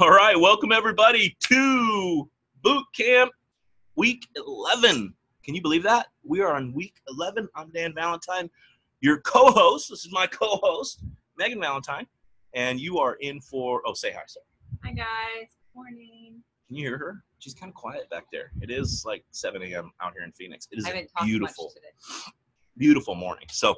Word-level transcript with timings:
All 0.00 0.08
right, 0.08 0.34
welcome 0.34 0.72
everybody 0.72 1.36
to 1.40 2.30
boot 2.62 2.84
camp 2.96 3.32
week 3.96 4.26
11. 4.34 5.12
Can 5.44 5.54
you 5.54 5.60
believe 5.60 5.82
that? 5.82 6.06
We 6.24 6.40
are 6.40 6.54
on 6.54 6.72
week 6.72 6.94
11. 7.08 7.46
I'm 7.54 7.70
Dan 7.70 7.92
Valentine, 7.94 8.48
your 9.02 9.20
co 9.20 9.50
host. 9.50 9.90
This 9.90 10.06
is 10.06 10.10
my 10.10 10.26
co 10.26 10.58
host, 10.62 11.04
Megan 11.36 11.60
Valentine. 11.60 12.06
And 12.54 12.80
you 12.80 12.98
are 12.98 13.16
in 13.16 13.42
for, 13.42 13.82
oh, 13.84 13.92
say 13.92 14.10
hi, 14.10 14.22
sir. 14.26 14.40
Hi 14.84 14.92
guys. 14.92 15.50
Morning. 15.74 16.42
Can 16.68 16.76
you 16.78 16.88
hear 16.88 16.96
her? 16.96 17.22
She's 17.38 17.52
kind 17.52 17.68
of 17.68 17.74
quiet 17.74 18.08
back 18.08 18.24
there. 18.32 18.52
It 18.62 18.70
is 18.70 19.04
like 19.04 19.22
7 19.32 19.62
a.m. 19.64 19.92
out 20.00 20.14
here 20.14 20.24
in 20.24 20.32
Phoenix. 20.32 20.66
It 20.70 20.78
is 20.78 20.86
I 20.86 20.88
haven't 20.88 21.10
beautiful, 21.22 21.74
today. 21.74 22.32
beautiful 22.78 23.14
morning. 23.14 23.48
So 23.50 23.76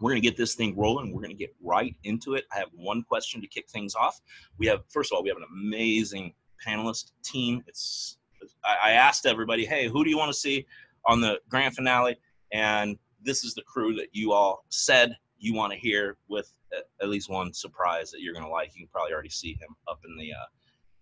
we're 0.00 0.10
going 0.10 0.20
to 0.20 0.26
get 0.26 0.36
this 0.36 0.54
thing 0.54 0.76
rolling. 0.76 1.12
We're 1.12 1.22
going 1.22 1.36
to 1.36 1.36
get 1.36 1.54
right 1.62 1.94
into 2.04 2.34
it. 2.34 2.44
I 2.52 2.58
have 2.58 2.68
one 2.74 3.02
question 3.02 3.40
to 3.42 3.46
kick 3.46 3.68
things 3.68 3.94
off. 3.94 4.20
We 4.58 4.66
have, 4.66 4.80
first 4.88 5.12
of 5.12 5.16
all, 5.16 5.22
we 5.22 5.28
have 5.28 5.38
an 5.38 5.46
amazing 5.52 6.32
panelist 6.66 7.12
team. 7.22 7.62
It's, 7.66 8.16
I 8.64 8.92
asked 8.92 9.26
everybody, 9.26 9.66
hey, 9.66 9.88
who 9.88 10.02
do 10.02 10.10
you 10.10 10.16
want 10.16 10.32
to 10.32 10.38
see 10.38 10.66
on 11.04 11.20
the 11.20 11.38
grand 11.48 11.74
finale? 11.74 12.16
And 12.52 12.98
this 13.22 13.44
is 13.44 13.54
the 13.54 13.62
crew 13.62 13.94
that 13.96 14.08
you 14.12 14.32
all 14.32 14.64
said 14.70 15.16
you 15.38 15.54
want 15.54 15.72
to 15.72 15.78
hear 15.78 16.16
with 16.28 16.52
at- 16.76 16.88
at 17.02 17.08
least 17.08 17.28
one 17.28 17.52
surprise 17.52 18.10
that 18.10 18.22
you're 18.22 18.32
going 18.32 18.44
to 18.44 18.50
like. 18.50 18.70
You 18.74 18.82
can 18.82 18.88
probably 18.88 19.12
already 19.12 19.28
see 19.30 19.52
him 19.52 19.76
up 19.86 20.00
in 20.08 20.16
the, 20.16 20.32
uh, 20.32 20.46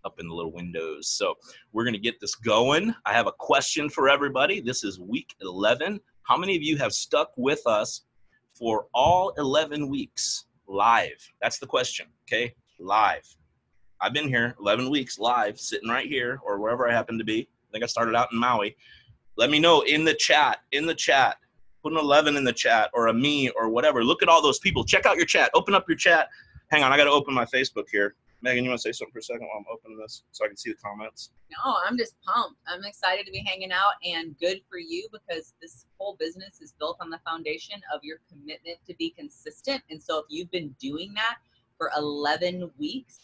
up 0.04 0.18
in 0.18 0.28
the 0.28 0.34
little 0.34 0.52
windows. 0.52 1.08
So 1.08 1.34
we're 1.72 1.84
going 1.84 1.94
to 1.94 2.00
get 2.00 2.20
this 2.20 2.34
going. 2.34 2.94
I 3.04 3.12
have 3.12 3.26
a 3.28 3.32
question 3.32 3.88
for 3.88 4.08
everybody. 4.08 4.60
This 4.60 4.82
is 4.82 4.98
week 4.98 5.34
11. 5.40 6.00
How 6.22 6.36
many 6.36 6.56
of 6.56 6.62
you 6.62 6.76
have 6.76 6.92
stuck 6.92 7.30
with 7.36 7.66
us 7.66 8.02
for 8.58 8.86
all 8.92 9.32
11 9.38 9.88
weeks 9.88 10.46
live? 10.66 11.32
That's 11.40 11.58
the 11.58 11.66
question. 11.66 12.06
Okay. 12.26 12.54
Live. 12.78 13.24
I've 14.00 14.12
been 14.12 14.28
here 14.28 14.54
11 14.60 14.90
weeks 14.90 15.18
live, 15.18 15.58
sitting 15.58 15.88
right 15.88 16.06
here 16.06 16.40
or 16.44 16.60
wherever 16.60 16.88
I 16.88 16.92
happen 16.92 17.18
to 17.18 17.24
be. 17.24 17.48
I 17.68 17.72
think 17.72 17.84
I 17.84 17.86
started 17.86 18.14
out 18.14 18.28
in 18.32 18.38
Maui. 18.38 18.76
Let 19.36 19.50
me 19.50 19.58
know 19.58 19.82
in 19.82 20.04
the 20.04 20.14
chat, 20.14 20.58
in 20.72 20.86
the 20.86 20.94
chat. 20.94 21.36
Put 21.82 21.92
an 21.92 21.98
11 21.98 22.36
in 22.36 22.44
the 22.44 22.52
chat 22.52 22.90
or 22.92 23.08
a 23.08 23.14
me 23.14 23.50
or 23.50 23.68
whatever. 23.68 24.04
Look 24.04 24.22
at 24.22 24.28
all 24.28 24.42
those 24.42 24.58
people. 24.58 24.84
Check 24.84 25.06
out 25.06 25.16
your 25.16 25.26
chat. 25.26 25.50
Open 25.54 25.74
up 25.74 25.88
your 25.88 25.96
chat. 25.96 26.28
Hang 26.70 26.82
on. 26.82 26.92
I 26.92 26.96
got 26.96 27.04
to 27.04 27.10
open 27.10 27.34
my 27.34 27.44
Facebook 27.44 27.84
here. 27.90 28.14
Megan, 28.40 28.62
you 28.62 28.70
want 28.70 28.80
to 28.80 28.82
say 28.82 28.92
something 28.92 29.12
for 29.12 29.18
a 29.18 29.22
second 29.22 29.48
while 29.48 29.58
I'm 29.58 29.64
opening 29.72 29.98
this 29.98 30.22
so 30.30 30.44
I 30.44 30.48
can 30.48 30.56
see 30.56 30.70
the 30.70 30.76
comments? 30.76 31.30
No, 31.50 31.76
I'm 31.84 31.98
just 31.98 32.14
pumped. 32.22 32.60
I'm 32.68 32.84
excited 32.84 33.26
to 33.26 33.32
be 33.32 33.42
hanging 33.44 33.72
out 33.72 33.94
and 34.04 34.38
good 34.38 34.60
for 34.70 34.78
you 34.78 35.08
because 35.12 35.54
this 35.60 35.86
whole 35.98 36.16
business 36.20 36.60
is 36.60 36.72
built 36.78 36.98
on 37.00 37.10
the 37.10 37.18
foundation 37.26 37.80
of 37.92 38.00
your 38.04 38.18
commitment 38.30 38.78
to 38.86 38.94
be 38.94 39.10
consistent. 39.10 39.82
And 39.90 40.00
so 40.00 40.18
if 40.18 40.26
you've 40.28 40.50
been 40.52 40.74
doing 40.80 41.14
that 41.14 41.38
for 41.76 41.90
11 41.96 42.70
weeks, 42.78 43.18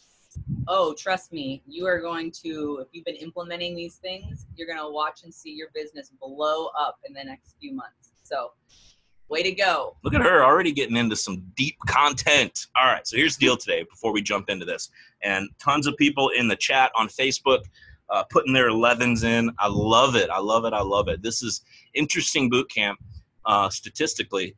oh, 0.67 0.95
trust 0.99 1.33
me, 1.33 1.63
you 1.67 1.87
are 1.87 2.01
going 2.01 2.33
to, 2.43 2.81
if 2.83 2.89
you've 2.93 3.05
been 3.05 3.15
implementing 3.15 3.77
these 3.77 3.97
things, 3.97 4.47
you're 4.57 4.67
going 4.67 4.81
to 4.81 4.91
watch 4.91 5.23
and 5.23 5.33
see 5.33 5.53
your 5.53 5.69
business 5.75 6.11
blow 6.21 6.71
up 6.79 6.99
in 7.07 7.15
the 7.15 7.23
next 7.23 7.55
few 7.61 7.73
months. 7.73 8.15
So, 8.25 8.51
way 9.29 9.43
to 9.43 9.53
go. 9.53 9.97
Look 10.03 10.15
at 10.15 10.23
her 10.23 10.45
already 10.45 10.73
getting 10.73 10.97
into 10.97 11.17
some 11.17 11.43
deep 11.57 11.77
content. 11.87 12.67
All 12.81 12.87
right, 12.87 13.07
so 13.07 13.17
here's 13.17 13.37
the 13.37 13.47
deal 13.47 13.57
today 13.57 13.85
before 13.85 14.13
we 14.13 14.23
jump 14.23 14.51
into 14.51 14.65
this. 14.65 14.91
And 15.23 15.49
tons 15.59 15.87
of 15.87 15.97
people 15.97 16.31
in 16.31 16.49
the 16.49 16.57
chat 16.57 16.93
on 16.97 17.09
Facebook 17.09 17.65
uh, 18.11 18.25
putting 18.31 18.53
their 18.53 18.71
11s 18.71 19.25
in. 19.25 19.51
I 19.59 19.69
love 19.69 20.15
it. 20.15 20.31
I 20.31 20.39
love 20.39 20.65
it. 20.65 20.73
I 20.73 20.83
love 20.83 21.09
it. 21.09 21.23
This 21.23 21.43
is 21.43 21.63
interesting 21.95 22.51
boot 22.51 22.71
camp 22.71 22.99
uh, 23.47 23.69
statistically. 23.71 24.55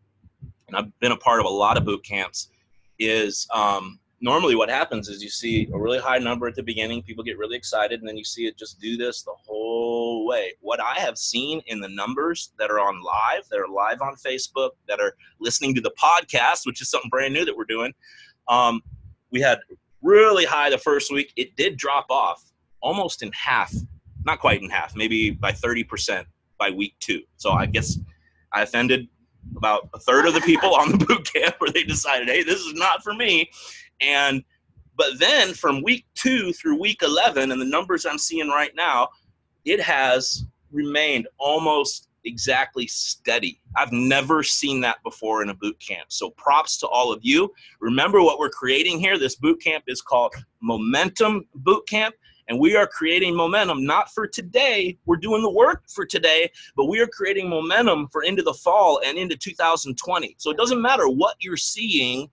And 0.69 0.77
I've 0.77 0.99
been 1.01 1.13
a 1.13 1.17
part 1.17 1.41
of 1.41 1.47
a 1.47 1.51
lot 1.51 1.77
of 1.77 1.85
boot 1.85 2.05
camps. 2.05 2.51
Is 2.99 3.47
um, 3.53 4.01
normally 4.21 4.55
what 4.55 4.71
happens 4.71 5.09
is 5.09 5.23
you 5.23 5.29
see 5.29 5.69
a 5.73 5.79
really 5.79 5.99
high 5.99 6.19
number 6.19 6.47
at 6.47 6.55
the 6.55 6.63
beginning, 6.63 7.03
people 7.03 7.23
get 7.23 7.39
really 7.39 7.57
excited, 7.57 8.01
and 8.01 8.09
then 8.09 8.17
you 8.17 8.25
see 8.25 8.47
it 8.47 8.57
just 8.57 8.81
do 8.81 8.97
this 8.97 9.23
the 9.23 9.35
whole 9.37 10.27
way. 10.27 10.53
What 10.61 10.81
I 10.81 10.95
have 11.01 11.19
seen 11.19 11.61
in 11.67 11.81
the 11.81 11.89
numbers 11.89 12.53
that 12.59 12.71
are 12.71 12.81
on 12.81 13.03
live, 13.03 13.47
that 13.51 13.59
are 13.59 13.69
live 13.69 14.01
on 14.01 14.15
Facebook, 14.17 14.71
that 14.89 15.01
are 15.01 15.15
listening 15.39 15.75
to 15.75 15.81
the 15.81 15.93
podcast, 16.01 16.65
which 16.65 16.81
is 16.81 16.91
something 16.91 17.11
brand 17.11 17.35
new 17.35 17.45
that 17.45 17.57
we're 17.57 17.65
doing, 17.65 17.93
um, 18.49 18.81
we 19.31 19.41
had 19.41 19.59
really 20.03 20.45
high 20.45 20.71
the 20.71 20.79
first 20.79 21.13
week. 21.13 21.33
It 21.37 21.57
did 21.57 21.77
drop 21.77 22.07
off 22.11 22.43
almost 22.81 23.23
in 23.23 23.31
half, 23.33 23.75
not 24.25 24.39
quite 24.39 24.63
in 24.63 24.71
half, 24.71 24.97
maybe 24.97 25.31
by 25.31 25.53
30% 25.53 26.25
by 26.59 26.71
week 26.71 26.95
two. 27.01 27.23
So 27.37 27.51
I 27.51 27.67
guess 27.67 27.99
I 28.53 28.63
offended 28.63 29.09
about 29.57 29.89
a 29.95 29.99
third 29.99 30.27
of 30.27 30.35
the 30.35 30.41
people 30.41 30.75
on 30.75 30.93
the 30.93 30.99
boot 31.07 31.31
camp 31.33 31.57
where 31.59 31.71
they 31.71 31.83
decided, 31.83 32.29
hey, 32.29 32.43
this 32.43 32.61
is 32.61 32.75
not 32.75 33.03
for 33.03 33.15
me. 33.15 33.51
And 34.01 34.45
but 34.97 35.19
then 35.19 35.53
from 35.53 35.83
week 35.83 36.07
two 36.15 36.53
through 36.53 36.81
week 36.81 37.03
11, 37.03 37.53
and 37.53 37.61
the 37.61 37.67
numbers 37.67 38.07
I'm 38.07 38.19
seeing 38.19 38.49
right 38.49 38.75
now, 38.75 39.11
it 39.65 39.81
has 39.81 40.47
remained 40.73 41.29
almost 41.39 42.09
exactly 42.25 42.87
steady. 42.87 43.61
I've 43.77 43.93
never 43.93 44.43
seen 44.43 44.81
that 44.81 45.03
before 45.03 45.43
in 45.43 45.51
a 45.51 45.55
boot 45.55 45.79
camp. 45.79 46.07
So 46.13 46.31
props 46.31 46.79
to 46.79 46.89
all 46.89 47.13
of 47.13 47.21
you. 47.23 47.53
Remember 47.81 48.23
what 48.23 48.39
we're 48.39 48.51
creating 48.51 48.99
here. 48.99 49.19
This 49.19 49.37
boot 49.37 49.63
camp 49.63 49.85
is 49.87 50.01
called 50.01 50.35
Momentum 50.61 51.47
Boot 51.55 51.87
Camp. 51.89 52.15
And 52.49 52.61
we 52.61 52.77
are 52.77 52.87
creating 52.87 53.35
momentum 53.35 53.85
not 53.85 54.13
for 54.13 54.27
today. 54.27 54.97
We're 55.05 55.17
doing 55.17 55.43
the 55.43 55.51
work 55.51 55.83
for 55.89 56.07
today, 56.07 56.51
but 56.77 56.85
we 56.85 57.01
are 57.01 57.09
creating 57.09 57.49
momentum 57.49 58.09
for 58.13 58.23
into 58.23 58.43
the 58.43 58.55
fall 58.55 59.01
and 59.05 59.19
into 59.19 59.37
2020. 59.37 60.37
So 60.39 60.51
it 60.51 60.57
doesn't 60.57 60.81
matter 60.81 61.09
what 61.09 61.37
you're 61.41 61.57
seeing, 61.57 62.31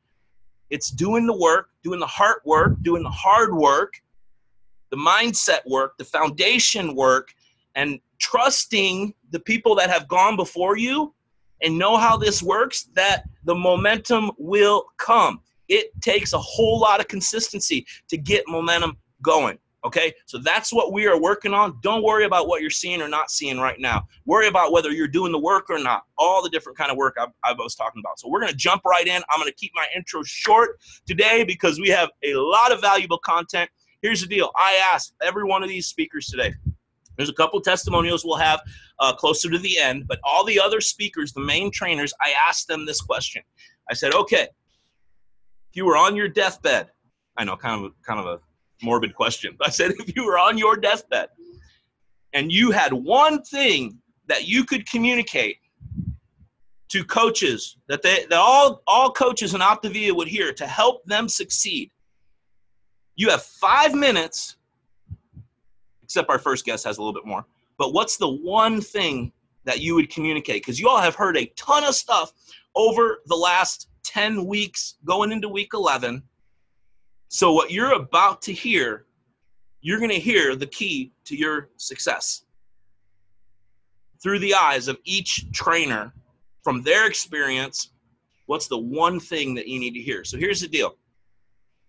it's 0.73 0.89
doing 0.89 1.27
the 1.27 1.37
work, 1.37 1.69
doing 1.83 1.99
the 1.99 2.07
heart 2.07 2.41
work, 2.45 2.81
doing 2.81 3.03
the 3.03 3.09
hard 3.11 3.53
work, 3.53 3.93
the 4.89 4.97
mindset 4.97 5.59
work, 5.67 5.95
the 5.99 6.03
foundation 6.03 6.95
work, 6.95 7.31
and 7.75 7.99
trusting 8.19 9.13
the 9.29 9.39
people 9.39 9.75
that 9.75 9.91
have 9.91 10.07
gone 10.07 10.35
before 10.35 10.75
you 10.75 11.13
and 11.61 11.77
know 11.77 11.95
how 11.95 12.17
this 12.17 12.41
works 12.41 12.89
that 12.95 13.25
the 13.43 13.53
momentum 13.53 14.31
will 14.39 14.85
come. 14.97 15.41
It 15.69 15.91
takes 16.01 16.33
a 16.33 16.39
whole 16.39 16.79
lot 16.79 16.99
of 16.99 17.07
consistency 17.07 17.85
to 18.07 18.17
get 18.17 18.43
momentum 18.47 18.97
going. 19.21 19.59
Okay, 19.85 20.13
so 20.25 20.37
that's 20.37 20.71
what 20.71 20.93
we 20.93 21.07
are 21.07 21.19
working 21.19 21.53
on. 21.53 21.77
Don't 21.81 22.03
worry 22.03 22.23
about 22.23 22.47
what 22.47 22.61
you're 22.61 22.69
seeing 22.69 23.01
or 23.01 23.09
not 23.09 23.29
seeing 23.29 23.59
right 23.59 23.79
now. 23.79 24.07
Worry 24.25 24.47
about 24.47 24.71
whether 24.71 24.91
you're 24.91 25.09
doing 25.09 25.33
the 25.33 25.39
work 25.39 25.69
or 25.69 25.77
not. 25.77 26.03
All 26.17 26.41
the 26.41 26.49
different 26.49 26.77
kind 26.77 26.89
of 26.89 26.95
work 26.95 27.17
I, 27.19 27.27
I 27.43 27.51
was 27.51 27.75
talking 27.75 28.01
about. 28.03 28.17
So 28.17 28.29
we're 28.29 28.39
gonna 28.39 28.53
jump 28.53 28.83
right 28.85 29.05
in. 29.05 29.21
I'm 29.29 29.39
gonna 29.39 29.51
keep 29.51 29.71
my 29.75 29.85
intro 29.93 30.23
short 30.23 30.79
today 31.05 31.43
because 31.43 31.81
we 31.81 31.89
have 31.89 32.09
a 32.23 32.33
lot 32.35 32.71
of 32.71 32.79
valuable 32.79 33.17
content. 33.17 33.69
Here's 34.01 34.21
the 34.21 34.27
deal. 34.27 34.51
I 34.55 34.79
asked 34.93 35.15
every 35.21 35.43
one 35.43 35.63
of 35.63 35.69
these 35.69 35.87
speakers 35.87 36.27
today. 36.27 36.53
There's 37.17 37.29
a 37.29 37.33
couple 37.33 37.59
testimonials 37.61 38.25
we'll 38.25 38.37
have 38.37 38.61
uh, 38.99 39.13
closer 39.13 39.49
to 39.49 39.57
the 39.57 39.77
end, 39.77 40.07
but 40.07 40.19
all 40.23 40.45
the 40.45 40.59
other 40.59 40.81
speakers, 40.81 41.33
the 41.33 41.41
main 41.41 41.71
trainers, 41.71 42.13
I 42.21 42.33
asked 42.47 42.67
them 42.67 42.85
this 42.85 43.01
question. 43.01 43.43
I 43.89 43.93
said, 43.93 44.13
okay, 44.13 44.43
if 44.43 45.75
you 45.75 45.85
were 45.85 45.97
on 45.97 46.15
your 46.15 46.27
deathbed, 46.27 46.89
I 47.37 47.43
know, 47.43 47.55
kind 47.55 47.85
of, 47.85 47.91
kind 48.03 48.19
of 48.19 48.25
a 48.25 48.39
morbid 48.83 49.15
question. 49.15 49.57
I 49.61 49.69
said, 49.69 49.91
if 49.91 50.15
you 50.15 50.25
were 50.25 50.37
on 50.37 50.57
your 50.57 50.77
deathbed 50.77 51.29
and 52.33 52.51
you 52.51 52.71
had 52.71 52.93
one 52.93 53.41
thing 53.43 53.99
that 54.27 54.47
you 54.47 54.63
could 54.65 54.89
communicate 54.89 55.57
to 56.89 57.03
coaches 57.03 57.77
that 57.87 58.03
they 58.03 58.25
that 58.29 58.37
all 58.37 58.83
all 58.85 59.11
coaches 59.11 59.55
in 59.55 59.61
Optavia 59.61 60.15
would 60.15 60.27
hear 60.27 60.53
to 60.53 60.67
help 60.67 61.03
them 61.05 61.27
succeed, 61.27 61.89
you 63.15 63.29
have 63.29 63.43
five 63.43 63.93
minutes. 63.93 64.57
Except 66.03 66.29
our 66.29 66.37
first 66.37 66.65
guest 66.65 66.85
has 66.85 66.97
a 66.97 67.01
little 67.01 67.13
bit 67.13 67.25
more. 67.25 67.45
But 67.79 67.93
what's 67.93 68.17
the 68.17 68.29
one 68.29 68.81
thing 68.81 69.31
that 69.63 69.81
you 69.81 69.95
would 69.95 70.11
communicate? 70.11 70.61
Because 70.61 70.79
you 70.79 70.87
all 70.87 71.01
have 71.01 71.15
heard 71.15 71.37
a 71.37 71.47
ton 71.55 71.83
of 71.83 71.95
stuff 71.95 72.33
over 72.75 73.21
the 73.25 73.35
last 73.35 73.89
10 74.03 74.45
weeks 74.45 74.95
going 75.05 75.31
into 75.31 75.49
week 75.49 75.71
11 75.73 76.21
so, 77.33 77.51
what 77.51 77.71
you're 77.71 77.93
about 77.93 78.43
to 78.43 78.53
hear, 78.53 79.07
you're 79.81 79.97
going 79.97 80.11
to 80.11 80.19
hear 80.19 80.55
the 80.55 80.67
key 80.67 81.13
to 81.25 81.35
your 81.35 81.69
success 81.77 82.43
through 84.21 84.37
the 84.37 84.53
eyes 84.53 84.87
of 84.87 84.99
each 85.03 85.51
trainer 85.51 86.13
from 86.61 86.83
their 86.83 87.07
experience. 87.07 87.89
What's 88.45 88.67
the 88.67 88.77
one 88.77 89.19
thing 89.19 89.55
that 89.55 89.67
you 89.67 89.79
need 89.79 89.95
to 89.95 89.99
hear? 89.99 90.23
So, 90.23 90.37
here's 90.37 90.61
the 90.61 90.67
deal 90.67 90.95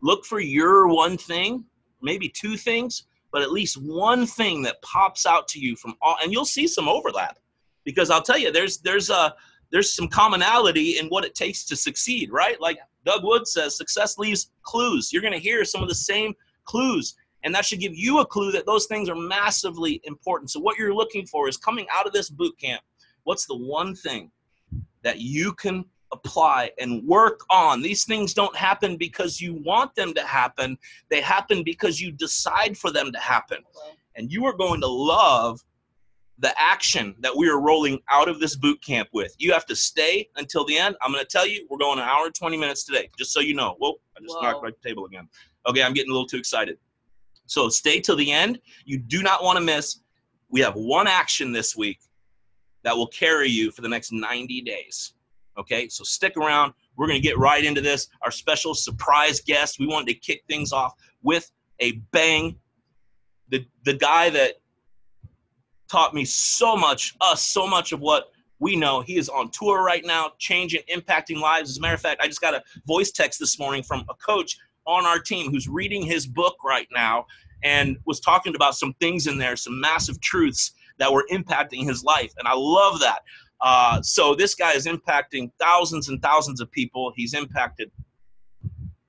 look 0.00 0.24
for 0.24 0.40
your 0.40 0.88
one 0.88 1.18
thing, 1.18 1.62
maybe 2.00 2.26
two 2.26 2.56
things, 2.56 3.04
but 3.30 3.42
at 3.42 3.52
least 3.52 3.76
one 3.76 4.24
thing 4.24 4.62
that 4.62 4.80
pops 4.80 5.26
out 5.26 5.46
to 5.48 5.60
you 5.60 5.76
from 5.76 5.94
all, 6.00 6.16
and 6.22 6.32
you'll 6.32 6.46
see 6.46 6.66
some 6.66 6.88
overlap 6.88 7.38
because 7.84 8.08
I'll 8.08 8.22
tell 8.22 8.38
you, 8.38 8.50
there's, 8.50 8.78
there's 8.78 9.10
a, 9.10 9.34
there's 9.74 9.92
some 9.92 10.06
commonality 10.06 10.98
in 10.98 11.08
what 11.08 11.24
it 11.24 11.34
takes 11.34 11.64
to 11.64 11.74
succeed, 11.74 12.30
right? 12.30 12.60
Like 12.60 12.78
Doug 13.04 13.24
Wood 13.24 13.48
says, 13.48 13.76
success 13.76 14.18
leaves 14.18 14.52
clues. 14.62 15.12
You're 15.12 15.20
going 15.20 15.34
to 15.34 15.38
hear 15.40 15.64
some 15.64 15.82
of 15.82 15.88
the 15.88 15.96
same 15.96 16.32
clues, 16.62 17.16
and 17.42 17.52
that 17.52 17.64
should 17.64 17.80
give 17.80 17.92
you 17.92 18.20
a 18.20 18.26
clue 18.26 18.52
that 18.52 18.66
those 18.66 18.86
things 18.86 19.08
are 19.08 19.16
massively 19.16 20.00
important. 20.04 20.52
So, 20.52 20.60
what 20.60 20.78
you're 20.78 20.94
looking 20.94 21.26
for 21.26 21.48
is 21.48 21.56
coming 21.56 21.88
out 21.92 22.06
of 22.06 22.12
this 22.12 22.30
boot 22.30 22.56
camp, 22.56 22.82
what's 23.24 23.46
the 23.46 23.56
one 23.56 23.96
thing 23.96 24.30
that 25.02 25.18
you 25.18 25.52
can 25.52 25.84
apply, 26.12 26.70
and 26.78 27.04
work 27.04 27.40
on. 27.50 27.82
These 27.82 28.04
things 28.04 28.32
don't 28.32 28.54
happen 28.54 28.96
because 28.96 29.40
you 29.40 29.54
want 29.54 29.92
them 29.96 30.14
to 30.14 30.22
happen, 30.22 30.78
they 31.10 31.20
happen 31.20 31.64
because 31.64 32.00
you 32.00 32.12
decide 32.12 32.78
for 32.78 32.92
them 32.92 33.10
to 33.10 33.18
happen. 33.18 33.58
And 34.14 34.30
you 34.30 34.46
are 34.46 34.56
going 34.56 34.80
to 34.82 34.86
love 34.86 35.64
the 36.38 36.52
action 36.60 37.14
that 37.20 37.34
we 37.36 37.48
are 37.48 37.60
rolling 37.60 38.00
out 38.10 38.28
of 38.28 38.40
this 38.40 38.56
boot 38.56 38.82
camp 38.84 39.08
with. 39.12 39.34
You 39.38 39.52
have 39.52 39.66
to 39.66 39.76
stay 39.76 40.28
until 40.36 40.64
the 40.64 40.76
end. 40.76 40.96
I'm 41.02 41.12
going 41.12 41.24
to 41.24 41.30
tell 41.30 41.46
you, 41.46 41.66
we're 41.70 41.78
going 41.78 41.98
an 41.98 42.04
hour 42.04 42.26
and 42.26 42.34
20 42.34 42.56
minutes 42.56 42.84
today, 42.84 43.08
just 43.16 43.32
so 43.32 43.40
you 43.40 43.54
know. 43.54 43.76
Whoa, 43.78 43.94
I 44.16 44.20
just 44.20 44.34
Whoa. 44.34 44.42
knocked 44.42 44.62
my 44.64 44.70
table 44.82 45.06
again. 45.06 45.28
Okay, 45.68 45.82
I'm 45.82 45.94
getting 45.94 46.10
a 46.10 46.12
little 46.12 46.26
too 46.26 46.36
excited. 46.36 46.78
So 47.46 47.68
stay 47.68 48.00
till 48.00 48.16
the 48.16 48.32
end. 48.32 48.58
You 48.84 48.98
do 48.98 49.22
not 49.22 49.44
want 49.44 49.58
to 49.58 49.64
miss. 49.64 50.00
We 50.50 50.60
have 50.60 50.74
one 50.74 51.06
action 51.06 51.52
this 51.52 51.76
week 51.76 51.98
that 52.82 52.96
will 52.96 53.06
carry 53.08 53.48
you 53.48 53.70
for 53.70 53.82
the 53.82 53.88
next 53.88 54.12
90 54.12 54.60
days. 54.62 55.14
Okay, 55.56 55.88
so 55.88 56.02
stick 56.02 56.36
around. 56.36 56.72
We're 56.96 57.06
going 57.06 57.20
to 57.20 57.26
get 57.26 57.38
right 57.38 57.64
into 57.64 57.80
this. 57.80 58.08
Our 58.22 58.30
special 58.30 58.74
surprise 58.74 59.40
guest. 59.40 59.78
We 59.78 59.86
wanted 59.86 60.08
to 60.08 60.14
kick 60.14 60.42
things 60.48 60.72
off 60.72 60.94
with 61.22 61.50
a 61.80 61.92
bang. 62.12 62.56
The, 63.50 63.64
the 63.84 63.94
guy 63.94 64.30
that 64.30 64.54
taught 65.94 66.12
me 66.12 66.24
so 66.24 66.74
much, 66.74 67.14
us 67.20 67.40
so 67.40 67.68
much 67.68 67.92
of 67.92 68.00
what 68.00 68.32
we 68.58 68.74
know. 68.74 69.00
He 69.00 69.16
is 69.16 69.28
on 69.28 69.48
tour 69.52 69.84
right 69.84 70.04
now, 70.04 70.32
changing, 70.38 70.80
impacting 70.92 71.40
lives. 71.40 71.70
As 71.70 71.76
a 71.76 71.80
matter 71.80 71.94
of 71.94 72.00
fact, 72.00 72.20
I 72.20 72.26
just 72.26 72.40
got 72.40 72.52
a 72.52 72.64
voice 72.84 73.12
text 73.12 73.38
this 73.38 73.60
morning 73.60 73.84
from 73.84 74.04
a 74.08 74.14
coach 74.14 74.58
on 74.88 75.06
our 75.06 75.20
team 75.20 75.52
who's 75.52 75.68
reading 75.68 76.02
his 76.02 76.26
book 76.26 76.56
right 76.64 76.88
now 76.92 77.26
and 77.62 77.96
was 78.06 78.18
talking 78.18 78.56
about 78.56 78.74
some 78.74 78.92
things 79.00 79.28
in 79.28 79.38
there, 79.38 79.54
some 79.54 79.80
massive 79.80 80.20
truths 80.20 80.72
that 80.98 81.12
were 81.12 81.24
impacting 81.30 81.84
his 81.84 82.02
life. 82.02 82.32
And 82.40 82.48
I 82.48 82.54
love 82.56 82.98
that. 82.98 83.20
Uh, 83.60 84.02
so 84.02 84.34
this 84.34 84.56
guy 84.56 84.72
is 84.72 84.86
impacting 84.86 85.52
thousands 85.60 86.08
and 86.08 86.20
thousands 86.20 86.60
of 86.60 86.68
people. 86.72 87.12
He's 87.14 87.34
impacted 87.34 87.92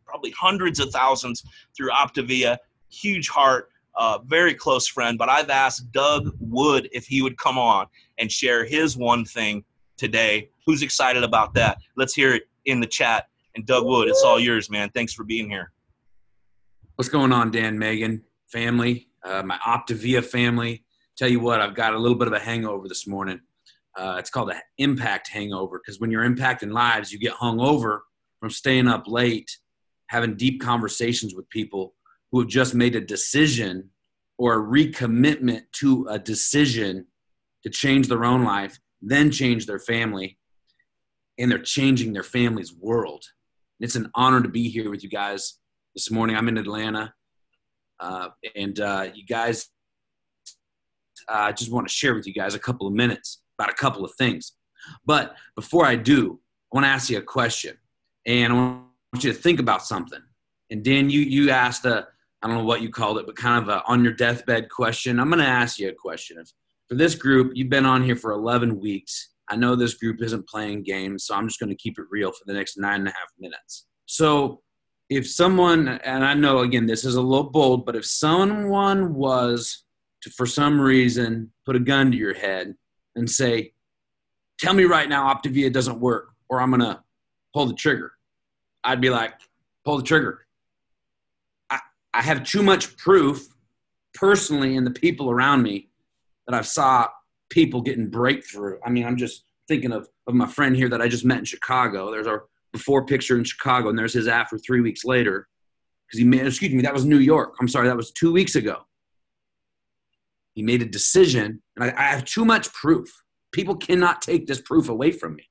probably 0.06 0.30
hundreds 0.38 0.80
of 0.80 0.92
thousands 0.92 1.44
through 1.76 1.90
Optavia. 1.90 2.58
Huge 2.92 3.28
heart, 3.28 3.70
uh, 3.98 4.20
very 4.26 4.54
close 4.54 4.88
friend. 4.88 5.18
But 5.18 5.30
I've 5.30 5.50
asked 5.50 5.92
Doug 5.92 6.36
Wood 6.40 6.90
if 6.92 7.06
he 7.06 7.22
would 7.22 7.38
come 7.38 7.58
on 7.58 7.88
and 8.18 8.32
share 8.32 8.66
his 8.66 8.98
one 8.98 9.26
thing 9.26 9.64
today. 9.98 10.50
Who's 10.66 10.82
excited 10.82 11.24
about 11.24 11.54
that? 11.56 11.78
Let's 11.96 12.14
hear 12.14 12.34
it 12.34 12.44
in 12.66 12.80
the 12.80 12.88
chat. 12.88 13.28
And 13.56 13.66
Doug 13.66 13.86
Wood, 13.86 14.10
it's 14.10 14.24
all 14.24 14.40
yours, 14.40 14.70
man. 14.70 14.90
Thanks 14.94 15.14
for 15.14 15.24
being 15.24 15.50
here. 15.50 15.72
What's 16.96 17.10
going 17.10 17.32
on, 17.32 17.52
Dan, 17.52 17.78
Megan, 17.78 18.24
family, 18.48 19.10
uh, 19.24 19.44
my 19.44 19.58
Optavia 19.58 20.24
family? 20.24 20.84
Tell 21.18 21.30
you 21.30 21.40
what, 21.40 21.62
I've 21.62 21.76
got 21.76 21.94
a 21.94 21.98
little 21.98 22.18
bit 22.18 22.28
of 22.28 22.34
a 22.34 22.40
hangover 22.40 22.88
this 22.88 23.08
morning. 23.08 23.40
Uh, 23.98 24.18
it's 24.20 24.30
called 24.30 24.50
an 24.50 24.60
impact 24.78 25.30
hangover 25.30 25.80
because 25.80 26.00
when 26.00 26.12
you're 26.12 26.26
impacting 26.26 26.72
lives, 26.72 27.12
you 27.12 27.20
get 27.20 27.32
hung 27.32 27.62
over 27.62 28.04
from 28.40 28.50
staying 28.50 28.88
up 28.88 29.08
late, 29.08 29.58
having 30.08 30.36
deep 30.36 30.62
conversations 30.62 31.34
with 31.34 31.50
people 31.50 31.95
who 32.32 32.40
have 32.42 32.50
just 32.50 32.76
made 32.76 32.96
a 32.96 33.02
decision 33.02 33.90
or 34.38 34.54
a 34.54 34.64
recommitment 34.64 35.62
to 35.72 36.08
a 36.10 36.20
decision 36.20 37.06
to 37.64 37.70
change 37.70 38.08
their 38.08 38.26
own 38.26 38.44
life, 38.44 38.78
then 39.02 39.32
change 39.32 39.66
their 39.66 39.80
family, 39.80 40.38
and 41.38 41.52
they're 41.52 41.60
changing 41.60 42.14
their 42.14 42.24
family's 42.24 42.74
world. 42.74 43.24
It's 43.80 43.96
an 43.96 44.10
honor 44.16 44.42
to 44.42 44.50
be 44.50 44.70
here 44.70 44.90
with 44.90 45.04
you 45.04 45.10
guys 45.10 45.60
this 45.96 46.12
morning. 46.12 46.36
I'm 46.36 46.48
in 46.48 46.58
Atlanta, 46.58 47.14
uh, 48.00 48.30
and 48.56 48.80
uh, 48.80 49.08
you 49.14 49.26
guys, 49.26 49.70
uh, 51.30 51.34
I 51.34 51.52
just 51.52 51.72
want 51.72 51.88
to 51.88 51.94
share 51.94 52.14
with 52.14 52.28
you 52.28 52.34
guys 52.34 52.56
a 52.56 52.60
couple 52.60 52.88
of 52.88 52.94
minutes 52.94 53.42
about 53.58 53.72
a 53.72 53.76
couple 53.76 54.04
of 54.04 54.12
things. 54.18 54.54
But 55.06 55.36
before 55.56 55.86
I 55.86 55.96
do, 55.96 56.40
I 56.72 56.78
want 56.78 56.86
to 56.86 56.90
ask 56.90 57.10
you 57.10 57.18
a 57.18 57.22
question, 57.22 57.78
and 58.26 58.54
I 58.54 58.56
want 58.56 59.24
you 59.24 59.32
to 59.32 59.38
think 59.38 59.60
about 59.60 59.86
something. 59.86 60.22
And 60.70 60.84
Dan, 60.84 61.10
you 61.10 61.22
you 61.22 61.50
asked 61.50 61.86
a 61.86 62.08
I 62.46 62.48
don't 62.48 62.58
know 62.58 62.64
what 62.64 62.82
you 62.82 62.90
called 62.92 63.18
it, 63.18 63.26
but 63.26 63.36
kind 63.36 63.64
of 63.64 63.70
a 63.70 63.84
on 63.88 64.04
your 64.04 64.14
deathbed 64.14 64.70
question. 64.70 65.20
I'm 65.20 65.32
going 65.32 65.40
to 65.40 65.50
ask 65.50 65.80
you 65.80 65.90
a 65.90 65.94
question. 65.94 66.38
If, 66.40 66.52
for 66.88 66.94
this 66.94 67.16
group, 67.16 67.54
you've 67.56 67.72
been 67.72 67.88
on 67.88 68.04
here 68.04 68.16
for 68.16 68.34
11 68.34 68.80
weeks. 68.80 69.30
I 69.50 69.56
know 69.56 69.76
this 69.76 69.96
group 69.96 70.22
isn't 70.22 70.48
playing 70.48 70.84
games, 70.84 71.26
so 71.26 71.34
I'm 71.34 71.48
just 71.48 71.60
going 71.60 71.72
to 71.72 71.76
keep 71.76 71.98
it 71.98 72.06
real 72.12 72.32
for 72.32 72.44
the 72.46 72.54
next 72.54 72.78
nine 72.78 73.00
and 73.00 73.08
a 73.08 73.12
half 73.14 73.30
minutes. 73.40 73.88
So, 74.06 74.62
if 75.10 75.28
someone, 75.28 75.88
and 75.88 76.24
I 76.24 76.36
know 76.36 76.60
again 76.60 76.86
this 76.86 77.04
is 77.04 77.16
a 77.16 77.22
little 77.22 77.50
bold, 77.50 77.84
but 77.84 77.96
if 77.96 78.06
someone 78.06 79.16
was 79.16 79.84
to, 80.22 80.30
for 80.30 80.46
some 80.46 80.80
reason, 80.80 81.52
put 81.66 81.76
a 81.76 81.80
gun 81.80 82.12
to 82.12 82.18
your 82.18 82.36
head 82.36 82.76
and 83.16 83.28
say, 83.28 83.74
"Tell 84.60 84.76
me 84.76 84.84
right 84.84 85.10
now, 85.10 85.34
Optavia 85.34 85.74
doesn't 85.74 86.00
work, 86.00 86.30
or 86.48 86.62
I'm 86.62 86.70
going 86.70 86.82
to 86.82 87.02
pull 87.56 87.66
the 87.66 87.74
trigger," 87.74 88.14
I'd 88.84 89.02
be 89.02 89.10
like, 89.10 89.34
"Pull 89.84 89.98
the 89.98 90.04
trigger." 90.04 90.45
I 92.16 92.22
have 92.22 92.46
too 92.46 92.64
much 92.64 92.96
proof 92.96 93.46
personally 94.14 94.78
and 94.78 94.88
the 94.88 94.92
people 94.92 95.30
around 95.30 95.64
me 95.64 95.90
that 96.48 96.56
I've 96.56 96.66
saw 96.66 97.10
people 97.50 97.82
getting 97.82 98.10
breakthrough. 98.10 98.80
I 98.86 98.90
mean, 98.90 99.06
I'm 99.06 99.18
just 99.18 99.44
thinking 99.68 99.92
of, 99.92 100.08
of 100.26 100.34
my 100.34 100.48
friend 100.48 100.76
here 100.76 100.88
that 100.90 101.02
I 101.02 101.10
just 101.10 101.26
met 101.26 101.40
in 101.40 101.46
Chicago. 101.46 102.12
There's 102.12 102.26
our 102.28 102.46
before 102.72 103.06
picture 103.06 103.38
in 103.38 103.44
Chicago, 103.44 103.90
and 103.90 104.00
there's 104.00 104.14
his 104.14 104.28
after 104.28 104.58
three 104.58 104.80
weeks 104.80 105.04
later. 105.04 105.48
Because 106.08 106.20
he 106.20 106.26
made, 106.26 106.46
excuse 106.46 106.72
me, 106.72 106.84
that 106.84 106.94
was 106.94 107.04
New 107.06 107.20
York. 107.20 107.56
I'm 107.60 107.68
sorry, 107.68 107.88
that 107.88 107.98
was 107.98 108.12
two 108.12 108.32
weeks 108.32 108.56
ago. 108.56 108.86
He 110.54 110.64
made 110.64 110.82
a 110.82 110.86
decision, 110.86 111.62
and 111.76 111.86
I, 111.86 111.94
I 111.98 112.04
have 112.12 112.24
too 112.24 112.46
much 112.46 112.72
proof. 112.72 113.10
People 113.52 113.76
cannot 113.76 114.22
take 114.22 114.48
this 114.48 114.62
proof 114.62 114.88
away 114.88 115.12
from 115.12 115.36
me. 115.36 115.50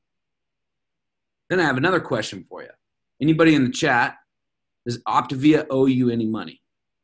Then 1.50 1.60
I 1.60 1.64
have 1.64 1.76
another 1.76 2.00
question 2.00 2.46
for 2.48 2.62
you. 2.62 2.70
Anybody 3.20 3.54
in 3.54 3.64
the 3.64 3.70
chat 3.70 4.16
does 4.86 5.02
Optavia 5.04 5.66
owe 5.70 5.86
you 5.86 6.10
any 6.10 6.26
money? 6.26 6.60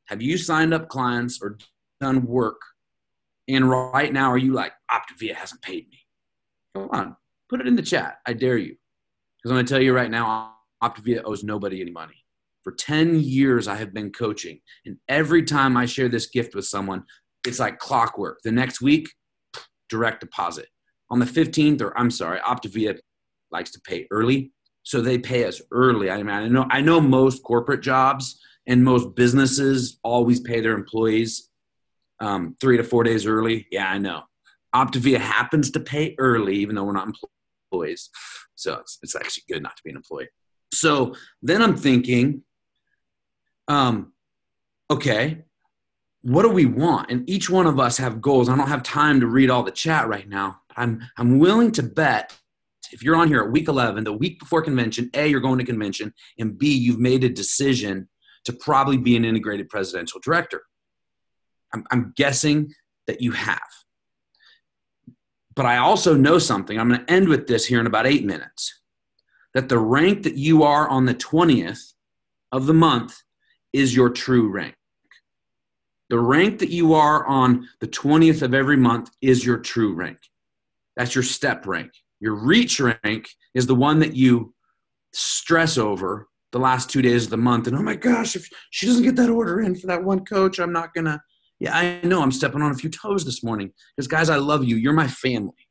Have 0.09 0.21
you 0.23 0.37
signed 0.37 0.75
up 0.75 0.89
clients 0.89 1.41
or 1.43 1.59
done 2.01 2.27
work? 2.27 2.61
And 3.49 3.69
right 3.69 4.13
now, 4.13 4.31
are 4.31 4.39
you 4.39 4.53
like, 4.53 4.73
Optavia 4.91 5.35
hasn't 5.35 5.63
paid 5.63 5.89
me? 5.89 5.99
Come 6.75 6.89
on, 6.93 7.17
put 7.49 7.61
it 7.61 7.67
in 7.67 7.77
the 7.77 7.83
chat. 7.83 8.19
I 8.27 8.33
dare 8.33 8.59
you. 8.59 8.77
Because 9.39 9.51
I'm 9.51 9.57
going 9.57 9.67
to 9.67 9.73
tell 9.73 9.83
you 9.83 9.95
right 9.95 10.11
now, 10.11 10.55
Optavia 10.83 11.23
owes 11.25 11.43
nobody 11.43 11.81
any 11.81 11.91
money. 11.91 12.15
For 12.63 12.73
10 12.73 13.21
years, 13.21 13.69
I 13.69 13.77
have 13.77 13.95
been 13.95 14.13
coaching. 14.13 14.61
And 14.85 14.97
every 15.09 15.43
time 15.43 15.77
I 15.77 15.87
share 15.87 16.09
this 16.09 16.27
gift 16.27 16.55
with 16.55 16.67
someone, 16.67 17.05
it's 17.47 17.59
like 17.59 17.79
clockwork. 17.79 18.41
The 18.45 18.53
next 18.53 18.83
week, 18.83 19.09
direct 19.89 20.21
deposit. 20.21 20.69
On 21.11 21.19
the 21.19 21.27
15th, 21.27 21.81
or 21.81 21.97
I'm 21.99 22.11
sorry, 22.11 22.39
Optavia 22.41 22.99
likes 23.51 23.73
to 23.73 23.81
pay 23.81 24.07
early 24.11 24.53
so 24.83 25.01
they 25.01 25.19
pay 25.19 25.45
us 25.45 25.61
early. 25.71 26.11
I 26.11 26.19
mean, 26.19 26.31
I 26.31 26.49
know 26.49 26.67
I 26.71 26.81
know 26.81 27.01
most 27.01 27.43
corporate 27.43 27.83
jobs 27.83 28.41
and 28.67 28.85
most 28.85 29.15
businesses 29.15 29.99
always 30.03 30.41
pay 30.41 30.61
their 30.61 30.75
employees 30.75 31.49
um, 32.21 32.57
three 32.61 32.77
to 32.77 32.85
four 32.85 33.05
days 33.05 33.27
early. 33.27 33.67
Yeah, 33.71 33.91
I 33.91 33.99
know. 33.99 34.23
Optavia 34.75 35.19
happens 35.19 35.71
to 35.73 35.81
pay 35.81 36.15
early, 36.19 36.57
even 36.57 36.75
though 36.75 36.85
we're 36.85 36.93
not 36.93 37.09
employees. 37.73 38.11
So 38.55 38.75
it's, 38.75 38.99
it's 39.03 39.17
actually 39.17 39.45
good 39.51 39.63
not 39.63 39.77
to 39.77 39.83
be 39.83 39.91
an 39.91 39.97
employee. 39.97 40.29
So 40.73 41.15
then 41.43 41.63
I'm 41.63 41.77
thinking, 41.77 42.43
um, 43.69 44.13
okay, 44.91 45.45
what 46.23 46.43
do 46.43 46.51
we 46.51 46.67
want? 46.67 47.11
And 47.11 47.29
each 47.29 47.49
one 47.49 47.67
of 47.67 47.81
us 47.81 47.97
have 47.97 48.21
goals. 48.21 48.49
I 48.49 48.57
don't 48.57 48.69
have 48.69 48.83
time 48.83 49.21
to 49.21 49.27
read 49.27 49.51
all 49.51 49.63
the 49.63 49.71
chat 49.71 50.09
right 50.09 50.29
now. 50.29 50.61
I'm 50.77 51.01
I'm 51.17 51.39
willing 51.39 51.73
to 51.73 51.83
bet 51.83 52.37
if 52.93 53.03
you're 53.03 53.17
on 53.17 53.29
here 53.29 53.41
at 53.41 53.51
week 53.51 53.69
11, 53.69 54.05
the 54.05 54.13
week 54.13 54.39
before 54.39 54.63
convention, 54.63 55.11
A, 55.15 55.27
you're 55.27 55.41
going 55.41 55.59
to 55.59 55.65
convention, 55.65 56.13
and 56.39 56.59
B, 56.59 56.75
you've 56.75 56.99
made 56.99 57.25
a 57.25 57.29
decision 57.29 58.09
to 58.45 58.53
probably 58.53 58.97
be 58.97 59.17
an 59.17 59.25
integrated 59.25 59.69
presidential 59.69 60.21
director. 60.23 60.63
I'm, 61.73 61.85
I'm 61.91 62.13
guessing 62.17 62.73
that 63.07 63.21
you 63.21 63.33
have. 63.33 63.61
But 65.55 65.67
I 65.67 65.79
also 65.79 66.17
know 66.17 66.39
something. 66.39 66.79
I'm 66.79 66.89
going 66.89 67.05
to 67.05 67.13
end 67.13 67.29
with 67.29 67.47
this 67.47 67.67
here 67.67 67.81
in 67.81 67.87
about 67.87 68.07
eight 68.07 68.25
minutes 68.25 68.81
that 69.55 69.69
the 69.69 69.79
rank 69.79 70.23
that 70.23 70.37
you 70.37 70.63
are 70.63 70.89
on 70.89 71.07
the 71.07 71.15
20th 71.15 71.93
of 72.53 72.67
the 72.67 72.75
month 72.75 73.21
is 73.73 73.95
your 73.95 74.11
true 74.11 74.49
rank. 74.51 74.75
The 76.09 76.19
rank 76.19 76.59
that 76.61 76.71
you 76.71 76.95
are 76.95 77.27
on 77.27 77.69
the 77.81 77.89
20th 77.89 78.43
of 78.43 78.55
every 78.55 78.77
month 78.77 79.11
is 79.21 79.45
your 79.45 79.59
true 79.59 79.95
rank. 79.95 80.19
That's 80.97 81.15
your 81.15 81.25
step 81.25 81.67
rank. 81.67 81.93
Your 82.21 82.35
reach 82.35 82.81
rank 82.81 83.29
is 83.55 83.67
the 83.67 83.75
one 83.75 83.99
that 84.01 84.15
you 84.15 84.55
stress 85.13 85.79
over 85.79 86.29
the 86.53 86.59
last 86.59 86.91
two 86.91 87.03
days 87.03 87.25
of 87.25 87.31
the 87.31 87.37
month. 87.37 87.67
And 87.67 87.77
oh 87.77 87.83
my 87.83 87.95
gosh, 87.95 88.37
if 88.37 88.49
she 88.71 88.87
doesn't 88.87 89.03
get 89.03 89.17
that 89.17 89.31
order 89.31 89.61
in 89.63 89.75
for 89.75 89.87
that 89.87 90.05
one 90.05 90.25
coach, 90.25 90.59
I'm 90.59 90.73
not 90.73 90.95
going 90.95 91.07
to. 91.07 91.21
Yeah, 91.59 91.77
I 91.77 92.01
know 92.07 92.23
I'm 92.23 92.33
stepping 92.33 92.63
on 92.63 92.71
a 92.71 92.75
few 92.75 92.89
toes 92.89 93.23
this 93.23 93.45
morning 93.45 93.71
because, 93.95 94.09
guys, 94.09 94.31
I 94.31 94.37
love 94.37 94.65
you. 94.65 94.77
You're 94.77 94.95
my 94.95 95.07
family. 95.07 95.69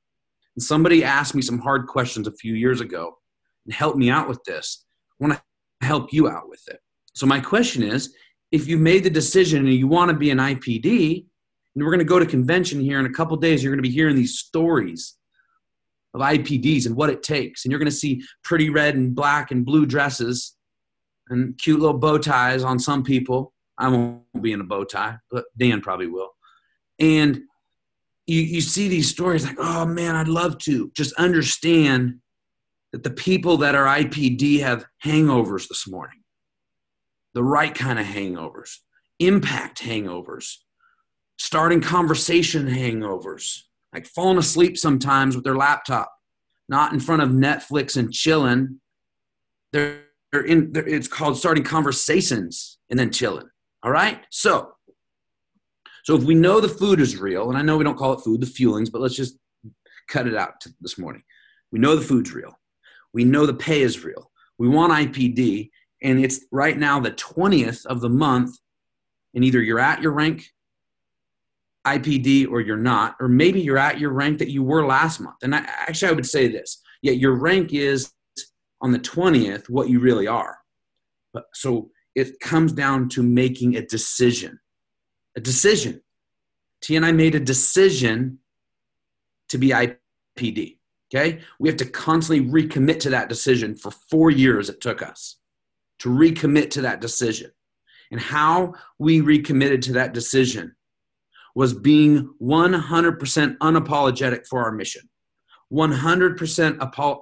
And 0.55 0.61
somebody 0.61 1.03
asked 1.03 1.33
me 1.33 1.41
some 1.41 1.57
hard 1.57 1.87
questions 1.87 2.27
a 2.27 2.31
few 2.31 2.53
years 2.53 2.79
ago 2.79 3.17
and 3.65 3.73
helped 3.73 3.97
me 3.97 4.11
out 4.11 4.29
with 4.29 4.43
this. 4.43 4.85
I 5.19 5.25
want 5.25 5.33
to 5.33 5.87
help 5.87 6.13
you 6.13 6.29
out 6.29 6.47
with 6.47 6.61
it. 6.67 6.79
So, 7.15 7.25
my 7.25 7.39
question 7.39 7.81
is 7.81 8.13
if 8.51 8.67
you 8.67 8.77
made 8.77 9.03
the 9.03 9.09
decision 9.09 9.65
and 9.65 9.73
you 9.73 9.87
want 9.87 10.11
to 10.11 10.17
be 10.17 10.29
an 10.29 10.37
IPD, 10.37 11.25
and 11.75 11.83
we're 11.83 11.91
going 11.91 11.99
to 11.99 12.05
go 12.05 12.19
to 12.19 12.25
convention 12.25 12.79
here 12.79 12.99
in 12.99 13.05
a 13.05 13.13
couple 13.13 13.35
days, 13.37 13.63
you're 13.63 13.71
going 13.71 13.83
to 13.83 13.89
be 13.89 13.93
hearing 13.93 14.15
these 14.15 14.37
stories 14.37 15.15
of 16.13 16.21
IPDs 16.21 16.85
and 16.85 16.95
what 16.95 17.09
it 17.09 17.23
takes. 17.23 17.63
And 17.63 17.71
you're 17.71 17.79
going 17.79 17.91
to 17.91 17.95
see 17.95 18.21
pretty 18.43 18.69
red 18.69 18.95
and 18.95 19.15
black 19.15 19.51
and 19.51 19.65
blue 19.65 19.85
dresses 19.85 20.55
and 21.29 21.57
cute 21.57 21.79
little 21.79 21.97
bow 21.97 22.17
ties 22.17 22.63
on 22.63 22.79
some 22.79 23.03
people. 23.03 23.53
I 23.77 23.87
won't 23.87 24.23
be 24.41 24.51
in 24.51 24.61
a 24.61 24.65
bow 24.65 24.83
tie, 24.83 25.17
but 25.31 25.45
Dan 25.57 25.81
probably 25.81 26.07
will. 26.07 26.31
And 26.99 27.41
you, 28.27 28.41
you 28.41 28.61
see 28.61 28.87
these 28.87 29.09
stories 29.09 29.45
like, 29.45 29.57
oh 29.59 29.85
man, 29.85 30.15
I'd 30.15 30.27
love 30.27 30.57
to 30.59 30.91
just 30.95 31.13
understand 31.13 32.19
that 32.91 33.03
the 33.03 33.11
people 33.11 33.57
that 33.57 33.75
are 33.75 33.85
IPD 33.85 34.59
have 34.61 34.85
hangovers 35.03 35.67
this 35.67 35.87
morning, 35.87 36.19
the 37.33 37.43
right 37.43 37.73
kind 37.73 37.99
of 37.99 38.05
hangovers, 38.05 38.77
impact 39.19 39.81
hangovers, 39.81 40.55
starting 41.37 41.81
conversation 41.81 42.67
hangovers, 42.67 43.61
like 43.93 44.05
falling 44.05 44.37
asleep 44.37 44.77
sometimes 44.77 45.35
with 45.35 45.43
their 45.43 45.55
laptop, 45.55 46.11
not 46.67 46.93
in 46.93 46.99
front 46.99 47.21
of 47.21 47.29
Netflix 47.29 47.97
and 47.97 48.13
chilling. 48.13 48.79
They're, 49.71 50.03
they're 50.31 50.45
in, 50.45 50.71
they're, 50.71 50.87
it's 50.87 51.07
called 51.07 51.37
starting 51.37 51.63
conversations 51.63 52.77
and 52.89 52.99
then 52.99 53.11
chilling. 53.11 53.49
All 53.83 53.91
right. 53.91 54.21
So, 54.29 54.73
so 56.03 56.15
if 56.15 56.23
we 56.23 56.35
know 56.35 56.59
the 56.59 56.69
food 56.69 56.99
is 56.99 57.17
real, 57.17 57.49
and 57.49 57.57
I 57.57 57.61
know 57.61 57.77
we 57.77 57.83
don't 57.83 57.97
call 57.97 58.13
it 58.13 58.21
food, 58.21 58.41
the 58.41 58.47
fuelings, 58.47 58.91
but 58.91 59.01
let's 59.01 59.15
just 59.15 59.37
cut 60.07 60.27
it 60.27 60.35
out 60.35 60.53
this 60.81 60.97
morning. 60.97 61.23
We 61.71 61.79
know 61.79 61.95
the 61.95 62.05
food's 62.05 62.33
real. 62.33 62.57
We 63.13 63.23
know 63.23 63.45
the 63.45 63.53
pay 63.53 63.81
is 63.81 64.03
real. 64.03 64.31
We 64.57 64.67
want 64.67 64.91
IPD, 64.91 65.69
and 66.03 66.23
it's 66.23 66.45
right 66.51 66.77
now 66.77 66.99
the 66.99 67.11
20th 67.11 67.85
of 67.85 68.01
the 68.01 68.09
month, 68.09 68.57
and 69.33 69.43
either 69.43 69.61
you're 69.61 69.79
at 69.79 70.01
your 70.01 70.11
rank 70.11 70.45
IPD 71.87 72.49
or 72.49 72.61
you're 72.61 72.77
not, 72.77 73.15
or 73.19 73.27
maybe 73.27 73.61
you're 73.61 73.77
at 73.77 73.99
your 73.99 74.11
rank 74.11 74.39
that 74.39 74.49
you 74.49 74.63
were 74.63 74.85
last 74.85 75.19
month. 75.19 75.37
And 75.43 75.55
I, 75.55 75.59
actually, 75.59 76.09
I 76.09 76.13
would 76.13 76.25
say 76.25 76.47
this: 76.47 76.81
yeah, 77.01 77.13
your 77.13 77.35
rank 77.35 77.73
is 77.73 78.11
on 78.81 78.91
the 78.91 78.99
20th 78.99 79.69
what 79.69 79.89
you 79.89 79.99
really 79.99 80.27
are. 80.27 80.57
But 81.33 81.45
so 81.53 81.89
it 82.15 82.39
comes 82.39 82.73
down 82.73 83.09
to 83.09 83.23
making 83.23 83.75
a 83.75 83.85
decision. 83.85 84.59
A 85.37 85.41
decision. 85.41 86.01
T 86.81 86.95
and 86.95 87.05
I 87.05 87.11
made 87.11 87.35
a 87.35 87.39
decision 87.39 88.39
to 89.49 89.57
be 89.57 89.69
IPD. 89.69 90.77
Okay? 91.13 91.39
We 91.59 91.69
have 91.69 91.77
to 91.77 91.85
constantly 91.85 92.45
recommit 92.49 92.99
to 93.01 93.09
that 93.11 93.29
decision 93.29 93.75
for 93.75 93.91
four 93.91 94.31
years 94.31 94.69
it 94.69 94.81
took 94.81 95.01
us 95.01 95.37
to 95.99 96.09
recommit 96.09 96.69
to 96.71 96.81
that 96.81 97.01
decision. 97.01 97.51
And 98.11 98.19
how 98.19 98.73
we 98.97 99.21
recommitted 99.21 99.81
to 99.83 99.93
that 99.93 100.13
decision 100.13 100.75
was 101.59 101.73
being 101.73 102.33
100% 102.41 103.57
unapologetic 103.57 104.47
for 104.47 104.63
our 104.63 104.71
mission. 104.71 105.01
100% 105.73 106.77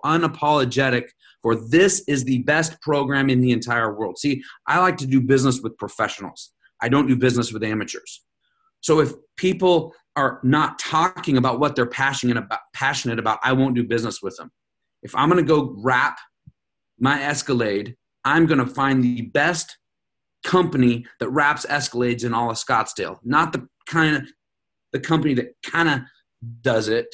unapologetic 0.05 1.05
for 1.41 1.55
this 1.55 2.03
is 2.07 2.23
the 2.23 2.43
best 2.43 2.79
program 2.83 3.31
in 3.31 3.41
the 3.41 3.49
entire 3.49 3.97
world. 3.97 4.19
See, 4.19 4.43
I 4.67 4.77
like 4.77 4.95
to 4.97 5.07
do 5.07 5.21
business 5.21 5.61
with 5.61 5.75
professionals. 5.79 6.51
I 6.83 6.87
don't 6.87 7.07
do 7.07 7.15
business 7.15 7.51
with 7.51 7.63
amateurs. 7.63 8.25
So 8.81 8.99
if 8.99 9.11
people 9.37 9.95
are 10.15 10.39
not 10.43 10.77
talking 10.77 11.37
about 11.37 11.59
what 11.59 11.75
they're 11.75 11.87
passionate 11.87 12.37
about, 12.37 12.59
passionate 12.75 13.17
about, 13.17 13.39
I 13.41 13.53
won't 13.53 13.73
do 13.73 13.83
business 13.83 14.21
with 14.21 14.37
them. 14.37 14.51
If 15.01 15.15
I'm 15.15 15.31
going 15.31 15.43
to 15.43 15.51
go 15.51 15.73
wrap 15.79 16.19
my 16.99 17.23
Escalade, 17.23 17.95
I'm 18.23 18.45
going 18.45 18.59
to 18.59 18.67
find 18.67 19.03
the 19.03 19.23
best 19.23 19.79
company 20.43 21.07
that 21.19 21.29
wraps 21.29 21.65
Escalades 21.65 22.23
in 22.23 22.35
all 22.35 22.51
of 22.51 22.57
Scottsdale, 22.57 23.17
not 23.23 23.51
the 23.51 23.67
kind 23.87 24.17
of 24.17 24.29
the 24.93 24.99
company 24.99 25.33
that 25.35 25.53
kind 25.63 25.89
of 25.89 26.01
does 26.61 26.87
it. 26.87 27.07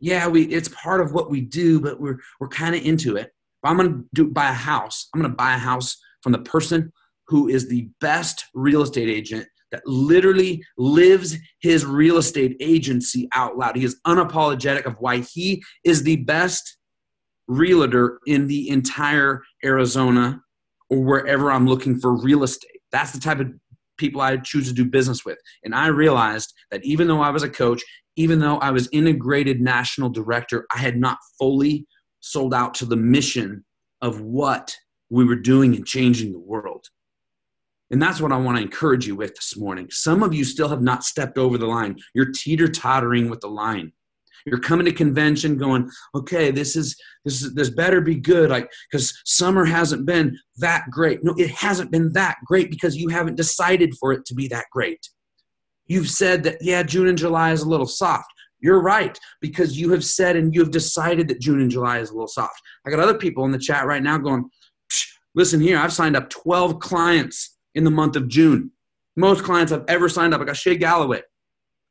Yeah, 0.00 0.28
we 0.28 0.44
it's 0.44 0.68
part 0.68 1.00
of 1.00 1.12
what 1.12 1.30
we 1.30 1.40
do, 1.40 1.80
but 1.80 2.00
we're 2.00 2.18
we're 2.40 2.48
kind 2.48 2.74
of 2.74 2.84
into 2.84 3.16
it. 3.16 3.32
I'm 3.64 3.76
gonna 3.76 4.02
do 4.12 4.30
buy 4.30 4.50
a 4.50 4.52
house, 4.52 5.08
I'm 5.14 5.20
gonna 5.20 5.34
buy 5.34 5.54
a 5.54 5.58
house 5.58 5.96
from 6.22 6.32
the 6.32 6.40
person 6.40 6.92
who 7.26 7.48
is 7.48 7.68
the 7.68 7.88
best 8.00 8.44
real 8.54 8.82
estate 8.82 9.08
agent 9.08 9.46
that 9.72 9.86
literally 9.86 10.62
lives 10.78 11.36
his 11.60 11.84
real 11.84 12.18
estate 12.18 12.56
agency 12.60 13.28
out 13.34 13.56
loud. 13.56 13.76
He 13.76 13.84
is 13.84 13.98
unapologetic 14.06 14.84
of 14.84 14.94
why 14.98 15.18
he 15.18 15.64
is 15.84 16.02
the 16.02 16.16
best 16.16 16.76
realtor 17.48 18.20
in 18.26 18.46
the 18.46 18.68
entire 18.68 19.42
Arizona 19.64 20.40
or 20.90 21.00
wherever 21.00 21.50
I'm 21.50 21.66
looking 21.66 21.98
for 21.98 22.14
real 22.14 22.44
estate. 22.44 22.80
That's 22.92 23.12
the 23.12 23.20
type 23.20 23.40
of 23.40 23.48
people 23.96 24.20
I 24.20 24.36
choose 24.36 24.68
to 24.68 24.74
do 24.74 24.84
business 24.84 25.24
with. 25.24 25.38
And 25.64 25.74
I 25.74 25.88
realized 25.88 26.52
that 26.70 26.84
even 26.84 27.08
though 27.08 27.20
I 27.20 27.30
was 27.30 27.42
a 27.42 27.48
coach, 27.48 27.82
even 28.16 28.38
though 28.38 28.58
I 28.58 28.70
was 28.70 28.88
integrated 28.92 29.60
national 29.60 30.10
director, 30.10 30.66
I 30.74 30.78
had 30.78 30.96
not 30.96 31.18
fully 31.38 31.86
sold 32.20 32.54
out 32.54 32.74
to 32.74 32.86
the 32.86 32.96
mission 32.96 33.64
of 34.00 34.20
what 34.20 34.74
we 35.10 35.24
were 35.24 35.36
doing 35.36 35.74
and 35.74 35.86
changing 35.86 36.32
the 36.32 36.38
world. 36.38 36.86
And 37.90 38.00
that's 38.00 38.20
what 38.20 38.32
I 38.32 38.36
want 38.38 38.56
to 38.56 38.62
encourage 38.62 39.06
you 39.06 39.14
with 39.14 39.34
this 39.34 39.56
morning. 39.56 39.88
Some 39.90 40.22
of 40.22 40.34
you 40.34 40.44
still 40.44 40.68
have 40.68 40.82
not 40.82 41.04
stepped 41.04 41.38
over 41.38 41.58
the 41.58 41.66
line. 41.66 41.96
You're 42.14 42.32
teeter 42.32 42.66
tottering 42.66 43.28
with 43.28 43.40
the 43.40 43.48
line. 43.48 43.92
You're 44.46 44.60
coming 44.60 44.84
to 44.84 44.92
convention 44.92 45.56
going, 45.56 45.90
okay, 46.14 46.50
this 46.50 46.76
is 46.76 46.96
this 47.24 47.42
is 47.42 47.54
this 47.54 47.70
better 47.70 48.00
be 48.00 48.16
good, 48.16 48.50
like 48.50 48.70
because 48.90 49.18
summer 49.24 49.64
hasn't 49.64 50.04
been 50.04 50.38
that 50.58 50.84
great. 50.90 51.24
No, 51.24 51.34
it 51.38 51.50
hasn't 51.50 51.90
been 51.90 52.12
that 52.12 52.36
great 52.44 52.70
because 52.70 52.96
you 52.96 53.08
haven't 53.08 53.36
decided 53.36 53.94
for 53.98 54.12
it 54.12 54.26
to 54.26 54.34
be 54.34 54.46
that 54.48 54.66
great. 54.70 55.00
You've 55.86 56.08
said 56.08 56.42
that, 56.44 56.58
yeah, 56.60 56.82
June 56.82 57.08
and 57.08 57.18
July 57.18 57.52
is 57.52 57.62
a 57.62 57.68
little 57.68 57.86
soft. 57.86 58.30
You're 58.60 58.80
right, 58.80 59.18
because 59.42 59.78
you 59.78 59.90
have 59.90 60.04
said 60.04 60.36
and 60.36 60.54
you 60.54 60.60
have 60.60 60.70
decided 60.70 61.28
that 61.28 61.40
June 61.40 61.60
and 61.60 61.70
July 61.70 61.98
is 61.98 62.10
a 62.10 62.14
little 62.14 62.28
soft. 62.28 62.60
I 62.86 62.90
got 62.90 63.00
other 63.00 63.18
people 63.18 63.44
in 63.44 63.50
the 63.50 63.58
chat 63.58 63.86
right 63.86 64.02
now 64.02 64.16
going, 64.16 64.48
listen 65.34 65.60
here, 65.60 65.78
I've 65.78 65.92
signed 65.92 66.16
up 66.16 66.30
12 66.30 66.78
clients 66.78 67.58
in 67.74 67.84
the 67.84 67.90
month 67.90 68.16
of 68.16 68.28
June. 68.28 68.70
Most 69.16 69.44
clients 69.44 69.70
I've 69.70 69.84
ever 69.88 70.08
signed 70.08 70.32
up. 70.32 70.40
I 70.40 70.44
got 70.44 70.56
Shay 70.56 70.76
Galloway. 70.76 71.20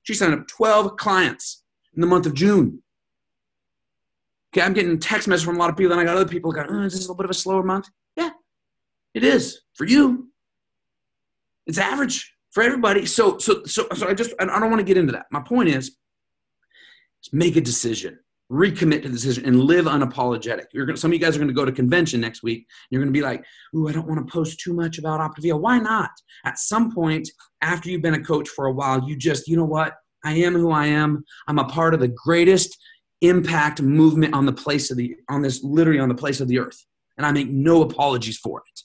She 0.01 0.15
signed 0.15 0.33
up 0.33 0.47
12 0.47 0.97
clients 0.97 1.62
in 1.95 2.01
the 2.01 2.07
month 2.07 2.25
of 2.25 2.33
June. 2.33 2.81
Okay, 4.53 4.63
I'm 4.63 4.73
getting 4.73 4.99
text 4.99 5.27
messages 5.27 5.45
from 5.45 5.55
a 5.55 5.59
lot 5.59 5.69
of 5.69 5.77
people, 5.77 5.93
and 5.93 6.01
I 6.01 6.03
got 6.03 6.15
other 6.15 6.29
people 6.29 6.51
going, 6.51 6.67
oh, 6.69 6.81
is 6.81 6.93
this 6.93 7.01
a 7.01 7.03
little 7.03 7.15
bit 7.15 7.25
of 7.25 7.31
a 7.31 7.35
slower 7.35 7.63
month? 7.63 7.89
Yeah, 8.15 8.29
it 9.13 9.23
is 9.23 9.61
for 9.73 9.85
you. 9.85 10.29
It's 11.65 11.77
average 11.77 12.31
for 12.51 12.61
everybody. 12.61 13.05
So, 13.05 13.37
so, 13.39 13.63
so, 13.65 13.87
so 13.95 14.07
I 14.07 14.13
just, 14.13 14.33
I 14.39 14.45
don't 14.45 14.69
want 14.69 14.79
to 14.79 14.85
get 14.85 14.97
into 14.97 15.13
that. 15.13 15.25
My 15.31 15.41
point 15.41 15.69
is, 15.69 15.97
make 17.31 17.55
a 17.55 17.61
decision, 17.61 18.19
recommit 18.51 19.01
to 19.01 19.07
the 19.07 19.15
decision, 19.15 19.45
and 19.45 19.61
live 19.61 19.85
unapologetic. 19.85 20.65
You're 20.71 20.85
gonna, 20.85 20.97
some 20.97 21.09
of 21.09 21.13
you 21.13 21.19
guys 21.19 21.35
are 21.35 21.39
going 21.39 21.47
to 21.47 21.53
go 21.53 21.65
to 21.65 21.71
convention 21.71 22.21
next 22.21 22.43
week. 22.43 22.67
you're 22.91 23.01
going 23.01 23.11
to 23.11 23.17
be 23.17 23.23
like, 23.23 23.43
"Ooh, 23.75 23.87
I 23.87 23.91
don't 23.91 24.07
want 24.07 24.25
to 24.25 24.31
post 24.31 24.59
too 24.59 24.73
much 24.73 24.99
about 24.99 25.19
Optavia." 25.19 25.59
Why 25.59 25.79
not? 25.79 26.11
At 26.45 26.59
some 26.59 26.93
point, 26.93 27.27
after 27.61 27.89
you've 27.89 28.03
been 28.03 28.13
a 28.13 28.23
coach 28.23 28.49
for 28.49 28.67
a 28.67 28.71
while, 28.73 29.03
you 29.07 29.15
just, 29.15 29.47
you 29.47 29.57
know 29.57 29.65
what? 29.65 29.95
I 30.23 30.33
am 30.33 30.53
who 30.53 30.71
I 30.71 30.87
am. 30.87 31.23
I'm 31.47 31.59
a 31.59 31.65
part 31.65 31.93
of 31.93 31.99
the 31.99 32.07
greatest 32.07 32.77
impact 33.21 33.81
movement 33.81 34.33
on 34.33 34.45
the 34.45 34.53
place 34.53 34.91
of 34.91 34.97
the 34.97 35.15
on 35.29 35.41
this 35.41 35.63
literally 35.63 35.99
on 35.99 36.09
the 36.09 36.15
place 36.15 36.41
of 36.41 36.47
the 36.47 36.59
earth, 36.59 36.85
and 37.17 37.25
I 37.25 37.31
make 37.31 37.49
no 37.49 37.81
apologies 37.81 38.37
for 38.37 38.59
it. 38.59 38.81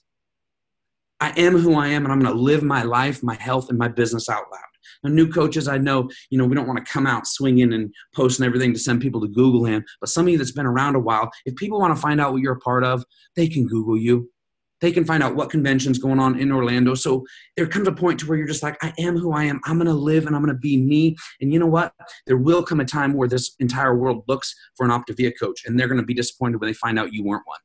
I 1.21 1.31
am 1.37 1.59
who 1.59 1.75
I 1.75 1.89
am, 1.89 2.05
and 2.05 2.13
I'm 2.13 2.21
going 2.21 2.33
to 2.33 2.41
live 2.41 2.63
my 2.63 2.83
life, 2.83 3.23
my 3.23 3.35
health, 3.35 3.71
and 3.71 3.79
my 3.79 3.89
business 3.89 4.29
out 4.29 4.45
loud. 4.53 4.63
Now, 5.03 5.11
new 5.11 5.29
coaches, 5.29 5.69
I 5.69 5.79
know, 5.79 6.09
you 6.31 6.39
know, 6.39 6.45
we 6.45 6.55
don't 6.55 6.67
want 6.67 6.85
to 6.85 6.93
come 6.93 7.07
out 7.07 7.27
swinging 7.27 7.73
and 7.73 7.93
posting 8.15 8.47
everything 8.47 8.73
to 8.73 8.79
send 8.79 9.01
people 9.01 9.21
to 9.21 9.29
Google 9.29 9.65
him. 9.65 9.85
But 10.01 10.11
some 10.11 10.27
of 10.27 10.33
you 10.33 10.39
that's 10.39 10.53
been 10.53 10.67
around 10.67 10.95
a 10.95 11.01
while, 11.01 11.31
if 11.45 11.57
people 11.57 11.81
want 11.81 11.95
to 11.95 12.01
find 12.01 12.21
out 12.21 12.33
what 12.33 12.43
you're 12.43 12.55
a 12.55 12.61
part 12.61 12.85
of, 12.85 13.05
they 13.37 13.49
can 13.49 13.67
Google 13.67 13.97
you. 13.97 14.31
They 14.81 14.93
can 14.93 15.05
find 15.05 15.23
out 15.23 15.35
what 15.35 15.51
convention's 15.51 15.99
going 15.99 16.21
on 16.21 16.39
in 16.39 16.53
Orlando. 16.53 16.95
So 16.95 17.25
there 17.57 17.67
comes 17.67 17.89
a 17.89 17.93
point 17.93 18.21
to 18.21 18.27
where 18.27 18.39
you're 18.39 18.47
just 18.47 18.63
like, 18.63 18.77
I 18.83 18.93
am 18.99 19.17
who 19.17 19.33
I 19.33 19.45
am. 19.45 19.61
I'm 19.65 19.77
going 19.77 19.87
to 19.87 19.93
live 19.93 20.27
and 20.27 20.37
I'm 20.37 20.43
going 20.43 20.55
to 20.55 20.61
be 20.61 20.77
me. 20.77 21.17
And 21.41 21.53
you 21.53 21.59
know 21.59 21.67
what? 21.67 21.93
There 22.27 22.37
will 22.37 22.63
come 22.63 22.81
a 22.81 22.85
time 22.85 23.15
where 23.15 23.29
this 23.29 23.55
entire 23.59 23.97
world 23.97 24.25
looks 24.29 24.55
for 24.77 24.87
an 24.87 24.93
Optavia 24.93 25.33
coach 25.39 25.63
and 25.67 25.79
they're 25.79 25.89
going 25.89 26.01
to 26.01 26.07
be 26.07 26.15
disappointed 26.15 26.61
when 26.61 26.69
they 26.69 26.75
find 26.75 26.99
out 26.99 27.13
you 27.13 27.25
weren't 27.25 27.47
one. 27.47 27.59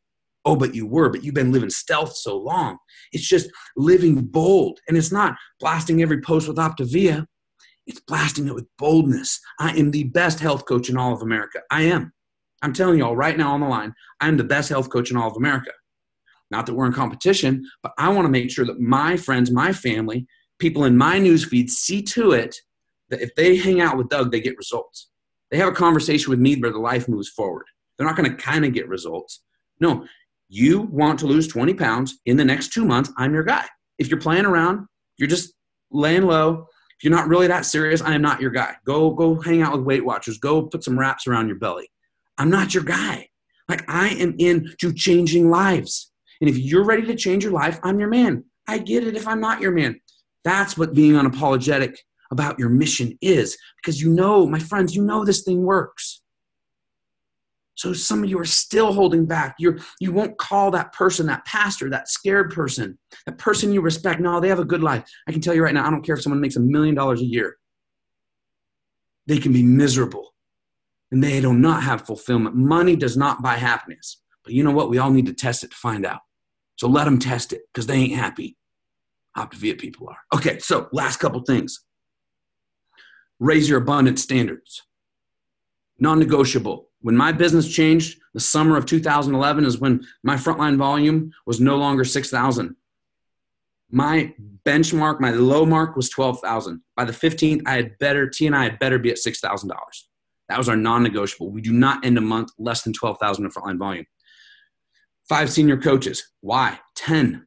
Oh, 0.46 0.56
but 0.56 0.76
you 0.76 0.86
were, 0.86 1.10
but 1.10 1.24
you've 1.24 1.36
been 1.36 1.54
living 1.54 1.70
stealth 1.70 2.16
so 2.16 2.38
long. 2.38 2.78
It's 3.14 3.28
just 3.28 3.50
living 3.78 4.22
bold. 4.22 4.80
And 4.88 4.98
it's 4.98 5.12
not 5.12 5.36
blasting 5.60 6.02
every 6.02 6.20
post 6.22 6.48
with 6.48 6.58
Optavia, 6.58 7.26
it's 7.86 8.02
blasting 8.02 8.48
it 8.48 8.56
with 8.56 8.68
boldness. 8.78 9.40
I 9.60 9.72
am 9.78 9.92
the 9.92 10.06
best 10.06 10.40
health 10.40 10.66
coach 10.66 10.90
in 10.90 10.98
all 10.98 11.14
of 11.14 11.22
America. 11.22 11.60
I 11.70 11.84
am. 11.84 12.14
I'm 12.62 12.74
telling 12.74 12.98
you 12.98 13.06
all 13.06 13.16
right 13.16 13.38
now 13.38 13.54
on 13.54 13.60
the 13.60 13.68
line, 13.68 13.94
I'm 14.22 14.38
the 14.38 14.44
best 14.44 14.70
health 14.70 14.90
coach 14.90 15.12
in 15.12 15.18
all 15.18 15.30
of 15.30 15.36
America. 15.36 15.72
Not 16.54 16.68
that 16.68 16.76
we're 16.76 16.86
in 16.86 16.94
competition, 16.94 17.68
but 17.82 17.94
I 17.98 18.10
want 18.10 18.26
to 18.26 18.32
make 18.32 18.52
sure 18.52 18.64
that 18.66 18.80
my 18.80 19.18
friends, 19.18 19.50
my 19.50 19.74
family, 19.74 20.28
people 20.60 20.86
in 20.86 20.96
my 20.96 21.20
newsfeed 21.20 21.68
see 21.68 22.04
to 22.04 22.34
it 22.34 22.56
that 23.10 23.22
if 23.22 23.34
they 23.34 23.58
hang 23.58 23.82
out 23.82 23.98
with 23.98 24.10
Doug, 24.10 24.32
they 24.32 24.40
get 24.40 24.56
results. 24.56 25.10
They 25.50 25.58
have 25.58 25.70
a 25.70 25.76
conversation 25.76 26.30
with 26.30 26.40
me 26.40 26.56
where 26.56 26.70
the 26.70 26.78
life 26.78 27.10
moves 27.10 27.30
forward. 27.30 27.66
They're 27.98 28.06
not 28.06 28.16
going 28.16 28.30
to 28.30 28.38
kind 28.38 28.66
of 28.66 28.72
get 28.72 28.88
results. 28.88 29.42
No, 29.80 30.06
you 30.48 30.82
want 30.84 31.18
to 31.22 31.26
lose 31.26 31.48
20 31.48 31.74
pounds 31.74 32.20
in 32.28 32.38
the 32.38 32.46
next 32.46 32.72
two 32.72 32.86
months, 32.86 33.12
I'm 33.18 33.34
your 33.34 33.44
guy. 33.44 33.66
If 33.98 34.10
you're 34.10 34.22
playing 34.22 34.46
around, 34.46 34.86
you're 35.18 35.28
just 35.28 35.56
laying 35.90 36.28
low. 36.28 36.68
If 37.00 37.04
you're 37.04 37.18
not 37.18 37.28
really 37.30 37.48
that 37.48 37.66
serious, 37.66 38.04
I 38.04 38.14
am 38.14 38.22
not 38.22 38.42
your 38.42 38.52
guy. 38.52 38.76
Go 38.86 39.10
go 39.10 39.42
hang 39.42 39.64
out 39.64 39.74
with 39.74 39.88
Weight 39.88 40.06
Watchers. 40.06 40.38
Go 40.38 40.62
put 40.68 40.84
some 40.84 41.00
wraps 41.00 41.26
around 41.26 41.48
your 41.48 41.58
belly. 41.58 41.90
I'm 42.38 42.52
not 42.52 42.76
your 42.76 42.84
guy. 42.84 43.28
Like 43.68 43.84
I 43.88 44.10
am 44.10 44.36
into 44.38 44.94
changing 44.94 45.50
lives. 45.50 46.12
And 46.42 46.50
if 46.50 46.58
you're 46.58 46.86
ready 46.86 47.06
to 47.08 47.16
change 47.16 47.44
your 47.44 47.54
life, 47.54 47.80
I'm 47.84 48.00
your 48.00 48.10
man. 48.10 48.44
I 48.68 48.78
get 48.78 49.06
it 49.06 49.16
if 49.16 49.28
I'm 49.28 49.42
not 49.42 49.62
your 49.62 49.72
man. 49.72 50.00
That's 50.44 50.78
what 50.78 50.94
being 50.94 51.14
unapologetic 51.14 51.96
about 52.32 52.60
your 52.60 52.70
mission 52.70 53.18
is 53.22 53.58
because 53.78 54.02
you 54.02 54.10
know, 54.10 54.46
my 54.48 54.60
friends, 54.60 54.96
you 54.96 55.04
know 55.04 55.24
this 55.24 55.44
thing 55.44 55.64
works. 55.64 56.22
So 57.76 57.92
some 57.92 58.24
of 58.24 58.30
you 58.30 58.40
are 58.40 58.46
still 58.46 58.94
holding 58.94 59.26
back. 59.26 59.56
You're, 59.58 59.80
you 60.00 60.12
won't 60.12 60.38
call 60.38 60.72
that 60.72 60.94
person, 60.94 61.26
that 61.28 61.46
pastor, 61.46 61.90
that 61.90 62.08
scared 62.08 62.52
person, 62.52 62.98
that 63.26 63.38
person 63.38 63.74
you 63.74 63.82
respect. 63.82 64.20
No, 64.20 64.40
they 64.40 64.50
have 64.50 64.60
a 64.60 64.66
good 64.66 64.84
life. 64.84 65.04
I 65.28 65.32
can 65.32 65.42
tell 65.42 65.56
you 65.56 65.64
right 65.64 65.74
now, 65.74 65.88
I 65.88 65.90
don't 65.90 66.04
care 66.04 66.16
if 66.16 66.22
someone 66.22 66.42
makes 66.42 66.56
a 66.56 66.60
million 66.60 66.96
dollars 66.96 67.22
a 67.22 67.26
year. 67.26 67.58
They 69.26 69.40
can 69.40 69.54
be 69.54 69.64
miserable 69.64 70.34
and 71.12 71.24
they 71.24 71.42
do 71.42 71.54
not 71.54 71.84
have 71.84 72.06
fulfillment. 72.06 72.56
Money 72.56 72.96
does 72.96 73.16
not 73.16 73.42
buy 73.42 73.56
happiness. 73.56 74.23
But 74.44 74.54
you 74.54 74.64
know 74.64 74.72
what? 74.72 74.90
We 74.90 74.98
all 74.98 75.12
need 75.12 75.26
to 75.28 75.34
test 75.34 75.64
it 75.64 75.72
to 75.72 75.78
find 75.78 76.06
out. 76.06 76.22
So 76.76 76.88
let 76.88 77.06
them 77.06 77.20
test 77.20 77.54
it 77.54 77.62
because 77.72 77.88
they 77.88 77.96
ain't 77.96 78.16
happy. 78.16 78.58
Optavia 79.38 79.78
people 79.78 80.10
are. 80.10 80.18
Okay, 80.36 80.60
so 80.60 80.90
last 80.92 81.18
couple 81.18 81.42
things. 81.42 81.84
Raise 83.40 83.68
your 83.70 83.80
abundance 83.80 84.22
standards. 84.22 84.84
Non 86.00 86.20
negotiable. 86.20 86.90
When 87.02 87.16
my 87.16 87.32
business 87.32 87.68
changed, 87.74 88.20
the 88.34 88.40
summer 88.40 88.78
of 88.78 88.86
2011 88.86 89.66
is 89.66 89.80
when 89.80 90.06
my 90.24 90.36
frontline 90.36 90.78
volume 90.78 91.32
was 91.46 91.60
no 91.60 91.76
longer 91.76 92.06
6,000. 92.06 92.76
My 93.92 94.34
benchmark, 94.66 95.20
my 95.20 95.32
low 95.32 95.66
mark 95.66 95.96
was 95.96 96.10
12,000. 96.10 96.82
By 96.96 97.06
the 97.06 97.12
15th, 97.12 97.62
I 97.66 97.74
had 97.74 97.98
better, 98.00 98.28
T 98.28 98.48
and 98.48 98.56
I 98.56 98.64
had 98.64 98.80
better 98.80 98.98
be 98.98 99.12
at 99.12 99.18
$6,000. 99.18 99.70
That 100.50 100.58
was 100.58 100.70
our 100.70 100.76
non 100.76 101.04
negotiable. 101.04 101.52
We 101.52 101.62
do 101.62 101.74
not 101.74 102.06
end 102.06 102.18
a 102.18 102.22
month 102.22 102.52
less 102.58 102.84
than 102.84 102.94
12,000 102.94 103.46
in 103.46 103.52
frontline 103.52 103.78
volume. 103.78 104.06
Five 105.30 105.50
senior 105.50 105.78
coaches. 105.78 106.32
Why? 106.42 106.80
10. 106.96 107.46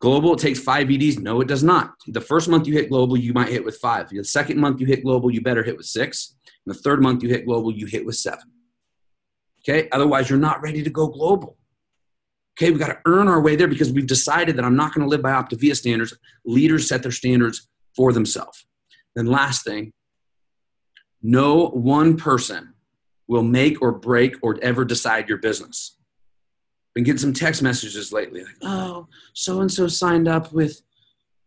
Global, 0.00 0.32
it 0.32 0.38
takes 0.38 0.58
five 0.58 0.90
EDs. 0.90 1.18
No, 1.18 1.42
it 1.42 1.48
does 1.48 1.62
not. 1.62 1.92
The 2.06 2.22
first 2.22 2.48
month 2.48 2.66
you 2.66 2.72
hit 2.72 2.88
global, 2.88 3.18
you 3.18 3.34
might 3.34 3.48
hit 3.48 3.64
with 3.64 3.76
five. 3.76 4.08
The 4.08 4.24
second 4.24 4.58
month 4.58 4.80
you 4.80 4.86
hit 4.86 5.04
global, 5.04 5.30
you 5.30 5.42
better 5.42 5.62
hit 5.62 5.76
with 5.76 5.86
six. 5.86 6.36
And 6.64 6.74
the 6.74 6.78
third 6.78 7.02
month 7.02 7.22
you 7.22 7.28
hit 7.28 7.44
global, 7.44 7.70
you 7.70 7.84
hit 7.84 8.06
with 8.06 8.16
seven. 8.16 8.50
Okay, 9.60 9.90
otherwise 9.92 10.30
you're 10.30 10.38
not 10.38 10.62
ready 10.62 10.82
to 10.82 10.88
go 10.88 11.06
global. 11.06 11.58
Okay, 12.58 12.70
we've 12.70 12.80
got 12.80 12.88
to 12.88 12.98
earn 13.04 13.28
our 13.28 13.42
way 13.42 13.56
there 13.56 13.68
because 13.68 13.92
we've 13.92 14.06
decided 14.06 14.56
that 14.56 14.64
I'm 14.64 14.76
not 14.76 14.94
going 14.94 15.04
to 15.04 15.08
live 15.08 15.22
by 15.22 15.32
Optavia 15.32 15.76
standards. 15.76 16.16
Leaders 16.46 16.88
set 16.88 17.02
their 17.02 17.12
standards 17.12 17.68
for 17.94 18.12
themselves. 18.12 18.66
Then, 19.14 19.26
last 19.26 19.64
thing, 19.64 19.92
no 21.22 21.68
one 21.68 22.16
person 22.16 22.74
will 23.28 23.42
make 23.42 23.82
or 23.82 23.92
break 23.92 24.36
or 24.42 24.58
ever 24.62 24.84
decide 24.84 25.28
your 25.28 25.38
business. 25.38 25.96
Been 26.94 27.04
getting 27.04 27.18
some 27.18 27.32
text 27.32 27.62
messages 27.62 28.12
lately 28.12 28.42
like, 28.42 28.56
oh, 28.62 29.06
so 29.32 29.60
and 29.60 29.70
so 29.70 29.86
signed 29.86 30.26
up 30.26 30.52
with 30.52 30.82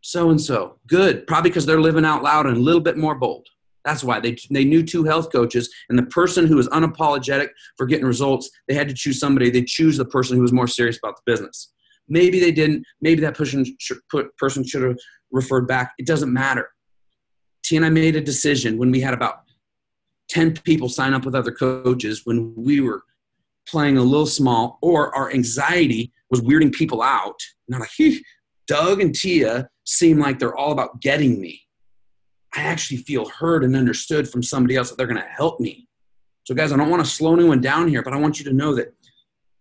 so 0.02 0.30
and 0.30 0.40
so. 0.40 0.80
Good, 0.88 1.28
probably 1.28 1.50
because 1.50 1.66
they're 1.66 1.82
living 1.82 2.06
out 2.06 2.24
loud 2.24 2.46
and 2.46 2.58
a 2.58 2.60
little 2.60 2.82
bit 2.82 2.98
more 2.98 3.16
bold. 3.16 3.48
That's 3.86 4.04
why 4.04 4.20
they, 4.20 4.38
they 4.50 4.64
knew 4.64 4.84
two 4.84 5.04
health 5.04 5.32
coaches, 5.32 5.70
and 5.90 5.98
the 5.98 6.04
person 6.04 6.48
who 6.48 6.56
was 6.56 6.70
unapologetic 6.70 7.50
for 7.78 7.86
getting 7.86 8.06
results, 8.06 8.50
they 8.68 8.74
had 8.74 8.88
to 8.88 8.94
choose 8.94 9.20
somebody. 9.20 9.50
They 9.50 9.64
choose 9.64 9.98
the 9.98 10.06
person 10.06 10.38
who 10.38 10.42
was 10.42 10.54
more 10.54 10.68
serious 10.68 10.98
about 11.04 11.18
the 11.18 11.32
business. 11.32 11.74
Maybe 12.08 12.40
they 12.40 12.52
didn't. 12.52 12.86
Maybe 13.02 13.22
that 13.22 13.36
person 13.36 13.66
should, 13.80 13.98
person 14.38 14.66
should 14.66 14.84
have 14.84 14.98
referred 15.32 15.68
back. 15.68 15.94
It 15.98 16.06
doesn't 16.06 16.32
matter. 16.32 16.70
T 17.64 17.76
and 17.76 17.86
I 17.86 17.90
made 17.90 18.16
a 18.16 18.22
decision 18.22 18.78
when 18.78 18.92
we 18.92 19.00
had 19.02 19.14
about 19.14 19.44
10 20.30 20.54
people 20.64 20.90
sign 20.90 21.14
up 21.14 21.26
with 21.26 21.36
other 21.36 21.52
coaches 21.52 22.22
when 22.26 22.54
we 22.56 22.82
were 22.82 23.04
playing 23.68 23.98
a 23.98 24.04
little 24.04 24.26
small 24.26 24.78
or 24.82 25.16
our 25.16 25.32
anxiety 25.32 26.12
was 26.30 26.42
weirding 26.42 26.74
people 26.74 27.02
out. 27.02 27.40
And 27.68 27.76
I'm 27.76 27.82
like, 27.82 28.22
Doug 28.68 29.02
and 29.02 29.14
Tia 29.14 29.70
seem 29.86 30.20
like 30.20 30.40
they're 30.40 30.56
all 30.56 30.72
about 30.72 31.02
getting 31.02 31.40
me. 31.40 31.62
I 32.56 32.62
actually 32.62 32.98
feel 32.98 33.28
heard 33.30 33.64
and 33.64 33.76
understood 33.76 34.30
from 34.30 34.44
somebody 34.44 34.76
else 34.76 34.90
that 34.90 34.98
they're 34.98 35.08
going 35.08 35.22
to 35.22 35.28
help 35.28 35.60
me. 35.60 35.88
So, 36.46 36.54
guys, 36.54 36.72
I 36.72 36.78
don't 36.78 36.90
want 36.90 37.04
to 37.04 37.10
slow 37.10 37.34
anyone 37.34 37.62
down 37.62 37.88
here, 37.88 38.04
but 38.04 38.14
I 38.14 38.18
want 38.18 38.38
you 38.38 38.46
to 38.46 38.54
know 38.54 38.76
that 38.76 38.94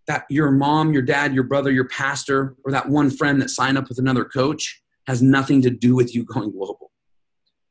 that 0.09 0.25
your 0.29 0.51
mom, 0.51 0.93
your 0.93 1.03
dad, 1.03 1.33
your 1.33 1.45
brother, 1.45 1.71
your 1.71 1.87
pastor, 1.89 2.57
or 2.65 2.73
that 2.73 2.89
one 2.89 3.09
friend 3.09 3.41
that 3.41 3.51
signed 3.51 3.79
up 3.79 3.89
with 3.89 3.99
another 3.99 4.25
coach 4.25 4.83
has 5.07 5.23
nothing 5.23 5.63
to 5.63 5.71
do 5.71 5.95
with 5.95 6.15
you 6.15 6.25
going 6.35 6.51
global. 6.51 6.91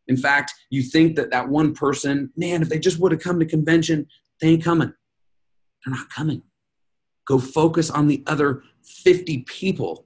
In 0.08 0.18
fact, 0.18 0.54
you 0.70 0.82
think 0.82 1.16
that 1.18 1.32
that 1.32 1.50
one 1.50 1.74
person, 1.74 2.32
man, 2.36 2.62
if 2.62 2.70
they 2.70 2.80
just 2.80 3.00
would 3.00 3.12
have 3.12 3.22
come 3.22 3.40
to 3.40 3.46
convention, 3.46 4.08
they 4.40 4.50
ain't 4.50 4.64
coming. 4.64 4.94
They're 5.86 5.96
not 5.96 6.10
coming. 6.10 6.44
Go 7.26 7.40
focus 7.40 7.90
on 7.90 8.08
the 8.08 8.24
other 8.28 8.64
50 8.84 9.40
people 9.44 10.06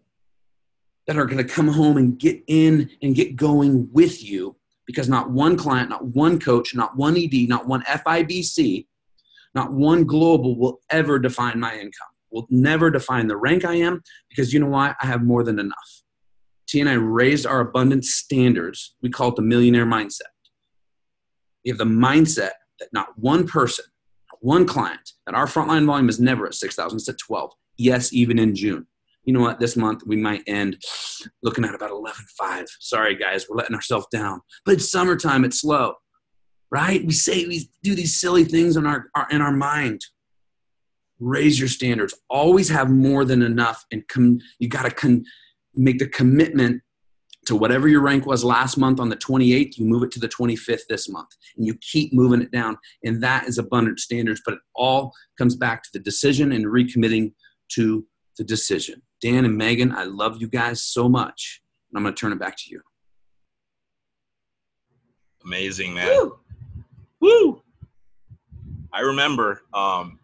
that 1.08 1.18
are 1.18 1.26
going 1.26 1.38
to 1.38 1.44
come 1.44 1.68
home 1.68 1.98
and 1.98 2.18
get 2.18 2.42
in 2.48 2.90
and 3.02 3.16
get 3.16 3.36
going 3.36 3.90
with 3.92 4.24
you 4.24 4.56
because 4.86 5.10
not 5.10 5.32
one 5.32 5.58
client, 5.58 5.90
not 5.90 6.06
one 6.06 6.40
coach, 6.40 6.76
not 6.76 6.96
one 6.96 7.18
ED, 7.18 7.48
not 7.48 7.68
one 7.68 7.82
FIBC, 7.84 8.86
not 9.54 9.72
one 9.72 10.04
global 10.04 10.58
will 10.58 10.80
ever 10.90 11.18
define 11.20 11.60
my 11.60 11.74
income, 11.74 12.08
will 12.32 12.48
never 12.50 12.90
define 12.90 13.28
the 13.28 13.38
rank 13.38 13.66
I 13.66 13.76
am 13.76 14.02
because 14.30 14.54
you 14.54 14.60
know 14.60 14.68
why? 14.68 14.94
I 15.02 15.06
have 15.06 15.24
more 15.24 15.44
than 15.44 15.60
enough. 15.60 16.04
T 16.68 16.80
and 16.80 16.90
I 16.90 16.94
raised 16.94 17.46
our 17.46 17.62
abundance 17.62 18.12
standards. 18.12 18.96
We 19.02 19.10
call 19.10 19.30
it 19.30 19.36
the 19.36 19.42
millionaire 19.42 19.86
mindset. 19.86 20.22
We 21.64 21.70
have 21.70 21.78
the 21.78 21.86
mindset 21.86 22.52
that 22.80 22.90
not 22.92 23.18
one 23.18 23.48
person, 23.48 23.86
one 24.46 24.66
client, 24.66 25.12
and 25.28 25.36
our 25.36 25.46
frontline 25.48 25.86
volume 25.86 26.10
is 26.10 26.20
never 26.20 26.46
at 26.46 26.54
6,000, 26.54 26.98
it's 26.98 27.10
at 27.10 27.18
12. 27.18 27.52
Yes, 27.78 28.14
even 28.14 28.40
in 28.40 28.56
June 28.56 28.88
you 29.26 29.34
know 29.34 29.42
what, 29.42 29.60
this 29.60 29.76
month 29.76 30.04
we 30.06 30.16
might 30.16 30.44
end 30.48 30.82
looking 31.44 31.66
at 31.66 31.76
about 31.76 31.92
11.5. 31.92 32.66
Sorry, 32.80 33.16
guys, 33.16 33.48
we're 33.50 33.58
letting 33.58 33.76
ourselves 33.76 34.08
down. 34.12 34.40
But 34.66 34.76
it's 34.76 34.92
summertime, 34.92 35.44
it's 35.44 35.62
slow, 35.62 35.96
right? 36.72 37.04
We 37.04 37.14
say 37.14 37.46
we 37.46 37.70
do 37.84 37.96
these 37.96 38.20
silly 38.20 38.44
things 38.44 38.78
in 38.78 38.86
our, 38.86 39.10
our 39.16 39.28
in 39.32 39.42
our 39.42 39.52
mind. 39.52 40.02
Raise 41.20 41.60
your 41.60 41.70
standards. 41.70 42.14
Always 42.30 42.70
have 42.70 42.90
more 42.90 43.26
than 43.26 43.42
enough, 43.42 43.84
and 43.92 44.08
com- 44.08 44.40
you 44.60 44.70
got 44.70 44.84
to 44.84 44.92
con- 44.92 45.26
make 45.74 45.98
the 45.98 46.08
commitment 46.08 46.82
to 47.46 47.56
whatever 47.56 47.88
your 47.88 48.02
rank 48.02 48.26
was 48.26 48.44
last 48.44 48.78
month 48.78 49.00
on 49.00 49.10
the 49.10 49.16
28th, 49.16 49.78
you 49.78 49.86
move 49.86 50.04
it 50.04 50.12
to 50.12 50.20
the 50.20 50.28
25th 50.28 50.88
this 50.90 51.08
month. 51.10 51.30
And 51.58 51.66
you 51.66 51.76
keep 51.82 52.14
moving 52.14 52.42
it 52.42 52.52
down. 52.52 52.78
And 53.04 53.22
that 53.24 53.48
is 53.48 53.58
abundant 53.58 54.00
standards, 54.00 54.42
but 54.44 54.56
it 54.56 54.60
all 54.76 55.14
comes 55.38 55.56
back 55.56 55.84
to 55.84 55.90
the 55.94 56.00
decision 56.00 56.52
and 56.52 56.66
recommitting 56.66 57.34
to 57.74 58.06
the 58.38 58.44
decision. 58.44 59.02
Dan 59.22 59.46
and 59.46 59.58
Megan, 59.58 59.92
I 59.92 60.04
love 60.04 60.42
you 60.42 60.48
guys 60.48 60.84
so 60.84 61.08
much. 61.08 61.62
And 61.90 61.98
I'm 61.98 62.04
going 62.04 62.16
to 62.16 62.20
turn 62.20 62.32
it 62.34 62.40
back 62.40 62.58
to 62.58 62.64
you. 62.70 62.82
Amazing, 65.46 65.94
man. 65.94 66.08
Woo! 66.08 66.40
Woo! 67.20 67.62
I 68.92 69.02
remember 69.02 69.64
um, 69.74 70.20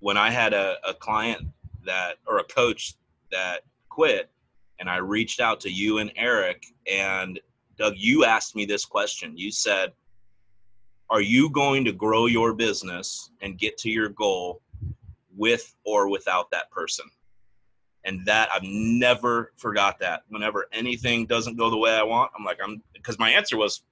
when 0.00 0.16
I 0.16 0.30
had 0.30 0.52
a, 0.52 0.76
a 0.86 0.94
client 0.94 1.46
that, 1.84 2.16
or 2.26 2.38
a 2.38 2.44
coach 2.44 2.94
that 3.30 3.60
quit, 3.88 4.30
and 4.78 4.88
I 4.88 4.96
reached 4.96 5.40
out 5.40 5.60
to 5.60 5.70
you 5.70 5.98
and 5.98 6.12
Eric. 6.16 6.64
And 6.90 7.40
Doug, 7.76 7.94
you 7.96 8.24
asked 8.24 8.56
me 8.56 8.64
this 8.64 8.84
question. 8.84 9.36
You 9.36 9.50
said, 9.50 9.92
Are 11.10 11.20
you 11.20 11.50
going 11.50 11.84
to 11.84 11.92
grow 11.92 12.26
your 12.26 12.54
business 12.54 13.30
and 13.40 13.58
get 13.58 13.76
to 13.78 13.90
your 13.90 14.08
goal 14.10 14.60
with 15.36 15.74
or 15.84 16.08
without 16.08 16.50
that 16.50 16.70
person? 16.70 17.06
and 18.04 18.24
that 18.26 18.48
I've 18.52 18.62
never 18.62 19.52
forgot 19.56 19.98
that. 20.00 20.22
Whenever 20.28 20.66
anything 20.72 21.26
doesn't 21.26 21.56
go 21.56 21.70
the 21.70 21.76
way 21.76 21.92
I 21.92 22.02
want, 22.02 22.30
I'm 22.36 22.44
like, 22.44 22.58
I'm 22.62 22.82
because 22.92 23.18
my 23.18 23.30
answer 23.30 23.56
was, 23.56 23.82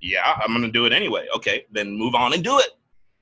yeah, 0.00 0.22
I'm 0.42 0.52
gonna 0.52 0.70
do 0.70 0.86
it 0.86 0.92
anyway. 0.92 1.26
Okay, 1.36 1.66
then 1.70 1.96
move 1.96 2.14
on 2.14 2.32
and 2.32 2.42
do 2.42 2.58
it 2.58 2.70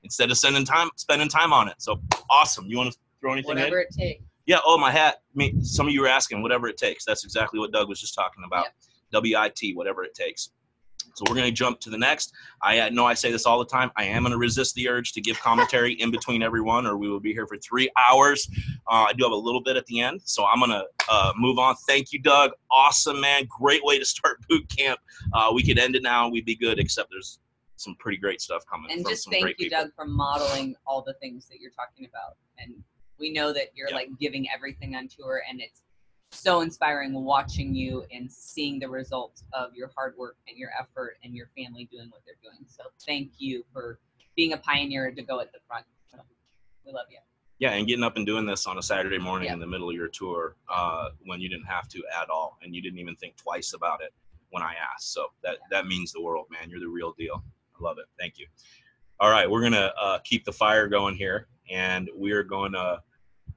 instead 0.03 0.31
of 0.31 0.37
spending 0.37 0.65
time 0.65 0.89
spending 0.95 1.27
time 1.27 1.53
on 1.53 1.67
it. 1.67 1.75
So 1.79 2.01
awesome. 2.29 2.65
You 2.67 2.77
want 2.77 2.93
to 2.93 2.97
throw 3.19 3.33
anything? 3.33 3.49
Whatever 3.49 3.81
in? 3.81 3.87
it 3.89 3.95
takes. 3.95 4.23
Yeah. 4.45 4.59
Oh, 4.65 4.77
my 4.77 4.91
hat. 4.91 5.17
I 5.33 5.37
mean, 5.37 5.63
some 5.63 5.87
of 5.87 5.93
you 5.93 6.01
were 6.01 6.07
asking. 6.07 6.41
Whatever 6.41 6.67
it 6.67 6.77
takes. 6.77 7.05
That's 7.05 7.23
exactly 7.23 7.59
what 7.59 7.71
Doug 7.71 7.89
was 7.89 7.99
just 7.99 8.15
talking 8.15 8.43
about. 8.45 8.67
Yep. 9.13 9.23
WIT. 9.23 9.75
Whatever 9.75 10.03
it 10.03 10.13
takes. 10.13 10.51
So 11.15 11.25
we're 11.27 11.35
going 11.35 11.47
to 11.47 11.51
jump 11.51 11.79
to 11.81 11.89
the 11.89 11.97
next. 11.97 12.33
I 12.61 12.89
know 12.89 13.05
I 13.05 13.13
say 13.13 13.31
this 13.31 13.45
all 13.45 13.59
the 13.59 13.65
time. 13.65 13.91
I 13.97 14.05
am 14.05 14.23
going 14.23 14.31
to 14.31 14.37
resist 14.37 14.75
the 14.75 14.87
urge 14.89 15.13
to 15.13 15.21
give 15.21 15.39
commentary 15.39 15.93
in 15.99 16.11
between 16.11 16.41
everyone, 16.41 16.85
or 16.85 16.97
we 16.97 17.09
will 17.09 17.19
be 17.19 17.33
here 17.33 17.47
for 17.47 17.57
three 17.57 17.89
hours. 17.97 18.47
Uh, 18.87 19.05
I 19.09 19.13
do 19.13 19.23
have 19.23 19.31
a 19.31 19.35
little 19.35 19.61
bit 19.61 19.75
at 19.75 19.85
the 19.87 19.99
end, 19.99 20.21
so 20.23 20.45
I'm 20.45 20.59
going 20.59 20.71
to 20.71 20.85
uh, 21.09 21.33
move 21.35 21.59
on. 21.59 21.75
Thank 21.87 22.11
you, 22.13 22.19
Doug. 22.19 22.51
Awesome, 22.69 23.19
man. 23.19 23.47
Great 23.59 23.83
way 23.83 23.99
to 23.99 24.05
start 24.05 24.37
boot 24.49 24.67
camp. 24.75 24.99
Uh, 25.33 25.51
we 25.53 25.63
could 25.63 25.77
end 25.77 25.95
it 25.95 26.03
now. 26.03 26.29
We'd 26.29 26.45
be 26.45 26.55
good, 26.55 26.79
except 26.79 27.09
there's 27.11 27.39
some 27.75 27.95
pretty 27.99 28.17
great 28.17 28.41
stuff 28.41 28.63
coming. 28.71 28.91
And 28.91 29.05
just 29.07 29.29
thank 29.29 29.47
you, 29.47 29.55
people. 29.55 29.79
Doug, 29.79 29.91
for 29.95 30.05
modeling 30.05 30.75
all 30.85 31.01
the 31.01 31.15
things 31.15 31.47
that 31.47 31.59
you're 31.59 31.71
talking 31.71 32.07
about. 32.07 32.37
And 32.57 32.75
we 33.21 33.31
know 33.31 33.53
that 33.53 33.67
you're 33.75 33.91
like 33.91 34.09
giving 34.19 34.47
everything 34.53 34.95
on 34.95 35.07
tour, 35.07 35.43
and 35.47 35.61
it's 35.61 35.83
so 36.31 36.61
inspiring 36.61 37.13
watching 37.13 37.75
you 37.75 38.03
and 38.11 38.29
seeing 38.29 38.79
the 38.79 38.89
results 38.89 39.43
of 39.53 39.75
your 39.75 39.91
hard 39.95 40.15
work 40.17 40.37
and 40.47 40.57
your 40.57 40.71
effort 40.79 41.17
and 41.23 41.35
your 41.35 41.47
family 41.55 41.87
doing 41.91 42.09
what 42.09 42.21
they're 42.25 42.35
doing. 42.41 42.65
So 42.67 42.83
thank 43.05 43.33
you 43.37 43.63
for 43.71 43.99
being 44.35 44.53
a 44.53 44.57
pioneer 44.57 45.11
to 45.11 45.21
go 45.21 45.39
at 45.39 45.53
the 45.53 45.59
front. 45.67 45.85
So 46.09 46.17
we 46.85 46.91
love 46.91 47.05
you. 47.09 47.17
Yeah, 47.59 47.73
and 47.73 47.85
getting 47.85 48.03
up 48.03 48.17
and 48.17 48.25
doing 48.25 48.45
this 48.45 48.65
on 48.65 48.79
a 48.79 48.81
Saturday 48.81 49.19
morning 49.19 49.49
Yeah. 49.49 49.53
in 49.53 49.59
the 49.59 49.67
middle 49.67 49.89
of 49.89 49.95
your 49.95 50.07
tour 50.07 50.55
uh, 50.67 51.09
when 51.25 51.39
you 51.41 51.47
didn't 51.47 51.67
have 51.67 51.87
to 51.89 52.01
at 52.19 52.29
all, 52.29 52.57
and 52.63 52.73
you 52.73 52.81
didn't 52.81 52.97
even 52.97 53.15
think 53.17 53.37
twice 53.37 53.73
about 53.73 54.01
it 54.01 54.13
when 54.49 54.63
I 54.63 54.73
asked. 54.93 55.13
So 55.13 55.27
that 55.43 55.57
that 55.69 55.85
means 55.85 56.11
the 56.11 56.21
world, 56.21 56.47
man. 56.49 56.69
You're 56.69 56.79
the 56.79 56.87
real 56.87 57.13
deal. 57.13 57.43
I 57.79 57.83
love 57.83 57.97
it. 57.99 58.05
Thank 58.19 58.39
you. 58.39 58.47
All 59.19 59.29
right, 59.29 59.49
we're 59.49 59.61
gonna 59.61 59.93
uh, 60.01 60.19
keep 60.23 60.43
the 60.43 60.51
fire 60.51 60.87
going 60.87 61.15
here, 61.15 61.47
and 61.69 62.09
we're 62.15 62.43
going 62.43 62.71
to 62.71 63.03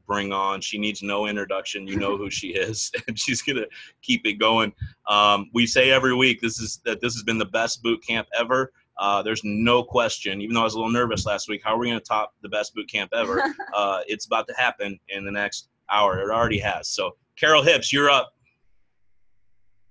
bring 0.07 0.33
on. 0.33 0.61
She 0.61 0.79
needs 0.79 1.03
no 1.03 1.27
introduction. 1.27 1.87
You 1.87 1.97
know 1.97 2.17
who 2.17 2.31
she 2.31 2.49
is, 2.49 2.91
and 3.09 3.19
she's 3.19 3.43
gonna 3.43 3.67
keep 4.03 4.27
it 4.27 4.35
going. 4.35 4.73
Um, 5.09 5.51
we 5.53 5.67
say 5.67 5.91
every 5.91 6.15
week 6.15 6.41
this 6.41 6.61
is 6.61 6.81
that 6.85 7.01
this 7.01 7.15
has 7.15 7.23
been 7.23 7.39
the 7.39 7.47
best 7.47 7.83
boot 7.83 8.05
camp 8.07 8.29
ever. 8.39 8.73
Uh, 8.99 9.23
there's 9.23 9.43
no 9.45 9.83
question. 9.83 10.41
Even 10.41 10.55
though 10.55 10.61
I 10.61 10.65
was 10.65 10.75
a 10.75 10.77
little 10.77 10.93
nervous 10.93 11.27
last 11.27 11.49
week, 11.49 11.63
how 11.65 11.75
are 11.75 11.79
we 11.79 11.89
going 11.89 11.99
to 11.99 12.05
top 12.05 12.35
the 12.43 12.49
best 12.49 12.75
boot 12.75 12.89
camp 12.89 13.11
ever? 13.13 13.43
uh, 13.75 14.01
it's 14.07 14.27
about 14.27 14.47
to 14.49 14.55
happen 14.57 14.99
in 15.09 15.25
the 15.25 15.33
next 15.33 15.69
hour. 15.91 16.21
It 16.21 16.31
already 16.31 16.59
has. 16.59 16.89
So, 16.89 17.17
Carol 17.37 17.63
Hips, 17.63 17.93
you're 17.93 18.11
up. 18.11 18.33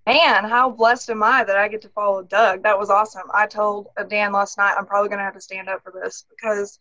Man, 0.06 0.44
how 0.44 0.70
blessed 0.70 1.10
am 1.10 1.24
I 1.24 1.46
that 1.46 1.56
I 1.56 1.70
get 1.70 1.82
to 1.84 1.90
follow 1.90 2.24
Doug? 2.24 2.64
That 2.64 2.78
was 2.78 2.90
awesome. 2.90 3.24
I 3.34 3.48
told 3.48 3.88
Dan 4.10 4.34
last 4.34 4.58
night 4.58 4.76
I'm 4.78 4.86
probably 4.86 5.08
going 5.08 5.20
to 5.20 5.26
have 5.26 5.34
to 5.36 5.42
stand 5.42 5.70
up 5.70 5.82
for 5.82 5.94
this 5.94 6.26
because 6.30 6.80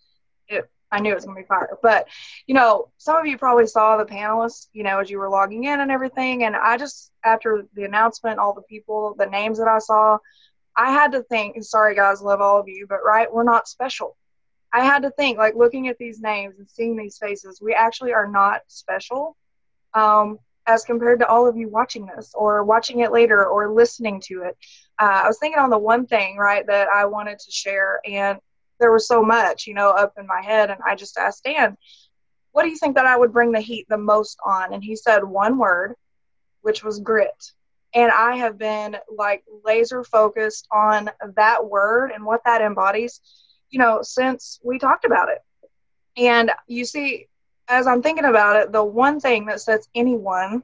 it, 0.48 0.68
I 0.92 1.00
knew 1.00 1.11
it 1.11 1.14
was 1.14 1.24
going 1.24 1.37
to 1.37 1.42
be 1.42 1.46
fire. 1.46 1.78
But, 1.83 2.07
you 2.46 2.55
know, 2.55 2.90
some 2.98 3.16
of 3.16 3.26
you 3.26 3.38
probably 3.38 3.66
saw 3.66 3.96
the 3.96 4.05
panelists, 4.05 4.68
you 4.72 4.85
know, 4.85 5.00
as 5.00 5.11
you 5.11 5.18
were 5.18 5.31
logging 5.31 5.64
in 5.64 5.81
and 5.81 5.90
everything. 5.90 6.44
And 6.44 6.55
I 6.55 6.76
just, 6.76 7.11
after 7.24 7.64
the 7.74 7.85
announcement, 7.85 8.38
all 8.38 8.55
the 8.55 8.62
people, 8.62 9.14
the 9.18 9.26
names 9.26 9.59
that 9.59 9.68
I 9.68 9.78
saw, 9.78 10.18
I 10.76 10.92
had 10.92 11.12
to 11.12 11.22
think, 11.24 11.62
sorry 11.64 11.94
guys, 11.94 12.22
love 12.22 12.40
all 12.40 12.61
of 12.61 12.68
you, 12.68 12.87
but 12.88 13.05
right, 13.05 13.33
we're 13.33 13.42
not 13.42 13.68
special. 13.68 14.16
I 14.72 14.85
had 14.85 15.02
to 15.02 15.11
think, 15.11 15.38
like 15.38 15.55
looking 15.55 15.88
at 15.88 15.98
these 15.98 16.20
names 16.20 16.59
and 16.59 16.68
seeing 16.68 16.96
these 16.96 17.18
faces, 17.18 17.61
we 17.61 17.74
actually 17.74 18.12
are 18.12 18.28
not 18.28 18.61
special. 18.68 19.37
Um, 19.94 20.38
as 20.66 20.85
compared 20.85 21.18
to 21.20 21.26
all 21.26 21.48
of 21.48 21.57
you 21.57 21.68
watching 21.68 22.07
this 22.07 22.33
or 22.35 22.64
watching 22.64 23.00
it 23.00 23.12
later 23.12 23.44
or 23.44 23.72
listening 23.72 24.20
to 24.20 24.42
it. 24.42 24.57
Uh, 25.00 25.22
I 25.24 25.26
was 25.26 25.38
thinking 25.38 25.59
on 25.59 25.70
the 25.70 25.78
one 25.78 26.07
thing, 26.07 26.37
right, 26.37 26.66
that 26.66 26.88
I 26.88 27.05
wanted 27.07 27.38
to 27.38 27.50
share, 27.50 28.00
and 28.07 28.38
there 28.82 28.92
was 28.92 29.06
so 29.06 29.22
much, 29.22 29.66
you 29.66 29.74
know, 29.74 29.90
up 29.90 30.14
in 30.18 30.26
my 30.26 30.42
head, 30.42 30.68
and 30.68 30.80
I 30.86 30.96
just 30.96 31.16
asked 31.16 31.44
Dan, 31.44 31.78
what 32.50 32.64
do 32.64 32.68
you 32.68 32.76
think 32.76 32.96
that 32.96 33.06
I 33.06 33.16
would 33.16 33.32
bring 33.32 33.52
the 33.52 33.60
heat 33.60 33.86
the 33.88 33.96
most 33.96 34.38
on? 34.44 34.74
And 34.74 34.84
he 34.84 34.96
said 34.96 35.24
one 35.24 35.56
word, 35.56 35.94
which 36.60 36.84
was 36.84 37.00
grit. 37.00 37.52
And 37.94 38.10
I 38.10 38.36
have 38.36 38.58
been 38.58 38.96
like 39.16 39.44
laser 39.64 40.02
focused 40.02 40.66
on 40.72 41.10
that 41.36 41.64
word 41.64 42.10
and 42.10 42.24
what 42.24 42.42
that 42.44 42.60
embodies, 42.60 43.20
you 43.70 43.78
know, 43.78 44.00
since 44.02 44.58
we 44.62 44.78
talked 44.78 45.04
about 45.04 45.28
it. 45.28 45.38
And 46.16 46.50
you 46.66 46.84
see, 46.84 47.28
as 47.68 47.86
I'm 47.86 48.02
thinking 48.02 48.24
about 48.24 48.56
it, 48.56 48.72
the 48.72 48.84
one 48.84 49.20
thing 49.20 49.46
that 49.46 49.60
sets 49.60 49.88
anyone 49.94 50.62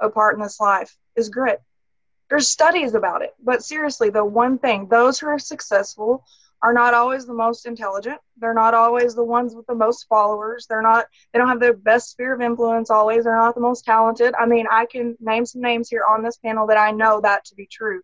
apart 0.00 0.36
in 0.36 0.42
this 0.42 0.60
life 0.60 0.96
is 1.16 1.28
grit. 1.28 1.60
There's 2.30 2.48
studies 2.48 2.94
about 2.94 3.22
it, 3.22 3.34
but 3.42 3.64
seriously, 3.64 4.10
the 4.10 4.24
one 4.24 4.58
thing, 4.58 4.86
those 4.86 5.18
who 5.18 5.26
are 5.26 5.38
successful 5.38 6.24
are 6.62 6.72
not 6.72 6.94
always 6.94 7.24
the 7.26 7.34
most 7.34 7.66
intelligent. 7.66 8.18
They're 8.38 8.54
not 8.54 8.74
always 8.74 9.14
the 9.14 9.24
ones 9.24 9.54
with 9.54 9.66
the 9.66 9.74
most 9.74 10.06
followers. 10.08 10.66
They're 10.68 10.82
not, 10.82 11.06
they 11.32 11.38
don't 11.38 11.48
have 11.48 11.60
the 11.60 11.72
best 11.72 12.10
sphere 12.10 12.34
of 12.34 12.40
influence 12.40 12.90
always. 12.90 13.24
They're 13.24 13.36
not 13.36 13.54
the 13.54 13.60
most 13.60 13.84
talented. 13.84 14.34
I 14.38 14.46
mean, 14.46 14.66
I 14.70 14.86
can 14.86 15.16
name 15.20 15.46
some 15.46 15.62
names 15.62 15.88
here 15.88 16.04
on 16.08 16.22
this 16.22 16.38
panel 16.38 16.66
that 16.66 16.78
I 16.78 16.90
know 16.90 17.20
that 17.20 17.44
to 17.46 17.54
be 17.54 17.66
true. 17.70 18.02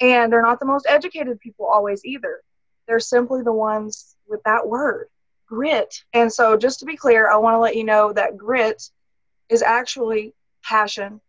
And 0.00 0.32
they're 0.32 0.42
not 0.42 0.60
the 0.60 0.66
most 0.66 0.86
educated 0.88 1.40
people 1.40 1.66
always 1.66 2.04
either. 2.04 2.42
They're 2.86 3.00
simply 3.00 3.42
the 3.42 3.52
ones 3.52 4.16
with 4.28 4.42
that 4.44 4.68
word 4.68 5.08
grit. 5.52 6.02
And 6.14 6.32
so, 6.32 6.56
just 6.56 6.80
to 6.80 6.86
be 6.86 6.96
clear, 6.96 7.30
I 7.30 7.36
want 7.36 7.54
to 7.54 7.58
let 7.58 7.76
you 7.76 7.84
know 7.84 8.12
that 8.12 8.38
grit 8.38 8.82
is 9.48 9.62
actually 9.62 10.34
passion 10.62 11.20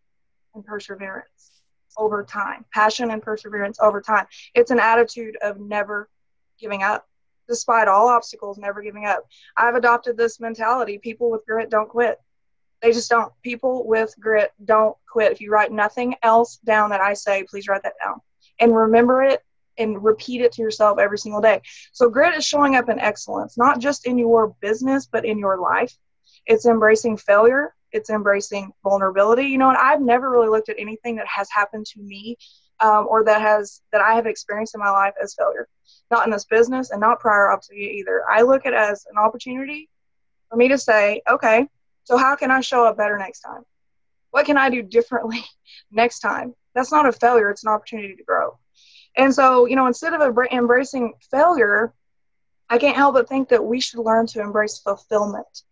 and 0.55 0.65
perseverance 0.65 1.51
over 1.97 2.23
time. 2.23 2.63
Passion 2.73 3.11
and 3.11 3.21
perseverance 3.21 3.79
over 3.81 4.01
time. 4.01 4.25
It's 4.55 4.71
an 4.71 4.79
attitude 4.79 5.37
of 5.41 5.59
never 5.59 6.09
giving 6.63 6.81
up, 6.81 7.05
despite 7.47 7.87
all 7.87 8.07
obstacles, 8.07 8.57
never 8.57 8.81
giving 8.81 9.05
up. 9.05 9.27
I've 9.55 9.75
adopted 9.75 10.17
this 10.17 10.39
mentality 10.39 10.97
people 10.97 11.29
with 11.29 11.45
grit 11.45 11.69
don't 11.69 11.89
quit. 11.89 12.17
They 12.81 12.91
just 12.91 13.09
don't. 13.09 13.31
People 13.43 13.85
with 13.85 14.15
grit 14.19 14.51
don't 14.65 14.95
quit. 15.11 15.31
If 15.31 15.41
you 15.41 15.51
write 15.51 15.71
nothing 15.71 16.15
else 16.23 16.57
down 16.65 16.89
that 16.89 17.01
I 17.01 17.13
say, 17.13 17.43
please 17.43 17.67
write 17.67 17.83
that 17.83 17.93
down 18.03 18.21
and 18.59 18.75
remember 18.75 19.23
it 19.23 19.41
and 19.77 20.03
repeat 20.03 20.41
it 20.41 20.51
to 20.53 20.61
yourself 20.61 20.99
every 20.99 21.17
single 21.17 21.41
day. 21.41 21.61
So 21.91 22.09
grit 22.09 22.35
is 22.35 22.45
showing 22.45 22.75
up 22.75 22.89
in 22.89 22.99
excellence, 22.99 23.57
not 23.57 23.79
just 23.79 24.05
in 24.05 24.17
your 24.17 24.55
business, 24.61 25.07
but 25.11 25.25
in 25.25 25.37
your 25.37 25.59
life. 25.59 25.95
It's 26.45 26.65
embracing 26.65 27.17
failure. 27.17 27.73
It's 27.91 28.09
embracing 28.09 28.71
vulnerability. 28.83 29.45
You 29.45 29.57
know, 29.57 29.69
and 29.69 29.77
I've 29.77 30.01
never 30.01 30.29
really 30.29 30.49
looked 30.49 30.69
at 30.69 30.79
anything 30.79 31.15
that 31.17 31.27
has 31.27 31.49
happened 31.49 31.85
to 31.87 32.01
me 32.01 32.37
um, 32.79 33.07
or 33.09 33.23
that 33.23 33.41
has 33.41 33.81
that 33.91 34.01
I 34.01 34.13
have 34.15 34.25
experienced 34.25 34.75
in 34.75 34.81
my 34.81 34.89
life 34.89 35.13
as 35.21 35.35
failure. 35.35 35.67
Not 36.11 36.25
in 36.25 36.31
this 36.31 36.45
business 36.45 36.91
and 36.91 36.99
not 36.99 37.19
prior 37.19 37.57
you 37.71 37.89
either. 37.89 38.23
I 38.29 38.41
look 38.41 38.65
at 38.65 38.73
it 38.73 38.77
as 38.77 39.05
an 39.09 39.17
opportunity 39.17 39.89
for 40.49 40.57
me 40.57 40.67
to 40.67 40.77
say, 40.77 41.21
okay, 41.29 41.67
so 42.03 42.17
how 42.17 42.35
can 42.35 42.51
I 42.51 42.61
show 42.61 42.85
up 42.85 42.97
better 42.97 43.17
next 43.17 43.41
time? 43.41 43.63
What 44.31 44.45
can 44.45 44.57
I 44.57 44.69
do 44.69 44.81
differently 44.81 45.43
next 45.91 46.19
time? 46.19 46.53
That's 46.75 46.91
not 46.91 47.07
a 47.07 47.11
failure. 47.11 47.49
It's 47.49 47.63
an 47.63 47.71
opportunity 47.71 48.15
to 48.15 48.23
grow. 48.23 48.57
And 49.15 49.33
so, 49.33 49.65
you 49.65 49.75
know, 49.75 49.87
instead 49.87 50.13
of 50.13 50.37
embracing 50.51 51.13
failure, 51.29 51.93
I 52.69 52.77
can't 52.79 52.95
help 52.95 53.13
but 53.13 53.29
think 53.29 53.49
that 53.49 53.63
we 53.63 53.79
should 53.79 53.99
learn 53.99 54.25
to 54.27 54.41
embrace 54.41 54.79
fulfillment. 54.79 55.63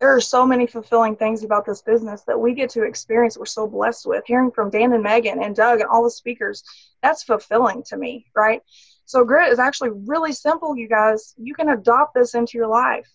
There 0.00 0.14
are 0.14 0.20
so 0.20 0.46
many 0.46 0.66
fulfilling 0.66 1.16
things 1.16 1.42
about 1.42 1.66
this 1.66 1.82
business 1.82 2.22
that 2.22 2.38
we 2.38 2.54
get 2.54 2.70
to 2.70 2.84
experience. 2.84 3.36
We're 3.36 3.46
so 3.46 3.66
blessed 3.66 4.06
with 4.06 4.24
hearing 4.26 4.52
from 4.52 4.70
Dan 4.70 4.92
and 4.92 5.02
Megan 5.02 5.42
and 5.42 5.56
Doug 5.56 5.80
and 5.80 5.88
all 5.88 6.04
the 6.04 6.10
speakers. 6.10 6.62
That's 7.02 7.24
fulfilling 7.24 7.82
to 7.84 7.96
me, 7.96 8.26
right? 8.34 8.62
So, 9.06 9.24
grit 9.24 9.52
is 9.52 9.58
actually 9.58 9.90
really 9.90 10.32
simple, 10.32 10.76
you 10.76 10.88
guys. 10.88 11.34
You 11.36 11.54
can 11.54 11.70
adopt 11.70 12.14
this 12.14 12.34
into 12.34 12.58
your 12.58 12.68
life. 12.68 13.08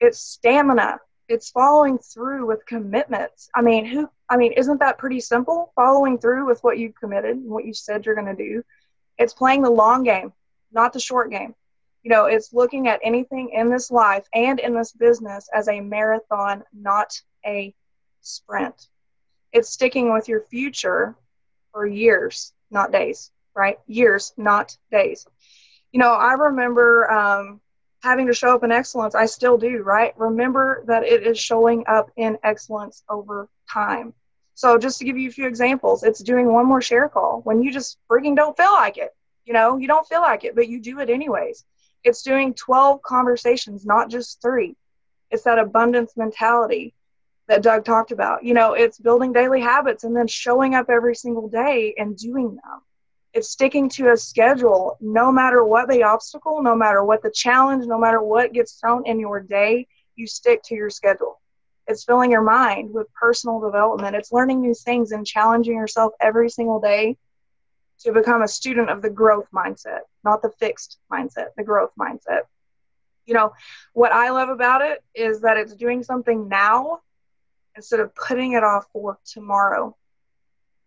It's 0.00 0.18
stamina, 0.18 0.98
it's 1.30 1.50
following 1.50 1.96
through 1.96 2.46
with 2.46 2.66
commitments. 2.66 3.48
I 3.54 3.62
mean, 3.62 3.86
who, 3.86 4.10
I 4.28 4.36
mean, 4.36 4.52
isn't 4.52 4.80
that 4.80 4.98
pretty 4.98 5.20
simple? 5.20 5.72
Following 5.76 6.18
through 6.18 6.46
with 6.46 6.62
what 6.64 6.76
you've 6.76 6.96
committed 6.96 7.38
what 7.40 7.64
you 7.64 7.72
said 7.72 8.04
you're 8.04 8.16
going 8.16 8.36
to 8.36 8.44
do. 8.44 8.64
It's 9.16 9.32
playing 9.32 9.62
the 9.62 9.70
long 9.70 10.02
game, 10.02 10.32
not 10.72 10.92
the 10.92 10.98
short 10.98 11.30
game. 11.30 11.54
You 12.02 12.10
know, 12.10 12.26
it's 12.26 12.52
looking 12.52 12.88
at 12.88 13.00
anything 13.02 13.50
in 13.50 13.70
this 13.70 13.90
life 13.90 14.26
and 14.34 14.58
in 14.58 14.74
this 14.74 14.92
business 14.92 15.48
as 15.54 15.68
a 15.68 15.80
marathon, 15.80 16.64
not 16.72 17.20
a 17.44 17.74
sprint. 18.22 18.88
It's 19.52 19.70
sticking 19.70 20.12
with 20.12 20.28
your 20.28 20.42
future 20.42 21.14
for 21.72 21.86
years, 21.86 22.52
not 22.70 22.92
days, 22.92 23.30
right? 23.54 23.78
Years, 23.86 24.32
not 24.36 24.76
days. 24.90 25.26
You 25.92 26.00
know, 26.00 26.12
I 26.12 26.32
remember 26.34 27.10
um, 27.10 27.60
having 28.02 28.26
to 28.28 28.34
show 28.34 28.54
up 28.54 28.64
in 28.64 28.72
excellence. 28.72 29.14
I 29.14 29.26
still 29.26 29.58
do, 29.58 29.82
right? 29.82 30.16
Remember 30.16 30.82
that 30.86 31.04
it 31.04 31.26
is 31.26 31.38
showing 31.38 31.84
up 31.86 32.10
in 32.16 32.38
excellence 32.42 33.02
over 33.08 33.48
time. 33.70 34.14
So 34.54 34.78
just 34.78 34.98
to 34.98 35.04
give 35.04 35.16
you 35.16 35.28
a 35.28 35.32
few 35.32 35.46
examples, 35.46 36.02
it's 36.02 36.22
doing 36.22 36.52
one 36.52 36.66
more 36.66 36.82
share 36.82 37.08
call 37.08 37.40
when 37.44 37.62
you 37.62 37.72
just 37.72 37.98
freaking 38.10 38.36
don't 38.36 38.56
feel 38.56 38.72
like 38.72 38.98
it. 38.98 39.14
You 39.44 39.54
know, 39.54 39.78
you 39.78 39.88
don't 39.88 40.06
feel 40.06 40.20
like 40.20 40.44
it, 40.44 40.54
but 40.54 40.68
you 40.68 40.80
do 40.80 41.00
it 41.00 41.10
anyways. 41.10 41.64
It's 42.04 42.22
doing 42.22 42.54
12 42.54 43.02
conversations, 43.02 43.84
not 43.84 44.10
just 44.10 44.40
three. 44.40 44.76
It's 45.30 45.44
that 45.44 45.58
abundance 45.58 46.16
mentality 46.16 46.94
that 47.46 47.62
Doug 47.62 47.84
talked 47.84 48.12
about. 48.12 48.44
You 48.44 48.54
know, 48.54 48.74
it's 48.74 48.98
building 48.98 49.32
daily 49.32 49.60
habits 49.60 50.04
and 50.04 50.16
then 50.16 50.26
showing 50.26 50.74
up 50.74 50.88
every 50.88 51.14
single 51.14 51.48
day 51.48 51.94
and 51.98 52.16
doing 52.16 52.54
them. 52.54 52.80
It's 53.32 53.50
sticking 53.50 53.88
to 53.90 54.10
a 54.10 54.16
schedule 54.16 54.96
no 55.00 55.30
matter 55.30 55.64
what 55.64 55.88
the 55.88 56.02
obstacle, 56.02 56.62
no 56.62 56.74
matter 56.74 57.04
what 57.04 57.22
the 57.22 57.30
challenge, 57.30 57.86
no 57.86 57.98
matter 57.98 58.22
what 58.22 58.52
gets 58.52 58.72
thrown 58.72 59.06
in 59.06 59.20
your 59.20 59.40
day, 59.40 59.86
you 60.16 60.26
stick 60.26 60.62
to 60.64 60.74
your 60.74 60.90
schedule. 60.90 61.40
It's 61.86 62.04
filling 62.04 62.30
your 62.30 62.42
mind 62.42 62.92
with 62.92 63.12
personal 63.14 63.60
development. 63.60 64.16
It's 64.16 64.32
learning 64.32 64.60
new 64.60 64.74
things 64.74 65.12
and 65.12 65.26
challenging 65.26 65.76
yourself 65.76 66.12
every 66.20 66.48
single 66.48 66.80
day 66.80 67.16
to 68.00 68.12
become 68.12 68.42
a 68.42 68.48
student 68.48 68.90
of 68.90 69.02
the 69.02 69.10
growth 69.10 69.48
mindset, 69.52 70.00
not 70.24 70.42
the 70.42 70.50
fixed 70.58 70.98
mindset, 71.12 71.48
the 71.56 71.64
growth 71.64 71.92
mindset. 71.98 72.42
You 73.26 73.34
know, 73.34 73.52
what 73.92 74.12
I 74.12 74.30
love 74.30 74.48
about 74.48 74.82
it 74.82 75.02
is 75.14 75.40
that 75.42 75.56
it's 75.56 75.74
doing 75.74 76.02
something 76.02 76.48
now 76.48 77.00
instead 77.76 78.00
of 78.00 78.14
putting 78.14 78.52
it 78.52 78.64
off 78.64 78.86
for 78.92 79.18
tomorrow. 79.24 79.96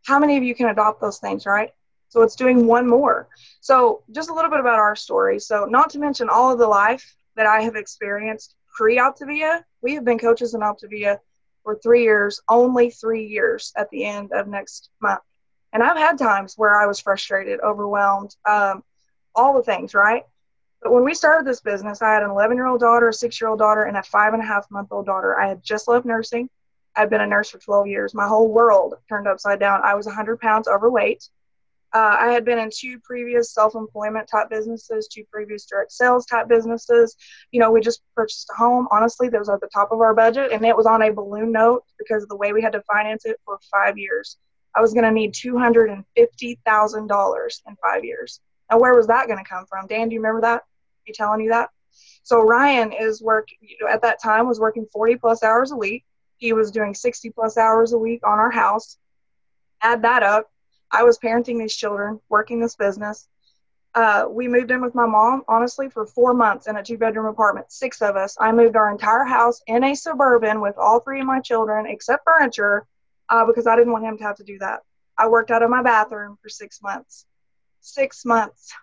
How 0.05 0.19
many 0.19 0.37
of 0.37 0.43
you 0.43 0.53
can 0.53 0.67
adopt 0.67 0.99
those 0.99 1.19
things, 1.19 1.45
right? 1.45 1.71
So 2.09 2.21
it's 2.21 2.35
doing 2.35 2.67
one 2.67 2.87
more. 2.87 3.27
So, 3.61 4.03
just 4.11 4.29
a 4.29 4.33
little 4.33 4.51
bit 4.51 4.59
about 4.59 4.77
our 4.77 4.95
story. 4.95 5.39
So, 5.39 5.65
not 5.65 5.89
to 5.91 5.99
mention 5.99 6.29
all 6.29 6.51
of 6.51 6.59
the 6.59 6.67
life 6.67 7.15
that 7.35 7.47
I 7.47 7.61
have 7.61 7.75
experienced 7.75 8.55
pre 8.71 8.97
Optavia, 8.97 9.63
we 9.81 9.95
have 9.95 10.05
been 10.05 10.19
coaches 10.19 10.53
in 10.53 10.61
Optavia 10.61 11.17
for 11.63 11.75
three 11.75 12.03
years, 12.03 12.41
only 12.49 12.91
three 12.91 13.25
years 13.25 13.73
at 13.75 13.89
the 13.89 14.05
end 14.05 14.31
of 14.31 14.47
next 14.47 14.89
month. 15.01 15.21
And 15.71 15.81
I've 15.81 15.97
had 15.97 16.19
times 16.19 16.53
where 16.55 16.79
I 16.79 16.85
was 16.85 16.99
frustrated, 16.99 17.59
overwhelmed, 17.61 18.35
um, 18.47 18.83
all 19.35 19.53
the 19.53 19.63
things, 19.63 19.93
right? 19.93 20.23
But 20.81 20.91
when 20.91 21.03
we 21.03 21.13
started 21.13 21.47
this 21.47 21.61
business, 21.61 22.01
I 22.01 22.13
had 22.13 22.23
an 22.23 22.29
11 22.29 22.57
year 22.57 22.67
old 22.67 22.81
daughter, 22.81 23.09
a 23.09 23.13
six 23.13 23.39
year 23.39 23.49
old 23.49 23.59
daughter, 23.59 23.83
and 23.83 23.95
a 23.95 24.03
five 24.03 24.33
and 24.33 24.43
a 24.43 24.45
half 24.45 24.69
month 24.69 24.91
old 24.91 25.05
daughter. 25.05 25.39
I 25.39 25.47
had 25.47 25.63
just 25.63 25.87
left 25.87 26.05
nursing. 26.05 26.49
I'd 26.95 27.09
been 27.09 27.21
a 27.21 27.27
nurse 27.27 27.49
for 27.49 27.57
12 27.57 27.87
years. 27.87 28.13
My 28.13 28.27
whole 28.27 28.49
world 28.49 28.95
turned 29.09 29.27
upside 29.27 29.59
down. 29.59 29.81
I 29.83 29.95
was 29.95 30.05
100 30.05 30.39
pounds 30.39 30.67
overweight. 30.67 31.27
Uh, 31.93 32.17
I 32.19 32.31
had 32.31 32.43
been 32.43 32.57
in 32.57 32.71
two 32.75 32.99
previous 32.99 33.53
self 33.53 33.75
employment 33.75 34.27
type 34.27 34.49
businesses, 34.49 35.07
two 35.07 35.23
previous 35.31 35.65
direct 35.65 35.91
sales 35.91 36.25
type 36.25 36.47
businesses. 36.47 37.15
You 37.51 37.59
know, 37.59 37.71
we 37.71 37.81
just 37.81 38.01
purchased 38.15 38.49
a 38.51 38.57
home. 38.57 38.87
Honestly, 38.91 39.29
that 39.29 39.39
was 39.39 39.49
at 39.49 39.61
the 39.61 39.67
top 39.67 39.91
of 39.91 40.01
our 40.01 40.15
budget, 40.15 40.51
and 40.51 40.65
it 40.65 40.75
was 40.75 40.87
on 40.87 41.03
a 41.03 41.13
balloon 41.13 41.51
note 41.51 41.83
because 41.99 42.23
of 42.23 42.29
the 42.29 42.35
way 42.35 42.51
we 42.51 42.63
had 42.63 42.73
to 42.73 42.81
finance 42.81 43.25
it 43.25 43.39
for 43.45 43.59
five 43.71 43.97
years. 43.97 44.37
I 44.75 44.81
was 44.81 44.93
going 44.93 45.03
to 45.03 45.11
need 45.11 45.33
$250,000 45.33 47.61
in 47.67 47.75
five 47.75 48.03
years. 48.03 48.39
Now, 48.73 48.79
where 48.79 48.95
was 48.95 49.05
that 49.05 49.27
going 49.27 49.37
to 49.37 49.47
come 49.47 49.67
from? 49.67 49.85
Dan, 49.85 50.09
do 50.09 50.15
you 50.15 50.19
remember 50.19 50.41
that? 50.41 50.63
Me 51.05 51.13
telling 51.13 51.41
you 51.41 51.51
that? 51.51 51.69
So 52.23 52.41
Ryan 52.41 52.91
is 52.91 53.21
work 53.21 53.49
at 53.87 54.01
that 54.01 54.19
time 54.19 54.47
was 54.47 54.59
working 54.59 54.87
40 54.91 55.17
plus 55.17 55.43
hours 55.43 55.71
a 55.71 55.75
week. 55.75 56.03
He 56.37 56.53
was 56.53 56.71
doing 56.71 56.95
60 56.95 57.29
plus 57.29 57.55
hours 57.55 57.93
a 57.93 57.99
week 57.99 58.25
on 58.25 58.39
our 58.39 58.49
house. 58.49 58.97
Add 59.83 60.01
that 60.01 60.23
up. 60.23 60.49
I 60.89 61.03
was 61.03 61.19
parenting 61.19 61.59
these 61.59 61.75
children, 61.75 62.19
working 62.29 62.59
this 62.59 62.75
business. 62.75 63.27
Uh, 63.93 64.25
we 64.27 64.47
moved 64.47 64.71
in 64.71 64.81
with 64.81 64.95
my 64.95 65.05
mom, 65.05 65.43
honestly, 65.47 65.87
for 65.87 66.07
four 66.07 66.33
months 66.33 66.65
in 66.65 66.75
a 66.75 66.83
two 66.83 66.97
bedroom 66.97 67.27
apartment, 67.27 67.71
six 67.71 68.01
of 68.01 68.15
us. 68.15 68.35
I 68.41 68.51
moved 68.53 68.75
our 68.75 68.89
entire 68.89 69.23
house 69.23 69.61
in 69.67 69.83
a 69.83 69.93
suburban 69.93 70.61
with 70.61 70.79
all 70.79 70.99
three 70.99 71.19
of 71.19 71.27
my 71.27 71.41
children, 71.41 71.85
except 71.85 72.23
furniture, 72.25 72.87
uh, 73.29 73.45
because 73.45 73.67
I 73.67 73.75
didn't 73.75 73.93
want 73.93 74.05
him 74.05 74.17
to 74.17 74.23
have 74.23 74.37
to 74.37 74.43
do 74.43 74.57
that. 74.59 74.79
I 75.15 75.27
worked 75.27 75.51
out 75.51 75.61
of 75.61 75.69
my 75.69 75.83
bathroom 75.83 76.39
for 76.41 76.49
six 76.49 76.81
months. 76.81 77.27
Six 77.83 78.23
months. 78.25 78.73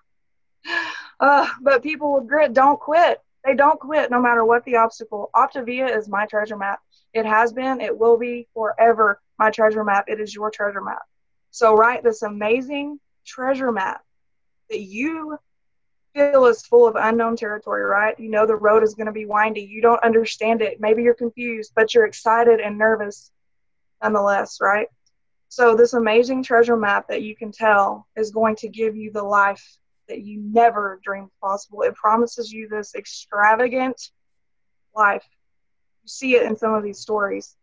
Uh, 1.19 1.49
but 1.63 1.83
people 1.83 2.15
with 2.15 2.29
grit 2.29 2.53
don't 2.53 2.79
quit. 2.79 3.19
They 3.45 3.55
don't 3.55 3.81
quit 3.81 4.11
no 4.11 4.21
matter 4.21 4.45
what 4.45 4.65
the 4.65 4.77
obstacle. 4.77 5.31
Optavia 5.35 5.97
is 5.97 6.09
my 6.09 6.27
treasure 6.27 6.57
map. 6.57 6.81
It 7.15 7.27
has 7.27 7.53
been, 7.53 7.81
it 7.81 7.99
will 7.99 8.19
be 8.19 8.47
forever 8.55 9.21
my 9.39 9.51
treasure 9.51 9.85
map. 9.85 10.05
It 10.09 10.21
is 10.21 10.35
your 10.35 10.51
treasure 10.51 10.83
map. 10.83 11.03
So 11.51 11.75
write 11.75 12.05
this 12.05 12.23
amazing 12.23 13.01
treasure 13.27 13.73
map 13.73 14.03
that 14.69 14.81
you 14.81 15.39
feel 16.15 16.47
is 16.47 16.63
full 16.67 16.87
of 16.87 16.97
unknown 16.97 17.37
territory, 17.37 17.83
right? 17.83 18.19
You 18.21 18.31
know 18.31 18.47
the 18.47 18.57
road 18.57 18.83
is 18.83 18.95
going 18.95 19.07
to 19.07 19.13
be 19.13 19.27
windy. 19.27 19.63
You 19.63 19.81
don't 19.81 20.03
understand 20.05 20.61
it. 20.61 20.81
Maybe 20.81 21.03
you're 21.03 21.15
confused, 21.15 21.73
but 21.75 21.95
you're 21.95 22.07
excited 22.07 22.61
and 22.61 22.77
nervous 22.77 23.31
nonetheless, 24.03 24.59
right? 24.61 24.89
So 25.51 25.77
this 25.77 25.93
amazing 25.93 26.43
treasure 26.43 26.77
map 26.77 27.09
that 27.09 27.23
you 27.23 27.37
can 27.37 27.53
tell 27.53 28.07
is 28.17 28.31
going 28.31 28.57
to 28.57 28.69
give 28.69 28.97
you 28.97 29.13
the 29.13 29.23
life 29.23 29.79
that 30.09 30.23
you 30.23 30.41
never 30.41 30.99
dreamed 31.05 31.31
possible. 31.43 31.83
It 31.83 31.95
promises 31.95 32.51
you 32.51 32.69
this 32.69 32.95
extravagant 32.95 34.11
life. 34.97 35.29
You 36.03 36.09
see 36.09 36.35
it 36.37 36.45
in 36.45 36.57
some 36.57 36.73
of 36.73 36.83
these 36.83 37.01
stories 37.01 37.57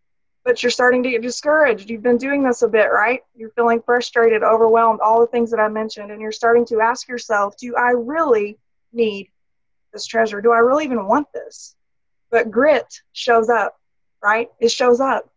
but 0.48 0.64
you're 0.64 0.70
starting 0.70 1.04
to 1.04 1.12
get 1.12 1.22
discouraged. 1.22 1.90
You've 1.90 2.02
been 2.02 2.18
doing 2.18 2.42
this 2.42 2.62
a 2.62 2.70
bit, 2.70 2.86
right? 2.86 3.20
You're 3.36 3.50
feeling 3.50 3.82
frustrated, 3.82 4.44
overwhelmed, 4.44 5.02
all 5.02 5.20
the 5.20 5.28
things 5.28 5.52
that 5.52 5.60
I 5.60 5.68
mentioned, 5.68 6.10
and 6.10 6.22
you're 6.22 6.32
starting 6.32 6.66
to 6.68 6.80
ask 6.80 7.10
yourself, 7.10 7.58
do 7.58 7.76
I 7.76 7.92
really 7.92 8.58
need 8.94 9.30
this 9.92 10.06
treasure? 10.06 10.40
Do 10.40 10.54
I 10.54 10.60
really 10.60 10.86
even 10.86 11.06
want 11.06 11.28
this? 11.34 11.76
But 12.32 12.50
grit 12.50 13.02
shows 13.12 13.50
up, 13.50 13.78
right? 14.24 14.50
It 14.62 14.72
shows 14.72 15.02
up. 15.02 15.30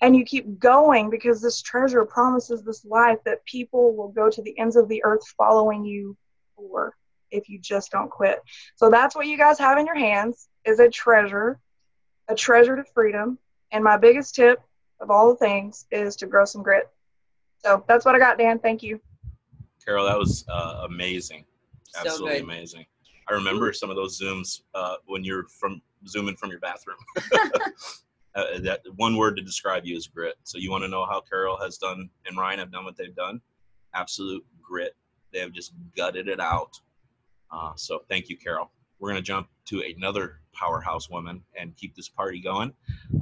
And 0.00 0.14
you 0.14 0.24
keep 0.24 0.58
going 0.58 1.08
because 1.08 1.40
this 1.40 1.62
treasure 1.62 2.04
promises 2.04 2.62
this 2.62 2.84
life 2.84 3.18
that 3.24 3.44
people 3.46 3.96
will 3.96 4.08
go 4.08 4.28
to 4.28 4.42
the 4.42 4.58
ends 4.58 4.76
of 4.76 4.88
the 4.88 5.02
earth 5.04 5.26
following 5.38 5.84
you 5.84 6.16
for 6.54 6.94
if 7.30 7.48
you 7.48 7.58
just 7.58 7.90
don't 7.90 8.10
quit. 8.10 8.40
So 8.76 8.90
that's 8.90 9.16
what 9.16 9.26
you 9.26 9.36
guys 9.36 9.58
have 9.58 9.78
in 9.78 9.86
your 9.86 9.96
hands 9.96 10.48
is 10.64 10.80
a 10.80 10.88
treasure, 10.88 11.58
a 12.28 12.34
treasure 12.34 12.76
to 12.76 12.84
freedom, 12.94 13.38
and 13.72 13.82
my 13.82 13.96
biggest 13.96 14.34
tip 14.34 14.60
of 15.00 15.10
all 15.10 15.30
the 15.30 15.36
things 15.36 15.86
is 15.90 16.16
to 16.16 16.26
grow 16.26 16.44
some 16.44 16.62
grit. 16.62 16.88
So 17.58 17.84
that's 17.88 18.04
what 18.04 18.14
I 18.14 18.18
got, 18.18 18.38
Dan. 18.38 18.58
Thank 18.58 18.82
you. 18.82 19.00
Carol, 19.84 20.06
that 20.06 20.18
was 20.18 20.44
uh, 20.48 20.82
amazing. 20.84 21.44
Absolutely 21.98 22.38
so 22.38 22.44
amazing. 22.44 22.86
I 23.28 23.32
remember 23.34 23.72
some 23.72 23.90
of 23.90 23.96
those 23.96 24.20
zooms 24.20 24.62
uh, 24.74 24.96
when 25.06 25.24
you're 25.24 25.46
from 25.48 25.80
zooming 26.06 26.36
from 26.36 26.50
your 26.50 26.60
bathroom. 26.60 26.98
uh, 28.36 28.58
that 28.60 28.82
one 28.96 29.16
word 29.16 29.36
to 29.36 29.42
describe 29.42 29.84
you 29.84 29.96
is 29.96 30.06
grit. 30.06 30.36
So 30.44 30.58
you 30.58 30.70
want 30.70 30.84
to 30.84 30.88
know 30.88 31.06
how 31.06 31.20
Carol 31.20 31.58
has 31.58 31.78
done 31.78 32.10
and 32.26 32.36
Ryan 32.36 32.58
have 32.58 32.70
done 32.70 32.84
what 32.84 32.96
they've 32.96 33.14
done? 33.14 33.40
Absolute 33.94 34.44
grit. 34.62 34.94
They 35.32 35.40
have 35.40 35.52
just 35.52 35.72
gutted 35.96 36.28
it 36.28 36.38
out. 36.38 36.78
Uh, 37.50 37.72
so 37.76 38.00
thank 38.08 38.28
you, 38.28 38.36
Carol. 38.36 38.70
We're 38.98 39.10
going 39.10 39.22
to 39.22 39.26
jump 39.26 39.48
to 39.66 39.82
another 39.96 40.40
powerhouse 40.52 41.10
woman 41.10 41.42
and 41.58 41.76
keep 41.76 41.94
this 41.94 42.08
party 42.08 42.40
going. 42.40 42.72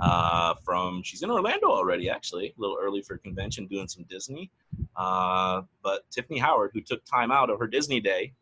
Uh, 0.01 0.55
from 0.65 1.03
she's 1.03 1.23
in 1.23 1.31
Orlando 1.31 1.69
already, 1.69 2.09
actually, 2.09 2.49
a 2.49 2.61
little 2.61 2.77
early 2.81 3.03
for 3.03 3.19
convention, 3.19 3.67
doing 3.67 3.89
some 3.89 4.05
Disney. 4.09 4.51
Uh, 4.97 5.63
but 5.83 6.09
Tiffany 6.11 6.39
Howard, 6.39 6.71
who 6.75 6.81
took 6.81 7.05
time 7.05 7.33
out 7.33 7.51
of 7.51 7.59
her 7.59 7.67
Disney 7.67 8.01
day, 8.01 8.33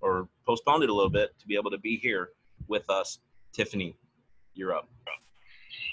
or 0.00 0.28
postponed 0.44 0.82
it 0.82 0.90
a 0.90 0.94
little 0.94 1.10
bit 1.10 1.38
to 1.38 1.46
be 1.46 1.56
able 1.56 1.70
to 1.70 1.78
be 1.78 1.96
here 1.96 2.30
with 2.68 2.88
us. 2.90 3.18
Tiffany, 3.52 3.96
you're 4.54 4.74
up. 4.74 4.88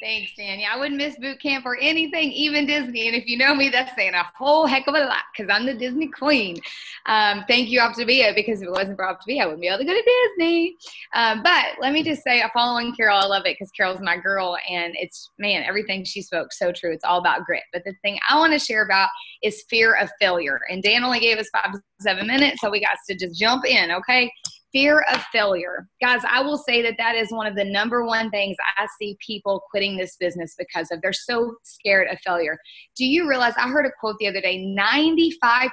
Thanks, 0.04 0.34
Danny. 0.36 0.66
I 0.66 0.78
wouldn't 0.78 0.98
miss 0.98 1.18
boot 1.18 1.40
camp 1.40 1.66
or 1.66 1.78
anything, 1.78 2.30
even 2.34 2.66
Disney. 2.66 3.08
And 3.08 3.16
if 3.16 3.26
you 3.26 3.38
know 3.38 3.56
me, 3.56 3.70
that's 3.70 3.96
saying 3.96 4.14
a 4.14 4.24
whole 4.36 4.66
heck 4.66 4.86
of 4.88 4.96
a 4.96 5.00
lot 5.00 5.24
because 5.32 5.50
I'm 5.50 5.66
the 5.66 5.74
Disney 5.74 6.10
queen. 6.10 6.58
Um, 7.06 7.46
thank 7.48 7.70
you, 7.70 7.80
Optavia, 7.80 8.36
because 8.36 8.62
if 8.62 8.68
it 8.68 8.72
wasn't 8.72 8.98
for 8.98 9.06
Optavia, 9.06 9.44
I 9.44 9.46
wouldn't 9.46 9.62
be 9.62 9.68
able 9.68 9.78
to 9.78 9.86
go 9.86 9.94
to 9.94 10.28
Disney. 10.38 10.76
Um, 11.14 11.42
but 11.42 11.76
let 11.80 11.94
me 11.94 12.04
just 12.04 12.22
say, 12.22 12.44
following 12.54 12.94
Carol. 12.96 13.18
I 13.18 13.28
love 13.28 13.46
it 13.46 13.56
because 13.58 13.72
Carol's 13.72 14.02
my 14.02 14.18
girl, 14.18 14.58
and 14.70 14.94
it's 14.98 15.30
man, 15.40 15.64
everything 15.64 16.04
she 16.04 16.22
spoke 16.22 16.52
so 16.52 16.74
true. 16.74 16.92
It's 16.92 17.06
all 17.06 17.20
about 17.20 17.46
grit. 17.46 17.64
But 17.72 17.84
the 17.86 17.94
thing 18.02 18.20
I 18.30 18.38
want 18.38 18.52
to 18.52 18.60
share 18.60 18.84
about 18.84 19.08
is 19.42 19.64
fear 19.70 19.96
of 19.96 20.10
failure. 20.20 20.60
And 20.70 20.84
Dan 20.84 21.06
only 21.06 21.22
gave 21.22 21.38
us 21.38 21.50
five 21.54 21.72
to 21.72 21.82
seven 22.02 22.28
minutes, 22.28 22.60
so 22.60 22.70
we 22.70 22.82
got 22.82 22.98
to 23.10 23.16
just 23.16 23.40
jump 23.40 23.66
in. 23.66 23.90
Okay, 23.92 24.30
fear 24.74 25.06
of 25.14 25.22
failure. 25.32 25.88
Guys, 26.02 26.22
I 26.30 26.42
will 26.42 26.58
say 26.58 26.82
that 26.82 26.96
that 26.98 27.16
is 27.16 27.32
one 27.32 27.48
of 27.48 27.56
the 27.56 27.64
number 27.64 28.04
one 28.06 28.30
things 28.32 28.58
I 28.78 28.88
see 29.00 29.16
people 29.26 29.64
quitting 29.72 29.96
this 29.96 30.18
business 30.18 30.56
because 30.58 30.90
of. 30.92 31.02
They're 31.02 31.14
so 31.14 31.56
scared 31.64 32.08
of 32.12 32.18
failure. 32.26 32.58
Do 32.98 33.06
you 33.06 33.30
realize? 33.30 33.54
I 33.58 33.70
heard 33.70 33.86
a 33.86 33.92
quote 34.00 34.18
the 34.20 34.28
other 34.28 34.42
day 34.42 34.66
95% 34.78 35.70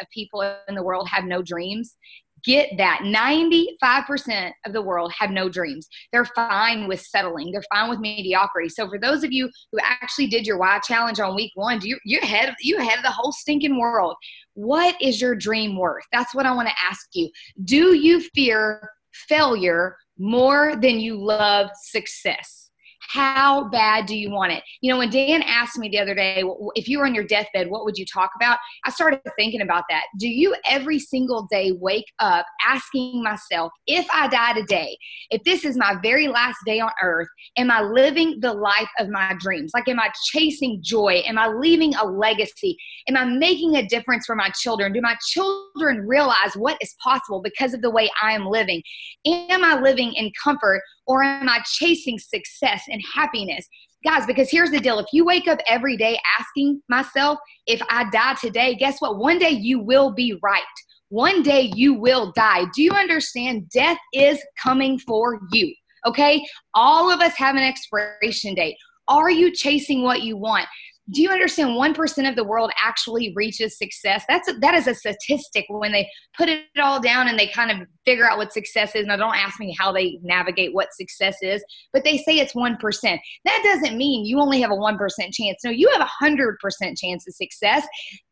of 0.00 0.06
people 0.12 0.42
in 0.66 0.74
the 0.74 0.82
world 0.82 1.08
have 1.08 1.24
no 1.24 1.42
dreams 1.42 1.96
get 2.44 2.70
that. 2.78 3.00
95% 3.02 4.52
of 4.66 4.72
the 4.72 4.82
world 4.82 5.12
have 5.18 5.30
no 5.30 5.48
dreams. 5.48 5.88
They're 6.12 6.24
fine 6.24 6.88
with 6.88 7.00
settling. 7.00 7.52
They're 7.52 7.62
fine 7.72 7.90
with 7.90 8.00
mediocrity. 8.00 8.68
So 8.68 8.88
for 8.88 8.98
those 8.98 9.24
of 9.24 9.32
you 9.32 9.50
who 9.72 9.78
actually 9.82 10.28
did 10.28 10.46
your 10.46 10.58
why 10.58 10.78
challenge 10.80 11.20
on 11.20 11.34
week 11.34 11.52
one 11.54 11.80
you, 11.82 11.98
you're 12.04 12.22
ahead 12.22 12.54
you 12.60 12.78
ahead 12.78 12.98
of 12.98 13.04
the 13.04 13.10
whole 13.10 13.32
stinking 13.32 13.78
world. 13.78 14.14
What 14.54 14.96
is 15.00 15.20
your 15.20 15.34
dream 15.34 15.76
worth? 15.76 16.04
That's 16.12 16.34
what 16.34 16.46
i 16.46 16.52
want 16.52 16.68
to 16.68 16.74
ask 16.88 17.06
you. 17.12 17.30
Do 17.64 17.94
you 17.94 18.20
fear 18.34 18.90
failure 19.12 19.96
more 20.18 20.76
than 20.76 21.00
you 21.00 21.16
love 21.16 21.70
success 21.82 22.67
how 23.08 23.68
bad 23.70 24.06
do 24.06 24.16
you 24.16 24.30
want 24.30 24.52
it? 24.52 24.62
You 24.80 24.92
know, 24.92 24.98
when 24.98 25.10
Dan 25.10 25.42
asked 25.42 25.78
me 25.78 25.88
the 25.88 25.98
other 25.98 26.14
day, 26.14 26.44
if 26.74 26.88
you 26.88 26.98
were 26.98 27.06
on 27.06 27.14
your 27.14 27.24
deathbed, 27.24 27.70
what 27.70 27.84
would 27.84 27.96
you 27.96 28.04
talk 28.04 28.30
about? 28.36 28.58
I 28.84 28.90
started 28.90 29.20
thinking 29.38 29.62
about 29.62 29.84
that. 29.88 30.04
Do 30.18 30.28
you 30.28 30.54
every 30.68 30.98
single 30.98 31.46
day 31.50 31.72
wake 31.72 32.06
up 32.18 32.44
asking 32.66 33.22
myself, 33.22 33.72
if 33.86 34.06
I 34.12 34.28
die 34.28 34.52
today, 34.52 34.96
if 35.30 35.42
this 35.44 35.64
is 35.64 35.76
my 35.76 35.96
very 36.02 36.28
last 36.28 36.58
day 36.66 36.80
on 36.80 36.90
earth, 37.02 37.28
am 37.56 37.70
I 37.70 37.82
living 37.82 38.38
the 38.40 38.52
life 38.52 38.90
of 38.98 39.08
my 39.08 39.34
dreams? 39.38 39.70
Like, 39.74 39.88
am 39.88 40.00
I 40.00 40.10
chasing 40.26 40.80
joy? 40.82 41.22
Am 41.26 41.38
I 41.38 41.48
leaving 41.48 41.94
a 41.94 42.04
legacy? 42.04 42.76
Am 43.08 43.16
I 43.16 43.24
making 43.24 43.76
a 43.76 43.86
difference 43.86 44.26
for 44.26 44.36
my 44.36 44.50
children? 44.50 44.92
Do 44.92 45.00
my 45.00 45.16
children 45.28 46.06
realize 46.06 46.54
what 46.56 46.76
is 46.80 46.94
possible 47.02 47.40
because 47.42 47.72
of 47.72 47.80
the 47.80 47.90
way 47.90 48.10
I 48.22 48.32
am 48.32 48.46
living? 48.46 48.82
Am 49.26 49.64
I 49.64 49.80
living 49.80 50.12
in 50.12 50.30
comfort 50.42 50.82
or 51.08 51.24
am 51.24 51.48
I 51.48 51.60
chasing 51.64 52.18
success 52.18 52.82
and 52.88 53.02
happiness? 53.14 53.66
Guys, 54.04 54.26
because 54.26 54.48
here's 54.48 54.70
the 54.70 54.78
deal 54.78 55.00
if 55.00 55.06
you 55.12 55.24
wake 55.24 55.48
up 55.48 55.58
every 55.66 55.96
day 55.96 56.20
asking 56.38 56.80
myself, 56.88 57.38
if 57.66 57.80
I 57.90 58.08
die 58.10 58.34
today, 58.40 58.76
guess 58.76 59.00
what? 59.00 59.18
One 59.18 59.38
day 59.38 59.50
you 59.50 59.80
will 59.80 60.12
be 60.12 60.38
right. 60.42 60.62
One 61.08 61.42
day 61.42 61.72
you 61.74 61.94
will 61.94 62.30
die. 62.36 62.66
Do 62.74 62.82
you 62.82 62.92
understand? 62.92 63.68
Death 63.70 63.98
is 64.12 64.38
coming 64.62 64.98
for 65.00 65.40
you. 65.50 65.74
Okay? 66.06 66.44
All 66.74 67.10
of 67.10 67.20
us 67.20 67.34
have 67.36 67.56
an 67.56 67.62
expiration 67.62 68.54
date. 68.54 68.76
Are 69.08 69.30
you 69.30 69.50
chasing 69.50 70.02
what 70.02 70.22
you 70.22 70.36
want? 70.36 70.66
Do 71.10 71.22
you 71.22 71.30
understand 71.30 71.70
1% 71.70 72.28
of 72.28 72.36
the 72.36 72.44
world 72.44 72.70
actually 72.82 73.32
reaches 73.34 73.78
success? 73.78 74.24
That's 74.28 74.48
a, 74.48 74.54
that 74.54 74.74
is 74.74 74.86
a 74.86 74.94
statistic 74.94 75.64
when 75.68 75.92
they 75.92 76.08
put 76.36 76.48
it 76.48 76.64
all 76.78 77.00
down 77.00 77.28
and 77.28 77.38
they 77.38 77.48
kind 77.48 77.70
of 77.70 77.86
figure 78.04 78.28
out 78.28 78.38
what 78.38 78.52
success 78.52 78.94
is. 78.94 79.06
Now 79.06 79.16
don't 79.16 79.36
ask 79.36 79.58
me 79.58 79.74
how 79.78 79.92
they 79.92 80.18
navigate 80.22 80.74
what 80.74 80.88
success 80.92 81.36
is 81.42 81.62
but 81.92 82.04
they 82.04 82.18
say 82.18 82.38
it's 82.38 82.54
1% 82.54 83.18
that 83.44 83.60
doesn't 83.64 83.96
mean 83.96 84.24
you 84.24 84.40
only 84.40 84.60
have 84.60 84.70
a 84.70 84.74
1% 84.74 84.98
chance. 85.32 85.58
No 85.64 85.70
you 85.70 85.90
have 85.90 86.06
a 86.06 86.24
100% 86.24 86.56
chance 86.96 87.26
of 87.26 87.34
success 87.34 87.86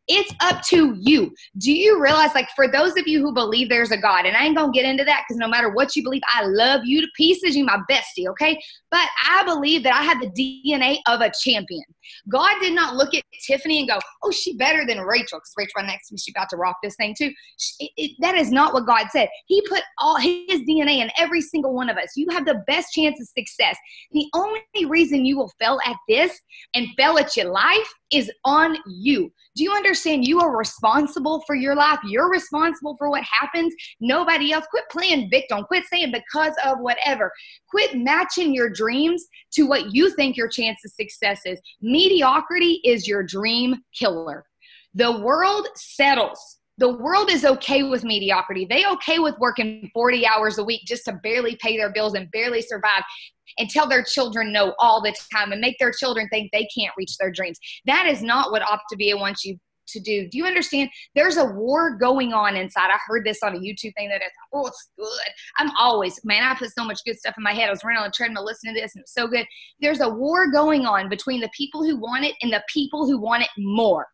It's 0.07 0.33
up 0.41 0.61
to 0.67 0.95
you. 0.99 1.33
Do 1.57 1.71
you 1.71 2.01
realize, 2.01 2.33
like, 2.33 2.47
for 2.55 2.67
those 2.67 2.95
of 2.97 3.07
you 3.07 3.21
who 3.21 3.33
believe 3.33 3.67
there's 3.67 3.91
a 3.91 3.97
God, 3.97 4.25
and 4.25 4.37
I 4.37 4.45
ain't 4.45 4.55
gonna 4.55 4.71
get 4.71 4.85
into 4.85 5.03
that 5.03 5.23
because 5.27 5.37
no 5.37 5.47
matter 5.47 5.69
what 5.69 5.95
you 5.95 6.03
believe, 6.03 6.21
I 6.33 6.45
love 6.45 6.81
you 6.85 7.01
to 7.01 7.07
pieces. 7.15 7.55
You 7.55 7.65
my 7.65 7.79
bestie, 7.89 8.27
okay? 8.29 8.57
But 8.89 9.07
I 9.29 9.43
believe 9.43 9.83
that 9.83 9.93
I 9.93 10.03
have 10.03 10.21
the 10.21 10.29
DNA 10.29 10.99
of 11.07 11.21
a 11.21 11.31
champion. 11.41 11.83
God 12.29 12.55
did 12.61 12.73
not 12.73 12.95
look 12.95 13.13
at 13.13 13.23
Tiffany 13.45 13.79
and 13.79 13.89
go, 13.89 13.99
"Oh, 14.23 14.31
she 14.31 14.55
better 14.55 14.85
than 14.85 14.99
Rachel," 14.99 15.39
because 15.39 15.53
Rachel 15.57 15.73
right 15.77 15.87
next 15.87 16.07
to 16.07 16.13
me, 16.13 16.19
she 16.19 16.31
about 16.31 16.49
to 16.49 16.57
rock 16.57 16.77
this 16.81 16.95
thing 16.95 17.13
too. 17.17 17.31
It, 17.79 17.91
it, 17.97 18.11
that 18.21 18.35
is 18.35 18.49
not 18.49 18.73
what 18.73 18.85
God 18.85 19.07
said. 19.11 19.27
He 19.47 19.61
put 19.67 19.83
all 19.99 20.17
His 20.17 20.61
DNA 20.61 20.99
in 20.99 21.11
every 21.17 21.41
single 21.41 21.73
one 21.73 21.89
of 21.89 21.97
us. 21.97 22.15
You 22.15 22.27
have 22.31 22.45
the 22.45 22.63
best 22.65 22.93
chance 22.93 23.19
of 23.19 23.27
success. 23.27 23.77
The 24.11 24.27
only 24.33 24.61
reason 24.85 25.25
you 25.25 25.37
will 25.37 25.51
fail 25.59 25.79
at 25.85 25.97
this 26.07 26.39
and 26.73 26.87
fail 26.97 27.17
at 27.17 27.35
your 27.35 27.51
life 27.51 27.93
is 28.11 28.31
on 28.45 28.77
you. 28.87 29.31
Do 29.55 29.63
you 29.63 29.71
understand? 29.71 30.27
You 30.27 30.39
are 30.39 30.55
responsible 30.55 31.43
for 31.47 31.55
your 31.55 31.75
life. 31.75 31.99
You're 32.05 32.29
responsible 32.29 32.95
for 32.97 33.09
what 33.09 33.23
happens. 33.23 33.73
Nobody 33.99 34.51
else. 34.51 34.65
Quit 34.69 34.83
playing 34.91 35.29
victim. 35.29 35.63
Quit 35.63 35.83
saying 35.91 36.11
because 36.11 36.53
of 36.63 36.79
whatever. 36.79 37.31
Quit 37.69 37.95
matching 37.95 38.53
your 38.53 38.69
dreams 38.69 39.25
to 39.53 39.63
what 39.63 39.93
you 39.93 40.11
think 40.15 40.37
your 40.37 40.47
chance 40.47 40.79
of 40.85 40.91
success 40.91 41.41
is. 41.45 41.59
Mediocrity 41.81 42.81
is 42.83 43.07
your 43.07 43.23
dream 43.23 43.77
killer. 43.97 44.45
The 44.93 45.19
world 45.19 45.67
settles. 45.75 46.56
The 46.79 46.93
world 46.93 47.31
is 47.31 47.43
okay 47.43 47.83
with 47.83 48.03
mediocrity. 48.03 48.67
They 48.69 48.85
okay 48.87 49.17
with 49.17 49.35
working 49.39 49.89
40 49.93 50.27
hours 50.27 50.59
a 50.59 50.63
week 50.63 50.81
just 50.85 51.05
to 51.05 51.13
barely 51.23 51.57
pay 51.59 51.75
their 51.75 51.91
bills 51.91 52.13
and 52.13 52.29
barely 52.31 52.61
survive 52.61 53.03
and 53.57 53.69
tell 53.69 53.87
their 53.87 54.03
children 54.03 54.51
no 54.51 54.75
all 54.77 55.01
the 55.01 55.15
time 55.33 55.51
and 55.51 55.61
make 55.61 55.77
their 55.79 55.91
children 55.91 56.27
think 56.29 56.51
they 56.51 56.67
can't 56.77 56.93
reach 56.97 57.17
their 57.17 57.31
dreams. 57.31 57.57
That 57.85 58.05
is 58.05 58.21
not 58.21 58.51
what 58.51 58.61
Optavia 58.61 59.19
wants 59.19 59.43
you 59.43 59.57
to 59.87 59.99
do. 59.99 60.27
Do 60.27 60.37
you 60.37 60.45
understand? 60.45 60.89
There's 61.15 61.37
a 61.37 61.45
war 61.45 61.97
going 61.97 62.33
on 62.33 62.55
inside. 62.55 62.91
I 62.91 62.99
heard 63.07 63.25
this 63.25 63.39
on 63.41 63.55
a 63.55 63.59
YouTube 63.59 63.93
thing 63.97 64.09
that 64.09 64.21
it's, 64.21 64.35
oh, 64.53 64.67
it's 64.67 64.89
good. 64.97 65.07
I'm 65.57 65.71
always, 65.77 66.19
man, 66.23 66.43
I 66.43 66.53
put 66.55 66.69
so 66.77 66.83
much 66.83 66.99
good 67.05 67.17
stuff 67.17 67.35
in 67.37 67.43
my 67.43 67.53
head. 67.53 67.69
I 67.69 67.71
was 67.71 67.83
running 67.83 68.01
on 68.01 68.09
the 68.09 68.13
treadmill 68.15 68.45
listening 68.45 68.75
to 68.75 68.81
this 68.81 68.95
and 68.95 69.01
it's 69.01 69.13
so 69.13 69.27
good. 69.27 69.45
There's 69.79 70.01
a 70.01 70.09
war 70.09 70.51
going 70.51 70.85
on 70.85 71.09
between 71.09 71.41
the 71.41 71.49
people 71.55 71.83
who 71.83 71.97
want 71.97 72.25
it 72.25 72.35
and 72.41 72.51
the 72.51 72.63
people 72.71 73.07
who 73.07 73.19
want 73.19 73.43
it 73.43 73.49
more. 73.57 74.07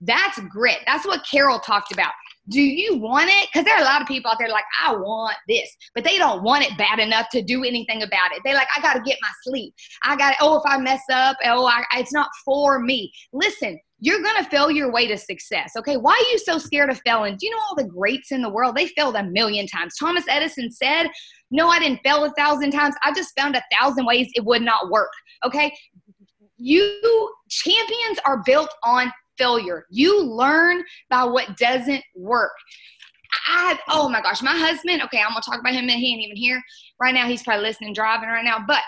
That's 0.00 0.38
grit. 0.48 0.78
That's 0.86 1.06
what 1.06 1.24
Carol 1.30 1.58
talked 1.58 1.92
about. 1.92 2.12
Do 2.48 2.60
you 2.60 2.96
want 2.96 3.30
it? 3.30 3.48
Because 3.48 3.64
there 3.64 3.76
are 3.76 3.82
a 3.82 3.84
lot 3.84 4.02
of 4.02 4.08
people 4.08 4.30
out 4.30 4.38
there 4.38 4.48
like, 4.48 4.64
I 4.82 4.92
want 4.92 5.36
this, 5.46 5.70
but 5.94 6.02
they 6.02 6.18
don't 6.18 6.42
want 6.42 6.64
it 6.64 6.76
bad 6.76 6.98
enough 6.98 7.28
to 7.32 7.42
do 7.42 7.64
anything 7.64 8.02
about 8.02 8.32
it. 8.32 8.40
They're 8.44 8.54
like, 8.54 8.68
I 8.76 8.80
got 8.80 8.94
to 8.94 9.02
get 9.02 9.18
my 9.22 9.28
sleep. 9.44 9.74
I 10.02 10.16
got, 10.16 10.34
oh, 10.40 10.56
if 10.56 10.62
I 10.66 10.78
mess 10.78 11.02
up, 11.12 11.36
oh, 11.44 11.66
I, 11.66 11.84
it's 11.98 12.12
not 12.12 12.28
for 12.44 12.80
me. 12.80 13.12
Listen, 13.32 13.78
you're 14.00 14.22
going 14.22 14.42
to 14.42 14.50
fail 14.50 14.70
your 14.70 14.90
way 14.90 15.06
to 15.06 15.16
success. 15.16 15.72
Okay. 15.76 15.96
Why 15.96 16.12
are 16.12 16.32
you 16.32 16.38
so 16.38 16.58
scared 16.58 16.90
of 16.90 17.00
failing? 17.04 17.36
Do 17.38 17.46
you 17.46 17.52
know 17.54 17.62
all 17.68 17.76
the 17.76 17.84
greats 17.84 18.32
in 18.32 18.42
the 18.42 18.48
world? 18.48 18.74
They 18.74 18.86
failed 18.86 19.14
a 19.14 19.24
million 19.24 19.66
times. 19.66 19.94
Thomas 19.96 20.24
Edison 20.28 20.72
said, 20.72 21.08
No, 21.50 21.68
I 21.68 21.78
didn't 21.78 22.00
fail 22.02 22.24
a 22.24 22.30
thousand 22.30 22.72
times. 22.72 22.94
I 23.04 23.12
just 23.12 23.38
found 23.38 23.56
a 23.56 23.62
thousand 23.78 24.06
ways 24.06 24.28
it 24.34 24.44
would 24.44 24.62
not 24.62 24.90
work. 24.90 25.10
Okay. 25.44 25.72
You 26.56 27.32
champions 27.48 28.18
are 28.24 28.42
built 28.44 28.70
on 28.82 29.12
failure. 29.40 29.86
You 29.90 30.22
learn 30.22 30.82
by 31.08 31.24
what 31.24 31.56
doesn't 31.56 32.04
work. 32.14 32.52
I 33.48 33.68
had, 33.68 33.78
oh 33.88 34.08
my 34.08 34.20
gosh, 34.20 34.42
my 34.42 34.56
husband, 34.56 35.02
okay, 35.02 35.20
I'm 35.20 35.30
gonna 35.30 35.40
talk 35.40 35.60
about 35.60 35.72
him 35.72 35.88
and 35.88 35.92
he 35.92 36.12
ain't 36.12 36.22
even 36.22 36.36
here 36.36 36.60
right 37.00 37.14
now. 37.14 37.26
He's 37.26 37.42
probably 37.42 37.64
listening, 37.64 37.94
driving 37.94 38.28
right 38.28 38.44
now, 38.44 38.64
but 38.66 38.82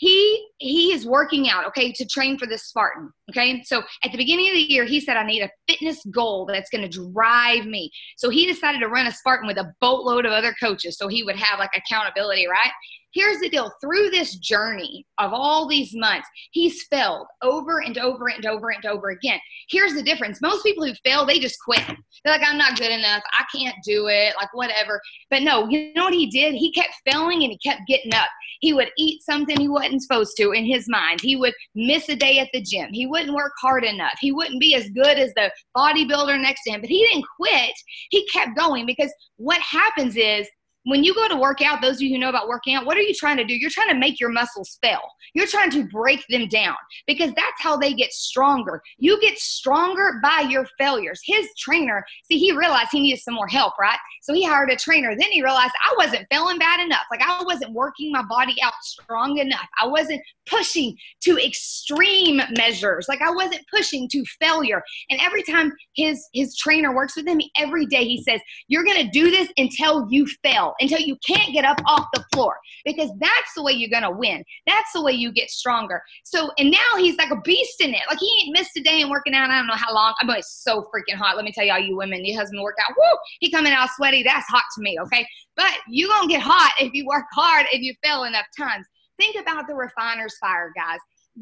he 0.00 0.48
he 0.58 0.92
is 0.92 1.06
working 1.06 1.50
out 1.50 1.66
okay 1.66 1.92
to 1.92 2.06
train 2.06 2.38
for 2.38 2.46
this 2.46 2.64
spartan 2.64 3.10
okay 3.30 3.62
so 3.64 3.82
at 4.02 4.10
the 4.10 4.16
beginning 4.16 4.48
of 4.48 4.54
the 4.54 4.72
year 4.72 4.84
he 4.84 4.98
said 4.98 5.16
i 5.16 5.26
need 5.26 5.42
a 5.42 5.50
fitness 5.68 6.02
goal 6.10 6.46
that's 6.46 6.70
going 6.70 6.88
to 6.88 7.00
drive 7.12 7.66
me 7.66 7.90
so 8.16 8.30
he 8.30 8.46
decided 8.46 8.78
to 8.78 8.88
run 8.88 9.06
a 9.06 9.12
spartan 9.12 9.46
with 9.46 9.58
a 9.58 9.72
boatload 9.80 10.24
of 10.24 10.32
other 10.32 10.54
coaches 10.58 10.96
so 10.96 11.06
he 11.06 11.22
would 11.22 11.36
have 11.36 11.58
like 11.58 11.70
accountability 11.76 12.46
right 12.48 12.72
here's 13.12 13.40
the 13.40 13.48
deal 13.48 13.72
through 13.80 14.10
this 14.10 14.36
journey 14.36 15.06
of 15.18 15.32
all 15.32 15.68
these 15.68 15.94
months, 15.94 16.28
he's 16.52 16.84
failed 16.84 17.26
over 17.42 17.80
and 17.80 17.98
over 17.98 18.28
and 18.28 18.46
over 18.46 18.70
and 18.70 18.84
over 18.86 19.10
again. 19.10 19.38
Here's 19.68 19.94
the 19.94 20.02
difference 20.02 20.40
most 20.40 20.64
people 20.64 20.84
who 20.84 20.94
fail, 21.04 21.26
they 21.26 21.38
just 21.38 21.58
quit. 21.64 21.82
They're 22.24 22.36
like, 22.36 22.46
I'm 22.46 22.58
not 22.58 22.78
good 22.78 22.90
enough. 22.90 23.22
I 23.38 23.44
can't 23.54 23.76
do 23.84 24.08
it, 24.08 24.34
like 24.38 24.52
whatever. 24.52 25.00
But 25.30 25.42
no, 25.42 25.68
you 25.68 25.92
know 25.94 26.04
what 26.04 26.14
he 26.14 26.26
did? 26.26 26.54
He 26.54 26.72
kept 26.72 26.94
failing 27.06 27.42
and 27.42 27.52
he 27.52 27.58
kept 27.58 27.86
getting 27.86 28.14
up. 28.14 28.28
He 28.60 28.72
would 28.74 28.90
eat 28.98 29.22
something 29.22 29.58
he 29.58 29.68
wasn't 29.68 30.02
supposed 30.02 30.36
to 30.36 30.52
in 30.52 30.64
his 30.66 30.86
mind. 30.88 31.20
He 31.20 31.36
would 31.36 31.54
miss 31.74 32.08
a 32.08 32.16
day 32.16 32.38
at 32.38 32.48
the 32.52 32.60
gym. 32.60 32.90
He 32.92 33.06
wouldn't 33.06 33.34
work 33.34 33.52
hard 33.60 33.84
enough. 33.84 34.14
He 34.20 34.32
wouldn't 34.32 34.60
be 34.60 34.74
as 34.74 34.90
good 34.90 35.18
as 35.18 35.32
the 35.34 35.50
bodybuilder 35.76 36.40
next 36.40 36.62
to 36.64 36.72
him. 36.72 36.80
But 36.80 36.90
he 36.90 37.06
didn't 37.06 37.24
quit. 37.38 37.72
He 38.10 38.26
kept 38.28 38.56
going 38.56 38.86
because 38.86 39.12
what 39.36 39.60
happens 39.62 40.16
is 40.16 40.46
when 40.84 41.04
you 41.04 41.14
go 41.14 41.28
to 41.28 41.36
work 41.36 41.60
out, 41.60 41.82
those 41.82 41.96
of 41.96 42.02
you 42.02 42.10
who 42.10 42.18
know 42.18 42.30
about 42.30 42.48
working 42.48 42.74
out, 42.74 42.86
what 42.86 42.96
are 42.96 43.02
you 43.02 43.14
trying 43.14 43.36
to 43.36 43.44
do? 43.44 43.54
You're 43.54 43.70
trying 43.70 43.90
to 43.90 43.98
make 43.98 44.18
your 44.18 44.30
muscles 44.30 44.78
fail. 44.82 45.00
You're 45.34 45.46
trying 45.46 45.70
to 45.72 45.84
break 45.84 46.24
them 46.28 46.48
down 46.48 46.76
because 47.06 47.30
that's 47.36 47.60
how 47.60 47.76
they 47.76 47.92
get 47.92 48.12
stronger. 48.12 48.82
You 48.98 49.20
get 49.20 49.38
stronger 49.38 50.20
by 50.22 50.46
your 50.48 50.66
failures. 50.78 51.20
His 51.24 51.46
trainer, 51.58 52.04
see, 52.24 52.38
he 52.38 52.52
realized 52.52 52.88
he 52.92 53.00
needed 53.00 53.20
some 53.20 53.34
more 53.34 53.46
help, 53.46 53.74
right? 53.78 53.98
So 54.22 54.32
he 54.32 54.44
hired 54.44 54.70
a 54.70 54.76
trainer. 54.76 55.10
Then 55.10 55.30
he 55.30 55.42
realized 55.42 55.72
I 55.84 55.94
wasn't 55.98 56.26
feeling 56.30 56.58
bad 56.58 56.80
enough. 56.80 57.04
Like 57.10 57.22
I 57.22 57.42
wasn't 57.44 57.74
working 57.74 58.10
my 58.10 58.22
body 58.22 58.56
out 58.62 58.72
strong 58.82 59.38
enough. 59.38 59.66
I 59.80 59.86
wasn't 59.86 60.22
pushing 60.46 60.96
to 61.22 61.38
extreme 61.38 62.40
measures. 62.56 63.06
Like 63.08 63.22
I 63.22 63.30
wasn't 63.30 63.62
pushing 63.72 64.08
to 64.08 64.24
failure. 64.40 64.82
And 65.10 65.20
every 65.20 65.42
time 65.42 65.72
his 65.94 66.28
his 66.32 66.56
trainer 66.56 66.94
works 66.94 67.16
with 67.16 67.26
him, 67.26 67.40
every 67.56 67.86
day 67.86 68.04
he 68.04 68.22
says, 68.22 68.40
"You're 68.68 68.84
going 68.84 69.04
to 69.04 69.10
do 69.10 69.30
this 69.30 69.48
until 69.56 70.08
you 70.10 70.26
fail, 70.42 70.69
until 70.80 71.00
you 71.00 71.16
can't 71.26 71.52
get 71.52 71.64
up 71.64 71.78
off 71.86 72.08
the 72.14 72.24
floor, 72.32 72.56
because 72.84 73.10
that's 73.18 73.54
the 73.56 73.62
way 73.62 73.72
you're 73.72 73.90
going 73.90 74.02
to 74.02 74.10
win. 74.10 74.44
That's 74.66 74.92
the 74.92 75.02
way 75.02 75.12
you 75.12 75.32
get 75.32 75.50
stronger." 75.50 76.02
So, 76.24 76.50
and 76.58 76.70
now 76.70 76.98
he's 76.98 77.16
like 77.16 77.30
a 77.30 77.40
beast 77.40 77.80
in 77.80 77.94
it. 77.94 78.02
Like 78.08 78.18
he 78.18 78.42
ain't 78.42 78.58
missed 78.58 78.76
a 78.76 78.82
day 78.82 79.00
in 79.00 79.10
working 79.10 79.34
out. 79.34 79.50
I 79.50 79.58
don't 79.58 79.66
know 79.66 79.74
how 79.74 79.94
long. 79.94 80.14
I'm 80.20 80.28
like 80.28 80.44
so 80.44 80.88
freaking 80.94 81.16
hot. 81.16 81.36
Let 81.36 81.44
me 81.44 81.52
tell 81.52 81.64
y'all, 81.64 81.78
you 81.78 81.96
women, 81.96 82.24
your 82.24 82.38
husband 82.38 82.62
work 82.62 82.76
out. 82.80 82.94
Woo! 82.96 83.18
He 83.40 83.50
coming 83.50 83.72
out 83.72 83.88
sweaty. 83.96 84.22
That's 84.22 84.46
hot 84.46 84.64
to 84.76 84.82
me. 84.82 84.98
Okay, 85.00 85.26
but 85.56 85.72
you 85.88 86.08
gonna 86.08 86.28
get 86.28 86.40
hot 86.42 86.72
if 86.78 86.92
you 86.94 87.06
work 87.06 87.26
hard 87.32 87.66
if 87.72 87.80
you 87.80 87.94
fail 88.02 88.24
enough 88.24 88.46
times. 88.58 88.86
Think 89.18 89.36
about 89.36 89.66
the 89.68 89.74
refiner's 89.74 90.36
fire, 90.38 90.72
guys. 90.74 90.98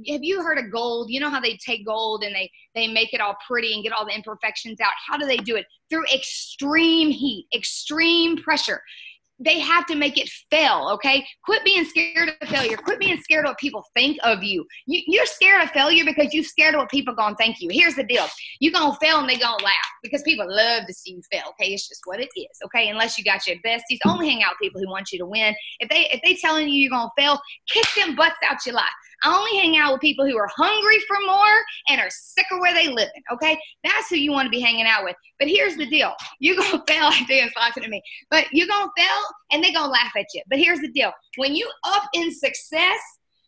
Have 0.08 0.22
you 0.22 0.42
heard 0.42 0.58
of 0.58 0.70
gold? 0.70 1.10
You 1.10 1.20
know 1.20 1.30
how 1.30 1.40
they 1.40 1.56
take 1.56 1.86
gold 1.86 2.22
and 2.22 2.34
they 2.34 2.50
they 2.74 2.86
make 2.88 3.14
it 3.14 3.20
all 3.20 3.36
pretty 3.46 3.72
and 3.72 3.82
get 3.82 3.92
all 3.92 4.04
the 4.04 4.14
imperfections 4.14 4.80
out. 4.80 4.92
How 5.06 5.16
do 5.16 5.26
they 5.26 5.38
do 5.38 5.56
it? 5.56 5.66
Through 5.88 6.04
extreme 6.14 7.10
heat, 7.10 7.46
extreme 7.54 8.36
pressure 8.36 8.82
they 9.38 9.58
have 9.60 9.86
to 9.86 9.94
make 9.94 10.18
it 10.18 10.28
fail, 10.50 10.88
okay? 10.94 11.24
Quit 11.44 11.64
being 11.64 11.84
scared 11.84 12.30
of 12.40 12.48
failure. 12.48 12.76
Quit 12.76 12.98
being 12.98 13.18
scared 13.20 13.44
of 13.44 13.50
what 13.50 13.58
people 13.58 13.84
think 13.94 14.18
of 14.24 14.42
you. 14.42 14.66
you 14.86 15.20
are 15.20 15.26
scared 15.26 15.62
of 15.62 15.70
failure 15.70 16.04
because 16.04 16.34
you're 16.34 16.44
scared 16.44 16.74
of 16.74 16.80
what 16.80 16.90
people 16.90 17.14
going 17.14 17.34
to 17.34 17.36
think 17.36 17.56
you. 17.60 17.68
Here's 17.70 17.94
the 17.94 18.04
deal. 18.04 18.26
You're 18.60 18.72
going 18.72 18.92
to 18.92 18.98
fail 18.98 19.20
and 19.20 19.28
they 19.28 19.36
going 19.36 19.58
to 19.58 19.64
laugh 19.64 19.74
because 20.02 20.22
people 20.22 20.46
love 20.48 20.86
to 20.86 20.94
see 20.94 21.12
you 21.12 21.22
fail, 21.30 21.44
okay? 21.50 21.72
It's 21.72 21.88
just 21.88 22.00
what 22.04 22.20
it 22.20 22.28
is, 22.36 22.58
okay? 22.64 22.88
Unless 22.88 23.18
you 23.18 23.24
got 23.24 23.46
your 23.46 23.56
besties. 23.64 23.98
Only 24.06 24.28
hang 24.28 24.42
out 24.42 24.54
with 24.60 24.68
people 24.68 24.80
who 24.80 24.90
want 24.90 25.12
you 25.12 25.18
to 25.18 25.26
win. 25.26 25.54
If 25.80 25.88
they 25.88 26.08
if 26.12 26.20
they 26.24 26.34
telling 26.34 26.68
you 26.68 26.74
you're 26.74 26.90
going 26.90 27.08
to 27.08 27.22
fail, 27.22 27.40
kick 27.68 27.86
them 27.96 28.16
butts 28.16 28.36
out 28.48 28.64
your 28.66 28.74
life. 28.74 28.86
I 29.24 29.36
only 29.36 29.58
hang 29.58 29.76
out 29.76 29.92
with 29.92 30.00
people 30.00 30.26
who 30.26 30.36
are 30.36 30.48
hungry 30.56 30.98
for 31.06 31.16
more 31.26 31.62
and 31.88 32.00
are 32.00 32.10
sick 32.10 32.46
of 32.52 32.60
where 32.60 32.74
they 32.74 32.88
live 32.88 33.08
in, 33.14 33.22
okay? 33.32 33.58
That's 33.84 34.08
who 34.08 34.16
you 34.16 34.32
want 34.32 34.46
to 34.46 34.50
be 34.50 34.60
hanging 34.60 34.86
out 34.86 35.04
with. 35.04 35.16
But 35.38 35.48
here's 35.48 35.76
the 35.76 35.86
deal. 35.86 36.12
You're 36.40 36.56
going 36.56 36.70
to 36.86 36.92
fail. 36.92 37.10
Dan's 37.28 37.52
laughing 37.56 37.84
at 37.84 37.90
me. 37.90 38.02
But 38.30 38.46
you're 38.52 38.68
going 38.68 38.86
to 38.86 39.02
fail 39.02 39.22
and 39.52 39.62
they're 39.62 39.72
going 39.72 39.86
to 39.86 39.90
laugh 39.90 40.12
at 40.16 40.26
you. 40.34 40.42
But 40.48 40.58
here's 40.58 40.80
the 40.80 40.92
deal. 40.92 41.12
When 41.36 41.54
you 41.54 41.68
up 41.84 42.04
in 42.14 42.32
success, 42.32 43.00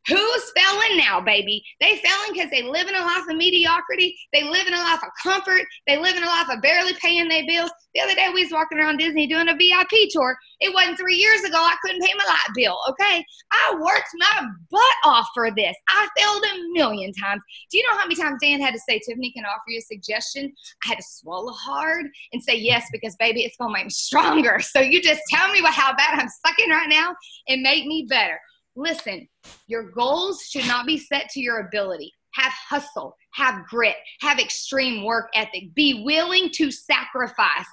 Who's 0.09 0.53
failing 0.57 0.97
now, 0.97 1.21
baby? 1.21 1.63
They 1.81 1.97
failing 1.97 2.33
because 2.33 2.51
they 2.51 2.63
live 2.63 2.89
in 2.89 2.95
a 2.95 3.01
life 3.01 3.29
of 3.29 3.37
mediocrity. 3.37 4.17
They 4.33 4.45
live 4.45 4.67
in 4.67 4.73
a 4.73 4.79
life 4.79 5.01
of 5.03 5.11
comfort. 5.23 5.63
They 5.87 5.99
live 5.99 6.17
in 6.17 6.23
a 6.23 6.27
life 6.27 6.49
of 6.51 6.63
barely 6.63 6.95
paying 7.03 7.29
their 7.29 7.45
bills. 7.47 7.71
The 7.95 8.01
other 8.01 8.15
day 8.15 8.29
we 8.33 8.43
was 8.43 8.53
walking 8.53 8.79
around 8.79 8.97
Disney 8.97 9.27
doing 9.27 9.49
a 9.49 9.55
VIP 9.55 10.09
tour. 10.11 10.37
It 10.61 10.73
wasn't 10.73 10.99
three 10.99 11.17
years 11.17 11.43
ago 11.43 11.57
I 11.57 11.77
couldn't 11.83 12.01
pay 12.01 12.13
my 12.17 12.25
light 12.25 12.55
bill. 12.55 12.79
Okay, 12.89 13.25
I 13.53 13.75
worked 13.75 14.09
my 14.15 14.47
butt 14.71 14.95
off 15.05 15.29
for 15.35 15.51
this. 15.55 15.77
I 15.89 16.09
failed 16.17 16.45
a 16.45 16.73
million 16.73 17.13
times. 17.13 17.43
Do 17.71 17.79
you 17.79 17.85
know 17.85 17.99
how 17.99 18.05
many 18.05 18.17
times 18.17 18.39
Dan 18.43 18.61
had 18.61 18.75
to 18.75 18.81
say, 18.81 19.01
Tiffany, 19.01 19.33
can 19.33 19.45
I 19.45 19.49
offer 19.49 19.65
you 19.69 19.79
a 19.79 19.83
suggestion? 19.83 20.53
I 20.85 20.89
had 20.89 20.99
to 20.99 21.05
swallow 21.07 21.53
hard 21.53 22.07
and 22.33 22.43
say 22.43 22.57
yes 22.57 22.87
because 22.91 23.17
baby, 23.17 23.43
it's 23.43 23.57
gonna 23.59 23.73
make 23.73 23.85
me 23.85 23.91
stronger. 23.91 24.61
So 24.71 24.79
you 24.79 25.03
just 25.03 25.23
tell 25.29 25.51
me 25.51 25.61
how 25.65 25.95
bad 25.97 26.19
I'm 26.19 26.29
sucking 26.47 26.71
right 26.71 26.89
now 26.89 27.15
and 27.49 27.61
make 27.61 27.87
me 27.87 28.07
better. 28.09 28.39
Listen, 28.77 29.29
your 29.67 29.91
goals 29.91 30.43
should 30.49 30.67
not 30.67 30.87
be 30.87 30.99
set 30.99 31.29
to 31.31 31.41
your 31.41 31.61
ability. 31.67 32.13
Have 32.35 32.53
hustle, 32.53 33.17
have 33.35 33.67
grit, 33.67 33.97
have 34.21 34.39
extreme 34.39 35.05
work 35.05 35.29
ethic. 35.35 35.75
Be 35.75 36.03
willing 36.05 36.51
to 36.55 36.71
sacrifice. 36.71 37.67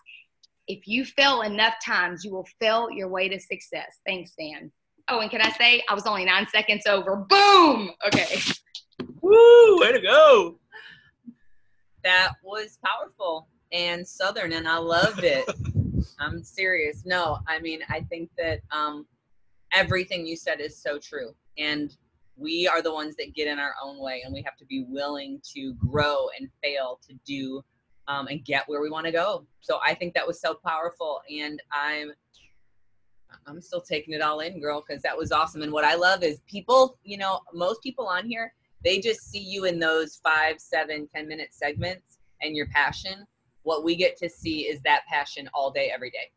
If 0.68 0.88
you 0.88 1.06
fail 1.06 1.42
enough 1.44 1.76
times, 1.86 2.26
you 2.26 2.32
will 2.34 2.48
fail 2.60 2.90
your 2.92 3.08
way 3.08 3.30
to 3.30 3.40
success. 3.40 4.00
Thanks, 4.06 4.32
Dan. 4.38 4.72
Oh, 5.10 5.20
and 5.22 5.32
can 5.32 5.42
I 5.42 5.52
say 5.52 5.84
I 5.90 5.94
was 5.94 6.06
only 6.06 6.26
nine 6.26 6.48
seconds 6.48 6.86
over? 6.86 7.16
Boom. 7.30 7.92
Okay. 8.08 8.40
Woo! 9.22 9.80
Way 9.80 9.92
to 9.94 10.02
go. 10.02 10.60
that 12.04 12.34
was 12.44 12.80
powerful 12.86 13.48
and 13.74 14.08
southern 14.08 14.54
and 14.54 14.68
i 14.68 14.78
loved 14.78 15.24
it 15.24 15.46
i'm 16.20 16.42
serious 16.44 17.04
no 17.06 17.38
i 17.48 17.60
mean 17.60 17.82
i 17.90 18.00
think 18.02 18.30
that 18.38 18.62
um, 18.72 19.06
everything 19.74 20.26
you 20.26 20.36
said 20.36 20.60
is 20.60 20.78
so 20.78 20.98
true. 20.98 21.34
And 21.58 21.96
we 22.38 22.68
are 22.68 22.82
the 22.82 22.94
ones 22.94 23.16
that 23.18 23.34
get 23.34 23.48
in 23.48 23.60
our 23.60 23.74
own 23.84 24.00
way 24.00 24.22
and 24.24 24.34
we 24.34 24.42
have 24.44 24.56
to 24.58 24.66
be 24.66 24.86
willing 24.88 25.42
to 25.56 25.74
grow 25.74 26.28
and 26.40 26.50
fail 26.64 27.00
to 27.08 27.14
do 27.26 27.64
um, 28.08 28.28
and 28.28 28.46
get 28.46 28.64
where 28.68 28.82
we 28.82 28.90
want 28.90 29.06
to 29.06 29.12
go. 29.12 29.46
So 29.62 29.80
i 29.86 29.94
think 29.94 30.14
that 30.14 30.26
was 30.26 30.40
so 30.40 30.54
powerful 30.54 31.22
and 31.30 31.62
i'm 31.74 32.12
i'm 33.46 33.60
still 33.60 33.82
taking 33.82 34.14
it 34.14 34.22
all 34.22 34.40
in 34.40 34.62
girl 34.62 34.84
because 34.88 35.02
that 35.02 35.18
was 35.18 35.32
awesome. 35.32 35.62
And 35.62 35.72
what 35.72 35.84
i 35.84 35.96
love 35.96 36.24
is 36.24 36.40
people 36.48 36.98
you 37.04 37.18
know 37.18 37.42
most 37.54 37.82
people 37.82 38.08
on 38.08 38.26
here 38.26 38.54
they 38.84 39.00
just 39.00 39.30
see 39.30 39.40
you 39.40 39.66
in 39.66 39.80
those 39.80 40.22
five 40.24 40.60
seven 40.60 41.08
ten 41.14 41.28
minute 41.28 41.50
segments 41.52 42.20
and 42.42 42.56
your 42.56 42.68
passion. 42.68 43.26
What 43.64 43.84
we 43.84 43.96
get 43.96 44.16
to 44.18 44.30
see 44.30 44.62
is 44.62 44.80
that 44.82 45.02
passion 45.10 45.50
all 45.54 45.72
day 45.72 45.92
every 45.94 46.12
day 46.12 46.32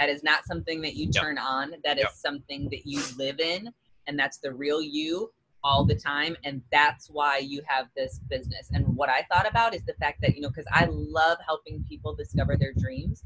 that 0.00 0.08
is 0.08 0.22
not 0.22 0.46
something 0.46 0.80
that 0.80 0.94
you 0.96 1.10
Yep. 1.12 1.22
turn 1.22 1.36
on 1.38 1.74
that 1.84 1.98
is 1.98 2.04
Yep. 2.04 2.12
something 2.12 2.70
that 2.70 2.86
you 2.86 3.02
live 3.18 3.38
in 3.38 3.70
and 4.06 4.18
that's 4.18 4.38
the 4.38 4.50
real 4.52 4.80
you 4.80 5.30
all 5.62 5.84
the 5.84 5.94
time 5.94 6.34
and 6.42 6.62
that's 6.72 7.10
why 7.10 7.36
you 7.36 7.60
have 7.66 7.86
this 7.94 8.18
business 8.30 8.70
and 8.72 8.86
what 8.96 9.10
i 9.10 9.20
thought 9.30 9.46
about 9.46 9.74
is 9.74 9.82
the 9.84 9.92
fact 10.00 10.22
that 10.22 10.34
you 10.34 10.40
know 10.40 10.48
because 10.48 10.64
i 10.72 10.86
love 10.86 11.36
helping 11.46 11.84
people 11.86 12.14
discover 12.14 12.56
their 12.56 12.72
dreams 12.72 13.24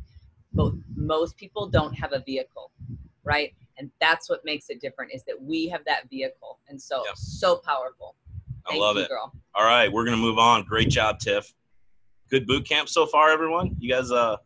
but 0.53 0.73
most 0.97 1.37
people 1.37 1.69
don't 1.69 1.95
have 1.95 2.13
a 2.13 2.19
vehicle 2.27 2.73
right 3.23 3.55
and 3.79 3.89
that's 4.01 4.29
what 4.29 4.45
makes 4.45 4.69
it 4.69 4.81
different 4.81 5.13
is 5.15 5.23
that 5.29 5.41
we 5.41 5.69
have 5.69 5.85
that 5.87 6.11
vehicle 6.11 6.59
and 6.69 6.81
so 6.83 7.05
Yep. 7.07 7.17
so 7.17 7.57
powerful 7.57 8.17
I 8.67 8.77
love 8.77 8.97
you, 8.97 9.03
it. 9.03 9.09
girl 9.09 9.33
All 9.55 9.65
right, 9.65 9.93
we're 9.93 10.05
gonna 10.05 10.17
move 10.17 10.39
on. 10.39 10.65
Great 10.65 10.89
job, 10.89 11.21
Tiff. 11.21 11.55
Good 12.31 12.47
boot 12.49 12.67
camp 12.67 12.89
so 12.89 13.07
far, 13.07 13.31
everyone. 13.31 13.77
You 13.79 13.91
guys 13.95 14.11
uh 14.11 14.39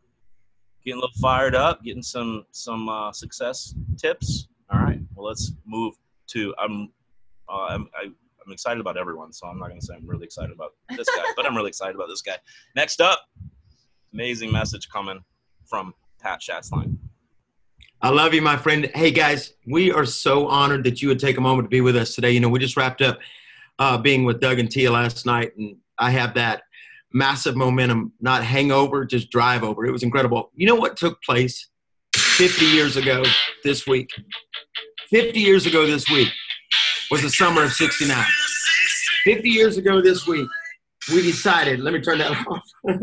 getting 0.89 1.03
a 1.03 1.05
little 1.05 1.20
fired 1.20 1.55
up, 1.55 1.82
getting 1.84 2.03
some 2.03 2.47
some 2.51 2.89
uh, 2.89 3.12
success 3.12 3.74
tips. 3.99 4.49
All 4.70 4.80
right, 4.80 5.01
well 5.14 5.26
let's 5.26 5.53
move 5.66 5.95
to 6.28 6.55
I'm 6.59 6.91
uh, 7.49 7.66
I'm 7.70 7.89
I, 7.95 8.05
I'm 8.05 8.53
excited 8.53 8.80
about 8.80 8.97
everyone, 8.97 9.32
so 9.32 9.47
I'm 9.47 9.59
not 9.59 9.68
gonna 9.68 9.82
say 9.82 9.95
I'm 9.95 10.07
really 10.07 10.24
excited 10.24 10.51
about 10.51 10.72
this 10.97 11.07
guy, 11.14 11.24
but 11.36 11.45
I'm 11.45 11.55
really 11.55 11.68
excited 11.68 11.95
about 11.95 12.09
this 12.09 12.22
guy. 12.22 12.36
Next 12.74 13.03
up, 13.03 13.20
amazing 14.14 14.51
message 14.51 14.89
coming 14.89 15.22
from 15.66 15.93
Pat 16.22 16.41
Schatzline. 16.41 16.97
I 18.01 18.09
love 18.09 18.32
you, 18.32 18.41
my 18.41 18.57
friend. 18.57 18.91
Hey, 18.95 19.11
guys, 19.11 19.55
we 19.66 19.93
are 19.93 20.07
so 20.07 20.47
honored 20.47 20.84
that 20.84 21.03
you 21.03 21.09
would 21.09 21.18
take 21.18 21.36
a 21.36 21.41
moment 21.41 21.66
to 21.66 21.68
be 21.68 21.80
with 21.80 21.97
us 21.97 22.14
today. 22.14 22.30
You 22.30 22.41
know, 22.41 22.49
we 22.49 22.61
just 22.61 22.76
wrapped 22.76 23.03
up 23.03 23.18
uh, 23.78 23.99
being 23.99 24.24
with 24.24 24.41
Doug 24.41 24.59
and 24.59 24.70
Tia 24.70 24.91
last 24.91 25.26
night, 25.26 25.55
and 25.59 25.76
I 25.99 26.11
have 26.12 26.32
that 26.34 26.62
massive 27.12 27.56
momentum, 27.56 28.12
not 28.20 28.44
hangover, 28.44 29.04
just 29.04 29.30
drive 29.30 29.62
over. 29.62 29.86
It 29.86 29.92
was 29.92 30.02
incredible. 30.02 30.50
You 30.54 30.66
know 30.66 30.74
what 30.74 30.96
took 30.96 31.22
place 31.22 31.68
50 32.14 32.66
years 32.66 32.96
ago 32.96 33.22
this 33.64 33.86
week? 33.86 34.11
50 35.11 35.40
years 35.40 35.66
ago 35.66 35.86
this 35.86 36.09
week 36.11 36.28
was 37.11 37.22
the 37.22 37.30
summer 37.30 37.64
of 37.64 37.72
69. 37.72 38.24
50 39.24 39.48
years 39.48 39.78
ago 39.78 40.00
this 40.00 40.26
week, 40.26 40.48
we 41.12 41.22
decided, 41.22 41.80
let 41.80 41.94
me 41.94 42.00
turn 42.00 42.18
that 42.18 42.32
off. 42.48 43.00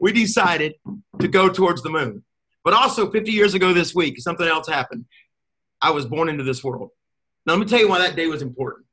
we 0.00 0.12
decided 0.12 0.74
to 1.20 1.28
go 1.28 1.48
towards 1.48 1.82
the 1.82 1.90
moon. 1.90 2.22
But 2.64 2.74
also, 2.74 3.10
50 3.10 3.30
years 3.30 3.54
ago 3.54 3.72
this 3.72 3.94
week, 3.94 4.18
something 4.18 4.46
else 4.46 4.68
happened. 4.68 5.04
I 5.80 5.90
was 5.90 6.04
born 6.04 6.28
into 6.28 6.42
this 6.42 6.64
world. 6.64 6.90
Now, 7.46 7.52
let 7.52 7.60
me 7.60 7.66
tell 7.66 7.78
you 7.78 7.88
why 7.88 8.00
that 8.00 8.16
day 8.16 8.26
was 8.26 8.42
important. 8.42 8.85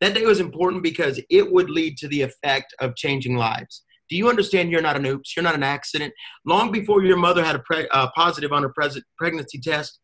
That 0.00 0.14
day 0.14 0.24
was 0.24 0.40
important 0.40 0.82
because 0.82 1.20
it 1.28 1.52
would 1.52 1.70
lead 1.70 1.98
to 1.98 2.08
the 2.08 2.22
effect 2.22 2.74
of 2.80 2.96
changing 2.96 3.36
lives. 3.36 3.82
Do 4.08 4.16
you 4.16 4.28
understand 4.28 4.70
you're 4.70 4.82
not 4.82 4.96
an 4.96 5.06
oops? 5.06 5.36
You're 5.36 5.44
not 5.44 5.54
an 5.54 5.62
accident. 5.62 6.12
Long 6.44 6.72
before 6.72 7.04
your 7.04 7.16
mother 7.16 7.44
had 7.44 7.54
a 7.54 7.60
pre- 7.60 7.88
uh, 7.88 8.08
positive 8.14 8.52
on 8.52 8.62
her 8.62 8.74
pregnancy 9.18 9.60
test, 9.60 10.00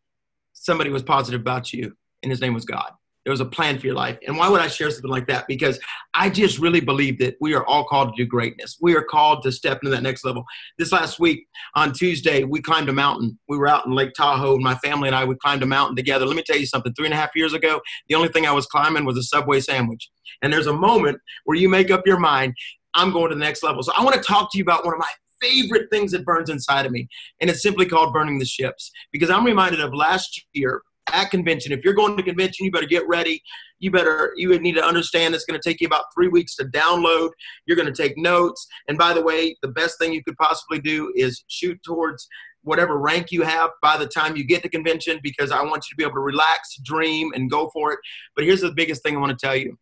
somebody 0.53 0.89
was 0.89 1.03
positive 1.03 1.41
about 1.41 1.73
you, 1.73 1.93
and 2.23 2.31
his 2.31 2.39
name 2.39 2.53
was 2.53 2.63
God. 2.63 2.91
There 3.27 3.33
was 3.33 3.41
a 3.41 3.45
plan 3.45 3.77
for 3.77 3.85
your 3.85 3.95
life. 3.95 4.17
And 4.25 4.37
why 4.37 4.47
would 4.47 4.61
I 4.61 4.69
share 4.69 4.89
something 4.89 5.11
like 5.11 5.27
that? 5.27 5.49
Because 5.49 5.77
I 6.13 6.29
just 6.29 6.59
really 6.59 6.79
believe 6.79 7.19
that 7.19 7.35
we 7.41 7.53
are 7.55 7.65
all 7.65 7.83
called 7.83 8.15
to 8.15 8.23
do 8.23 8.25
greatness. 8.25 8.77
We 8.79 8.95
are 8.95 9.03
called 9.03 9.43
to 9.43 9.51
step 9.51 9.79
into 9.83 9.89
that 9.93 10.01
next 10.01 10.23
level. 10.23 10.45
This 10.77 10.93
last 10.93 11.19
week, 11.19 11.45
on 11.75 11.91
Tuesday, 11.91 12.45
we 12.45 12.61
climbed 12.61 12.87
a 12.87 12.93
mountain. 12.93 13.37
We 13.49 13.57
were 13.57 13.67
out 13.67 13.85
in 13.85 13.91
Lake 13.91 14.13
Tahoe, 14.13 14.53
and 14.55 14.63
my 14.63 14.75
family 14.75 15.09
and 15.09 15.15
I, 15.15 15.25
we 15.25 15.35
climbed 15.35 15.61
a 15.61 15.65
mountain 15.65 15.97
together. 15.97 16.25
Let 16.25 16.37
me 16.37 16.41
tell 16.41 16.55
you 16.55 16.65
something. 16.65 16.93
Three 16.93 17.07
and 17.07 17.13
a 17.13 17.17
half 17.17 17.31
years 17.35 17.51
ago, 17.51 17.81
the 18.07 18.15
only 18.15 18.29
thing 18.29 18.45
I 18.45 18.53
was 18.53 18.65
climbing 18.65 19.03
was 19.03 19.17
a 19.17 19.23
Subway 19.23 19.59
sandwich. 19.59 20.09
And 20.41 20.53
there's 20.53 20.67
a 20.67 20.73
moment 20.73 21.19
where 21.43 21.57
you 21.57 21.67
make 21.67 21.91
up 21.91 22.07
your 22.07 22.19
mind, 22.19 22.53
I'm 22.93 23.11
going 23.11 23.27
to 23.27 23.35
the 23.35 23.43
next 23.43 23.61
level. 23.61 23.83
So 23.83 23.91
I 23.91 24.05
want 24.05 24.15
to 24.15 24.21
talk 24.21 24.53
to 24.53 24.57
you 24.57 24.63
about 24.63 24.85
one 24.85 24.93
of 24.93 25.01
my 25.01 25.11
favorite 25.41 25.89
things 25.91 26.13
that 26.13 26.23
burns 26.23 26.49
inside 26.49 26.85
of 26.85 26.93
me, 26.93 27.09
and 27.41 27.49
it's 27.49 27.61
simply 27.61 27.87
called 27.87 28.13
burning 28.13 28.39
the 28.39 28.45
ships. 28.45 28.89
Because 29.11 29.29
I'm 29.29 29.45
reminded 29.45 29.81
of 29.81 29.93
last 29.93 30.45
year 30.53 30.81
at 31.11 31.31
convention. 31.31 31.71
If 31.71 31.83
you're 31.83 31.93
going 31.93 32.17
to 32.17 32.23
convention, 32.23 32.65
you 32.65 32.71
better 32.71 32.85
get 32.85 33.07
ready. 33.07 33.41
You 33.79 33.91
better, 33.91 34.33
you 34.35 34.49
would 34.49 34.61
need 34.61 34.75
to 34.75 34.83
understand 34.83 35.35
it's 35.35 35.45
going 35.45 35.59
to 35.59 35.69
take 35.69 35.81
you 35.81 35.87
about 35.87 36.05
three 36.13 36.27
weeks 36.27 36.55
to 36.55 36.65
download. 36.65 37.29
You're 37.65 37.77
going 37.77 37.91
to 37.91 38.01
take 38.01 38.17
notes. 38.17 38.67
And 38.87 38.97
by 38.97 39.13
the 39.13 39.21
way, 39.21 39.55
the 39.61 39.69
best 39.69 39.97
thing 39.99 40.13
you 40.13 40.23
could 40.23 40.37
possibly 40.37 40.79
do 40.79 41.11
is 41.15 41.43
shoot 41.47 41.79
towards 41.85 42.27
whatever 42.63 42.97
rank 42.97 43.31
you 43.31 43.43
have 43.43 43.69
by 43.81 43.97
the 43.97 44.07
time 44.07 44.35
you 44.35 44.43
get 44.43 44.61
to 44.63 44.69
convention 44.69 45.19
because 45.23 45.51
I 45.51 45.61
want 45.63 45.85
you 45.85 45.91
to 45.91 45.95
be 45.95 46.03
able 46.03 46.15
to 46.15 46.21
relax, 46.21 46.77
dream, 46.83 47.31
and 47.33 47.49
go 47.49 47.69
for 47.73 47.93
it. 47.93 47.99
But 48.35 48.45
here's 48.45 48.61
the 48.61 48.73
biggest 48.73 49.03
thing 49.03 49.15
I 49.15 49.19
want 49.19 49.37
to 49.37 49.45
tell 49.45 49.55
you. 49.55 49.77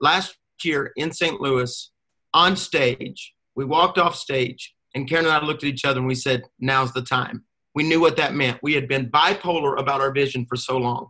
Last 0.00 0.36
year 0.64 0.92
in 0.96 1.12
St. 1.12 1.40
Louis, 1.40 1.90
on 2.32 2.56
stage, 2.56 3.34
we 3.56 3.64
walked 3.64 3.98
off 3.98 4.14
stage, 4.14 4.74
and 4.94 5.08
Karen 5.08 5.26
and 5.26 5.34
I 5.34 5.44
looked 5.44 5.64
at 5.64 5.68
each 5.68 5.84
other 5.84 5.98
and 5.98 6.08
we 6.08 6.14
said, 6.14 6.44
Now's 6.58 6.92
the 6.92 7.02
time. 7.02 7.44
We 7.74 7.84
knew 7.84 8.00
what 8.00 8.16
that 8.16 8.34
meant. 8.34 8.58
We 8.62 8.74
had 8.74 8.88
been 8.88 9.10
bipolar 9.10 9.78
about 9.78 10.00
our 10.00 10.12
vision 10.12 10.46
for 10.46 10.56
so 10.56 10.76
long. 10.76 11.08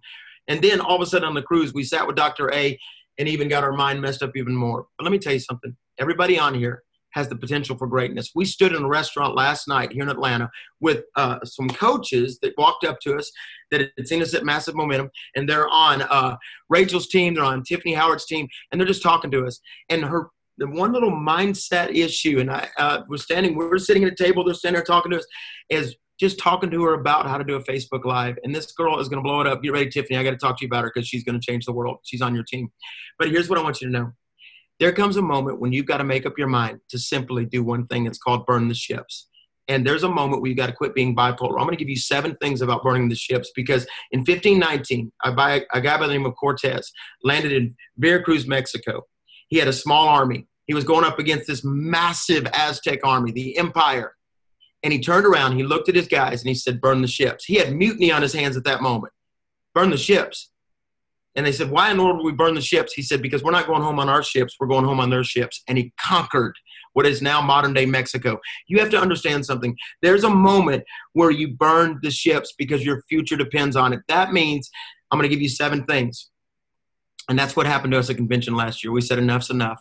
And 0.48 0.62
then 0.62 0.80
all 0.80 0.96
of 0.96 1.02
a 1.02 1.06
sudden 1.06 1.28
on 1.28 1.34
the 1.34 1.42
cruise, 1.42 1.72
we 1.72 1.84
sat 1.84 2.06
with 2.06 2.16
Dr. 2.16 2.52
A 2.52 2.78
and 3.18 3.28
even 3.28 3.48
got 3.48 3.64
our 3.64 3.72
mind 3.72 4.00
messed 4.00 4.22
up 4.22 4.36
even 4.36 4.54
more. 4.54 4.86
But 4.96 5.04
let 5.04 5.12
me 5.12 5.18
tell 5.18 5.32
you 5.32 5.40
something 5.40 5.76
everybody 5.98 6.38
on 6.38 6.54
here 6.54 6.82
has 7.12 7.28
the 7.28 7.36
potential 7.36 7.76
for 7.76 7.86
greatness. 7.86 8.30
We 8.34 8.44
stood 8.44 8.72
in 8.72 8.84
a 8.84 8.88
restaurant 8.88 9.34
last 9.34 9.66
night 9.66 9.92
here 9.92 10.02
in 10.02 10.08
Atlanta 10.08 10.50
with 10.80 11.04
uh, 11.16 11.38
some 11.44 11.68
coaches 11.68 12.38
that 12.42 12.54
walked 12.56 12.84
up 12.84 13.00
to 13.00 13.16
us 13.16 13.30
that 13.70 13.90
had 13.96 14.08
seen 14.08 14.22
us 14.22 14.34
at 14.34 14.44
Massive 14.44 14.76
Momentum, 14.76 15.10
and 15.34 15.48
they're 15.48 15.68
on 15.68 16.02
uh, 16.02 16.36
Rachel's 16.68 17.08
team, 17.08 17.34
they're 17.34 17.44
on 17.44 17.64
Tiffany 17.64 17.94
Howard's 17.94 18.26
team, 18.26 18.46
and 18.70 18.80
they're 18.80 18.86
just 18.86 19.02
talking 19.02 19.30
to 19.32 19.44
us. 19.44 19.60
And 19.88 20.04
her 20.04 20.30
the 20.58 20.68
one 20.68 20.92
little 20.92 21.10
mindset 21.10 21.94
issue, 21.94 22.38
and 22.38 22.50
I 22.50 22.68
uh, 22.78 23.02
was 23.08 23.22
standing, 23.22 23.56
we 23.56 23.66
were 23.66 23.78
sitting 23.78 24.04
at 24.04 24.12
a 24.12 24.14
table, 24.14 24.44
they're 24.44 24.52
standing 24.52 24.76
there 24.76 24.84
talking 24.84 25.10
to 25.10 25.18
us, 25.18 25.26
is 25.70 25.96
just 26.20 26.38
talking 26.38 26.70
to 26.70 26.84
her 26.84 26.92
about 26.92 27.26
how 27.26 27.38
to 27.38 27.44
do 27.44 27.56
a 27.56 27.62
Facebook 27.64 28.04
Live. 28.04 28.38
And 28.44 28.54
this 28.54 28.70
girl 28.72 29.00
is 29.00 29.08
going 29.08 29.22
to 29.22 29.26
blow 29.26 29.40
it 29.40 29.46
up. 29.46 29.62
Get 29.62 29.72
ready, 29.72 29.88
Tiffany. 29.88 30.18
I 30.18 30.22
got 30.22 30.32
to 30.32 30.36
talk 30.36 30.58
to 30.58 30.64
you 30.64 30.68
about 30.68 30.84
her 30.84 30.92
because 30.94 31.08
she's 31.08 31.24
going 31.24 31.40
to 31.40 31.44
change 31.44 31.64
the 31.64 31.72
world. 31.72 31.96
She's 32.04 32.20
on 32.20 32.34
your 32.34 32.44
team. 32.44 32.68
But 33.18 33.30
here's 33.30 33.48
what 33.48 33.58
I 33.58 33.62
want 33.62 33.80
you 33.80 33.86
to 33.86 33.92
know 33.92 34.12
there 34.78 34.92
comes 34.92 35.16
a 35.16 35.22
moment 35.22 35.60
when 35.60 35.72
you've 35.72 35.86
got 35.86 35.98
to 35.98 36.04
make 36.04 36.26
up 36.26 36.34
your 36.38 36.46
mind 36.46 36.80
to 36.90 36.98
simply 36.98 37.46
do 37.46 37.64
one 37.64 37.86
thing. 37.86 38.06
It's 38.06 38.18
called 38.18 38.46
burn 38.46 38.68
the 38.68 38.74
ships. 38.74 39.28
And 39.68 39.86
there's 39.86 40.02
a 40.02 40.08
moment 40.08 40.42
where 40.42 40.50
you 40.50 40.56
got 40.56 40.66
to 40.66 40.72
quit 40.72 40.94
being 40.94 41.14
bipolar. 41.14 41.52
I'm 41.52 41.66
going 41.66 41.70
to 41.70 41.76
give 41.76 41.88
you 41.88 41.96
seven 41.96 42.36
things 42.40 42.60
about 42.60 42.82
burning 42.82 43.08
the 43.08 43.14
ships 43.14 43.50
because 43.54 43.86
in 44.10 44.20
1519, 44.20 45.12
a, 45.24 45.30
a 45.30 45.80
guy 45.80 45.96
by 45.96 46.06
the 46.06 46.12
name 46.12 46.26
of 46.26 46.34
Cortez 46.34 46.90
landed 47.22 47.52
in 47.52 47.74
Veracruz, 47.96 48.46
Mexico. 48.46 49.06
He 49.48 49.58
had 49.58 49.68
a 49.68 49.72
small 49.72 50.08
army. 50.08 50.48
He 50.66 50.74
was 50.74 50.84
going 50.84 51.04
up 51.04 51.18
against 51.18 51.46
this 51.46 51.62
massive 51.64 52.46
Aztec 52.52 53.00
army, 53.04 53.32
the 53.32 53.56
empire. 53.58 54.14
And 54.82 54.92
he 54.92 55.00
turned 55.00 55.26
around, 55.26 55.56
he 55.56 55.62
looked 55.62 55.88
at 55.88 55.94
his 55.94 56.08
guys, 56.08 56.40
and 56.40 56.48
he 56.48 56.54
said, 56.54 56.80
Burn 56.80 57.02
the 57.02 57.08
ships. 57.08 57.44
He 57.44 57.56
had 57.56 57.74
mutiny 57.74 58.10
on 58.10 58.22
his 58.22 58.32
hands 58.32 58.56
at 58.56 58.64
that 58.64 58.82
moment. 58.82 59.12
Burn 59.74 59.90
the 59.90 59.98
ships. 59.98 60.50
And 61.36 61.46
they 61.46 61.52
said, 61.52 61.70
Why 61.70 61.90
in 61.90 61.96
the 61.96 62.04
world 62.04 62.18
would 62.18 62.24
we 62.24 62.32
burn 62.32 62.54
the 62.54 62.60
ships? 62.60 62.92
He 62.92 63.02
said, 63.02 63.22
Because 63.22 63.42
we're 63.42 63.50
not 63.52 63.66
going 63.66 63.82
home 63.82 63.98
on 63.98 64.08
our 64.08 64.22
ships, 64.22 64.56
we're 64.58 64.66
going 64.66 64.84
home 64.84 65.00
on 65.00 65.10
their 65.10 65.24
ships. 65.24 65.62
And 65.68 65.78
he 65.78 65.92
conquered 66.00 66.54
what 66.94 67.06
is 67.06 67.22
now 67.22 67.40
modern 67.40 67.72
day 67.72 67.86
Mexico. 67.86 68.38
You 68.66 68.80
have 68.80 68.90
to 68.90 69.00
understand 69.00 69.46
something. 69.46 69.76
There's 70.02 70.24
a 70.24 70.30
moment 70.30 70.82
where 71.12 71.30
you 71.30 71.48
burn 71.48 72.00
the 72.02 72.10
ships 72.10 72.54
because 72.58 72.84
your 72.84 73.02
future 73.08 73.36
depends 73.36 73.76
on 73.76 73.92
it. 73.92 74.00
That 74.08 74.32
means 74.32 74.68
I'm 75.10 75.18
going 75.18 75.28
to 75.28 75.34
give 75.34 75.42
you 75.42 75.48
seven 75.48 75.84
things. 75.84 76.30
And 77.28 77.38
that's 77.38 77.54
what 77.54 77.66
happened 77.66 77.92
to 77.92 77.98
us 77.98 78.10
at 78.10 78.16
convention 78.16 78.54
last 78.54 78.82
year. 78.82 78.92
We 78.92 79.00
said, 79.00 79.18
Enough's 79.18 79.50
enough. 79.50 79.80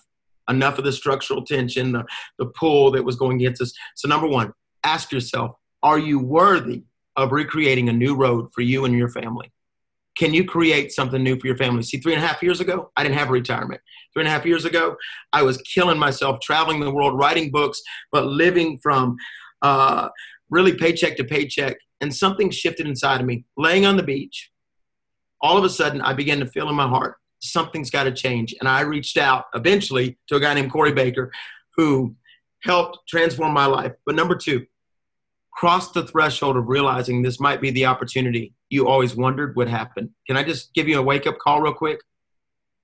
Enough 0.49 0.79
of 0.79 0.83
the 0.83 0.91
structural 0.91 1.43
tension, 1.43 1.91
the, 1.91 2.03
the 2.39 2.47
pull 2.47 2.91
that 2.91 3.03
was 3.03 3.15
going 3.15 3.37
against 3.37 3.61
us. 3.61 3.71
So, 3.95 4.07
number 4.07 4.27
one, 4.27 4.51
ask 4.83 5.11
yourself 5.11 5.55
are 5.81 5.99
you 5.99 6.19
worthy 6.19 6.83
of 7.15 7.31
recreating 7.31 7.89
a 7.89 7.93
new 7.93 8.15
road 8.15 8.49
for 8.53 8.61
you 8.61 8.85
and 8.85 8.93
your 8.93 9.09
family? 9.09 9.51
Can 10.17 10.33
you 10.33 10.43
create 10.43 10.91
something 10.91 11.23
new 11.23 11.39
for 11.39 11.47
your 11.47 11.55
family? 11.55 11.83
See, 11.83 11.99
three 11.99 12.13
and 12.13 12.21
a 12.21 12.27
half 12.27 12.43
years 12.43 12.59
ago, 12.59 12.91
I 12.97 13.03
didn't 13.03 13.17
have 13.17 13.29
a 13.29 13.33
retirement. 13.33 13.79
Three 14.13 14.23
and 14.23 14.27
a 14.27 14.31
half 14.31 14.45
years 14.45 14.65
ago, 14.65 14.97
I 15.31 15.43
was 15.43 15.61
killing 15.61 15.97
myself, 15.97 16.41
traveling 16.41 16.81
the 16.81 16.91
world, 16.91 17.17
writing 17.17 17.51
books, 17.51 17.81
but 18.11 18.25
living 18.25 18.77
from 18.83 19.15
uh, 19.61 20.09
really 20.49 20.73
paycheck 20.73 21.15
to 21.17 21.23
paycheck. 21.23 21.77
And 22.01 22.13
something 22.13 22.49
shifted 22.49 22.87
inside 22.87 23.21
of 23.21 23.27
me. 23.27 23.45
Laying 23.57 23.85
on 23.85 23.95
the 23.95 24.03
beach, 24.03 24.51
all 25.41 25.57
of 25.57 25.63
a 25.63 25.69
sudden, 25.69 26.01
I 26.01 26.13
began 26.13 26.39
to 26.39 26.45
feel 26.45 26.69
in 26.69 26.75
my 26.75 26.87
heart 26.87 27.15
something's 27.41 27.89
got 27.89 28.03
to 28.03 28.11
change. 28.11 28.53
And 28.59 28.67
I 28.67 28.81
reached 28.81 29.17
out 29.17 29.45
eventually 29.53 30.17
to 30.27 30.35
a 30.35 30.39
guy 30.39 30.53
named 30.53 30.71
Corey 30.71 30.91
Baker, 30.91 31.31
who 31.75 32.15
helped 32.63 32.99
transform 33.07 33.53
my 33.53 33.65
life. 33.65 33.93
But 34.05 34.15
number 34.15 34.35
two, 34.35 34.65
cross 35.53 35.91
the 35.91 36.07
threshold 36.07 36.57
of 36.57 36.67
realizing 36.67 37.21
this 37.21 37.39
might 37.39 37.61
be 37.61 37.71
the 37.71 37.85
opportunity 37.85 38.53
you 38.69 38.87
always 38.87 39.15
wondered 39.15 39.55
would 39.55 39.67
happen. 39.67 40.13
Can 40.27 40.37
I 40.37 40.43
just 40.43 40.73
give 40.73 40.87
you 40.87 40.99
a 40.99 41.01
wake 41.01 41.27
up 41.27 41.39
call 41.39 41.61
real 41.61 41.73
quick? 41.73 41.99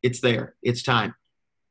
It's 0.02 0.20
there. 0.20 0.56
It's 0.62 0.84
time. 0.84 1.16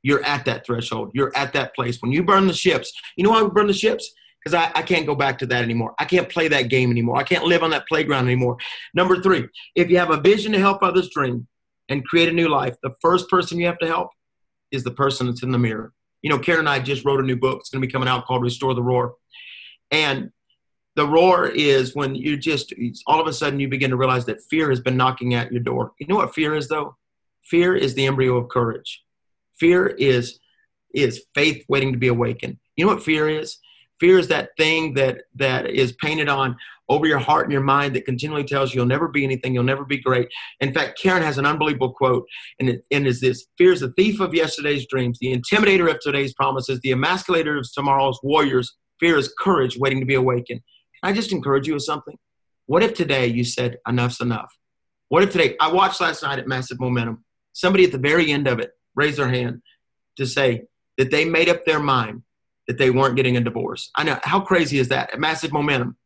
You're 0.02 0.24
at 0.24 0.44
that 0.44 0.66
threshold. 0.66 1.12
You're 1.14 1.34
at 1.36 1.52
that 1.54 1.74
place. 1.74 2.00
When 2.02 2.12
you 2.12 2.22
burn 2.22 2.46
the 2.46 2.52
ships, 2.52 2.92
you 3.16 3.24
know 3.24 3.30
why 3.30 3.42
we 3.42 3.48
burn 3.50 3.66
the 3.66 3.72
ships? 3.72 4.12
Because 4.38 4.54
I, 4.54 4.70
I 4.78 4.82
can't 4.82 5.06
go 5.06 5.14
back 5.14 5.38
to 5.38 5.46
that 5.46 5.64
anymore. 5.64 5.94
I 5.98 6.04
can't 6.04 6.28
play 6.28 6.48
that 6.48 6.68
game 6.68 6.90
anymore. 6.90 7.16
I 7.16 7.22
can't 7.22 7.44
live 7.44 7.62
on 7.62 7.70
that 7.70 7.88
playground 7.88 8.26
anymore. 8.26 8.58
Number 8.92 9.22
three, 9.22 9.48
if 9.74 9.88
you 9.88 9.96
have 9.96 10.10
a 10.10 10.20
vision 10.20 10.52
to 10.52 10.58
help 10.58 10.82
others 10.82 11.08
dream 11.08 11.46
and 11.88 12.04
create 12.04 12.28
a 12.28 12.32
new 12.32 12.48
life, 12.48 12.76
the 12.82 12.94
first 13.00 13.30
person 13.30 13.58
you 13.58 13.66
have 13.66 13.78
to 13.78 13.86
help 13.86 14.10
is 14.70 14.84
the 14.84 14.90
person 14.90 15.26
that's 15.26 15.42
in 15.42 15.50
the 15.50 15.58
mirror. 15.58 15.93
You 16.24 16.30
know, 16.30 16.38
Karen 16.38 16.60
and 16.60 16.68
I 16.70 16.78
just 16.80 17.04
wrote 17.04 17.20
a 17.20 17.22
new 17.22 17.36
book. 17.36 17.58
It's 17.60 17.68
going 17.68 17.82
to 17.82 17.86
be 17.86 17.92
coming 17.92 18.08
out 18.08 18.24
called 18.24 18.42
Restore 18.42 18.72
the 18.72 18.82
Roar. 18.82 19.14
And 19.90 20.30
the 20.96 21.06
roar 21.06 21.48
is 21.48 21.94
when 21.94 22.14
you 22.14 22.38
just 22.38 22.72
all 23.06 23.20
of 23.20 23.26
a 23.26 23.32
sudden 23.32 23.60
you 23.60 23.68
begin 23.68 23.90
to 23.90 23.96
realize 23.96 24.24
that 24.24 24.42
fear 24.48 24.70
has 24.70 24.80
been 24.80 24.96
knocking 24.96 25.34
at 25.34 25.52
your 25.52 25.60
door. 25.60 25.92
You 25.98 26.06
know 26.06 26.16
what 26.16 26.34
fear 26.34 26.54
is 26.54 26.66
though? 26.66 26.96
Fear 27.42 27.76
is 27.76 27.92
the 27.92 28.06
embryo 28.06 28.38
of 28.38 28.48
courage. 28.48 29.02
Fear 29.58 29.88
is 29.88 30.38
is 30.94 31.26
faith 31.34 31.62
waiting 31.68 31.92
to 31.92 31.98
be 31.98 32.08
awakened. 32.08 32.56
You 32.76 32.86
know 32.86 32.94
what 32.94 33.02
fear 33.02 33.28
is? 33.28 33.58
Fear 34.00 34.18
is 34.18 34.28
that 34.28 34.50
thing 34.56 34.94
that 34.94 35.22
that 35.36 35.66
is 35.66 35.92
painted 35.92 36.28
on 36.28 36.56
over 36.88 37.06
your 37.06 37.18
heart 37.18 37.46
and 37.46 37.52
your 37.52 37.62
mind 37.62 37.94
that 37.94 38.04
continually 38.04 38.44
tells 38.44 38.74
you 38.74 38.80
you'll 38.80 38.86
never 38.86 39.08
be 39.08 39.24
anything, 39.24 39.54
you'll 39.54 39.64
never 39.64 39.84
be 39.84 39.98
great. 39.98 40.28
In 40.60 40.74
fact, 40.74 40.98
Karen 41.00 41.22
has 41.22 41.38
an 41.38 41.46
unbelievable 41.46 41.92
quote, 41.92 42.26
and 42.58 42.68
it 42.68 42.84
and 42.90 43.06
is 43.06 43.20
this: 43.20 43.46
"Fear 43.56 43.72
is 43.72 43.80
the 43.80 43.92
thief 43.92 44.20
of 44.20 44.34
yesterday's 44.34 44.86
dreams, 44.86 45.18
the 45.18 45.34
intimidator 45.34 45.90
of 45.90 46.00
today's 46.00 46.34
promises, 46.34 46.80
the 46.80 46.90
emasculator 46.90 47.58
of 47.58 47.66
tomorrow's 47.72 48.18
warriors. 48.22 48.76
Fear 49.00 49.18
is 49.18 49.32
courage 49.38 49.76
waiting 49.78 50.00
to 50.00 50.06
be 50.06 50.14
awakened." 50.14 50.60
Can 51.02 51.12
I 51.12 51.14
just 51.14 51.32
encourage 51.32 51.66
you 51.66 51.74
with 51.74 51.82
something? 51.82 52.16
What 52.66 52.82
if 52.82 52.94
today 52.94 53.26
you 53.26 53.44
said, 53.44 53.76
enough's 53.86 54.20
enough? 54.20 54.52
What 55.08 55.22
if 55.22 55.30
today, 55.30 55.54
I 55.60 55.70
watched 55.70 56.00
last 56.00 56.22
night 56.22 56.38
at 56.38 56.48
Massive 56.48 56.80
Momentum, 56.80 57.24
somebody 57.52 57.84
at 57.84 57.92
the 57.92 57.98
very 57.98 58.32
end 58.32 58.48
of 58.48 58.58
it 58.58 58.70
raised 58.94 59.18
their 59.18 59.28
hand 59.28 59.60
to 60.16 60.26
say 60.26 60.62
that 60.96 61.10
they 61.10 61.24
made 61.24 61.48
up 61.48 61.64
their 61.64 61.80
mind 61.80 62.22
that 62.68 62.78
they 62.78 62.90
weren't 62.90 63.16
getting 63.16 63.36
a 63.36 63.40
divorce. 63.40 63.90
I 63.96 64.04
know, 64.04 64.18
how 64.22 64.40
crazy 64.40 64.78
is 64.78 64.88
that? 64.88 65.12
At 65.12 65.20
Massive 65.20 65.52
Momentum. 65.52 65.96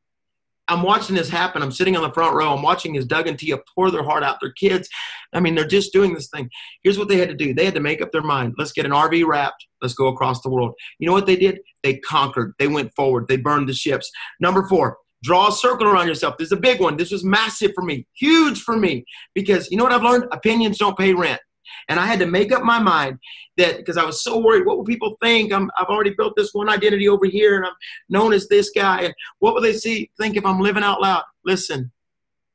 I'm 0.71 0.83
watching 0.83 1.17
this 1.17 1.31
happen. 1.31 1.63
I'm 1.63 1.73
sitting 1.73 1.97
on 1.97 2.03
the 2.03 2.13
front 2.13 2.35
row. 2.35 2.55
I'm 2.55 2.63
watching 2.63 2.97
as 2.99 3.07
Doug 3.07 3.27
and 3.27 3.39
Tia 3.39 3.57
pour 3.75 3.91
their 3.91 4.03
heart 4.03 4.23
out. 4.23 4.37
Their 4.41 4.53
kids, 4.53 4.87
I 5.33 5.41
mean, 5.41 5.55
they're 5.55 5.67
just 5.67 5.95
doing 5.95 6.13
this 6.13 6.29
thing. 6.29 6.51
Here's 6.83 6.99
what 6.99 7.09
they 7.09 7.17
had 7.17 7.31
to 7.31 7.35
do. 7.35 7.55
They 7.55 7.65
had 7.65 7.75
to 7.75 7.81
make 7.81 8.03
up 8.03 8.13
their 8.13 8.23
mind. 8.23 8.55
Let's 8.59 8.73
get 8.73 8.85
an 8.85 8.93
RV 8.93 9.27
wrapped. 9.27 9.67
Let's 9.81 9.95
go 9.95 10.09
across 10.09 10.43
the 10.43 10.51
world. 10.51 10.75
You 10.99 11.07
know 11.07 11.15
what 11.15 11.27
they 11.27 11.37
did? 11.37 11.61
They 11.83 11.99
conquered. 11.99 12.53
They 12.59 12.69
went 12.69 12.93
forward. 12.95 13.29
They 13.29 13.39
burned 13.39 13.69
the 13.69 13.73
ships. 13.73 14.11
Number 14.41 14.69
four, 14.69 14.99
draw 15.23 15.49
a 15.49 15.53
circle 15.53 15.87
around 15.87 16.07
yourself. 16.07 16.37
This 16.37 16.47
is 16.47 16.53
a 16.53 16.61
big 16.61 16.81
one. 16.81 16.99
This 16.99 17.11
was 17.11 17.25
massive 17.25 17.73
for 17.75 17.83
me, 17.83 18.07
huge 18.15 18.61
for 18.61 18.77
me, 18.77 19.05
because 19.35 19.71
you 19.71 19.79
know 19.79 19.85
what 19.85 19.93
I've 19.93 20.03
learned? 20.03 20.25
Opinions 20.33 20.79
don't 20.79 20.99
pay 20.99 21.15
rent. 21.15 21.41
And 21.89 21.99
I 21.99 22.07
had 22.07 22.19
to 22.21 22.27
make 22.27 22.53
up 22.53 22.63
my 22.63 22.79
mind 22.79 23.19
that 23.57 23.79
because 23.79 23.97
I 23.97 24.05
was 24.05 24.23
so 24.23 24.39
worried, 24.39 24.67
what 24.67 24.77
will 24.77 24.85
people 24.85 25.17
think? 25.23 25.53
I'm, 25.53 25.71
I've 25.79 25.87
already 25.87 26.15
built 26.17 26.35
this 26.37 26.53
one 26.53 26.69
identity 26.69 27.09
over 27.09 27.27
here 27.27 27.57
and 27.57 27.67
I'm 27.67 27.75
known 28.09 28.33
as 28.33 28.49
this 28.49 28.71
guy. 28.71 29.03
And 29.03 29.15
what 29.39 29.55
will 29.55 29.63
they 29.63 29.73
see, 29.73 30.11
think 30.19 30.37
if 30.37 30.45
I'm 30.45 30.61
living 30.61 30.83
out 30.83 31.01
loud? 31.01 31.23
Listen, 31.45 31.91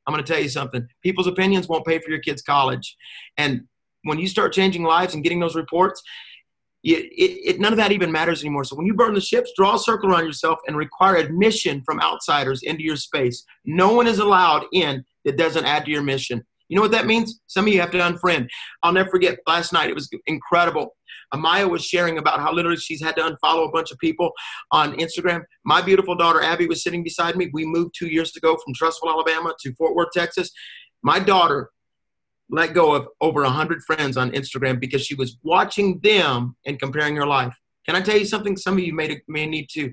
I'm 0.06 0.14
going 0.14 0.24
to 0.24 0.32
tell 0.32 0.42
you 0.42 0.48
something. 0.48 0.86
People's 1.02 1.26
opinions 1.26 1.68
won't 1.68 1.86
pay 1.86 1.98
for 1.98 2.10
your 2.10 2.20
kids' 2.20 2.42
college. 2.42 2.96
And 3.36 3.62
when 4.04 4.18
you 4.18 4.28
start 4.28 4.52
changing 4.52 4.84
lives 4.84 5.14
and 5.14 5.22
getting 5.22 5.40
those 5.40 5.56
reports, 5.56 6.02
it, 6.84 7.08
it, 7.16 7.60
none 7.60 7.72
of 7.72 7.78
that 7.78 7.92
even 7.92 8.12
matters 8.12 8.42
anymore. 8.42 8.64
So 8.64 8.76
when 8.76 8.84
you 8.84 8.92
burn 8.94 9.14
the 9.14 9.20
ships, 9.20 9.52
draw 9.56 9.76
a 9.76 9.78
circle 9.78 10.10
around 10.10 10.26
yourself 10.26 10.58
and 10.66 10.76
require 10.76 11.16
admission 11.16 11.82
from 11.84 12.00
outsiders 12.00 12.62
into 12.62 12.82
your 12.82 12.96
space. 12.96 13.44
No 13.64 13.94
one 13.94 14.06
is 14.06 14.18
allowed 14.18 14.66
in 14.72 15.02
that 15.24 15.38
doesn't 15.38 15.64
add 15.64 15.86
to 15.86 15.90
your 15.90 16.02
mission. 16.02 16.44
You 16.68 16.76
know 16.76 16.82
what 16.82 16.92
that 16.92 17.06
means? 17.06 17.40
Some 17.46 17.66
of 17.66 17.72
you 17.72 17.80
have 17.80 17.90
to 17.90 17.98
unfriend. 17.98 18.48
I'll 18.82 18.92
never 18.92 19.10
forget 19.10 19.38
last 19.46 19.72
night. 19.72 19.90
It 19.90 19.94
was 19.94 20.08
incredible. 20.26 20.96
Amaya 21.32 21.68
was 21.68 21.84
sharing 21.84 22.18
about 22.18 22.40
how 22.40 22.52
literally 22.52 22.76
she's 22.76 23.02
had 23.02 23.16
to 23.16 23.22
unfollow 23.22 23.68
a 23.68 23.72
bunch 23.72 23.90
of 23.90 23.98
people 23.98 24.30
on 24.70 24.96
Instagram. 24.96 25.42
My 25.64 25.82
beautiful 25.82 26.14
daughter 26.14 26.42
Abby 26.42 26.66
was 26.66 26.82
sitting 26.82 27.02
beside 27.02 27.36
me. 27.36 27.50
We 27.52 27.66
moved 27.66 27.94
two 27.98 28.08
years 28.08 28.34
ago 28.36 28.56
from 28.64 28.74
Trussville, 28.74 29.10
Alabama 29.10 29.54
to 29.60 29.74
Fort 29.74 29.94
Worth, 29.94 30.12
Texas. 30.12 30.50
My 31.02 31.18
daughter 31.18 31.70
let 32.50 32.74
go 32.74 32.94
of 32.94 33.08
over 33.20 33.42
100 33.42 33.82
friends 33.82 34.16
on 34.16 34.30
Instagram 34.30 34.78
because 34.80 35.04
she 35.04 35.14
was 35.14 35.36
watching 35.42 35.98
them 36.02 36.56
and 36.66 36.78
comparing 36.78 37.16
her 37.16 37.26
life. 37.26 37.54
Can 37.86 37.96
I 37.96 38.00
tell 38.00 38.16
you 38.16 38.26
something? 38.26 38.56
Some 38.56 38.74
of 38.74 38.80
you 38.80 38.94
may, 38.94 39.20
may 39.28 39.46
need 39.46 39.68
to 39.70 39.92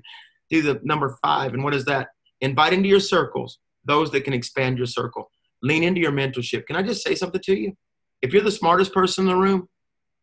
do 0.50 0.62
the 0.62 0.80
number 0.82 1.16
five. 1.22 1.54
And 1.54 1.64
what 1.64 1.74
is 1.74 1.84
that? 1.86 2.08
Invite 2.40 2.72
into 2.72 2.88
your 2.88 3.00
circles 3.00 3.58
those 3.84 4.10
that 4.12 4.24
can 4.24 4.32
expand 4.32 4.78
your 4.78 4.86
circle. 4.86 5.30
Lean 5.62 5.84
into 5.84 6.00
your 6.00 6.12
mentorship. 6.12 6.66
Can 6.66 6.76
I 6.76 6.82
just 6.82 7.02
say 7.02 7.14
something 7.14 7.40
to 7.44 7.54
you? 7.54 7.76
If 8.20 8.32
you're 8.32 8.42
the 8.42 8.50
smartest 8.50 8.92
person 8.92 9.24
in 9.24 9.28
the 9.28 9.36
room, 9.36 9.68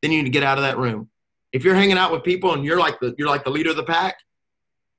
then 0.02 0.12
you 0.12 0.20
need 0.20 0.26
to 0.26 0.30
get 0.30 0.44
out 0.44 0.58
of 0.58 0.64
that 0.64 0.78
room. 0.78 1.10
If 1.52 1.64
you're 1.64 1.76
hanging 1.76 1.98
out 1.98 2.12
with 2.12 2.24
people 2.24 2.54
and 2.54 2.64
you're 2.64 2.80
like 2.80 3.00
the 3.00 3.16
you're 3.18 3.28
like 3.28 3.44
the 3.44 3.50
leader 3.50 3.72
of 3.72 3.76
the 3.76 3.84
pack, 3.84 4.18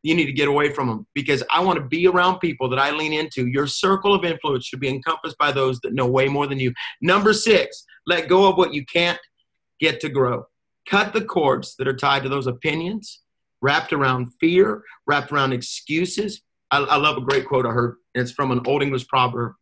you 0.02 0.14
need 0.14 0.26
to 0.26 0.32
get 0.32 0.48
away 0.48 0.72
from 0.72 0.88
them 0.88 1.06
because 1.14 1.42
I 1.50 1.60
want 1.60 1.78
to 1.78 1.84
be 1.84 2.06
around 2.06 2.38
people 2.38 2.68
that 2.70 2.78
I 2.78 2.90
lean 2.90 3.12
into. 3.12 3.46
Your 3.46 3.66
circle 3.66 4.14
of 4.14 4.24
influence 4.24 4.64
should 4.64 4.80
be 4.80 4.88
encompassed 4.88 5.38
by 5.38 5.52
those 5.52 5.78
that 5.80 5.94
know 5.94 6.06
way 6.06 6.26
more 6.26 6.46
than 6.46 6.58
you. 6.58 6.72
Number 7.00 7.32
six, 7.32 7.84
let 8.06 8.28
go 8.28 8.48
of 8.48 8.56
what 8.56 8.74
you 8.74 8.84
can't 8.86 9.18
get 9.78 10.00
to 10.00 10.08
grow. 10.08 10.44
Cut 10.88 11.12
the 11.12 11.24
cords 11.24 11.76
that 11.76 11.86
are 11.86 11.96
tied 11.96 12.22
to 12.22 12.28
those 12.28 12.46
opinions, 12.46 13.20
wrapped 13.60 13.92
around 13.92 14.32
fear, 14.40 14.82
wrapped 15.06 15.32
around 15.32 15.52
excuses. 15.52 16.42
I, 16.70 16.78
I 16.78 16.96
love 16.96 17.16
a 17.16 17.22
great 17.22 17.46
quote 17.46 17.66
I 17.66 17.70
heard, 17.70 17.96
it's 18.14 18.32
from 18.32 18.50
an 18.50 18.60
Old 18.66 18.82
English 18.82 19.06
proverb, 19.06 19.52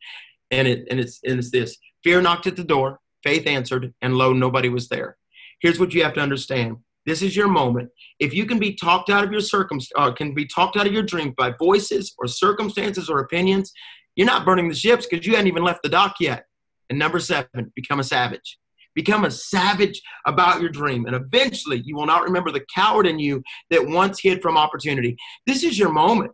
and 0.50 0.68
it 0.68 0.86
and 0.90 1.00
it's 1.00 1.20
and 1.24 1.38
it's 1.38 1.50
this: 1.50 1.76
Fear 2.04 2.22
knocked 2.22 2.46
at 2.46 2.56
the 2.56 2.64
door, 2.64 3.00
faith 3.22 3.46
answered, 3.46 3.92
and 4.02 4.14
lo, 4.16 4.32
nobody 4.32 4.68
was 4.68 4.88
there. 4.88 5.16
Here's 5.60 5.80
what 5.80 5.92
you 5.94 6.02
have 6.02 6.14
to 6.14 6.20
understand: 6.20 6.76
this 7.08 7.22
is 7.22 7.34
your 7.34 7.48
moment. 7.48 7.88
If 8.18 8.34
you 8.34 8.44
can 8.44 8.58
be 8.58 8.74
talked 8.74 9.08
out 9.08 9.24
of 9.24 9.32
your 9.32 9.40
circumstance, 9.40 9.92
uh, 9.96 10.12
can 10.12 10.34
be 10.34 10.46
talked 10.46 10.76
out 10.76 10.86
of 10.86 10.92
your 10.92 11.02
dream 11.02 11.34
by 11.38 11.52
voices 11.58 12.14
or 12.18 12.26
circumstances 12.26 13.08
or 13.08 13.20
opinions, 13.20 13.72
you're 14.14 14.26
not 14.26 14.44
burning 14.44 14.68
the 14.68 14.74
ships 14.74 15.06
because 15.06 15.26
you 15.26 15.32
hadn't 15.32 15.46
even 15.46 15.62
left 15.62 15.82
the 15.82 15.88
dock 15.88 16.16
yet. 16.20 16.44
And 16.90 16.98
number 16.98 17.18
seven, 17.18 17.72
become 17.74 18.00
a 18.00 18.04
savage. 18.04 18.58
Become 18.94 19.24
a 19.24 19.30
savage 19.30 20.02
about 20.26 20.60
your 20.60 20.68
dream. 20.68 21.06
And 21.06 21.14
eventually, 21.14 21.80
you 21.84 21.96
will 21.96 22.04
not 22.04 22.24
remember 22.24 22.50
the 22.50 22.66
coward 22.74 23.06
in 23.06 23.18
you 23.18 23.42
that 23.70 23.86
once 23.86 24.20
hid 24.20 24.42
from 24.42 24.58
opportunity. 24.58 25.16
This 25.46 25.64
is 25.64 25.78
your 25.78 25.90
moment. 25.90 26.32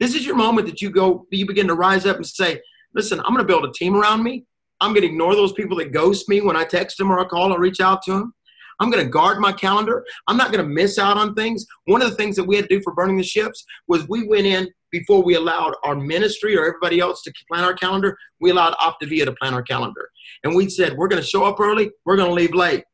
This 0.00 0.14
is 0.14 0.24
your 0.24 0.36
moment 0.36 0.66
that 0.68 0.80
you 0.80 0.88
go, 0.88 1.26
you 1.30 1.46
begin 1.46 1.66
to 1.66 1.74
rise 1.74 2.06
up 2.06 2.16
and 2.16 2.26
say, 2.26 2.60
listen, 2.96 3.20
I'm 3.20 3.34
going 3.34 3.38
to 3.38 3.44
build 3.44 3.64
a 3.64 3.72
team 3.72 3.94
around 3.94 4.24
me. 4.24 4.44
I'm 4.80 4.92
going 4.92 5.02
to 5.02 5.08
ignore 5.08 5.36
those 5.36 5.52
people 5.52 5.76
that 5.78 5.92
ghost 5.92 6.28
me 6.28 6.40
when 6.40 6.56
I 6.56 6.64
text 6.64 6.98
them 6.98 7.10
or 7.10 7.20
I 7.20 7.24
call 7.24 7.52
or 7.52 7.60
reach 7.60 7.80
out 7.80 8.02
to 8.04 8.12
them. 8.12 8.32
I'm 8.80 8.90
going 8.90 9.04
to 9.04 9.10
guard 9.10 9.38
my 9.38 9.52
calendar. 9.52 10.04
I'm 10.26 10.36
not 10.36 10.52
going 10.52 10.62
to 10.62 10.70
miss 10.70 10.98
out 10.98 11.16
on 11.16 11.34
things. 11.34 11.64
One 11.84 12.02
of 12.02 12.10
the 12.10 12.16
things 12.16 12.36
that 12.36 12.44
we 12.44 12.56
had 12.56 12.68
to 12.68 12.76
do 12.76 12.82
for 12.82 12.94
burning 12.94 13.16
the 13.16 13.24
ships 13.24 13.64
was 13.88 14.08
we 14.08 14.26
went 14.26 14.46
in 14.46 14.68
before 14.90 15.22
we 15.22 15.34
allowed 15.34 15.74
our 15.84 15.94
ministry 15.94 16.56
or 16.56 16.66
everybody 16.66 17.00
else 17.00 17.22
to 17.22 17.32
plan 17.50 17.64
our 17.64 17.74
calendar. 17.74 18.16
We 18.40 18.50
allowed 18.50 18.74
Optavia 18.74 19.24
to 19.24 19.32
plan 19.32 19.54
our 19.54 19.62
calendar. 19.62 20.10
And 20.44 20.54
we 20.54 20.68
said, 20.68 20.96
we're 20.96 21.08
going 21.08 21.22
to 21.22 21.26
show 21.26 21.44
up 21.44 21.60
early, 21.60 21.90
we're 22.04 22.16
going 22.16 22.28
to 22.28 22.34
leave 22.34 22.54
late. 22.54 22.84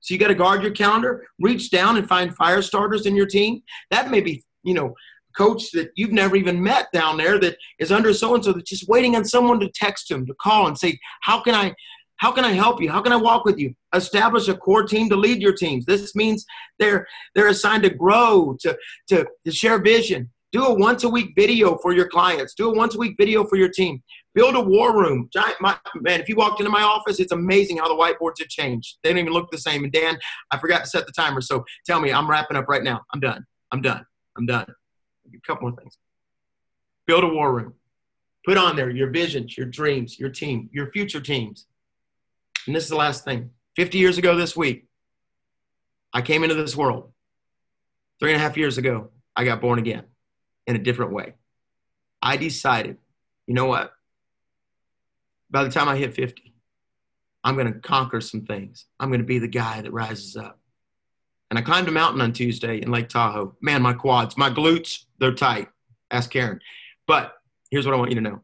So 0.00 0.14
you 0.14 0.18
got 0.20 0.28
to 0.28 0.34
guard 0.34 0.62
your 0.62 0.72
calendar, 0.72 1.26
reach 1.40 1.70
down 1.70 1.96
and 1.96 2.08
find 2.08 2.34
fire 2.34 2.62
starters 2.62 3.06
in 3.06 3.14
your 3.14 3.26
team. 3.26 3.62
That 3.90 4.10
may 4.10 4.20
be, 4.20 4.42
you 4.62 4.74
know, 4.74 4.94
coach 5.36 5.70
that 5.72 5.90
you've 5.96 6.12
never 6.12 6.36
even 6.36 6.62
met 6.62 6.86
down 6.92 7.16
there 7.16 7.38
that 7.38 7.56
is 7.78 7.92
under 7.92 8.12
so 8.12 8.34
and 8.34 8.44
so 8.44 8.52
that's 8.52 8.68
just 8.68 8.88
waiting 8.88 9.16
on 9.16 9.24
someone 9.24 9.60
to 9.60 9.70
text 9.74 10.10
him 10.10 10.26
to 10.26 10.34
call 10.34 10.66
and 10.66 10.78
say 10.78 10.98
how 11.22 11.40
can 11.40 11.54
i 11.54 11.74
how 12.20 12.30
can 12.30 12.44
I 12.44 12.52
help 12.52 12.82
you? 12.82 12.90
How 12.90 13.00
can 13.00 13.12
I 13.12 13.16
walk 13.16 13.46
with 13.46 13.58
you? 13.58 13.74
Establish 13.94 14.46
a 14.48 14.54
core 14.54 14.82
team 14.82 15.08
to 15.08 15.16
lead 15.16 15.40
your 15.40 15.54
teams. 15.54 15.86
This 15.86 16.14
means 16.14 16.44
they're 16.78 17.06
they're 17.34 17.48
assigned 17.48 17.82
to 17.84 17.90
grow, 17.90 18.56
to 18.60 18.76
to, 19.08 19.26
to 19.46 19.50
share 19.50 19.80
vision. 19.80 20.30
Do 20.52 20.66
a 20.66 20.74
once 20.74 21.04
a 21.04 21.08
week 21.08 21.32
video 21.34 21.78
for 21.78 21.94
your 21.94 22.08
clients. 22.08 22.54
Do 22.54 22.70
a 22.70 22.74
once 22.74 22.94
a 22.94 22.98
week 22.98 23.14
video 23.18 23.44
for 23.46 23.56
your 23.56 23.70
team. 23.70 24.02
Build 24.34 24.54
a 24.54 24.60
war 24.60 24.94
room. 24.94 25.30
Giant, 25.32 25.56
my, 25.60 25.78
man, 25.94 26.20
if 26.20 26.28
you 26.28 26.36
walked 26.36 26.60
into 26.60 26.70
my 26.70 26.82
office, 26.82 27.20
it's 27.20 27.32
amazing 27.32 27.78
how 27.78 27.88
the 27.88 27.94
whiteboards 27.94 28.38
have 28.40 28.48
changed. 28.48 28.98
They 29.02 29.10
don't 29.10 29.18
even 29.18 29.32
look 29.32 29.50
the 29.50 29.58
same. 29.58 29.84
And 29.84 29.92
Dan, 29.92 30.18
I 30.50 30.58
forgot 30.58 30.84
to 30.84 30.90
set 30.90 31.06
the 31.06 31.12
timer, 31.12 31.40
so 31.40 31.64
tell 31.86 32.00
me, 32.00 32.12
I'm 32.12 32.28
wrapping 32.28 32.56
up 32.56 32.68
right 32.68 32.82
now. 32.82 33.00
I'm 33.14 33.20
done. 33.20 33.44
I'm 33.72 33.80
done. 33.80 34.04
I'm 34.36 34.46
done. 34.46 34.66
A 35.34 35.46
couple 35.46 35.68
more 35.68 35.78
things. 35.78 35.96
Build 37.06 37.24
a 37.24 37.28
war 37.28 37.52
room. 37.52 37.74
Put 38.44 38.56
on 38.56 38.76
there 38.76 38.90
your 38.90 39.10
visions, 39.10 39.56
your 39.56 39.66
dreams, 39.66 40.18
your 40.18 40.30
team, 40.30 40.68
your 40.72 40.90
future 40.90 41.20
teams 41.20 41.66
and 42.66 42.76
this 42.76 42.84
is 42.84 42.90
the 42.90 42.96
last 42.96 43.24
thing 43.24 43.50
50 43.76 43.98
years 43.98 44.18
ago 44.18 44.36
this 44.36 44.56
week, 44.56 44.86
I 46.12 46.22
came 46.22 46.42
into 46.42 46.54
this 46.54 46.76
world. 46.76 47.10
Three 48.18 48.32
and 48.32 48.40
a 48.40 48.44
half 48.44 48.56
years 48.56 48.78
ago, 48.78 49.10
I 49.34 49.44
got 49.44 49.60
born 49.60 49.78
again 49.78 50.04
in 50.66 50.76
a 50.76 50.78
different 50.78 51.12
way. 51.12 51.34
I 52.20 52.36
decided, 52.36 52.98
you 53.46 53.54
know 53.54 53.66
what? 53.66 53.92
By 55.50 55.64
the 55.64 55.70
time 55.70 55.88
I 55.88 55.96
hit 55.96 56.14
50, 56.14 56.54
I'm 57.42 57.54
going 57.54 57.72
to 57.72 57.80
conquer 57.80 58.20
some 58.20 58.44
things. 58.44 58.84
I'm 58.98 59.08
going 59.08 59.20
to 59.20 59.26
be 59.26 59.38
the 59.38 59.48
guy 59.48 59.80
that 59.80 59.92
rises 59.92 60.36
up. 60.36 60.59
And 61.50 61.58
I 61.58 61.62
climbed 61.62 61.88
a 61.88 61.92
mountain 61.92 62.20
on 62.20 62.32
Tuesday 62.32 62.80
in 62.80 62.92
Lake 62.92 63.08
Tahoe. 63.08 63.56
Man, 63.60 63.82
my 63.82 63.92
quads, 63.92 64.36
my 64.36 64.50
glutes, 64.50 65.04
they're 65.18 65.34
tight. 65.34 65.68
Ask 66.10 66.30
Karen. 66.30 66.60
But 67.06 67.34
here's 67.70 67.86
what 67.86 67.94
I 67.94 67.98
want 67.98 68.10
you 68.10 68.16
to 68.16 68.20
know. 68.20 68.40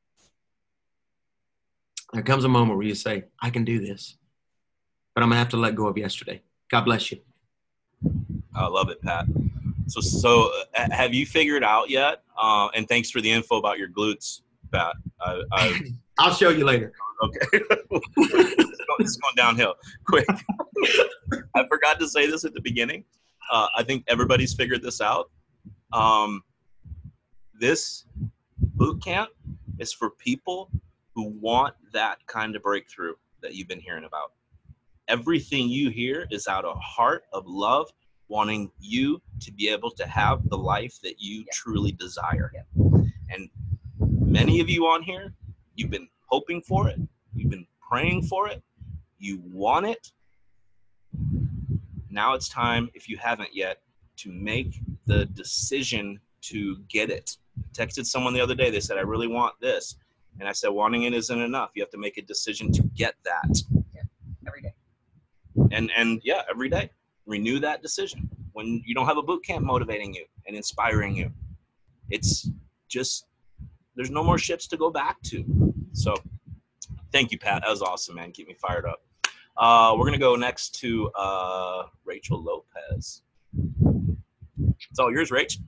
There 2.13 2.23
comes 2.23 2.45
a 2.45 2.49
moment 2.49 2.79
where 2.79 2.87
you 2.87 2.95
say, 2.95 3.25
I 3.41 3.51
can 3.51 3.65
do 3.65 3.79
this, 3.79 4.17
but 5.15 5.23
I'm 5.23 5.29
going 5.29 5.37
to 5.37 5.39
have 5.39 5.51
to 5.51 5.57
let 5.57 5.77
go 5.77 5.87
of 5.87 5.97
yesterday. 5.97 6.43
God 6.71 6.85
bless 6.85 7.13
you. 7.13 7.21
I 8.55 8.67
love 8.67 8.89
it, 8.89 9.01
Pat. 9.03 9.27
So, 9.87 10.01
so 10.01 10.51
uh, 10.77 10.89
have 10.91 11.15
you 11.15 11.27
figured 11.27 11.63
out 11.63 11.91
yet? 11.91 12.23
Uh, 12.37 12.69
and 12.75 12.89
thanks 12.89 13.11
for 13.11 13.21
the 13.21 13.31
info 13.31 13.57
about 13.57 13.79
your 13.79 13.89
glutes, 13.89 14.41
Pat. 14.73 14.97
I, 15.21 15.43
I, 15.53 15.81
I'll 16.19 16.35
show 16.35 16.49
you 16.51 16.65
later. 16.65 16.93
Okay. 17.23 17.41
it's 18.19 19.17
going 19.17 19.37
downhill 19.37 19.75
quick. 20.07 20.27
I 21.55 21.67
forgot 21.69 21.99
to 22.01 22.09
say 22.09 22.27
this 22.31 22.45
at 22.45 22.55
the 22.55 22.61
beginning. 22.61 23.05
Uh, 23.51 23.69
I 23.77 23.83
think 23.83 24.05
everybody's 24.09 24.55
figured 24.55 24.83
this 24.83 25.01
out. 25.01 25.31
Um, 25.93 26.43
this 27.59 28.05
boot 28.59 29.03
camp 29.03 29.31
is 29.79 29.93
for 29.93 30.11
people 30.11 30.71
who 31.15 31.29
want 31.41 31.75
that 31.93 32.19
kind 32.27 32.57
of 32.57 32.63
breakthrough 32.63 33.15
that 33.43 33.55
you've 33.55 33.69
been 33.69 33.81
hearing 33.81 34.05
about. 34.05 34.33
Everything 35.09 35.69
you 35.69 35.91
hear 35.91 36.27
is 36.31 36.49
out 36.49 36.65
of 36.65 36.77
heart 36.83 37.25
of 37.33 37.45
love, 37.47 37.91
wanting 38.29 38.71
you 38.81 39.23
to 39.41 39.53
be 39.53 39.69
able 39.69 39.91
to 39.93 40.07
have 40.07 40.47
the 40.49 40.59
life 40.59 40.99
that 41.03 41.15
you 41.21 41.39
Yeah. 41.41 41.45
truly 41.53 41.93
desire. 41.93 42.51
Yeah. 42.55 43.01
And 43.31 43.49
many 43.99 44.61
of 44.61 44.69
you 44.69 44.87
on 44.87 45.03
here, 45.03 45.33
you've 45.77 45.91
been 45.91 46.09
hoping 46.27 46.61
for 46.61 46.89
it, 46.89 46.99
you've 47.35 47.51
been 47.51 47.67
praying 47.89 48.23
for 48.25 48.49
it, 48.49 48.63
you 49.19 49.41
want 49.45 49.87
it. 49.87 50.11
Now 52.11 52.35
it's 52.35 52.49
time, 52.49 52.91
if 52.95 53.09
you 53.09 53.17
haven't 53.19 53.51
yet, 53.55 53.83
to 54.19 54.33
make 54.33 54.81
the 55.07 55.27
decision 55.27 56.21
to 56.43 56.79
get 56.89 57.11
it. 57.11 57.37
texted 57.73 58.07
someone 58.07 58.35
the 58.35 58.41
other 58.41 58.55
day, 58.55 58.71
they 58.71 58.81
said, 58.81 58.99
I 58.99 59.03
really 59.03 59.29
want 59.29 59.55
this. 59.61 59.97
And 60.39 60.49
I 60.49 60.53
said, 60.53 60.69
wanting 60.69 61.05
it 61.05 61.15
isn't 61.15 61.41
enough. 61.41 61.71
You 61.75 61.83
have 61.83 61.91
to 61.91 61.99
make 61.99 62.19
a 62.19 62.23
decision 62.23 62.71
to 62.73 62.83
get 62.95 63.15
that. 63.25 63.63
Yeah, 63.95 64.03
every 64.47 64.63
day. 64.63 64.75
And 65.73 65.91
and 65.97 66.21
yeah, 66.25 66.43
every 66.51 66.69
day. 66.69 66.91
Renew 67.27 67.59
that 67.61 67.83
decision. 67.83 68.29
When 68.53 68.83
you 68.87 68.95
don't 68.95 69.07
have 69.07 69.17
a 69.17 69.23
boot 69.23 69.45
camp 69.45 69.65
motivating 69.65 70.15
you 70.15 70.25
and 70.47 70.57
inspiring 70.57 71.17
you. 71.17 71.31
It's 72.11 72.51
just 72.89 73.27
there's 73.97 74.11
no 74.11 74.23
more 74.23 74.39
ships 74.39 74.67
to 74.69 74.77
go 74.77 74.91
back 74.91 75.21
to. 75.23 75.45
So 75.93 76.15
thank 77.13 77.33
you, 77.33 77.39
Pat. 77.39 77.63
That 77.63 77.71
was 77.71 77.83
awesome, 77.83 78.17
man. 78.17 78.31
Keep 78.31 78.49
me 78.49 78.55
fired 78.55 78.85
up. 78.85 79.03
Uh, 79.57 79.97
we're 79.97 80.05
gonna 80.05 80.19
go 80.19 80.37
next 80.37 80.79
to 80.81 81.11
uh, 81.19 81.85
Rachel 82.05 82.43
Lopez. 82.43 83.23
It's 84.91 84.99
all 84.99 85.11
yours, 85.11 85.31
Rach. 85.31 85.59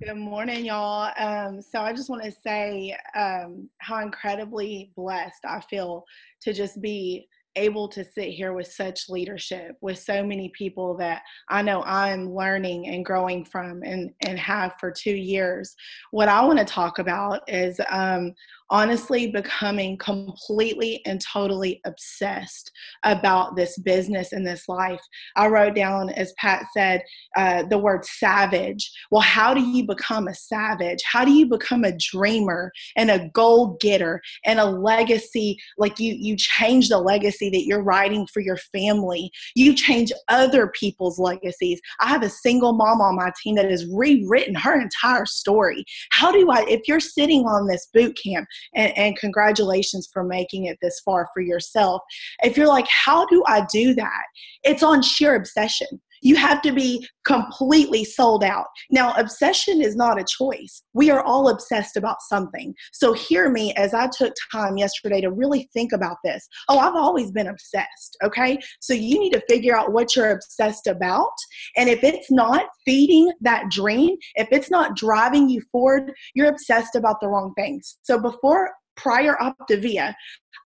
Good 0.00 0.14
morning, 0.14 0.64
y'all. 0.64 1.12
Um, 1.18 1.60
so 1.60 1.80
I 1.80 1.92
just 1.92 2.08
want 2.08 2.22
to 2.22 2.30
say 2.30 2.96
um, 3.16 3.68
how 3.78 4.00
incredibly 4.00 4.92
blessed 4.94 5.44
I 5.44 5.60
feel 5.60 6.04
to 6.42 6.52
just 6.52 6.80
be 6.80 7.26
able 7.58 7.88
to 7.88 8.04
sit 8.04 8.28
here 8.28 8.52
with 8.52 8.72
such 8.72 9.08
leadership, 9.08 9.76
with 9.80 9.98
so 9.98 10.24
many 10.24 10.50
people 10.50 10.96
that 10.98 11.22
I 11.48 11.62
know 11.62 11.82
I'm 11.82 12.34
learning 12.34 12.88
and 12.88 13.04
growing 13.04 13.44
from 13.44 13.82
and, 13.82 14.12
and 14.24 14.38
have 14.38 14.74
for 14.78 14.90
two 14.90 15.14
years. 15.14 15.74
What 16.10 16.28
I 16.28 16.44
want 16.44 16.58
to 16.58 16.64
talk 16.64 16.98
about 16.98 17.42
is 17.48 17.80
um, 17.90 18.32
honestly 18.70 19.28
becoming 19.28 19.96
completely 19.98 21.02
and 21.06 21.20
totally 21.20 21.80
obsessed 21.86 22.70
about 23.04 23.56
this 23.56 23.78
business 23.78 24.32
and 24.32 24.46
this 24.46 24.68
life. 24.68 25.00
I 25.36 25.48
wrote 25.48 25.74
down, 25.74 26.10
as 26.10 26.32
Pat 26.38 26.66
said, 26.72 27.02
uh, 27.36 27.64
the 27.64 27.78
word 27.78 28.04
savage. 28.04 28.90
Well, 29.10 29.22
how 29.22 29.54
do 29.54 29.60
you 29.60 29.86
become 29.86 30.28
a 30.28 30.34
savage? 30.34 31.00
How 31.10 31.24
do 31.24 31.32
you 31.32 31.46
become 31.46 31.84
a 31.84 31.96
dreamer 31.96 32.72
and 32.96 33.10
a 33.10 33.28
goal 33.30 33.76
getter 33.80 34.20
and 34.44 34.60
a 34.60 34.66
legacy? 34.66 35.58
Like 35.78 35.98
you, 35.98 36.14
you 36.14 36.36
change 36.36 36.88
the 36.88 36.98
legacy 36.98 37.50
that 37.50 37.64
you're 37.64 37.82
writing 37.82 38.26
for 38.26 38.40
your 38.40 38.58
family. 38.58 39.30
You 39.54 39.74
change 39.74 40.12
other 40.28 40.68
people's 40.68 41.18
legacies. 41.18 41.80
I 42.00 42.08
have 42.08 42.22
a 42.22 42.30
single 42.30 42.72
mom 42.72 43.00
on 43.00 43.16
my 43.16 43.32
team 43.42 43.54
that 43.56 43.70
has 43.70 43.86
rewritten 43.92 44.54
her 44.54 44.80
entire 44.80 45.26
story. 45.26 45.84
How 46.10 46.30
do 46.30 46.50
I, 46.50 46.64
if 46.68 46.82
you're 46.86 47.00
sitting 47.00 47.46
on 47.46 47.66
this 47.66 47.88
boot 47.92 48.18
camp, 48.22 48.46
and, 48.74 48.96
and 48.96 49.16
congratulations 49.18 50.08
for 50.12 50.24
making 50.24 50.66
it 50.66 50.78
this 50.82 51.00
far 51.00 51.28
for 51.32 51.40
yourself. 51.40 52.02
If 52.42 52.56
you're 52.56 52.66
like, 52.66 52.88
how 52.88 53.26
do 53.26 53.42
I 53.46 53.66
do 53.72 53.94
that? 53.94 54.22
It's 54.64 54.82
on 54.82 55.02
sheer 55.02 55.34
obsession. 55.34 56.00
You 56.22 56.36
have 56.36 56.62
to 56.62 56.72
be 56.72 57.06
completely 57.24 58.04
sold 58.04 58.44
out. 58.44 58.66
Now, 58.90 59.12
obsession 59.14 59.82
is 59.82 59.96
not 59.96 60.20
a 60.20 60.24
choice. 60.24 60.82
We 60.94 61.10
are 61.10 61.22
all 61.22 61.48
obsessed 61.48 61.96
about 61.96 62.22
something. 62.28 62.74
So, 62.92 63.12
hear 63.12 63.50
me 63.50 63.74
as 63.74 63.94
I 63.94 64.08
took 64.08 64.34
time 64.52 64.76
yesterday 64.76 65.20
to 65.20 65.30
really 65.30 65.68
think 65.72 65.92
about 65.92 66.16
this. 66.24 66.46
Oh, 66.68 66.78
I've 66.78 66.94
always 66.96 67.30
been 67.30 67.48
obsessed, 67.48 68.16
okay? 68.24 68.58
So, 68.80 68.94
you 68.94 69.18
need 69.18 69.32
to 69.32 69.42
figure 69.48 69.76
out 69.76 69.92
what 69.92 70.16
you're 70.16 70.30
obsessed 70.30 70.86
about. 70.86 71.32
And 71.76 71.88
if 71.88 72.02
it's 72.02 72.30
not 72.30 72.66
feeding 72.84 73.32
that 73.40 73.70
dream, 73.70 74.16
if 74.34 74.48
it's 74.50 74.70
not 74.70 74.96
driving 74.96 75.48
you 75.48 75.62
forward, 75.72 76.12
you're 76.34 76.48
obsessed 76.48 76.94
about 76.94 77.20
the 77.20 77.28
wrong 77.28 77.52
things. 77.56 77.98
So, 78.02 78.18
before 78.20 78.72
prior 78.98 79.36
Optavia, 79.40 80.12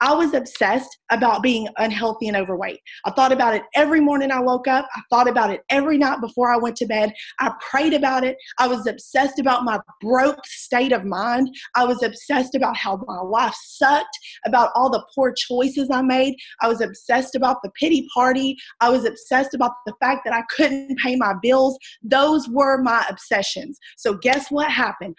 I 0.03 0.13
was 0.13 0.35
obsessed 0.35 0.99
about 1.13 1.45
being 1.45 1.69
unhealthy 1.79 2.27
and 2.27 2.37
overweight. 2.37 2.81
I 3.05 3.13
thought 3.13 3.31
about 3.31 3.55
it 3.55 3.63
every 3.77 4.01
morning 4.01 4.33
I 4.33 4.41
woke 4.41 4.67
up. 4.67 4.89
I 4.97 5.01
thought 5.11 5.29
about 5.29 5.51
it 5.51 5.61
every 5.71 5.97
night 5.97 6.21
before 6.21 6.53
I 6.53 6.57
went 6.57 6.75
to 6.79 6.87
bed. 6.87 7.13
I 7.39 7.53
prayed 7.61 7.95
about 7.95 8.25
it. 8.25 8.37
I 8.59 8.67
was 8.67 8.89
obsessed 8.89 9.39
about 9.39 9.63
my 9.63 9.79
broke 10.01 10.45
state 10.45 10.91
of 10.91 11.05
mind. 11.05 11.55
I 11.77 11.85
was 11.85 12.03
obsessed 12.03 12.57
about 12.57 12.77
how 12.77 13.01
my 13.07 13.21
life 13.21 13.55
sucked, 13.65 14.19
about 14.45 14.73
all 14.75 14.91
the 14.91 15.07
poor 15.15 15.33
choices 15.37 15.89
I 15.89 16.03
made. 16.03 16.35
I 16.61 16.67
was 16.67 16.81
obsessed 16.81 17.37
about 17.37 17.59
the 17.63 17.71
pity 17.79 18.09
party. 18.13 18.57
I 18.81 18.91
was 18.91 19.05
obsessed 19.05 19.55
about 19.55 19.71
the 19.87 19.95
fact 20.01 20.23
that 20.25 20.35
I 20.35 20.43
couldn't 20.57 20.99
pay 20.99 21.15
my 21.15 21.35
bills. 21.41 21.79
Those 22.03 22.49
were 22.49 22.83
my 22.83 23.07
obsessions. 23.09 23.79
So, 23.97 24.15
guess 24.15 24.51
what 24.51 24.69
happened? 24.69 25.15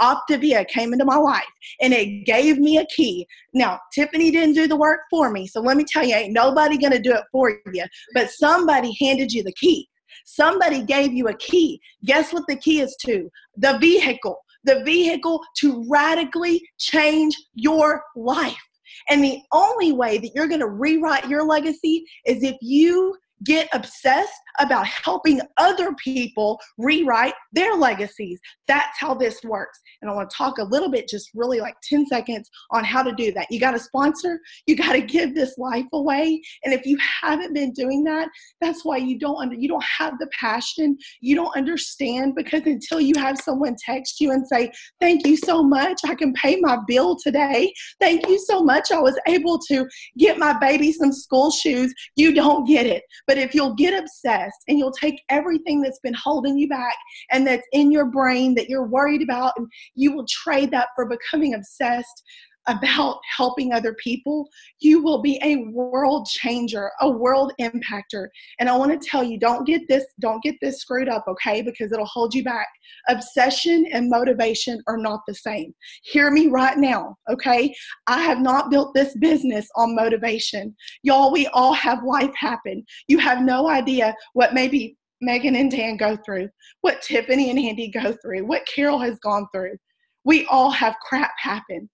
Optavia 0.00 0.66
came 0.68 0.92
into 0.92 1.04
my 1.04 1.16
life 1.16 1.44
and 1.80 1.92
it 1.92 2.24
gave 2.24 2.58
me 2.58 2.78
a 2.78 2.86
key. 2.86 3.26
Now, 3.54 3.80
Tiffany 3.94 4.30
didn't 4.30 4.54
do 4.54 4.66
the 4.66 4.76
work 4.76 5.00
for 5.10 5.30
me. 5.30 5.46
So 5.46 5.60
let 5.60 5.76
me 5.76 5.84
tell 5.84 6.04
you, 6.04 6.14
ain't 6.14 6.32
nobody 6.32 6.78
to 6.78 6.98
do 6.98 7.12
it 7.12 7.24
for 7.32 7.58
you. 7.72 7.84
But 8.14 8.30
somebody 8.30 8.96
handed 9.00 9.32
you 9.32 9.42
the 9.42 9.52
key. 9.52 9.88
Somebody 10.24 10.82
gave 10.82 11.12
you 11.12 11.28
a 11.28 11.36
key. 11.36 11.80
Guess 12.04 12.32
what 12.32 12.44
the 12.48 12.56
key 12.56 12.80
is 12.80 12.96
to? 13.06 13.30
The 13.56 13.78
vehicle. 13.78 14.38
The 14.64 14.82
vehicle 14.84 15.40
to 15.58 15.84
radically 15.88 16.62
change 16.78 17.36
your 17.54 18.02
life. 18.16 18.56
And 19.08 19.22
the 19.22 19.40
only 19.52 19.92
way 19.92 20.18
that 20.18 20.30
you're 20.34 20.48
going 20.48 20.60
to 20.60 20.68
rewrite 20.68 21.28
your 21.28 21.44
legacy 21.44 22.04
is 22.24 22.42
if 22.42 22.56
you 22.60 23.16
get 23.44 23.68
obsessed 23.72 24.32
about 24.58 24.86
helping 24.86 25.40
other 25.56 25.94
people 25.94 26.60
rewrite 26.78 27.34
their 27.52 27.74
legacies. 27.74 28.40
That's 28.66 28.98
how 28.98 29.14
this 29.14 29.42
works. 29.44 29.80
And 30.02 30.10
I 30.10 30.14
want 30.14 30.30
to 30.30 30.36
talk 30.36 30.58
a 30.58 30.64
little 30.64 30.90
bit, 30.90 31.08
just 31.08 31.30
really 31.34 31.60
like 31.60 31.76
10 31.88 32.06
seconds, 32.06 32.48
on 32.70 32.84
how 32.84 33.02
to 33.02 33.12
do 33.12 33.32
that. 33.32 33.46
You 33.50 33.60
got 33.60 33.72
to 33.72 33.78
sponsor, 33.78 34.40
you 34.66 34.76
got 34.76 34.92
to 34.92 35.00
give 35.00 35.34
this 35.34 35.56
life 35.58 35.86
away. 35.92 36.40
And 36.64 36.74
if 36.74 36.86
you 36.86 36.98
haven't 36.98 37.54
been 37.54 37.72
doing 37.72 38.04
that, 38.04 38.28
that's 38.60 38.84
why 38.84 38.98
you 38.98 39.18
don't 39.18 39.36
under, 39.36 39.56
you 39.56 39.68
don't 39.68 39.84
have 39.84 40.18
the 40.18 40.28
passion, 40.38 40.96
you 41.20 41.34
don't 41.34 41.56
understand 41.56 42.34
because 42.34 42.62
until 42.66 43.00
you 43.00 43.14
have 43.16 43.38
someone 43.38 43.76
text 43.84 44.20
you 44.20 44.32
and 44.32 44.46
say, 44.46 44.70
"Thank 45.00 45.26
you 45.26 45.36
so 45.36 45.62
much, 45.62 46.00
I 46.04 46.14
can 46.14 46.32
pay 46.34 46.56
my 46.60 46.78
bill 46.86 47.16
today. 47.16 47.72
Thank 48.00 48.28
you 48.28 48.38
so 48.38 48.62
much, 48.62 48.92
I 48.92 49.00
was 49.00 49.18
able 49.26 49.58
to 49.70 49.86
get 50.18 50.38
my 50.38 50.58
baby 50.58 50.92
some 50.92 51.12
school 51.12 51.50
shoes." 51.50 51.92
You 52.16 52.32
don't 52.32 52.66
get 52.66 52.86
it. 52.86 53.02
But 53.26 53.38
if 53.38 53.54
you'll 53.54 53.74
get 53.74 53.94
and 54.68 54.78
you'll 54.78 54.92
take 54.92 55.22
everything 55.28 55.80
that's 55.80 56.00
been 56.00 56.14
holding 56.14 56.58
you 56.58 56.68
back 56.68 56.94
and 57.30 57.46
that's 57.46 57.66
in 57.72 57.90
your 57.90 58.06
brain 58.06 58.54
that 58.54 58.68
you're 58.68 58.86
worried 58.86 59.22
about, 59.22 59.52
and 59.56 59.66
you 59.94 60.12
will 60.12 60.26
trade 60.28 60.70
that 60.70 60.88
for 60.94 61.06
becoming 61.06 61.54
obsessed 61.54 62.22
about 62.68 63.18
helping 63.36 63.72
other 63.72 63.94
people, 63.94 64.48
you 64.80 65.02
will 65.02 65.22
be 65.22 65.40
a 65.42 65.70
world 65.70 66.26
changer, 66.26 66.90
a 67.00 67.08
world 67.08 67.52
impactor. 67.60 68.28
And 68.58 68.68
I 68.68 68.76
want 68.76 68.90
to 69.00 69.08
tell 69.08 69.22
you, 69.22 69.38
don't 69.38 69.66
get 69.66 69.82
this, 69.88 70.04
don't 70.20 70.42
get 70.42 70.56
this 70.60 70.80
screwed 70.80 71.08
up, 71.08 71.24
okay? 71.28 71.62
Because 71.62 71.92
it'll 71.92 72.06
hold 72.06 72.34
you 72.34 72.42
back. 72.44 72.68
Obsession 73.08 73.86
and 73.92 74.10
motivation 74.10 74.82
are 74.86 74.98
not 74.98 75.20
the 75.26 75.34
same. 75.34 75.74
Hear 76.02 76.30
me 76.30 76.48
right 76.48 76.76
now, 76.76 77.16
okay? 77.30 77.74
I 78.06 78.20
have 78.22 78.40
not 78.40 78.70
built 78.70 78.94
this 78.94 79.16
business 79.18 79.68
on 79.76 79.94
motivation. 79.94 80.74
Y'all, 81.02 81.32
we 81.32 81.46
all 81.48 81.72
have 81.74 82.02
life 82.04 82.34
happen. 82.36 82.84
You 83.08 83.18
have 83.18 83.42
no 83.42 83.68
idea 83.68 84.14
what 84.32 84.54
maybe 84.54 84.96
Megan 85.20 85.56
and 85.56 85.70
Dan 85.70 85.96
go 85.96 86.16
through, 86.24 86.48
what 86.82 87.00
Tiffany 87.02 87.50
and 87.50 87.58
Andy 87.58 87.90
go 87.90 88.14
through, 88.22 88.44
what 88.46 88.66
Carol 88.66 88.98
has 88.98 89.18
gone 89.20 89.46
through. 89.54 89.76
We 90.24 90.44
all 90.46 90.70
have 90.70 90.96
crap 91.08 91.30
happen. 91.38 91.88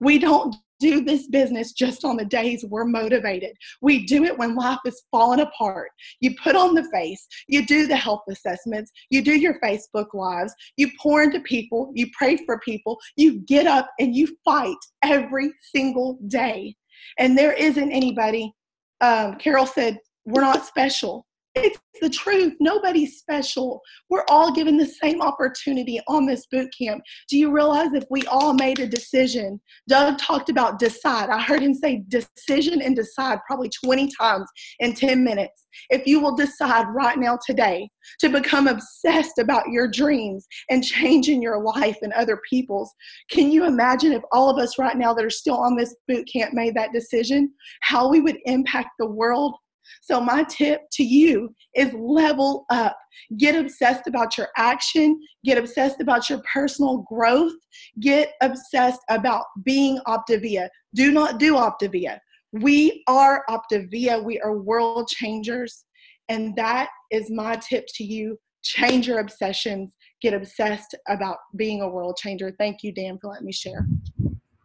We 0.00 0.18
don't 0.18 0.54
do 0.80 1.04
this 1.04 1.26
business 1.26 1.72
just 1.72 2.04
on 2.04 2.16
the 2.16 2.24
days 2.24 2.64
we're 2.64 2.84
motivated. 2.84 3.56
We 3.80 4.06
do 4.06 4.24
it 4.24 4.38
when 4.38 4.54
life 4.54 4.78
is 4.86 5.02
falling 5.10 5.40
apart. 5.40 5.90
You 6.20 6.34
put 6.42 6.56
on 6.56 6.74
the 6.74 6.88
face, 6.92 7.26
you 7.48 7.66
do 7.66 7.86
the 7.86 7.96
health 7.96 8.22
assessments, 8.30 8.90
you 9.10 9.22
do 9.22 9.36
your 9.36 9.60
Facebook 9.60 10.14
lives, 10.14 10.54
you 10.76 10.90
pour 11.00 11.22
into 11.22 11.40
people, 11.40 11.90
you 11.94 12.08
pray 12.16 12.36
for 12.46 12.60
people, 12.60 12.98
you 13.16 13.40
get 13.40 13.66
up 13.66 13.90
and 13.98 14.14
you 14.14 14.28
fight 14.44 14.76
every 15.02 15.52
single 15.74 16.18
day. 16.28 16.74
And 17.18 17.36
there 17.36 17.52
isn't 17.52 17.92
anybody, 17.92 18.52
um, 19.00 19.36
Carol 19.36 19.66
said, 19.66 19.98
we're 20.26 20.42
not 20.42 20.66
special. 20.66 21.26
It's 21.60 21.78
the 22.00 22.08
truth. 22.08 22.54
Nobody's 22.60 23.18
special. 23.18 23.80
We're 24.08 24.24
all 24.28 24.52
given 24.52 24.76
the 24.76 24.86
same 24.86 25.20
opportunity 25.20 26.00
on 26.06 26.24
this 26.24 26.46
boot 26.52 26.68
camp. 26.78 27.02
Do 27.28 27.36
you 27.36 27.50
realize 27.50 27.92
if 27.92 28.04
we 28.10 28.22
all 28.26 28.54
made 28.54 28.78
a 28.78 28.86
decision? 28.86 29.60
Doug 29.88 30.18
talked 30.18 30.50
about 30.50 30.78
decide. 30.78 31.30
I 31.30 31.40
heard 31.40 31.62
him 31.62 31.74
say 31.74 32.04
decision 32.06 32.80
and 32.80 32.94
decide 32.94 33.40
probably 33.46 33.70
20 33.84 34.08
times 34.16 34.48
in 34.78 34.94
10 34.94 35.24
minutes. 35.24 35.66
If 35.90 36.06
you 36.06 36.20
will 36.20 36.36
decide 36.36 36.86
right 36.94 37.18
now 37.18 37.38
today 37.44 37.90
to 38.20 38.28
become 38.28 38.68
obsessed 38.68 39.38
about 39.38 39.68
your 39.68 39.88
dreams 39.88 40.46
and 40.70 40.84
changing 40.84 41.42
your 41.42 41.60
life 41.60 41.98
and 42.02 42.12
other 42.12 42.40
people's, 42.48 42.92
can 43.30 43.50
you 43.50 43.64
imagine 43.64 44.12
if 44.12 44.22
all 44.30 44.48
of 44.48 44.58
us 44.58 44.78
right 44.78 44.96
now 44.96 45.12
that 45.12 45.24
are 45.24 45.30
still 45.30 45.56
on 45.56 45.76
this 45.76 45.94
boot 46.06 46.28
camp 46.32 46.54
made 46.54 46.76
that 46.76 46.92
decision? 46.92 47.52
How 47.80 48.08
we 48.08 48.20
would 48.20 48.38
impact 48.44 48.90
the 48.98 49.06
world 49.10 49.56
so, 50.02 50.20
my 50.20 50.44
tip 50.44 50.82
to 50.92 51.02
you 51.02 51.54
is 51.74 51.92
level 51.94 52.66
up. 52.70 52.96
Get 53.38 53.56
obsessed 53.56 54.06
about 54.06 54.38
your 54.38 54.48
action, 54.56 55.20
get 55.44 55.58
obsessed 55.58 56.00
about 56.00 56.30
your 56.30 56.40
personal 56.52 57.04
growth, 57.08 57.54
get 58.00 58.32
obsessed 58.42 59.00
about 59.10 59.44
being 59.64 60.00
Optavia. 60.06 60.68
Do 60.94 61.12
not 61.12 61.38
do 61.38 61.54
Optavia. 61.54 62.18
We 62.52 63.02
are 63.06 63.44
Optavia, 63.50 64.22
we 64.22 64.40
are 64.40 64.58
world 64.58 65.08
changers. 65.08 65.84
And 66.28 66.54
that 66.56 66.90
is 67.10 67.30
my 67.30 67.56
tip 67.56 67.86
to 67.94 68.04
you. 68.04 68.38
Change 68.62 69.06
your 69.06 69.20
obsessions, 69.20 69.96
get 70.20 70.34
obsessed 70.34 70.94
about 71.08 71.38
being 71.56 71.80
a 71.80 71.88
world 71.88 72.16
changer. 72.16 72.52
Thank 72.58 72.82
you, 72.82 72.92
Dan, 72.92 73.18
for 73.20 73.30
letting 73.30 73.46
me 73.46 73.52
share. 73.52 73.86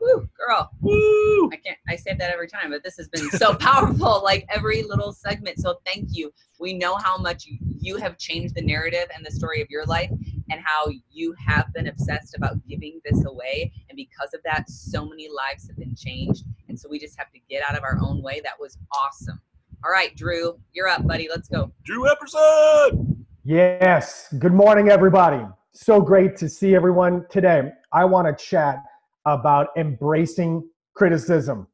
Woo, 0.04 0.28
girl. 0.38 0.70
Woo. 0.82 1.50
I 1.52 1.56
can't 1.56 1.78
I 1.88 1.96
say 1.96 2.14
that 2.14 2.30
every 2.30 2.48
time, 2.48 2.72
but 2.72 2.84
this 2.84 2.98
has 2.98 3.08
been 3.08 3.30
so 3.32 3.54
powerful, 3.60 4.22
like 4.24 4.46
every 4.50 4.84
little 4.84 5.14
segment. 5.14 5.60
So 5.60 5.80
thank 5.86 6.10
you. 6.12 6.34
We 6.60 6.74
know 6.74 6.96
how 6.96 7.18
much 7.18 7.46
you 7.80 7.98
have 7.98 8.18
changed 8.18 8.56
the 8.56 8.62
narrative 8.62 9.06
and 9.16 9.26
the 9.26 9.32
story 9.32 9.62
of 9.62 9.70
your 9.70 9.86
life 9.86 10.10
and 10.50 10.62
how 10.64 10.88
you 11.10 11.34
have 11.34 11.72
been 11.74 11.88
obsessed 11.88 12.36
about 12.36 12.56
giving 12.68 13.00
this 13.06 13.26
away. 13.26 13.72
And 13.90 13.96
because 13.96 14.34
of 14.34 14.42
that, 14.44 14.70
so 14.70 15.06
many 15.06 15.30
lives 15.30 15.68
have 15.68 15.78
been 15.78 15.96
changed. 15.96 16.44
And 16.68 16.78
so 16.78 16.90
we 16.90 17.00
just 17.00 17.18
have 17.18 17.32
to 17.32 17.40
get 17.50 17.64
out 17.68 17.78
of 17.78 17.84
our 17.84 17.98
own 18.02 18.22
way. 18.22 18.42
That 18.44 18.60
was 18.60 18.78
awesome. 18.92 19.40
All 19.86 19.92
right, 19.92 20.16
Drew, 20.16 20.60
you're 20.74 20.88
up, 20.88 21.06
buddy. 21.08 21.28
Let's 21.30 21.48
go. 21.48 21.72
Drew 21.86 22.06
Epperson. 22.08 23.26
Yes. 23.44 24.34
Good 24.40 24.54
morning, 24.54 24.90
everybody. 24.90 25.46
So 25.74 26.00
great 26.00 26.38
to 26.38 26.48
see 26.48 26.76
everyone 26.76 27.26
today. 27.30 27.72
I 27.92 28.06
want 28.06 28.28
to 28.28 28.46
chat 28.46 28.78
about 29.26 29.70
embracing 29.78 30.68
criticism. 30.96 31.68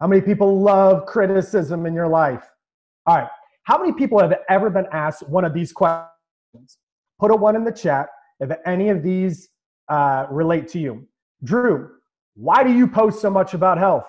How 0.00 0.06
many 0.06 0.20
people 0.20 0.60
love 0.60 1.06
criticism 1.06 1.86
in 1.86 1.94
your 1.94 2.08
life? 2.08 2.44
All 3.06 3.16
right. 3.16 3.28
How 3.64 3.78
many 3.78 3.92
people 3.92 4.18
have 4.20 4.34
ever 4.48 4.68
been 4.68 4.86
asked 4.92 5.28
one 5.28 5.44
of 5.44 5.54
these 5.54 5.72
questions? 5.72 6.10
Put 7.18 7.30
a 7.30 7.34
one 7.34 7.56
in 7.56 7.64
the 7.64 7.72
chat 7.72 8.08
if 8.40 8.50
any 8.66 8.90
of 8.90 9.02
these 9.02 9.48
uh, 9.88 10.26
relate 10.30 10.68
to 10.68 10.78
you. 10.78 11.06
Drew, 11.44 11.90
why 12.34 12.64
do 12.64 12.72
you 12.72 12.86
post 12.86 13.20
so 13.20 13.30
much 13.30 13.54
about 13.54 13.78
health? 13.78 14.08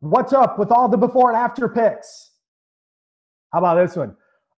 What's 0.00 0.32
up 0.32 0.58
with 0.58 0.70
all 0.70 0.88
the 0.88 0.98
before 0.98 1.30
and 1.30 1.36
after 1.36 1.68
pics? 1.68 2.32
How 3.52 3.60
about 3.60 3.76
this 3.76 3.96
one? 3.96 4.16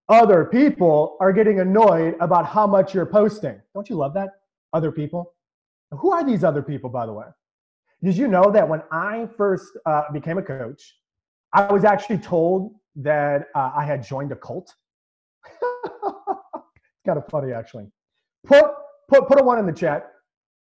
Other 0.09 0.45
people 0.45 1.17
are 1.21 1.33
getting 1.33 1.61
annoyed 1.61 2.17
about 2.21 2.47
how 2.47 2.67
much 2.67 2.95
you're 2.95 3.07
posting. 3.07 3.61
Don't 3.75 3.89
you 3.89 3.97
love 3.97 4.15
that? 4.15 4.31
Other 4.73 4.91
people. 4.91 5.36
Who 5.93 6.13
are 6.13 6.25
these 6.25 6.45
other 6.45 6.63
people, 6.63 6.91
by 6.91 7.07
the 7.07 7.13
way? 7.13 7.27
Did 8.03 8.17
you 8.17 8.29
know 8.29 8.51
that 8.51 8.69
when 8.69 8.83
I 8.91 9.29
first 9.37 9.67
uh, 9.87 10.03
became 10.13 10.39
a 10.39 10.43
coach, 10.43 10.95
I 11.53 11.73
was 11.73 11.85
actually 11.85 12.19
told 12.19 12.75
that 12.97 13.47
uh, 13.55 13.73
I 13.75 13.85
had 13.85 14.07
joined 14.07 14.33
a 14.33 14.37
cult? 14.37 14.75
it's 15.63 17.03
kind 17.05 17.19
of 17.19 17.27
funny, 17.31 17.53
actually. 17.53 17.87
Put, 18.45 18.65
put, 19.09 19.29
put 19.29 19.41
a 19.41 19.45
one 19.45 19.59
in 19.59 19.67
the 19.67 19.73
chat 19.73 20.11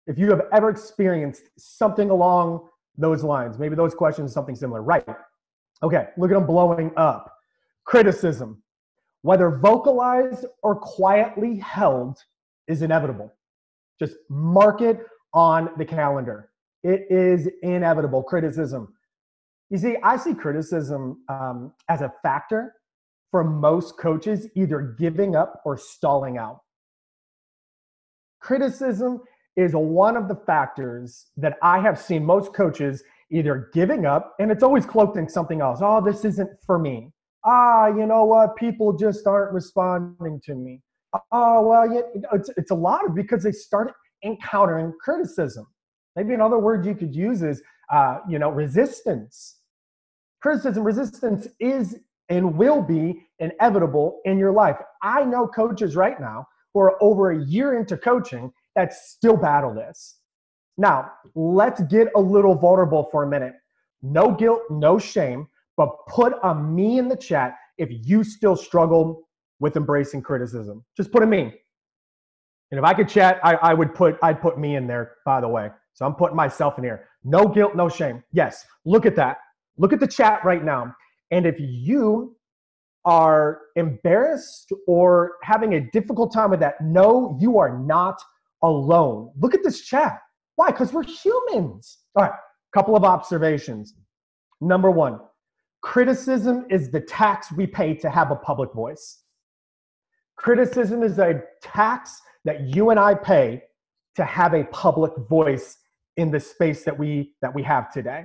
if 0.07 0.19
you 0.19 0.31
have 0.31 0.43
ever 0.53 0.71
experienced 0.71 1.43
something 1.59 2.11
along 2.11 2.69
those 2.97 3.23
lines. 3.23 3.59
Maybe 3.59 3.75
those 3.75 3.95
questions, 3.95 4.33
something 4.33 4.55
similar. 4.55 4.83
Right. 4.83 5.05
Okay, 5.83 6.09
look 6.17 6.31
at 6.31 6.35
them 6.35 6.47
blowing 6.47 6.91
up. 6.97 7.33
Criticism, 7.85 8.63
whether 9.23 9.51
vocalized 9.51 10.47
or 10.63 10.77
quietly 10.77 11.59
held, 11.59 12.19
is 12.67 12.83
inevitable. 12.83 13.33
Just 13.99 14.15
mark 14.29 14.81
it 14.81 15.01
on 15.37 15.69
the 15.77 15.85
calendar. 15.85 16.51
It 16.83 17.07
is 17.11 17.49
inevitable 17.63 18.23
criticism. 18.23 18.93
You 19.71 19.79
see, 19.79 19.97
I 20.03 20.17
see 20.17 20.35
criticism 20.35 21.23
um, 21.29 21.73
as 21.89 22.01
a 22.01 22.13
factor 22.23 22.73
for 23.31 23.45
most 23.45 23.99
coaches 23.99 24.49
either 24.57 24.97
giving 24.99 25.37
up 25.37 25.61
or 25.65 25.77
stalling 25.77 26.39
out. 26.39 26.61
Criticism 28.41 29.21
is 29.57 29.73
one 29.75 30.17
of 30.17 30.29
the 30.29 30.37
factors 30.37 31.27
that 31.37 31.59
I 31.63 31.81
have 31.81 32.01
seen 32.01 32.25
most 32.25 32.55
coaches 32.55 33.03
either 33.31 33.71
giving 33.75 34.07
up, 34.07 34.35
and 34.39 34.51
it's 34.51 34.63
always 34.63 34.87
cloaked 34.87 35.19
in 35.19 35.29
something 35.29 35.61
else. 35.61 35.81
Oh, 35.83 36.01
this 36.01 36.25
isn't 36.25 36.51
for 36.65 36.79
me. 36.79 37.13
Ah, 37.45 37.89
you 37.89 38.07
know 38.07 38.25
what? 38.25 38.57
People 38.57 38.97
just 38.97 39.27
aren't 39.27 39.53
responding 39.53 40.41
to 40.45 40.55
me. 40.55 40.81
Oh, 41.33 41.67
well, 41.67 41.93
yeah, 41.93 42.03
it's, 42.33 42.51
it's 42.57 42.71
a 42.71 42.75
lot 42.75 43.05
of 43.05 43.15
because 43.15 43.43
they 43.43 43.53
start 43.53 43.93
encountering 44.25 44.93
criticism. 45.01 45.67
Maybe 46.15 46.35
another 46.35 46.59
word 46.59 46.85
you 46.87 46.95
could 46.95 47.15
use 47.15 47.43
is, 47.43 47.63
uh, 47.93 48.19
you 48.29 48.39
know, 48.39 48.51
resistance. 48.51 49.57
Criticism, 50.41 50.85
resistance 50.85 51.47
is 51.61 51.97
and 52.29 52.57
will 52.57 52.83
be 52.83 53.23
inevitable 53.39 54.21
in 54.25 54.39
your 54.39 54.53
life. 54.53 54.77
I 55.03 55.25
know 55.25 55.47
coaches 55.47 55.95
right 55.95 56.19
now 56.21 56.47
who 56.75 56.81
are 56.81 57.03
over 57.03 57.31
a 57.31 57.45
year 57.45 57.79
into 57.79 57.97
coaching 57.97 58.53
that 58.75 58.93
still 58.93 59.37
battle 59.37 59.75
this. 59.75 60.19
Now, 60.77 61.13
let's 61.35 61.81
get 61.85 62.09
a 62.17 62.21
little 62.21 62.55
vulnerable 62.55 63.09
for 63.11 63.23
a 63.23 63.29
minute. 63.29 63.55
No 64.03 64.33
guilt, 64.33 64.63
no 64.71 64.99
shame, 64.99 65.49
but 65.77 65.89
put 66.09 66.35
a 66.43 66.55
me 66.55 66.99
in 66.99 67.09
the 67.09 67.17
chat 67.17 67.55
if 67.79 67.89
you 67.91 68.25
still 68.25 68.57
struggle 68.57 69.29
with 69.59 69.77
embracing 69.77 70.23
criticism. 70.23 70.85
Just 70.97 71.13
put 71.13 71.23
a 71.23 71.27
me. 71.27 71.55
And 72.71 72.79
if 72.79 72.85
I 72.85 72.95
could 72.95 73.09
chat, 73.09 73.39
I, 73.45 73.55
I 73.57 73.75
would 73.75 73.95
put 73.95 74.17
I'd 74.23 74.41
put 74.41 74.59
me 74.59 74.77
in 74.77 74.87
there, 74.87 75.17
by 75.25 75.41
the 75.41 75.49
way. 75.49 75.71
So 75.95 76.05
I'm 76.05 76.15
putting 76.15 76.37
myself 76.37 76.79
in 76.79 76.85
here. 76.85 77.09
No 77.25 77.47
guilt, 77.47 77.75
no 77.75 77.89
shame. 77.89 78.23
Yes, 78.33 78.65
look 78.85 79.07
at 79.07 79.17
that. 79.17 79.39
Look 79.79 79.93
at 79.93 80.01
the 80.01 80.07
chat 80.07 80.45
right 80.45 80.65
now. 80.65 80.95
And 81.31 81.47
if 81.47 81.57
you 81.59 82.37
are 83.05 83.61
embarrassed 83.77 84.73
or 84.87 85.33
having 85.43 85.75
a 85.75 85.81
difficult 85.91 86.33
time 86.33 86.51
with 86.51 86.61
that, 86.61 86.75
no, 86.81 87.37
you 87.41 87.59
are 87.59 87.79
not 87.79 88.21
alone. 88.63 89.31
Look 89.41 89.55
at 89.55 89.63
this 89.63 89.83
chat. 89.83 90.19
Why? 90.57 90.71
Because 90.71 90.93
we're 90.93 91.05
humans. 91.05 91.99
All 92.17 92.25
right, 92.25 92.33
couple 92.75 92.97
of 92.97 93.05
observations. 93.05 93.95
Number 94.61 94.91
one, 94.91 95.21
criticism 95.83 96.67
is 96.71 96.91
the 96.91 97.01
tax 97.01 97.53
we 97.53 97.67
pay 97.67 97.95
to 97.95 98.11
have 98.11 98.31
a 98.31 98.37
public 98.37 98.73
voice. 98.73 99.23
Criticism 100.37 101.03
is 101.03 101.19
a 101.19 101.43
tax 101.63 102.21
that 102.47 102.63
you 102.75 102.91
and 102.91 102.99
I 102.99 103.15
pay 103.15 103.63
to 104.15 104.25
have 104.25 104.55
a 104.55 104.65
public 104.65 105.13
voice 105.29 105.77
in 106.17 106.31
the 106.31 106.41
space 106.41 106.85
that 106.85 106.99
we 106.99 107.35
that 107.43 107.55
we 107.55 107.63
have 107.63 107.93
today. 107.93 108.25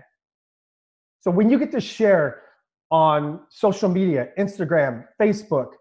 So 1.20 1.30
when 1.30 1.50
you 1.50 1.60
get 1.60 1.72
to 1.74 1.82
share 1.82 2.44
on 2.90 3.42
social 3.50 3.90
media, 3.90 4.30
Instagram, 4.38 5.06
Facebook, 5.20 5.72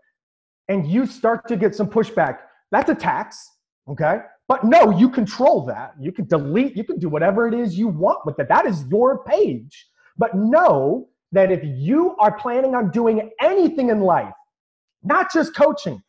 and 0.68 0.86
you 0.86 1.06
start 1.06 1.46
to 1.48 1.56
get 1.56 1.74
some 1.74 1.88
pushback, 1.88 2.38
that's 2.72 2.90
a 2.90 2.94
tax, 2.94 3.48
okay? 3.88 4.18
But 4.48 4.64
no, 4.64 4.90
you 4.90 5.08
control 5.08 5.64
that. 5.66 5.94
You 6.00 6.12
can 6.12 6.26
delete, 6.26 6.76
you 6.76 6.84
can 6.84 6.98
do 6.98 7.08
whatever 7.08 7.46
it 7.46 7.54
is 7.54 7.78
you 7.78 7.88
want 7.88 8.26
with 8.26 8.38
it. 8.38 8.48
That 8.48 8.66
is 8.66 8.84
your 8.90 9.22
page. 9.24 9.86
But 10.16 10.34
know 10.34 11.08
that 11.32 11.52
if 11.52 11.60
you 11.64 12.16
are 12.18 12.36
planning 12.36 12.74
on 12.74 12.90
doing 12.90 13.30
anything 13.40 13.90
in 13.90 14.00
life, 14.00 14.34
not 15.02 15.32
just 15.32 15.54
coaching, 15.54 16.02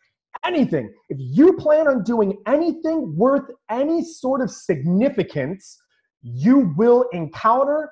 anything, 0.46 0.94
if 1.10 1.18
you 1.20 1.54
plan 1.54 1.88
on 1.88 2.04
doing 2.04 2.38
anything 2.48 3.16
worth 3.16 3.50
any 3.70 4.04
sort 4.04 4.42
of 4.42 4.50
significance, 4.50 5.78
you 6.22 6.74
will 6.78 7.06
encounter 7.14 7.90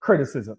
criticism. 0.00 0.56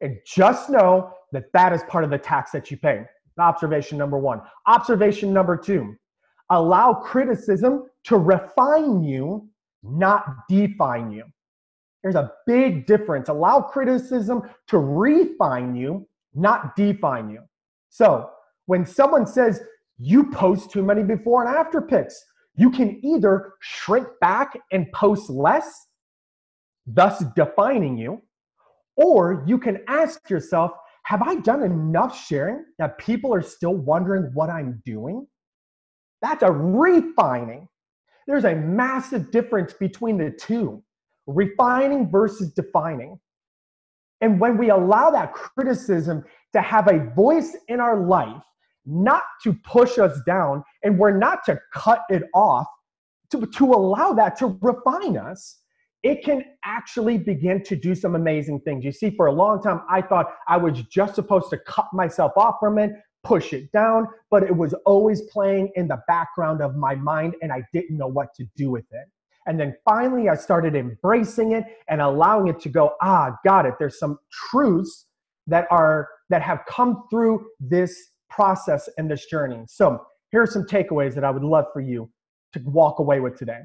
And 0.00 0.18
just 0.26 0.70
know 0.70 1.12
that 1.32 1.44
that 1.52 1.72
is 1.72 1.82
part 1.84 2.04
of 2.04 2.10
the 2.10 2.18
tax 2.18 2.50
that 2.52 2.70
you 2.70 2.76
pay. 2.76 3.04
Observation 3.38 3.98
number 3.98 4.18
one. 4.18 4.40
Observation 4.66 5.32
number 5.32 5.56
two 5.56 5.94
allow 6.50 6.92
criticism 6.92 7.84
to 8.04 8.18
refine 8.18 9.02
you 9.02 9.48
not 9.84 10.48
define 10.48 11.12
you. 11.12 11.24
There's 12.02 12.16
a 12.16 12.32
big 12.46 12.86
difference. 12.86 13.28
Allow 13.28 13.60
criticism 13.60 14.42
to 14.68 14.78
refine 14.78 15.74
you, 15.74 16.06
not 16.34 16.76
define 16.76 17.30
you. 17.30 17.40
So 17.90 18.30
when 18.66 18.86
someone 18.86 19.26
says 19.26 19.60
you 19.98 20.30
post 20.30 20.70
too 20.70 20.82
many 20.82 21.02
before 21.02 21.46
and 21.46 21.54
after 21.54 21.80
pics, 21.80 22.22
you 22.56 22.70
can 22.70 23.00
either 23.04 23.54
shrink 23.60 24.06
back 24.20 24.58
and 24.72 24.90
post 24.92 25.28
less, 25.28 25.86
thus 26.86 27.22
defining 27.34 27.96
you, 27.96 28.22
or 28.96 29.44
you 29.46 29.58
can 29.58 29.82
ask 29.88 30.30
yourself, 30.30 30.72
have 31.04 31.22
I 31.22 31.36
done 31.36 31.62
enough 31.62 32.18
sharing 32.26 32.64
that 32.78 32.98
people 32.98 33.34
are 33.34 33.42
still 33.42 33.74
wondering 33.74 34.30
what 34.34 34.50
I'm 34.50 34.82
doing? 34.86 35.26
That's 36.22 36.42
a 36.42 36.50
refining. 36.50 37.68
There's 38.26 38.44
a 38.44 38.54
massive 38.54 39.30
difference 39.30 39.74
between 39.74 40.16
the 40.16 40.30
two 40.30 40.82
refining 41.26 42.10
versus 42.10 42.52
defining. 42.52 43.18
And 44.20 44.40
when 44.40 44.56
we 44.56 44.70
allow 44.70 45.10
that 45.10 45.34
criticism 45.34 46.24
to 46.54 46.62
have 46.62 46.88
a 46.88 47.10
voice 47.14 47.56
in 47.68 47.80
our 47.80 48.06
life, 48.06 48.42
not 48.86 49.22
to 49.42 49.52
push 49.52 49.98
us 49.98 50.18
down, 50.26 50.62
and 50.82 50.98
we're 50.98 51.16
not 51.16 51.44
to 51.46 51.58
cut 51.72 52.02
it 52.08 52.24
off, 52.34 52.66
to, 53.30 53.46
to 53.46 53.64
allow 53.72 54.12
that 54.12 54.36
to 54.38 54.58
refine 54.60 55.16
us, 55.16 55.58
it 56.02 56.22
can 56.22 56.44
actually 56.64 57.16
begin 57.16 57.62
to 57.64 57.74
do 57.74 57.94
some 57.94 58.14
amazing 58.14 58.60
things. 58.60 58.84
You 58.84 58.92
see, 58.92 59.10
for 59.10 59.26
a 59.26 59.32
long 59.32 59.62
time, 59.62 59.80
I 59.88 60.02
thought 60.02 60.34
I 60.46 60.58
was 60.58 60.82
just 60.82 61.14
supposed 61.14 61.48
to 61.50 61.58
cut 61.58 61.86
myself 61.94 62.32
off 62.36 62.56
from 62.60 62.78
it, 62.78 62.92
push 63.22 63.54
it 63.54 63.72
down, 63.72 64.06
but 64.30 64.42
it 64.42 64.54
was 64.54 64.74
always 64.84 65.22
playing 65.22 65.72
in 65.76 65.88
the 65.88 66.02
background 66.06 66.60
of 66.60 66.76
my 66.76 66.94
mind, 66.94 67.34
and 67.40 67.50
I 67.50 67.62
didn't 67.72 67.96
know 67.96 68.06
what 68.06 68.34
to 68.34 68.44
do 68.54 68.70
with 68.70 68.84
it. 68.90 69.08
And 69.46 69.58
then 69.58 69.74
finally, 69.84 70.28
I 70.28 70.36
started 70.36 70.74
embracing 70.74 71.52
it 71.52 71.64
and 71.88 72.00
allowing 72.00 72.48
it 72.48 72.60
to 72.60 72.68
go, 72.68 72.94
ah, 73.02 73.36
got 73.44 73.66
it. 73.66 73.74
There's 73.78 73.98
some 73.98 74.18
truths 74.30 75.06
that 75.46 75.66
are 75.70 76.08
that 76.30 76.42
have 76.42 76.60
come 76.66 77.04
through 77.10 77.46
this 77.60 78.10
process 78.30 78.88
and 78.98 79.10
this 79.10 79.26
journey. 79.26 79.64
So 79.66 80.04
here 80.30 80.42
are 80.42 80.46
some 80.46 80.64
takeaways 80.64 81.14
that 81.14 81.24
I 81.24 81.30
would 81.30 81.44
love 81.44 81.66
for 81.72 81.80
you 81.80 82.10
to 82.52 82.60
walk 82.64 82.98
away 82.98 83.20
with 83.20 83.38
today. 83.38 83.60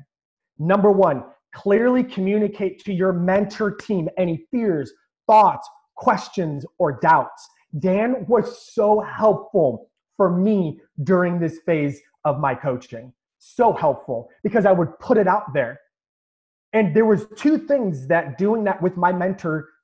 Number 0.58 0.92
one, 0.92 1.24
clearly 1.54 2.04
communicate 2.04 2.84
to 2.86 2.94
your 2.94 3.14
mentor 3.14 3.72
team 3.72 4.10
any 4.18 4.46
fears, 4.52 4.92
thoughts, 5.26 5.68
questions, 5.96 6.66
or 6.78 7.00
doubts. 7.00 7.48
Dan 7.80 8.26
was 8.28 8.72
so 8.74 9.00
helpful 9.00 9.90
for 10.18 10.36
me 10.36 10.80
during 11.04 11.40
this 11.40 11.60
phase 11.66 12.00
of 12.26 12.40
my 12.40 12.54
coaching. 12.54 13.14
So 13.38 13.72
helpful 13.74 14.30
because 14.44 14.66
I 14.66 14.72
would 14.72 14.98
put 15.00 15.18
it 15.18 15.28
out 15.28 15.54
there. 15.54 15.80
And 16.74 16.96
there 16.96 17.06
was 17.06 17.26
two 17.36 17.58
things 17.58 18.08
that 18.08 18.38
doing 18.38 18.64
that 18.66 18.82
with 18.82 18.98
my 18.98 19.12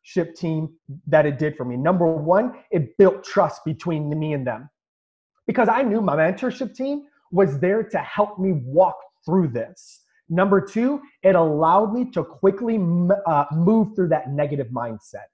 mentorship 0.05 0.35
team 0.35 0.69
that 1.07 1.25
it 1.25 1.39
did 1.39 1.55
for 1.55 1.65
me. 1.65 1.77
Number 1.77 2.05
one, 2.05 2.53
it 2.71 2.97
built 2.97 3.23
trust 3.23 3.63
between 3.65 4.17
me 4.17 4.33
and 4.33 4.45
them 4.45 4.69
because 5.47 5.69
I 5.69 5.81
knew 5.83 6.01
my 6.01 6.15
mentorship 6.15 6.75
team 6.75 7.03
was 7.31 7.59
there 7.59 7.83
to 7.83 7.97
help 7.99 8.39
me 8.39 8.53
walk 8.53 8.97
through 9.25 9.49
this. 9.49 10.01
Number 10.29 10.59
two, 10.59 11.01
it 11.23 11.35
allowed 11.35 11.93
me 11.93 12.09
to 12.11 12.23
quickly 12.23 12.75
uh, 13.27 13.45
move 13.51 13.95
through 13.95 14.09
that 14.09 14.31
negative 14.31 14.67
mindset. 14.67 15.27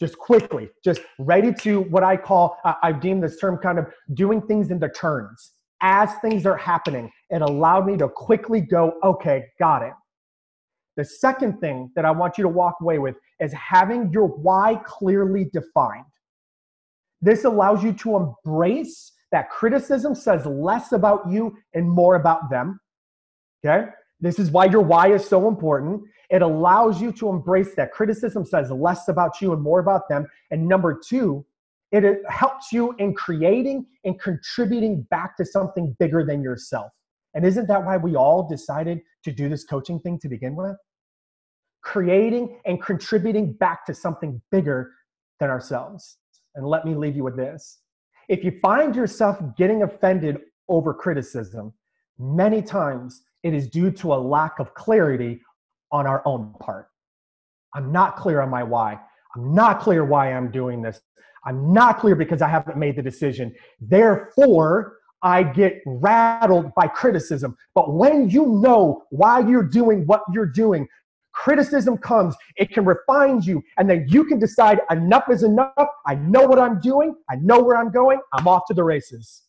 Just 0.00 0.18
quickly, 0.18 0.68
just 0.84 1.00
ready 1.18 1.54
to 1.54 1.80
what 1.82 2.02
I 2.02 2.16
call, 2.16 2.58
uh, 2.64 2.74
I've 2.82 3.00
deemed 3.00 3.22
this 3.22 3.38
term 3.38 3.56
kind 3.58 3.78
of 3.78 3.86
doing 4.14 4.42
things 4.42 4.70
in 4.70 4.78
the 4.78 4.88
turns. 4.88 5.52
As 5.80 6.14
things 6.16 6.46
are 6.46 6.56
happening, 6.56 7.10
it 7.30 7.42
allowed 7.42 7.86
me 7.86 7.96
to 7.98 8.08
quickly 8.08 8.60
go, 8.60 8.94
okay, 9.04 9.46
got 9.58 9.82
it. 9.82 9.92
The 10.96 11.04
second 11.04 11.60
thing 11.60 11.90
that 11.94 12.04
I 12.04 12.10
want 12.10 12.36
you 12.36 12.42
to 12.42 12.48
walk 12.48 12.76
away 12.80 12.98
with 12.98 13.16
is 13.40 13.52
having 13.52 14.10
your 14.12 14.26
why 14.26 14.80
clearly 14.84 15.48
defined. 15.52 16.04
This 17.20 17.44
allows 17.44 17.82
you 17.82 17.92
to 17.94 18.16
embrace 18.16 19.12
that 19.32 19.50
criticism 19.50 20.14
says 20.14 20.46
less 20.46 20.92
about 20.92 21.30
you 21.30 21.56
and 21.74 21.88
more 21.88 22.14
about 22.14 22.50
them. 22.50 22.78
Okay? 23.64 23.86
This 24.20 24.38
is 24.38 24.50
why 24.50 24.66
your 24.66 24.82
why 24.82 25.12
is 25.12 25.26
so 25.26 25.48
important. 25.48 26.02
It 26.30 26.42
allows 26.42 27.00
you 27.00 27.12
to 27.12 27.28
embrace 27.28 27.74
that 27.76 27.92
criticism 27.92 28.44
says 28.44 28.70
less 28.70 29.08
about 29.08 29.40
you 29.40 29.52
and 29.52 29.62
more 29.62 29.80
about 29.80 30.08
them. 30.08 30.26
And 30.50 30.66
number 30.66 30.98
two, 31.06 31.44
it 31.92 32.22
helps 32.28 32.72
you 32.72 32.94
in 32.98 33.14
creating 33.14 33.86
and 34.04 34.20
contributing 34.20 35.02
back 35.10 35.36
to 35.36 35.44
something 35.44 35.94
bigger 35.98 36.24
than 36.24 36.42
yourself. 36.42 36.90
And 37.34 37.44
isn't 37.44 37.68
that 37.68 37.84
why 37.84 37.96
we 37.96 38.16
all 38.16 38.48
decided 38.48 39.00
to 39.24 39.32
do 39.32 39.48
this 39.48 39.64
coaching 39.64 40.00
thing 40.00 40.18
to 40.20 40.28
begin 40.28 40.56
with? 40.56 40.76
Creating 41.86 42.58
and 42.66 42.82
contributing 42.82 43.52
back 43.52 43.86
to 43.86 43.94
something 43.94 44.42
bigger 44.50 44.90
than 45.38 45.50
ourselves. 45.50 46.18
And 46.56 46.66
let 46.66 46.84
me 46.84 46.96
leave 46.96 47.14
you 47.14 47.22
with 47.22 47.36
this. 47.36 47.78
If 48.28 48.42
you 48.42 48.58
find 48.60 48.96
yourself 48.96 49.38
getting 49.56 49.84
offended 49.84 50.40
over 50.68 50.92
criticism, 50.92 51.72
many 52.18 52.60
times 52.60 53.22
it 53.44 53.54
is 53.54 53.68
due 53.68 53.92
to 53.92 54.14
a 54.14 54.16
lack 54.16 54.58
of 54.58 54.74
clarity 54.74 55.40
on 55.92 56.08
our 56.08 56.22
own 56.26 56.52
part. 56.58 56.88
I'm 57.72 57.92
not 57.92 58.16
clear 58.16 58.40
on 58.40 58.50
my 58.50 58.64
why. 58.64 58.98
I'm 59.36 59.54
not 59.54 59.78
clear 59.78 60.04
why 60.04 60.32
I'm 60.32 60.50
doing 60.50 60.82
this. 60.82 61.00
I'm 61.44 61.72
not 61.72 62.00
clear 62.00 62.16
because 62.16 62.42
I 62.42 62.48
haven't 62.48 62.78
made 62.78 62.96
the 62.96 63.02
decision. 63.02 63.54
Therefore, 63.80 64.96
I 65.22 65.44
get 65.44 65.82
rattled 65.86 66.74
by 66.74 66.88
criticism. 66.88 67.56
But 67.76 67.94
when 67.94 68.28
you 68.28 68.60
know 68.60 69.04
why 69.10 69.38
you're 69.40 69.62
doing 69.62 70.04
what 70.06 70.22
you're 70.32 70.46
doing, 70.46 70.88
criticism 71.36 71.98
comes, 71.98 72.34
it 72.56 72.70
can 72.70 72.84
refine 72.84 73.42
you, 73.42 73.62
and 73.78 73.88
then 73.88 74.06
you 74.08 74.24
can 74.24 74.38
decide 74.38 74.80
enough 74.90 75.24
is 75.30 75.42
enough. 75.42 75.88
I 76.06 76.16
know 76.16 76.46
what 76.46 76.58
I'm 76.58 76.80
doing, 76.80 77.14
I 77.30 77.36
know 77.36 77.62
where 77.62 77.76
I'm 77.76 77.92
going, 77.92 78.20
I'm 78.32 78.48
off 78.48 78.62
to 78.68 78.74
the 78.74 78.82
races. 78.82 79.42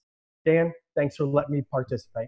Dan, 0.45 0.71
thanks 0.95 1.15
for 1.15 1.25
letting 1.25 1.55
me 1.55 1.63
participate. 1.71 2.27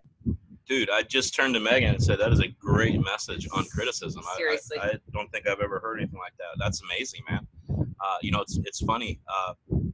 Dude, 0.68 0.89
I 0.89 1.03
just 1.03 1.36
turned 1.36 1.53
to 1.55 1.60
Megan 1.60 1.95
and 1.95 2.03
said 2.03 2.20
that 2.20 2.32
is 2.32 2.39
a 2.39 2.47
great 2.60 2.99
message 3.03 3.47
on 3.53 3.66
criticism. 3.66 4.24
Seriously. 4.38 4.78
I, 4.80 4.84
I, 4.84 4.89
I 4.89 4.97
don't 5.14 5.32
think 5.32 5.47
I've 5.47 5.62
ever 5.62 5.80
heard 5.80 5.97
anything 5.97 6.20
like 6.20 6.34
that. 6.38 6.57
That's 6.60 6.82
amazing, 6.84 7.22
man. 7.30 7.47
Uh, 7.70 8.18
you 8.22 8.32
know, 8.32 8.41
it's 8.41 8.60
it's 8.66 8.82
funny. 8.84 9.20
Uh, 9.28 9.53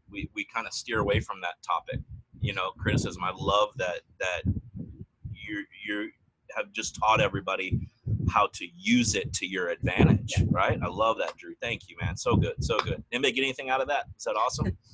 we 0.09 0.29
we 0.35 0.45
kind 0.53 0.67
of 0.67 0.73
steer 0.73 0.99
away 0.99 1.21
from 1.21 1.39
that 1.41 1.55
topic. 1.65 2.01
You 2.41 2.53
know, 2.53 2.71
criticism. 2.77 3.23
I 3.23 3.31
love 3.37 3.69
that 3.77 4.01
that 4.19 4.41
you 4.45 5.63
you 5.87 6.09
have 6.57 6.71
just 6.73 6.99
taught 6.99 7.21
everybody 7.21 7.87
how 8.29 8.47
to 8.53 8.67
use 8.75 9.15
it 9.15 9.31
to 9.33 9.47
your 9.47 9.69
advantage, 9.69 10.33
right? 10.49 10.79
I 10.81 10.87
love 10.87 11.17
that, 11.19 11.35
Drew. 11.37 11.55
Thank 11.61 11.89
you, 11.89 11.95
man. 12.01 12.15
So 12.17 12.35
good, 12.35 12.63
so 12.63 12.79
good. 12.79 13.03
Anybody 13.11 13.33
get 13.33 13.43
anything 13.43 13.69
out 13.69 13.81
of 13.81 13.87
that? 13.87 14.05
Is 14.17 14.23
that 14.23 14.35
awesome? 14.35 14.75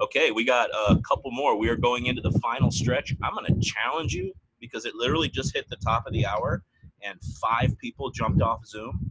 Okay, 0.00 0.30
we 0.30 0.44
got 0.44 0.70
a 0.70 0.96
couple 1.00 1.32
more. 1.32 1.56
We 1.56 1.68
are 1.68 1.74
going 1.74 2.06
into 2.06 2.22
the 2.22 2.30
final 2.38 2.70
stretch. 2.70 3.12
I'm 3.20 3.34
going 3.34 3.52
to 3.52 3.60
challenge 3.60 4.14
you 4.14 4.32
because 4.60 4.84
it 4.84 4.94
literally 4.94 5.28
just 5.28 5.52
hit 5.52 5.68
the 5.68 5.76
top 5.76 6.06
of 6.06 6.12
the 6.12 6.24
hour 6.24 6.62
and 7.02 7.18
five 7.42 7.76
people 7.78 8.08
jumped 8.10 8.40
off 8.40 8.64
Zoom. 8.64 9.10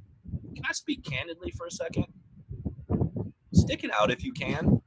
Can 0.55 0.63
I 0.65 0.71
speak 0.71 1.03
candidly 1.03 1.51
for 1.51 1.67
a 1.67 1.71
second? 1.71 2.05
Stick 3.53 3.83
it 3.83 3.91
out 3.91 4.11
if 4.11 4.23
you 4.23 4.31
can. 4.31 4.81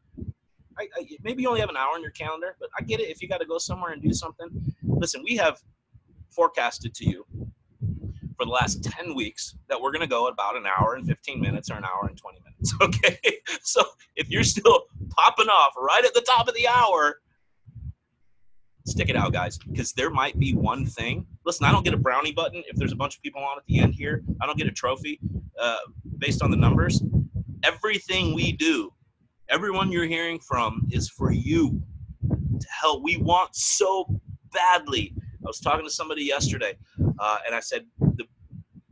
I, 0.79 0.89
I, 0.97 1.07
maybe 1.23 1.43
you 1.43 1.49
only 1.49 1.61
have 1.61 1.69
an 1.69 1.77
hour 1.77 1.97
in 1.97 2.03
your 2.03 2.13
calendar, 2.13 2.57
but 2.59 2.71
I 2.79 2.83
get 2.83 3.01
it 3.01 3.11
if 3.11 3.21
you 3.21 3.29
got 3.29 3.41
to 3.41 3.47
go 3.47 3.59
somewhere 3.59 3.93
and 3.93 4.01
do 4.01 4.15
something. 4.15 4.49
Listen, 4.83 5.23
we 5.23 5.37
have 5.37 5.61
forecasted 6.31 6.95
to 6.95 7.09
you 7.09 7.27
for 8.41 8.47
the 8.47 8.53
last 8.53 8.83
10 8.83 9.15
weeks 9.15 9.55
that 9.69 9.79
we're 9.79 9.91
going 9.91 10.01
to 10.01 10.07
go 10.07 10.29
about 10.29 10.57
an 10.57 10.65
hour 10.65 10.95
and 10.95 11.07
15 11.07 11.39
minutes 11.39 11.71
or 11.71 11.75
an 11.75 11.85
hour 11.85 12.07
and 12.09 12.17
20 12.17 12.39
minutes. 12.39 12.75
Okay. 12.83 13.19
So 13.63 13.83
if 14.17 14.31
you're 14.31 14.45
still 14.45 14.85
popping 15.11 15.49
off 15.49 15.75
right 15.77 16.05
at 16.05 16.15
the 16.15 16.23
top 16.23 16.49
of 16.49 16.55
the 16.55 16.67
hour, 16.67 17.21
stick 18.87 19.11
it 19.11 19.17
out, 19.17 19.33
guys, 19.33 19.59
because 19.59 19.93
there 19.93 20.09
might 20.11 20.39
be 20.39 20.55
one 20.55 20.87
thing. 20.87 21.27
Listen, 21.45 21.67
I 21.67 21.73
don't 21.73 21.85
get 21.85 21.95
a 21.95 21.99
brownie 21.99 22.33
button 22.33 22.63
if 22.67 22.77
there's 22.77 22.93
a 22.93 22.97
bunch 22.97 23.17
of 23.17 23.23
people 23.23 23.43
on 23.43 23.59
at 23.59 23.65
the 23.67 23.79
end 23.79 23.95
here. 23.95 24.23
I 24.41 24.47
don't 24.47 24.57
get 24.57 24.67
a 24.67 24.73
trophy 24.73 25.21
uh, 25.61 25.77
based 26.19 26.43
on 26.43 26.51
the 26.51 26.57
numbers. 26.57 27.03
Everything 27.63 28.35
we 28.35 28.53
do, 28.53 28.91
everyone 29.51 29.93
you're 29.93 30.07
hearing 30.07 30.39
from 30.39 30.87
is 30.91 31.09
for 31.11 31.33
you 31.33 31.83
to 32.61 32.67
help. 32.69 33.03
We 33.03 33.19
want 33.19 33.55
so 33.55 34.07
badly. 34.53 35.15
I 35.17 35.47
was 35.47 35.61
talking 35.61 35.85
to 35.87 35.93
somebody 35.93 36.25
yesterday, 36.25 36.77
uh, 37.19 37.39
and 37.47 37.55
I 37.55 37.61
said, 37.61 37.87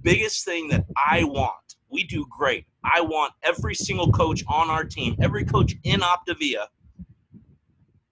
biggest 0.02 0.44
thing 0.44 0.68
that 0.68 0.84
I 0.96 1.24
want, 1.24 1.76
we 1.90 2.04
do 2.04 2.26
great. 2.36 2.66
I 2.84 3.00
want 3.00 3.32
every 3.42 3.74
single 3.74 4.10
coach 4.12 4.42
on 4.48 4.70
our 4.70 4.84
team, 4.84 5.16
every 5.20 5.44
coach 5.44 5.74
in 5.84 6.00
Optavia, 6.00 6.66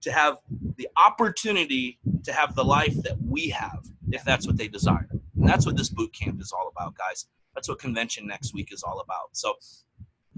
to 0.03 0.13
have 0.13 0.39
the 0.77 0.89
opportunity 0.97 1.99
to 2.25 2.33
have 2.33 2.55
the 2.55 2.65
life 2.65 2.95
that 3.03 3.17
we 3.21 3.49
have, 3.49 3.85
if 4.11 4.25
that's 4.25 4.47
what 4.47 4.57
they 4.57 4.69
desire. 4.69 5.09
And 5.37 5.49
that's 5.49 5.67
what 5.67 5.77
this 5.77 5.89
boot 5.89 6.13
camp 6.15 6.41
is 6.41 6.53
all 6.53 6.73
about, 6.75 6.95
guys. 6.97 7.27
That's 7.55 7.69
what 7.69 7.79
convention 7.79 8.27
next 8.27 8.55
week 8.55 8.73
is 8.73 8.83
all 8.83 9.01
about. 9.01 9.31
So 9.33 9.55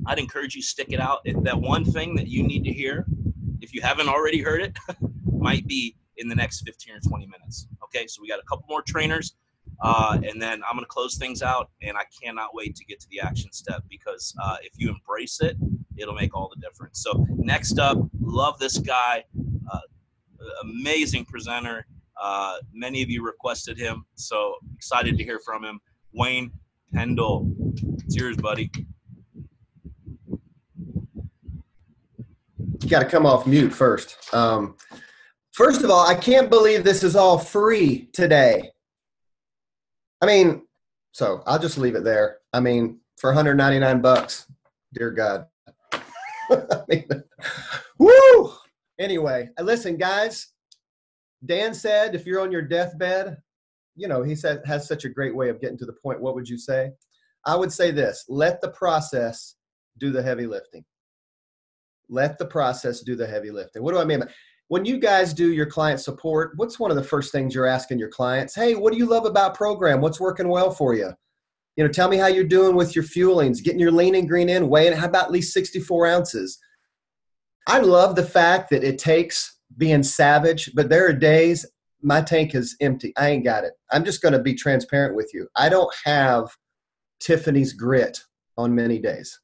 I'd 0.06 0.18
encourage 0.18 0.54
you 0.54 0.62
stick 0.62 0.88
it 0.90 1.00
out. 1.00 1.20
If 1.24 1.42
that 1.42 1.60
one 1.60 1.84
thing 1.84 2.14
that 2.16 2.28
you 2.28 2.42
need 2.42 2.64
to 2.64 2.72
hear, 2.72 3.06
if 3.60 3.74
you 3.74 3.82
haven't 3.82 4.08
already 4.08 4.40
heard 4.40 4.62
it, 4.62 4.78
might 5.32 5.66
be 5.66 5.96
in 6.16 6.28
the 6.28 6.34
next 6.34 6.62
15 6.62 6.94
or 6.94 7.00
20 7.00 7.26
minutes. 7.26 7.68
Okay, 7.84 8.06
so 8.06 8.22
we 8.22 8.28
got 8.28 8.38
a 8.38 8.44
couple 8.48 8.64
more 8.68 8.82
trainers 8.82 9.34
Uh, 9.80 10.18
and 10.24 10.42
then 10.42 10.60
I'm 10.68 10.74
going 10.74 10.84
to 10.84 10.86
close 10.86 11.16
things 11.16 11.42
out, 11.42 11.70
and 11.82 11.96
I 11.96 12.02
cannot 12.20 12.54
wait 12.54 12.74
to 12.76 12.84
get 12.84 12.98
to 13.00 13.08
the 13.10 13.20
action 13.20 13.52
step 13.52 13.82
because 13.88 14.34
uh, 14.42 14.56
if 14.62 14.72
you 14.76 14.88
embrace 14.88 15.40
it, 15.40 15.56
it'll 15.96 16.14
make 16.14 16.36
all 16.36 16.50
the 16.52 16.60
difference. 16.60 17.02
So, 17.02 17.26
next 17.36 17.78
up, 17.78 17.98
love 18.20 18.58
this 18.58 18.78
guy, 18.78 19.24
uh, 19.72 19.78
amazing 20.62 21.26
presenter. 21.26 21.86
Uh, 22.20 22.56
many 22.72 23.02
of 23.02 23.10
you 23.10 23.24
requested 23.24 23.78
him, 23.78 24.04
so 24.16 24.56
excited 24.74 25.16
to 25.16 25.24
hear 25.24 25.38
from 25.44 25.64
him. 25.64 25.78
Wayne 26.12 26.50
Pendle, 26.92 27.52
it's 28.04 28.16
yours, 28.16 28.36
buddy. 28.36 28.72
You 32.80 32.88
got 32.88 33.00
to 33.00 33.08
come 33.08 33.26
off 33.26 33.46
mute 33.46 33.72
first. 33.72 34.16
Um, 34.32 34.76
first 35.52 35.82
of 35.82 35.90
all, 35.90 36.06
I 36.06 36.14
can't 36.14 36.50
believe 36.50 36.82
this 36.82 37.04
is 37.04 37.14
all 37.14 37.38
free 37.38 38.08
today. 38.12 38.72
I 40.20 40.26
mean, 40.26 40.62
so 41.12 41.42
I'll 41.46 41.58
just 41.58 41.78
leave 41.78 41.94
it 41.94 42.04
there. 42.04 42.38
I 42.52 42.60
mean, 42.60 43.00
for 43.16 43.30
199 43.30 44.00
bucks, 44.00 44.46
dear 44.92 45.10
God. 45.10 45.46
I 45.92 46.82
mean, 46.88 47.06
woo! 47.98 48.52
Anyway, 48.98 49.48
uh, 49.58 49.62
listen, 49.62 49.96
guys. 49.96 50.48
Dan 51.44 51.72
said, 51.72 52.14
if 52.14 52.26
you're 52.26 52.40
on 52.40 52.50
your 52.50 52.62
deathbed, 52.62 53.36
you 53.94 54.08
know, 54.08 54.22
he 54.22 54.34
said 54.34 54.62
has 54.64 54.86
such 54.86 55.04
a 55.04 55.08
great 55.08 55.34
way 55.34 55.48
of 55.48 55.60
getting 55.60 55.78
to 55.78 55.86
the 55.86 55.92
point. 55.92 56.20
What 56.20 56.34
would 56.34 56.48
you 56.48 56.58
say? 56.58 56.90
I 57.44 57.56
would 57.56 57.72
say 57.72 57.90
this: 57.90 58.24
let 58.28 58.60
the 58.60 58.70
process 58.70 59.56
do 59.98 60.10
the 60.10 60.22
heavy 60.22 60.46
lifting. 60.46 60.84
Let 62.08 62.38
the 62.38 62.46
process 62.46 63.00
do 63.00 63.16
the 63.16 63.26
heavy 63.26 63.50
lifting. 63.50 63.82
What 63.82 63.92
do 63.92 63.98
I 63.98 64.04
mean? 64.04 64.22
When 64.68 64.84
you 64.84 64.98
guys 64.98 65.32
do 65.32 65.52
your 65.52 65.66
client 65.66 66.00
support, 66.00 66.52
what's 66.56 66.78
one 66.78 66.90
of 66.90 66.96
the 66.96 67.02
first 67.02 67.32
things 67.32 67.54
you're 67.54 67.66
asking 67.66 67.98
your 67.98 68.10
clients? 68.10 68.54
Hey, 68.54 68.74
what 68.74 68.92
do 68.92 68.98
you 68.98 69.06
love 69.06 69.24
about 69.24 69.54
program? 69.54 70.02
What's 70.02 70.20
working 70.20 70.48
well 70.48 70.70
for 70.70 70.94
you? 70.94 71.10
You 71.76 71.84
know, 71.84 71.90
tell 71.90 72.08
me 72.08 72.18
how 72.18 72.26
you're 72.26 72.44
doing 72.44 72.76
with 72.76 72.94
your 72.94 73.04
fuelings, 73.04 73.62
getting 73.62 73.80
your 73.80 73.92
lean 73.92 74.14
and 74.14 74.28
green 74.28 74.48
in, 74.48 74.68
weighing. 74.68 74.92
How 74.92 75.06
about 75.06 75.26
at 75.26 75.30
least 75.30 75.54
64 75.54 76.06
ounces? 76.08 76.58
I 77.66 77.78
love 77.78 78.14
the 78.14 78.24
fact 78.24 78.68
that 78.70 78.84
it 78.84 78.98
takes 78.98 79.58
being 79.78 80.02
savage, 80.02 80.70
but 80.74 80.88
there 80.88 81.06
are 81.06 81.12
days 81.12 81.64
my 82.02 82.20
tank 82.20 82.54
is 82.54 82.76
empty. 82.80 83.12
I 83.16 83.30
ain't 83.30 83.44
got 83.44 83.64
it. 83.64 83.72
I'm 83.90 84.04
just 84.04 84.22
going 84.22 84.32
to 84.32 84.38
be 84.38 84.54
transparent 84.54 85.16
with 85.16 85.30
you. 85.32 85.48
I 85.56 85.68
don't 85.68 85.92
have 86.04 86.48
Tiffany's 87.20 87.72
grit 87.72 88.18
on 88.56 88.74
many 88.74 88.98
days. 88.98 89.38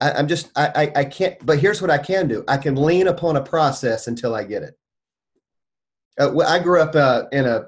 I, 0.00 0.18
am 0.18 0.28
just 0.28 0.50
I, 0.56 0.68
I, 0.74 1.00
I 1.00 1.04
can't. 1.04 1.44
But 1.44 1.58
here's 1.58 1.82
what 1.82 1.90
I 1.90 1.98
can 1.98 2.28
do. 2.28 2.44
I 2.48 2.56
can 2.56 2.76
lean 2.76 3.08
upon 3.08 3.36
a 3.36 3.42
process 3.42 4.06
until 4.06 4.34
I 4.34 4.44
get 4.44 4.62
it. 4.62 4.78
Uh, 6.18 6.36
I 6.40 6.58
grew 6.58 6.80
up 6.80 6.94
uh, 6.94 7.24
in 7.32 7.46
a 7.46 7.66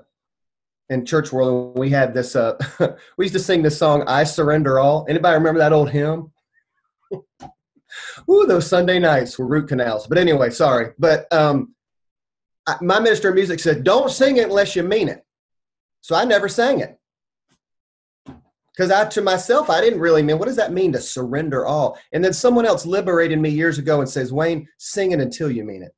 in 0.89 1.05
church 1.05 1.33
world. 1.33 1.79
We 1.79 1.91
had 1.91 2.15
this. 2.15 2.37
Uh, 2.37 2.57
we 3.17 3.25
used 3.25 3.35
to 3.35 3.41
sing 3.41 3.63
this 3.63 3.79
song, 3.79 4.05
"I 4.07 4.25
Surrender 4.25 4.79
All." 4.79 5.07
Anybody 5.09 5.35
remember 5.35 5.59
that 5.59 5.73
old 5.73 5.91
hymn? 5.91 6.33
Ooh, 8.31 8.47
those 8.47 8.67
Sunday 8.67 9.01
nights 9.01 9.39
were 9.39 9.47
root 9.47 9.69
canals. 9.69 10.07
But 10.07 10.19
anyway, 10.19 10.51
sorry. 10.51 10.93
But 10.99 11.33
um, 11.33 11.75
I, 12.67 12.77
my 12.81 13.01
minister 13.01 13.31
of 13.31 13.35
music 13.35 13.59
said, 13.59 13.83
"Don't 13.83 14.11
sing 14.11 14.37
it 14.37 14.45
unless 14.45 14.77
you 14.77 14.85
mean 14.85 15.09
it." 15.09 15.25
So 16.01 16.15
I 16.15 16.25
never 16.25 16.49
sang 16.49 16.81
it 16.81 17.00
because 18.75 18.91
I 18.91 19.05
to 19.05 19.21
myself 19.21 19.69
I 19.69 19.81
didn't 19.81 20.01
really 20.01 20.23
mean 20.23 20.39
what 20.39 20.49
does 20.49 20.57
that 20.57 20.73
mean 20.73 20.93
to 20.93 21.01
surrender 21.01 21.67
all? 21.67 21.99
And 22.13 22.25
then 22.25 22.33
someone 22.33 22.67
else 22.67 22.87
liberated 22.87 23.39
me 23.39 23.51
years 23.51 23.79
ago 23.79 24.01
and 24.01 24.09
says, 24.09 24.33
Wayne, 24.33 24.67
sing 24.79 25.13
it 25.13 25.21
until 25.21 25.51
you 25.51 25.65
mean 25.65 25.83
it. 25.83 25.93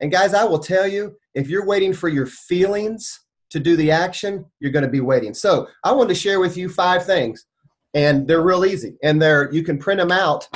And 0.00 0.12
guys, 0.12 0.34
I 0.34 0.44
will 0.44 0.58
tell 0.58 0.86
you, 0.86 1.16
if 1.34 1.48
you're 1.48 1.66
waiting 1.66 1.92
for 1.92 2.08
your 2.08 2.26
feelings 2.26 3.20
to 3.50 3.60
do 3.60 3.76
the 3.76 3.90
action, 3.90 4.44
you're 4.60 4.72
going 4.72 4.84
to 4.84 4.90
be 4.90 5.00
waiting. 5.00 5.32
So 5.32 5.68
I 5.84 5.92
wanted 5.92 6.10
to 6.10 6.20
share 6.20 6.40
with 6.40 6.56
you 6.56 6.68
five 6.68 7.06
things, 7.06 7.46
and 7.94 8.26
they're 8.28 8.42
real 8.42 8.66
easy, 8.66 8.96
and 9.02 9.20
they're 9.20 9.50
you 9.52 9.62
can 9.62 9.78
print 9.78 10.00
them 10.00 10.12
out 10.12 10.48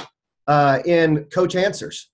uh, 0.47 0.81
in 0.85 1.25
Coach 1.27 1.55
Answers. 1.55 2.11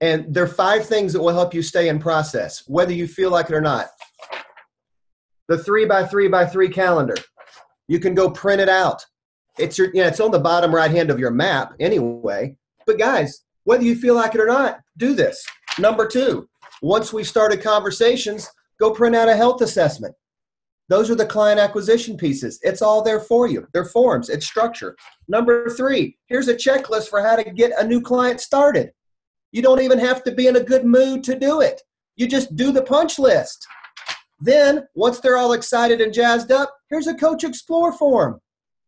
And 0.00 0.32
there 0.32 0.44
are 0.44 0.48
five 0.48 0.86
things 0.86 1.12
that 1.12 1.22
will 1.22 1.32
help 1.32 1.54
you 1.54 1.62
stay 1.62 1.88
in 1.88 1.98
process, 1.98 2.62
whether 2.66 2.92
you 2.92 3.06
feel 3.06 3.30
like 3.30 3.46
it 3.46 3.54
or 3.54 3.60
not. 3.60 3.88
The 5.48 5.58
three 5.58 5.86
by 5.86 6.04
three 6.04 6.28
by 6.28 6.44
three 6.44 6.68
calendar. 6.68 7.16
You 7.88 8.00
can 8.00 8.14
go 8.14 8.30
print 8.30 8.60
it 8.60 8.68
out. 8.68 9.04
It's 9.58 9.78
your, 9.78 9.88
yeah, 9.94 10.08
it's 10.08 10.20
on 10.20 10.30
the 10.30 10.38
bottom 10.38 10.74
right 10.74 10.90
hand 10.90 11.10
of 11.10 11.18
your 11.18 11.30
map 11.30 11.74
anyway. 11.80 12.56
But 12.86 12.98
guys, 12.98 13.44
whether 13.64 13.84
you 13.84 13.96
feel 13.96 14.14
like 14.14 14.34
it 14.34 14.40
or 14.40 14.46
not, 14.46 14.80
do 14.96 15.14
this. 15.14 15.44
Number 15.78 16.06
two, 16.06 16.48
once 16.82 17.12
we 17.12 17.24
started 17.24 17.62
conversations, 17.62 18.48
go 18.78 18.90
print 18.92 19.16
out 19.16 19.28
a 19.28 19.36
health 19.36 19.60
assessment. 19.62 20.14
Those 20.88 21.10
are 21.10 21.16
the 21.16 21.26
client 21.26 21.58
acquisition 21.58 22.16
pieces. 22.16 22.60
It's 22.62 22.82
all 22.82 23.02
there 23.02 23.18
for 23.18 23.48
you. 23.48 23.66
They're 23.72 23.84
forms, 23.84 24.28
it's 24.28 24.46
structure. 24.46 24.96
Number 25.26 25.68
three, 25.70 26.16
here's 26.26 26.48
a 26.48 26.54
checklist 26.54 27.08
for 27.08 27.20
how 27.20 27.34
to 27.36 27.50
get 27.50 27.72
a 27.78 27.86
new 27.86 28.00
client 28.00 28.40
started. 28.40 28.92
You 29.50 29.62
don't 29.62 29.80
even 29.80 29.98
have 29.98 30.22
to 30.24 30.32
be 30.32 30.46
in 30.46 30.56
a 30.56 30.62
good 30.62 30.84
mood 30.84 31.24
to 31.24 31.38
do 31.38 31.60
it. 31.60 31.82
You 32.14 32.28
just 32.28 32.54
do 32.56 32.72
the 32.72 32.82
punch 32.82 33.18
list. 33.18 33.66
Then, 34.38 34.86
once 34.94 35.20
they're 35.20 35.36
all 35.36 35.54
excited 35.54 36.00
and 36.00 36.12
jazzed 36.12 36.52
up, 36.52 36.74
here's 36.90 37.06
a 37.06 37.14
Coach 37.14 37.44
Explore 37.44 37.92
form 37.92 38.40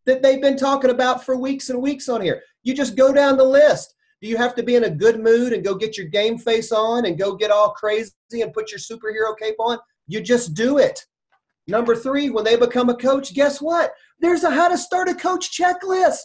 that 0.05 0.23
they've 0.23 0.41
been 0.41 0.57
talking 0.57 0.91
about 0.91 1.25
for 1.25 1.37
weeks 1.37 1.71
and 1.71 1.81
weeks 1.81 2.09
on 2.09 2.21
here. 2.21 2.43
You 2.63 2.75
just 2.75 2.97
go 2.97 3.13
down 3.13 3.37
the 3.37 3.45
list. 3.45 3.95
Do 4.21 4.29
you 4.29 4.37
have 4.37 4.55
to 4.57 4.63
be 4.63 4.75
in 4.75 4.85
a 4.85 4.91
good 4.91 5.21
mood 5.21 5.53
and 5.53 5.65
go 5.65 5.75
get 5.75 5.97
your 5.97 6.07
game 6.07 6.39
face 6.39 6.73
on 6.73 7.07
and 7.07 7.19
go 7.19 7.37
get 7.37 7.51
all 7.51 7.71
crazy 7.71 8.13
and 8.33 8.53
put 8.53 8.71
your 8.71 8.81
superhero 8.81 9.37
cape 9.39 9.57
on? 9.59 9.79
You 10.07 10.21
just 10.21 10.55
do 10.55 10.79
it. 10.79 11.05
Number 11.67 11.95
three, 11.95 12.31
when 12.31 12.45
they 12.45 12.57
become 12.57 12.89
a 12.89 12.97
coach, 12.97 13.35
guess 13.35 13.61
what? 13.61 13.93
There's 14.19 14.43
a 14.43 14.51
how 14.51 14.69
to 14.69 14.79
start 14.79 15.09
a 15.09 15.15
coach 15.15 15.57
checklist. 15.57 16.23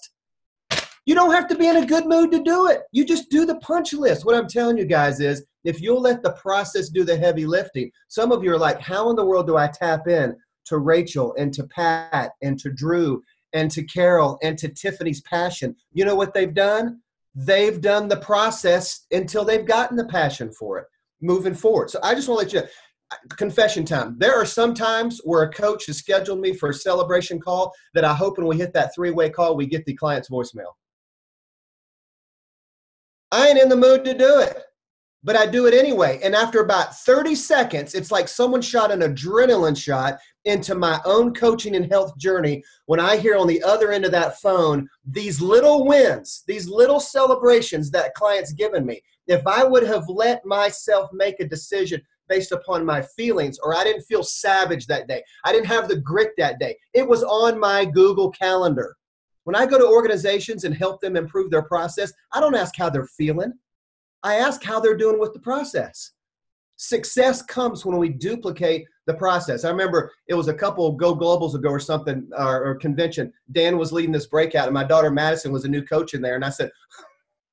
You 1.06 1.16
don't 1.16 1.34
have 1.34 1.48
to 1.50 1.56
be 1.56 1.68
in 1.68 1.78
a 1.78 1.86
good 1.86 2.06
mood 2.08 2.32
to 2.32 2.42
do 2.42 2.68
it. 2.68 2.84
You 2.94 3.06
just 3.06 3.30
do 3.30 3.46
the 3.46 3.58
punch 3.58 3.94
list. 3.94 4.26
What 4.26 4.36
I'm 4.36 4.48
telling 4.48 4.78
you 4.78 4.86
guys 4.86 5.20
is 5.20 5.46
if 5.64 5.82
you'll 5.82 6.02
let 6.02 6.24
the 6.24 6.34
process 6.34 6.90
do 6.90 7.04
the 7.04 7.18
heavy 7.18 7.46
lifting, 7.46 7.92
some 8.08 8.32
of 8.32 8.44
you 8.44 8.52
are 8.52 8.58
like, 8.58 8.80
how 8.80 9.10
in 9.10 9.16
the 9.16 9.26
world 9.26 9.48
do 9.48 9.58
I 9.58 9.68
tap 9.68 10.08
in 10.08 10.36
to 10.66 10.78
Rachel 10.78 11.34
and 11.38 11.54
to 11.54 11.64
Pat 11.68 12.32
and 12.42 12.60
to 12.60 12.72
Drew 12.72 13.22
and 13.54 13.70
to 13.72 13.84
Carol 13.84 14.38
and 14.44 14.58
to 14.58 14.70
Tiffany's 14.70 15.22
passion? 15.22 15.76
You 15.94 16.06
know 16.06 16.16
what 16.16 16.34
they've 16.34 16.54
done? 16.54 17.02
They've 17.36 17.80
done 17.80 18.08
the 18.08 18.18
process 18.18 19.06
until 19.12 19.46
they've 19.46 19.66
gotten 19.66 19.98
the 19.98 20.06
passion 20.06 20.52
for 20.52 20.80
it 20.80 20.86
moving 21.22 21.56
forward. 21.56 21.90
So 21.90 22.00
I 22.04 22.14
just 22.14 22.28
want 22.28 22.50
to 22.50 22.58
let 22.58 22.66
you 22.66 22.70
confession 23.38 23.86
time. 23.86 24.16
There 24.18 24.36
are 24.36 24.46
some 24.46 24.74
times 24.74 25.22
where 25.24 25.44
a 25.44 25.52
coach 25.52 25.86
has 25.86 25.98
scheduled 25.98 26.40
me 26.40 26.54
for 26.54 26.70
a 26.70 26.74
celebration 26.74 27.40
call 27.40 27.72
that 27.94 28.04
I 28.04 28.14
hope 28.14 28.38
when 28.38 28.48
we 28.48 28.58
hit 28.58 28.74
that 28.74 28.94
three 28.94 29.12
way 29.12 29.30
call, 29.30 29.56
we 29.56 29.66
get 29.66 29.86
the 29.86 29.94
client's 29.94 30.30
voicemail. 30.30 30.74
I 33.32 33.48
ain't 33.48 33.60
in 33.60 33.70
the 33.70 33.76
mood 33.76 34.04
to 34.06 34.14
do 34.14 34.40
it 34.40 34.64
but 35.24 35.36
I 35.36 35.46
do 35.46 35.68
it 35.68 35.74
anyway. 35.74 36.20
And 36.24 36.36
after 36.36 36.60
about 36.60 36.96
30 36.98 37.36
seconds, 37.36 37.96
it's 37.96 38.12
like 38.12 38.28
someone 38.28 38.62
shot 38.62 38.92
an 38.92 39.00
adrenaline 39.00 39.78
shot 39.78 40.20
into 40.46 40.76
my 40.76 41.00
own 41.06 41.34
coaching 41.34 41.76
and 41.76 41.90
health 41.90 42.18
journey 42.18 42.64
when 42.88 43.00
I 43.00 43.18
hear 43.18 43.38
on 43.38 43.48
the 43.48 43.64
other 43.64 43.92
end 43.92 44.04
of 44.04 44.12
that 44.12 44.40
phone 44.42 44.90
these 45.06 45.42
little 45.42 45.86
wins, 45.86 46.44
these 46.48 46.68
little 46.68 47.00
celebrations 47.00 47.90
that 47.92 48.14
client's 48.16 48.52
given 48.52 48.86
me. 48.86 49.02
If 49.28 49.48
I 49.48 49.64
would 49.64 49.84
have 49.84 50.04
let 50.10 50.46
myself 50.46 51.10
make 51.14 51.40
a 51.40 51.48
decision 51.48 52.02
based 52.28 52.52
upon 52.52 52.86
my 52.86 53.02
feelings, 53.02 53.58
or 53.64 53.76
I 53.76 53.84
didn't 53.84 54.04
feel 54.04 54.24
savage 54.24 54.88
that 54.88 55.08
day, 55.08 55.24
I 55.46 55.54
didn't 55.54 55.68
have 55.68 55.88
the 55.88 56.00
grit 56.00 56.32
that 56.38 56.60
day, 56.60 56.76
it 56.94 57.08
was 57.08 57.24
on 57.24 57.60
my 57.60 57.86
Google 57.86 58.32
Calendar. 58.32 58.96
When 59.46 59.56
I 59.56 59.66
go 59.66 59.78
to 59.78 59.86
organizations 59.86 60.64
and 60.64 60.76
help 60.76 61.02
them 61.02 61.16
improve 61.16 61.52
their 61.52 61.64
process, 61.64 62.12
I 62.34 62.40
don't 62.40 62.56
ask 62.56 62.76
how 62.78 62.90
they're 62.90 63.06
feeling. 63.06 63.54
I 64.24 64.36
ask 64.36 64.64
how 64.64 64.80
they're 64.80 64.98
doing 64.98 65.20
with 65.20 65.34
the 65.34 65.40
process. 65.40 66.12
Success 66.78 67.42
comes 67.42 67.86
when 67.86 67.98
we 67.98 68.10
duplicate 68.10 68.86
the 69.06 69.14
process. 69.14 69.64
I 69.64 69.70
remember 69.70 70.12
it 70.28 70.34
was 70.34 70.48
a 70.48 70.54
couple 70.54 70.92
Go 70.94 71.16
Globals 71.16 71.56
ago 71.56 71.70
or 71.70 71.80
something, 71.80 72.28
or, 72.38 72.66
or 72.66 72.76
convention. 72.76 73.32
Dan 73.52 73.78
was 73.78 73.92
leading 73.92 74.12
this 74.12 74.28
breakout, 74.28 74.66
and 74.66 74.74
my 74.74 74.84
daughter 74.84 75.12
Madison 75.12 75.52
was 75.52 75.66
a 75.66 75.70
new 75.70 75.84
coach 75.84 76.14
in 76.14 76.22
there. 76.22 76.36
And 76.36 76.46
I 76.46 76.50
said, 76.50 76.72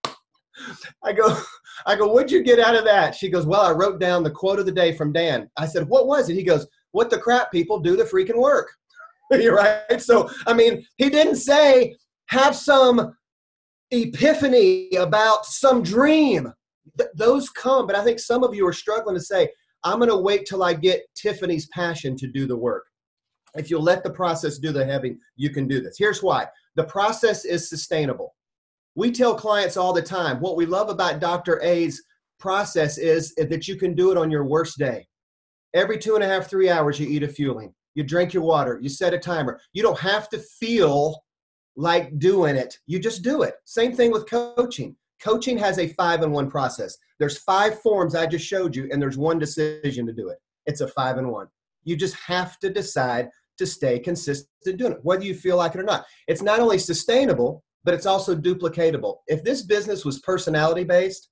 I 1.04 1.12
go, 1.12 1.38
I 1.86 1.96
go, 1.96 2.08
what'd 2.08 2.30
you 2.30 2.42
get 2.42 2.60
out 2.60 2.76
of 2.76 2.84
that? 2.84 3.14
She 3.14 3.28
goes, 3.28 3.46
Well, 3.46 3.62
I 3.62 3.72
wrote 3.72 4.00
down 4.00 4.22
the 4.22 4.30
quote 4.30 4.58
of 4.58 4.66
the 4.66 4.72
day 4.72 4.92
from 4.94 5.12
Dan. 5.12 5.50
I 5.56 5.66
said, 5.66 5.88
What 5.88 6.06
was 6.06 6.28
it? 6.28 6.34
He 6.34 6.44
goes, 6.44 6.66
What 6.92 7.10
the 7.10 7.18
crap 7.18 7.50
people 7.50 7.80
do 7.80 7.96
the 7.96 8.04
freaking 8.04 8.40
work. 8.40 8.70
You're 9.30 9.56
right. 9.56 10.00
So, 10.00 10.28
I 10.46 10.52
mean, 10.52 10.86
he 10.96 11.08
didn't 11.08 11.36
say, 11.36 11.96
have 12.26 12.54
some 12.54 13.16
epiphany 13.90 14.90
about 14.96 15.46
some 15.46 15.82
dream 15.82 16.52
th- 16.98 17.10
those 17.14 17.50
come, 17.50 17.86
but 17.86 17.96
I 17.96 18.04
think 18.04 18.18
some 18.18 18.44
of 18.44 18.54
you 18.54 18.66
are 18.66 18.72
struggling 18.72 19.16
to 19.16 19.22
say, 19.22 19.50
I'm 19.84 19.98
going 19.98 20.10
to 20.10 20.16
wait 20.16 20.46
till 20.46 20.62
I 20.62 20.74
get 20.74 21.02
Tiffany's 21.14 21.66
passion 21.68 22.16
to 22.16 22.26
do 22.26 22.46
the 22.46 22.56
work. 22.56 22.86
If 23.54 23.70
you'll 23.70 23.82
let 23.82 24.04
the 24.04 24.10
process 24.10 24.58
do 24.58 24.72
the 24.72 24.84
heavy, 24.84 25.16
you 25.36 25.50
can 25.50 25.66
do 25.66 25.80
this. 25.80 25.96
Here's 25.98 26.22
why 26.22 26.46
the 26.76 26.84
process 26.84 27.44
is 27.44 27.68
sustainable. 27.68 28.34
We 28.94 29.10
tell 29.10 29.34
clients 29.34 29.76
all 29.76 29.92
the 29.92 30.02
time 30.02 30.40
what 30.40 30.56
we 30.56 30.66
love 30.66 30.88
about 30.88 31.20
Dr. 31.20 31.60
A's 31.62 32.02
process 32.38 32.98
is 32.98 33.34
that 33.36 33.68
you 33.68 33.76
can 33.76 33.94
do 33.94 34.10
it 34.10 34.18
on 34.18 34.30
your 34.30 34.44
worst 34.44 34.78
day. 34.78 35.06
Every 35.74 35.98
two 35.98 36.14
and 36.14 36.24
a 36.24 36.28
half, 36.28 36.48
three 36.48 36.70
hours, 36.70 36.98
you 36.98 37.06
eat 37.08 37.22
a 37.22 37.28
fueling. 37.28 37.72
You 37.94 38.04
drink 38.04 38.32
your 38.32 38.42
water. 38.42 38.78
You 38.80 38.88
set 38.88 39.14
a 39.14 39.18
timer. 39.18 39.60
You 39.72 39.82
don't 39.82 39.98
have 39.98 40.28
to 40.30 40.38
feel 40.38 41.22
like 41.76 42.18
doing 42.18 42.56
it. 42.56 42.76
You 42.86 42.98
just 42.98 43.22
do 43.22 43.42
it. 43.42 43.54
Same 43.64 43.94
thing 43.94 44.10
with 44.10 44.28
coaching. 44.28 44.96
Coaching 45.22 45.58
has 45.58 45.78
a 45.78 45.88
five 45.88 46.22
and 46.22 46.32
one 46.32 46.50
process. 46.50 46.96
There's 47.18 47.38
five 47.38 47.80
forms 47.80 48.14
I 48.14 48.26
just 48.26 48.46
showed 48.46 48.74
you, 48.74 48.88
and 48.90 49.00
there's 49.00 49.18
one 49.18 49.38
decision 49.38 50.06
to 50.06 50.12
do 50.12 50.28
it. 50.28 50.38
It's 50.66 50.80
a 50.80 50.88
five 50.88 51.18
and 51.18 51.30
one. 51.30 51.48
You 51.84 51.96
just 51.96 52.14
have 52.14 52.58
to 52.60 52.70
decide 52.70 53.28
to 53.58 53.66
stay 53.66 53.98
consistent 53.98 54.48
doing 54.78 54.92
it, 54.92 55.00
whether 55.02 55.24
you 55.24 55.34
feel 55.34 55.56
like 55.56 55.74
it 55.74 55.80
or 55.80 55.84
not. 55.84 56.06
It's 56.28 56.42
not 56.42 56.60
only 56.60 56.78
sustainable, 56.78 57.62
but 57.84 57.94
it's 57.94 58.06
also 58.06 58.34
duplicatable. 58.34 59.18
If 59.26 59.44
this 59.44 59.62
business 59.62 60.04
was 60.04 60.20
personality 60.20 60.84
based, 60.84 61.28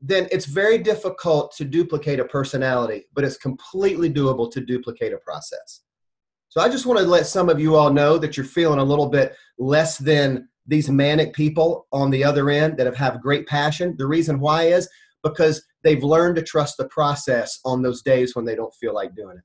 then 0.00 0.28
it's 0.30 0.46
very 0.46 0.78
difficult 0.78 1.54
to 1.56 1.64
duplicate 1.64 2.20
a 2.20 2.24
personality, 2.24 3.06
but 3.14 3.24
it's 3.24 3.38
completely 3.38 4.12
doable 4.12 4.50
to 4.52 4.60
duplicate 4.60 5.12
a 5.12 5.18
process. 5.18 5.80
So 6.48 6.60
I 6.60 6.68
just 6.68 6.86
want 6.86 7.00
to 7.00 7.06
let 7.06 7.26
some 7.26 7.48
of 7.48 7.58
you 7.58 7.74
all 7.74 7.92
know 7.92 8.18
that 8.18 8.36
you're 8.36 8.46
feeling 8.46 8.78
a 8.78 8.84
little 8.84 9.08
bit 9.08 9.34
less 9.58 9.98
than 9.98 10.48
these 10.66 10.88
manic 10.88 11.34
people 11.34 11.86
on 11.92 12.10
the 12.10 12.24
other 12.24 12.50
end 12.50 12.76
that 12.78 12.86
have, 12.86 12.96
have 12.96 13.20
great 13.20 13.46
passion. 13.46 13.94
The 13.98 14.06
reason 14.06 14.40
why 14.40 14.64
is 14.64 14.88
because 15.22 15.64
they've 15.82 16.02
learned 16.02 16.36
to 16.36 16.42
trust 16.42 16.76
the 16.76 16.88
process 16.88 17.58
on 17.64 17.82
those 17.82 18.02
days 18.02 18.34
when 18.34 18.44
they 18.44 18.54
don't 18.54 18.74
feel 18.74 18.94
like 18.94 19.14
doing 19.14 19.36
it. 19.36 19.44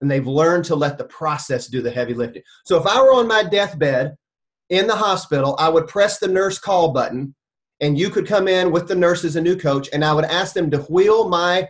And 0.00 0.10
they've 0.10 0.26
learned 0.26 0.64
to 0.66 0.76
let 0.76 0.98
the 0.98 1.04
process 1.04 1.68
do 1.68 1.80
the 1.80 1.90
heavy 1.90 2.14
lifting. 2.14 2.42
So 2.64 2.78
if 2.78 2.86
I 2.86 3.00
were 3.00 3.14
on 3.14 3.26
my 3.26 3.42
deathbed 3.42 4.16
in 4.68 4.86
the 4.86 4.96
hospital, 4.96 5.56
I 5.58 5.68
would 5.68 5.86
press 5.86 6.18
the 6.18 6.28
nurse 6.28 6.58
call 6.58 6.92
button 6.92 7.34
and 7.80 7.98
you 7.98 8.10
could 8.10 8.26
come 8.26 8.48
in 8.48 8.72
with 8.72 8.88
the 8.88 8.94
nurse 8.94 9.24
as 9.24 9.36
a 9.36 9.40
new 9.40 9.56
coach 9.56 9.88
and 9.92 10.04
I 10.04 10.12
would 10.12 10.24
ask 10.24 10.54
them 10.54 10.70
to 10.70 10.78
wheel 10.78 11.28
my 11.28 11.68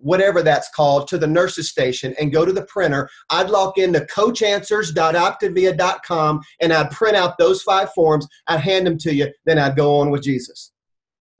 whatever 0.00 0.42
that's 0.42 0.68
called 0.70 1.06
to 1.08 1.18
the 1.18 1.26
nurse's 1.26 1.68
station 1.68 2.14
and 2.20 2.32
go 2.32 2.44
to 2.44 2.52
the 2.52 2.64
printer. 2.64 3.08
I'd 3.30 3.50
log 3.50 3.78
into 3.78 4.00
coachanswers.optavia.com 4.00 6.40
and 6.60 6.72
I'd 6.72 6.90
print 6.90 7.16
out 7.16 7.38
those 7.38 7.62
five 7.62 7.92
forms. 7.92 8.26
I'd 8.46 8.60
hand 8.60 8.86
them 8.86 8.98
to 8.98 9.12
you. 9.14 9.32
Then 9.44 9.58
I'd 9.58 9.76
go 9.76 9.98
on 9.98 10.10
with 10.10 10.22
Jesus. 10.22 10.72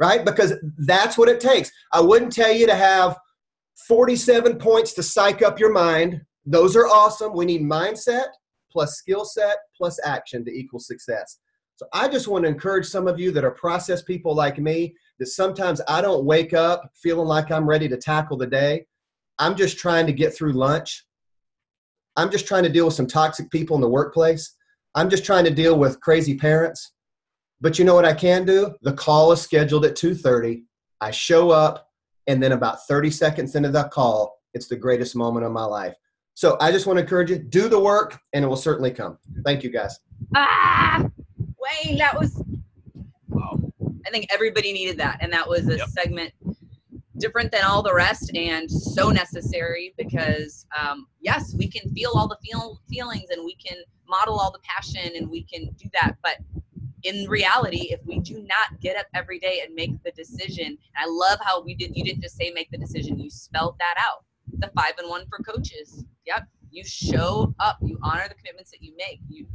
Right? 0.00 0.24
Because 0.24 0.54
that's 0.78 1.18
what 1.18 1.28
it 1.28 1.40
takes. 1.40 1.72
I 1.92 2.00
wouldn't 2.00 2.32
tell 2.32 2.52
you 2.52 2.66
to 2.66 2.74
have 2.74 3.18
47 3.86 4.58
points 4.58 4.92
to 4.94 5.02
psych 5.02 5.42
up 5.42 5.58
your 5.58 5.72
mind. 5.72 6.22
Those 6.46 6.76
are 6.76 6.86
awesome. 6.86 7.34
We 7.34 7.46
need 7.46 7.62
mindset 7.62 8.26
plus 8.70 8.96
skill 8.96 9.24
set 9.24 9.56
plus 9.76 9.98
action 10.04 10.44
to 10.44 10.52
equal 10.52 10.80
success. 10.80 11.38
So 11.78 11.86
I 11.92 12.08
just 12.08 12.26
want 12.26 12.44
to 12.44 12.48
encourage 12.48 12.86
some 12.86 13.06
of 13.06 13.20
you 13.20 13.30
that 13.30 13.44
are 13.44 13.52
process 13.52 14.02
people 14.02 14.34
like 14.34 14.58
me 14.58 14.96
that 15.20 15.26
sometimes 15.26 15.80
I 15.86 16.00
don't 16.00 16.24
wake 16.24 16.52
up 16.52 16.90
feeling 16.92 17.28
like 17.28 17.52
I'm 17.52 17.68
ready 17.68 17.88
to 17.88 17.96
tackle 17.96 18.36
the 18.36 18.48
day. 18.48 18.84
I'm 19.38 19.54
just 19.54 19.78
trying 19.78 20.04
to 20.08 20.12
get 20.12 20.34
through 20.34 20.54
lunch. 20.54 21.06
I'm 22.16 22.32
just 22.32 22.48
trying 22.48 22.64
to 22.64 22.68
deal 22.68 22.84
with 22.84 22.94
some 22.94 23.06
toxic 23.06 23.48
people 23.52 23.76
in 23.76 23.80
the 23.80 23.88
workplace. 23.88 24.56
I'm 24.96 25.08
just 25.08 25.24
trying 25.24 25.44
to 25.44 25.52
deal 25.52 25.78
with 25.78 26.00
crazy 26.00 26.36
parents. 26.36 26.94
But 27.60 27.78
you 27.78 27.84
know 27.84 27.94
what 27.94 28.04
I 28.04 28.12
can 28.12 28.44
do? 28.44 28.74
The 28.82 28.94
call 28.94 29.30
is 29.30 29.40
scheduled 29.40 29.84
at 29.84 29.94
2:30. 29.94 30.64
I 31.00 31.12
show 31.12 31.50
up 31.50 31.88
and 32.26 32.42
then 32.42 32.50
about 32.50 32.88
30 32.88 33.12
seconds 33.12 33.54
into 33.54 33.70
that 33.70 33.92
call, 33.92 34.40
it's 34.52 34.66
the 34.66 34.74
greatest 34.74 35.14
moment 35.14 35.46
of 35.46 35.52
my 35.52 35.64
life. 35.64 35.94
So 36.34 36.56
I 36.60 36.72
just 36.72 36.86
want 36.86 36.96
to 36.96 37.02
encourage 37.02 37.30
you, 37.30 37.38
do 37.38 37.68
the 37.68 37.78
work 37.78 38.18
and 38.32 38.44
it 38.44 38.48
will 38.48 38.56
certainly 38.56 38.90
come. 38.90 39.16
Thank 39.44 39.62
you 39.62 39.70
guys. 39.70 39.96
Ah, 40.34 41.08
That 41.98 42.18
was 42.18 42.42
wow. 43.28 43.58
I 44.06 44.10
think 44.10 44.26
everybody 44.30 44.72
needed 44.72 44.98
that, 44.98 45.18
and 45.20 45.32
that 45.32 45.48
was 45.48 45.68
a 45.68 45.78
yep. 45.78 45.88
segment 45.88 46.32
different 47.18 47.50
than 47.50 47.64
all 47.64 47.82
the 47.82 47.92
rest 47.92 48.30
and 48.36 48.70
so 48.70 49.10
necessary 49.10 49.92
because 49.98 50.66
um, 50.78 51.08
yes 51.20 51.52
we 51.58 51.66
can 51.66 51.90
feel 51.92 52.12
all 52.14 52.28
the 52.28 52.38
feel, 52.44 52.80
feelings 52.88 53.30
and 53.30 53.44
we 53.44 53.56
can 53.56 53.76
model 54.08 54.38
all 54.38 54.52
the 54.52 54.60
passion 54.62 55.16
and 55.16 55.28
we 55.28 55.42
can 55.42 55.68
do 55.76 55.88
that 55.92 56.12
but 56.22 56.36
in 57.02 57.28
reality 57.28 57.88
if 57.90 57.98
we 58.06 58.20
do 58.20 58.38
not 58.42 58.80
get 58.80 58.96
up 58.96 59.06
every 59.14 59.40
day 59.40 59.62
and 59.66 59.74
make 59.74 59.90
the 60.04 60.12
decision 60.12 60.66
and 60.66 60.78
i 60.96 61.06
love 61.08 61.40
how 61.42 61.60
we 61.60 61.74
did 61.74 61.90
you 61.96 62.04
didn't 62.04 62.22
just 62.22 62.36
say 62.36 62.52
make 62.54 62.70
the 62.70 62.78
decision 62.78 63.18
you 63.18 63.28
spelled 63.30 63.76
that 63.78 63.94
out. 63.98 64.24
The 64.58 64.70
five 64.74 64.92
and 64.98 65.08
one 65.08 65.24
for 65.28 65.38
coaches. 65.42 66.04
Yep. 66.26 66.46
You 66.70 66.84
show 66.84 67.54
up. 67.60 67.78
You 67.82 67.98
honor 68.02 68.26
the 68.28 68.34
commitments 68.34 68.70
that 68.70 68.82
you 68.82 68.94
make. 68.96 69.20
You 69.28 69.46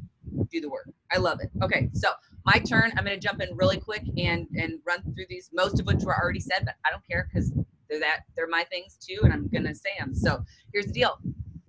do 0.52 0.62
the 0.62 0.70
work 0.70 0.90
i 1.12 1.18
love 1.18 1.40
it 1.42 1.50
okay 1.62 1.90
so 1.94 2.10
my 2.46 2.60
turn. 2.60 2.92
I'm 2.98 3.06
going 3.06 3.20
to 3.20 3.26
jump 3.26 3.42
in 3.42 3.56
really 3.56 3.78
quick 3.78 4.04
and 4.18 4.48
and 4.56 4.80
run 4.86 5.02
through 5.14 5.26
these, 5.30 5.50
most 5.54 5.80
of 5.80 5.86
which 5.86 6.04
were 6.04 6.16
already 6.16 6.40
said, 6.40 6.64
but 6.66 6.76
I 6.86 6.92
don't 6.92 7.06
care 7.08 7.30
because 7.32 7.52
they're 7.90 8.00
that 8.00 8.22
they're 8.36 8.48
my 8.48 8.64
things 8.66 8.98
too, 8.98 9.20
and 9.24 9.34
I'm 9.34 9.48
going 9.48 9.66
to 9.66 9.76
say 9.76 9.92
them. 10.00 10.14
So 10.14 10.44
here's 10.74 10.88
the 10.88 10.94
deal: 10.94 11.18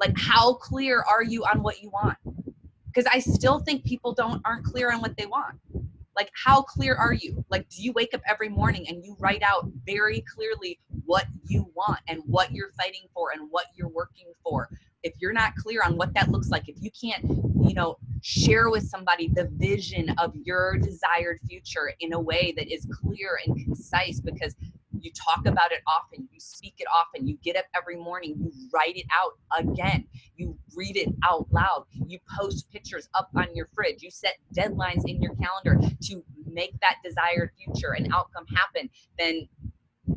like, 0.01 0.17
how 0.17 0.55
clear 0.55 1.03
are 1.03 1.23
you 1.23 1.45
on 1.45 1.63
what 1.63 1.81
you 1.81 1.91
want? 1.91 2.19
Because 2.87 3.07
I 3.13 3.19
still 3.19 3.61
think 3.61 3.85
people 3.85 4.13
don't 4.13 4.41
aren't 4.45 4.65
clear 4.65 4.93
on 4.93 5.01
what 5.01 5.17
they 5.17 5.27
want. 5.27 5.59
Like, 6.17 6.31
how 6.45 6.63
clear 6.63 6.95
are 6.95 7.13
you? 7.13 7.45
Like, 7.51 7.69
do 7.69 7.83
you 7.83 7.93
wake 7.93 8.15
up 8.15 8.21
every 8.29 8.49
morning 8.49 8.87
and 8.89 9.05
you 9.05 9.17
write 9.19 9.43
out 9.43 9.69
very 9.85 10.21
clearly 10.33 10.79
what 11.05 11.27
you 11.45 11.69
want 11.75 11.99
and 12.07 12.21
what 12.27 12.53
you're 12.53 12.71
fighting 12.79 13.09
for 13.13 13.31
and 13.33 13.49
what 13.51 13.67
you're 13.75 13.89
working 13.89 14.33
for? 14.45 14.69
If 15.05 15.13
you're 15.21 15.33
not 15.33 15.55
clear 15.57 15.83
on 15.85 15.97
what 15.97 16.13
that 16.15 16.31
looks 16.31 16.49
like 16.49 16.69
if 16.69 16.77
you 16.81 16.91
can't 16.91 17.23
you 17.63 17.75
know 17.75 17.97
share 18.23 18.71
with 18.71 18.83
somebody 18.89 19.29
the 19.29 19.49
vision 19.53 20.09
of 20.19 20.35
your 20.45 20.77
desired 20.79 21.39
future 21.49 21.93
in 22.01 22.15
a 22.15 22.21
way 22.21 22.53
that 22.57 22.73
is 22.73 22.89
clear 22.91 23.39
and 23.47 23.63
concise 23.65 24.19
because 24.21 24.57
you 25.01 25.11
talk 25.13 25.47
about 25.47 25.71
it 25.73 25.81
often 25.87 26.27
you 26.33 26.41
speak 26.41 26.75
it 26.79 26.87
often 26.95 27.27
you 27.27 27.37
get 27.45 27.57
up 27.57 27.67
every 27.77 27.97
morning 27.97 28.35
you 28.39 28.51
write 28.73 28.97
it 28.97 29.05
out 29.15 29.33
again 29.59 30.05
you 30.37 30.57
read 30.75 30.97
it 30.97 31.09
out 31.25 31.47
loud 31.53 31.85
you 32.07 32.19
post 32.39 32.71
pictures 32.71 33.09
up 33.15 33.29
on 33.37 33.47
your 33.55 33.69
fridge 33.75 34.03
you 34.03 34.11
set 34.11 34.37
deadlines 34.57 35.03
in 35.07 35.21
your 35.21 35.35
calendar 35.37 35.79
to 36.01 36.23
make 36.51 36.73
that 36.81 36.97
desired 37.05 37.51
future 37.63 37.93
and 37.93 38.09
outcome 38.15 38.47
happen 38.57 38.89
then 39.19 39.47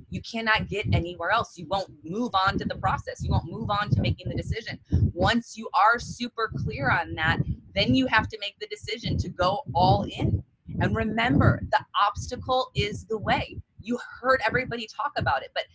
you 0.09 0.21
cannot 0.21 0.67
get 0.67 0.85
anywhere 0.93 1.31
else. 1.31 1.57
You 1.57 1.67
won't 1.67 1.91
move 2.03 2.31
on 2.33 2.57
to 2.59 2.65
the 2.65 2.75
process. 2.75 3.23
You 3.23 3.31
won't 3.31 3.51
move 3.51 3.69
on 3.69 3.89
to 3.91 4.01
making 4.01 4.29
the 4.29 4.35
decision. 4.35 4.79
Once 5.13 5.57
you 5.57 5.69
are 5.73 5.99
super 5.99 6.51
clear 6.63 6.89
on 6.89 7.13
that, 7.15 7.39
then 7.75 7.93
you 7.93 8.07
have 8.07 8.27
to 8.29 8.37
make 8.39 8.57
the 8.59 8.67
decision 8.67 9.17
to 9.17 9.29
go 9.29 9.63
all 9.73 10.03
in. 10.03 10.43
And 10.81 10.95
remember, 10.95 11.61
the 11.71 11.79
obstacle 12.05 12.71
is 12.75 13.05
the 13.05 13.17
way. 13.17 13.57
You 13.81 13.99
heard 14.21 14.41
everybody 14.45 14.87
talk 14.87 15.11
about 15.17 15.43
it, 15.43 15.51
but 15.53 15.65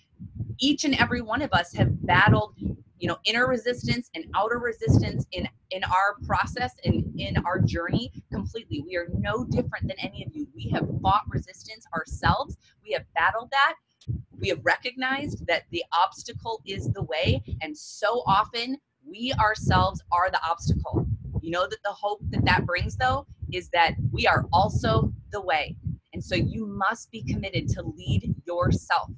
each 0.59 0.85
and 0.85 0.95
every 0.95 1.21
one 1.21 1.43
of 1.43 1.53
us 1.53 1.73
have 1.75 2.07
battled 2.07 2.55
you 3.03 3.09
know 3.09 3.19
inner 3.25 3.49
resistance 3.49 4.09
and 4.15 4.25
outer 4.37 4.59
resistance 4.61 5.27
in 5.33 5.49
in 5.73 5.83
our 5.85 6.17
process 6.25 6.73
and 6.85 7.13
in 7.19 7.37
our 7.45 7.59
journey 7.59 8.13
completely 8.33 8.85
we 8.87 8.97
are 8.97 9.09
no 9.19 9.45
different 9.45 9.89
than 9.89 9.99
any 9.99 10.25
of 10.25 10.35
you 10.35 10.47
we 10.55 10.71
have 10.71 10.87
fought 11.03 11.23
resistance 11.29 11.85
ourselves 11.95 12.57
we 12.85 12.93
have 12.93 13.03
battled 13.15 13.51
that 13.51 13.75
we 14.43 14.49
have 14.49 14.61
recognized 14.65 15.47
that 15.47 15.63
the 15.71 15.85
obstacle 15.97 16.61
is 16.67 16.91
the 16.91 17.05
way, 17.05 17.43
and 17.63 17.79
so 17.79 18.25
often 18.27 18.77
we 19.09 19.33
ourselves 19.41 20.03
are 20.11 20.31
the 20.31 20.41
obstacle. 20.45 21.07
You 21.41 21.53
know 21.53 21.67
that 21.69 21.83
the 21.85 21.93
hope 21.93 22.21
that 22.31 22.45
that 22.45 22.67
brings, 22.67 22.97
though, 22.97 23.27
is 23.53 23.69
that 23.71 23.95
we 24.11 24.27
are 24.27 24.47
also 24.53 25.13
the 25.31 25.41
way. 25.41 25.77
And 26.13 26.23
so 26.23 26.35
you 26.35 26.67
must 26.67 27.11
be 27.11 27.23
committed 27.23 27.69
to 27.71 27.83
lead 27.83 28.35
yourself. 28.47 29.11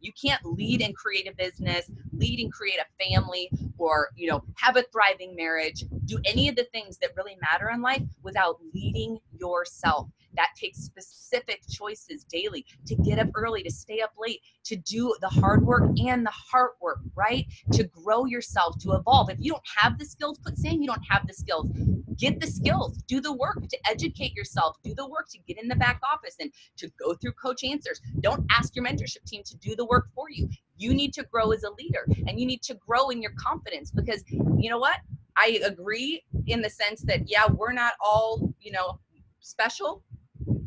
You 0.00 0.12
can't 0.12 0.44
lead 0.44 0.80
and 0.80 0.96
create 0.96 1.28
a 1.28 1.34
business, 1.34 1.90
lead 2.12 2.38
and 2.40 2.52
create 2.52 2.78
a 2.78 3.04
family, 3.04 3.50
or 3.78 4.10
you 4.16 4.30
know, 4.30 4.42
have 4.56 4.76
a 4.76 4.84
thriving 4.92 5.34
marriage, 5.34 5.84
do 6.04 6.18
any 6.24 6.48
of 6.48 6.56
the 6.56 6.64
things 6.72 6.98
that 6.98 7.10
really 7.16 7.36
matter 7.40 7.70
in 7.70 7.82
life 7.82 8.02
without 8.22 8.58
leading 8.72 9.18
yourself. 9.38 10.08
That 10.38 10.50
takes 10.54 10.78
specific 10.78 11.62
choices 11.68 12.22
daily 12.22 12.64
to 12.86 12.94
get 12.94 13.18
up 13.18 13.28
early, 13.34 13.64
to 13.64 13.72
stay 13.72 14.00
up 14.00 14.12
late, 14.16 14.40
to 14.66 14.76
do 14.76 15.12
the 15.20 15.28
hard 15.28 15.66
work 15.66 15.82
and 15.98 16.24
the 16.24 16.30
heart 16.30 16.76
work, 16.80 17.00
right? 17.16 17.44
To 17.72 17.82
grow 17.84 18.24
yourself, 18.24 18.78
to 18.82 18.92
evolve. 18.92 19.30
If 19.30 19.38
you 19.40 19.50
don't 19.50 19.68
have 19.78 19.98
the 19.98 20.04
skills, 20.04 20.38
quit 20.38 20.56
saying 20.56 20.80
you 20.80 20.86
don't 20.86 21.02
have 21.10 21.26
the 21.26 21.34
skills. 21.34 21.68
Get 22.16 22.38
the 22.38 22.46
skills, 22.46 22.98
do 23.08 23.20
the 23.20 23.32
work 23.32 23.66
to 23.68 23.78
educate 23.90 24.34
yourself, 24.34 24.76
do 24.84 24.94
the 24.94 25.08
work 25.08 25.26
to 25.30 25.38
get 25.40 25.60
in 25.60 25.66
the 25.66 25.74
back 25.74 26.00
office 26.08 26.36
and 26.38 26.52
to 26.76 26.88
go 27.00 27.14
through 27.14 27.32
coach 27.32 27.64
answers. 27.64 28.00
Don't 28.20 28.46
ask 28.50 28.76
your 28.76 28.84
mentorship 28.84 29.24
team 29.26 29.42
to 29.44 29.56
do 29.56 29.74
the 29.74 29.86
work 29.86 30.06
for 30.14 30.30
you. 30.30 30.48
You 30.76 30.94
need 30.94 31.14
to 31.14 31.24
grow 31.24 31.50
as 31.50 31.64
a 31.64 31.70
leader 31.70 32.06
and 32.28 32.38
you 32.38 32.46
need 32.46 32.62
to 32.62 32.74
grow 32.74 33.10
in 33.10 33.20
your 33.20 33.32
confidence 33.38 33.90
because 33.90 34.22
you 34.30 34.70
know 34.70 34.78
what? 34.78 34.98
I 35.36 35.60
agree 35.64 36.22
in 36.46 36.62
the 36.62 36.70
sense 36.70 37.02
that, 37.02 37.28
yeah, 37.28 37.46
we're 37.46 37.72
not 37.72 37.94
all, 38.00 38.52
you 38.60 38.70
know, 38.72 39.00
special, 39.40 40.02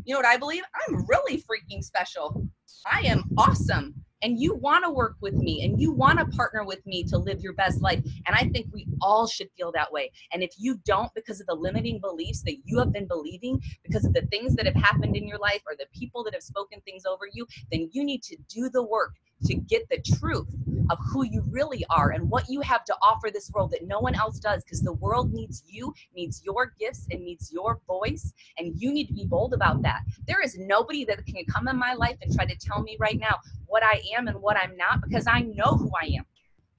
you 0.06 0.14
know 0.14 0.20
what 0.20 0.26
I 0.26 0.38
believe? 0.38 0.64
I'm 0.88 1.06
really 1.08 1.38
freaking 1.38 1.84
special. 1.84 2.48
I 2.90 3.02
am 3.02 3.24
awesome. 3.38 3.94
And 4.24 4.40
you 4.40 4.54
want 4.54 4.84
to 4.86 4.92
work 4.92 5.16
with 5.20 5.34
me 5.34 5.64
and 5.64 5.82
you 5.82 5.92
want 5.92 6.20
to 6.20 6.26
partner 6.38 6.64
with 6.64 6.86
me 6.86 7.04
to 7.06 7.18
live 7.18 7.42
your 7.42 7.54
best 7.54 7.82
life. 7.82 8.04
And 8.28 8.36
I 8.36 8.50
think 8.50 8.68
we 8.72 8.88
all 9.02 9.26
should 9.26 9.50
feel 9.58 9.72
that 9.72 9.92
way. 9.92 10.12
And 10.32 10.44
if 10.44 10.52
you 10.58 10.80
don't, 10.86 11.12
because 11.16 11.42
of 11.42 11.48
the 11.48 11.56
limiting 11.56 12.00
beliefs 12.00 12.44
that 12.44 12.58
you 12.64 12.78
have 12.78 12.94
been 12.94 13.08
believing, 13.08 13.60
because 13.84 14.06
of 14.06 14.14
the 14.14 14.22
things 14.28 14.56
that 14.56 14.68
have 14.68 14.76
happened 14.76 15.16
in 15.16 15.28
your 15.28 15.40
life 15.40 15.62
or 15.66 15.74
the 15.78 15.88
people 15.98 16.24
that 16.26 16.36
have 16.36 16.44
spoken 16.44 16.82
things 16.82 17.04
over 17.06 17.26
you, 17.32 17.48
then 17.72 17.90
you 17.92 18.04
need 18.04 18.22
to 18.24 18.38
do 18.48 18.70
the 18.70 18.84
work 18.84 19.16
to 19.46 19.56
get 19.56 19.90
the 19.90 20.00
truth 20.20 20.48
of 20.90 20.98
who 21.12 21.24
you 21.26 21.44
really 21.50 21.86
are 21.90 22.12
and 22.12 22.30
what 22.30 22.50
you 22.50 22.62
have 22.62 22.84
to 22.86 22.96
offer 23.02 23.30
this 23.32 23.52
world 23.52 23.72
that 23.72 23.88
no 23.88 24.00
one 24.00 24.16
else 24.16 24.40
does 24.40 24.64
because 24.64 24.82
the 24.82 24.94
world 24.94 25.34
needs 25.34 25.64
you, 25.68 25.94
needs 26.16 26.42
your 26.44 26.74
gifts, 26.80 27.08
and 27.12 27.24
needs 27.24 27.52
your 27.52 27.80
voice. 27.88 28.34
And 28.58 28.74
you 28.76 28.92
need 28.92 29.08
to 29.08 29.14
be 29.14 29.26
bold 29.26 29.54
about 29.54 29.82
that. 29.84 30.02
There 30.28 30.42
is 30.42 30.58
nobody 30.58 31.06
that 31.06 31.26
can 31.26 31.46
come 31.46 31.68
in 31.68 31.78
my 31.78 31.94
life 31.94 32.18
and 32.22 32.34
try 32.34 32.46
to 32.46 32.56
tell 32.56 32.82
me 32.82 32.98
right 33.00 33.20
now 33.20 33.38
what 33.66 33.84
I 33.84 34.02
am 34.18 34.28
and 34.28 34.42
what 34.42 34.58
I'm 34.58 34.76
not 34.78 35.02
because 35.02 35.28
I 35.28 35.42
know 35.42 35.76
who 35.78 35.92
I 36.02 36.08
am. 36.18 36.26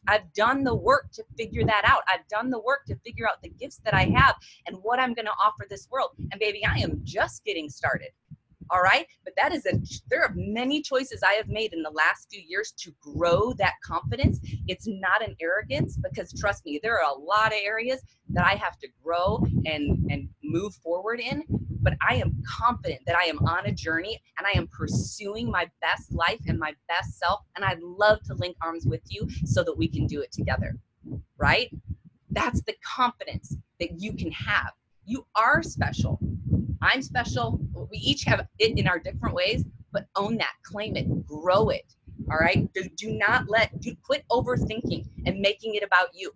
I've 0.08 0.32
done 0.32 0.64
the 0.64 0.74
work 0.74 1.12
to 1.12 1.24
figure 1.36 1.64
that 1.64 1.84
out. 1.84 2.02
I've 2.12 2.26
done 2.28 2.50
the 2.50 2.58
work 2.58 2.84
to 2.86 2.96
figure 2.96 3.28
out 3.28 3.40
the 3.42 3.50
gifts 3.50 3.80
that 3.84 3.94
I 3.94 4.04
have 4.16 4.34
and 4.66 4.76
what 4.82 4.98
I'm 4.98 5.14
going 5.14 5.26
to 5.26 5.32
offer 5.32 5.64
this 5.68 5.88
world. 5.90 6.10
And 6.18 6.40
baby, 6.40 6.64
I 6.66 6.78
am 6.78 7.00
just 7.04 7.44
getting 7.44 7.68
started. 7.68 8.08
All 8.72 8.80
right. 8.80 9.06
But 9.22 9.34
that 9.36 9.52
is 9.52 9.66
a, 9.66 9.72
there 10.08 10.22
are 10.22 10.32
many 10.34 10.80
choices 10.80 11.22
I 11.22 11.34
have 11.34 11.48
made 11.48 11.74
in 11.74 11.82
the 11.82 11.90
last 11.90 12.28
few 12.30 12.40
years 12.40 12.72
to 12.78 12.90
grow 13.02 13.52
that 13.58 13.74
confidence. 13.84 14.40
It's 14.66 14.86
not 14.88 15.22
an 15.22 15.36
arrogance 15.42 15.98
because 16.02 16.32
trust 16.32 16.64
me, 16.64 16.80
there 16.82 16.98
are 16.98 17.14
a 17.14 17.18
lot 17.18 17.48
of 17.48 17.58
areas 17.62 18.02
that 18.30 18.46
I 18.46 18.54
have 18.54 18.78
to 18.78 18.88
grow 19.04 19.44
and, 19.66 20.10
and 20.10 20.26
move 20.42 20.74
forward 20.76 21.20
in. 21.20 21.44
But 21.82 21.94
I 22.08 22.14
am 22.14 22.42
confident 22.48 23.02
that 23.06 23.16
I 23.16 23.24
am 23.24 23.40
on 23.40 23.66
a 23.66 23.72
journey 23.72 24.22
and 24.38 24.46
I 24.46 24.56
am 24.56 24.68
pursuing 24.68 25.50
my 25.50 25.68
best 25.82 26.10
life 26.14 26.40
and 26.46 26.58
my 26.58 26.74
best 26.88 27.18
self. 27.18 27.40
And 27.56 27.66
I'd 27.66 27.82
love 27.82 28.22
to 28.24 28.34
link 28.34 28.56
arms 28.62 28.86
with 28.86 29.02
you 29.10 29.28
so 29.44 29.62
that 29.64 29.76
we 29.76 29.86
can 29.86 30.06
do 30.06 30.22
it 30.22 30.32
together. 30.32 30.78
Right? 31.36 31.70
That's 32.30 32.62
the 32.62 32.74
confidence 32.82 33.54
that 33.80 34.00
you 34.00 34.14
can 34.14 34.32
have. 34.32 34.72
You 35.04 35.26
are 35.34 35.62
special. 35.62 36.18
I'm 36.82 37.00
special. 37.02 37.60
We 37.90 37.98
each 37.98 38.24
have 38.24 38.46
it 38.58 38.78
in 38.78 38.88
our 38.88 38.98
different 38.98 39.34
ways, 39.34 39.64
but 39.92 40.06
own 40.16 40.36
that, 40.38 40.52
claim 40.64 40.96
it, 40.96 41.26
grow 41.26 41.68
it. 41.68 41.94
All 42.30 42.38
right. 42.38 42.72
Do, 42.72 42.84
do 42.96 43.12
not 43.12 43.48
let, 43.48 43.80
do 43.80 43.94
quit 44.04 44.24
overthinking 44.30 45.06
and 45.26 45.40
making 45.40 45.74
it 45.74 45.82
about 45.82 46.08
you. 46.14 46.32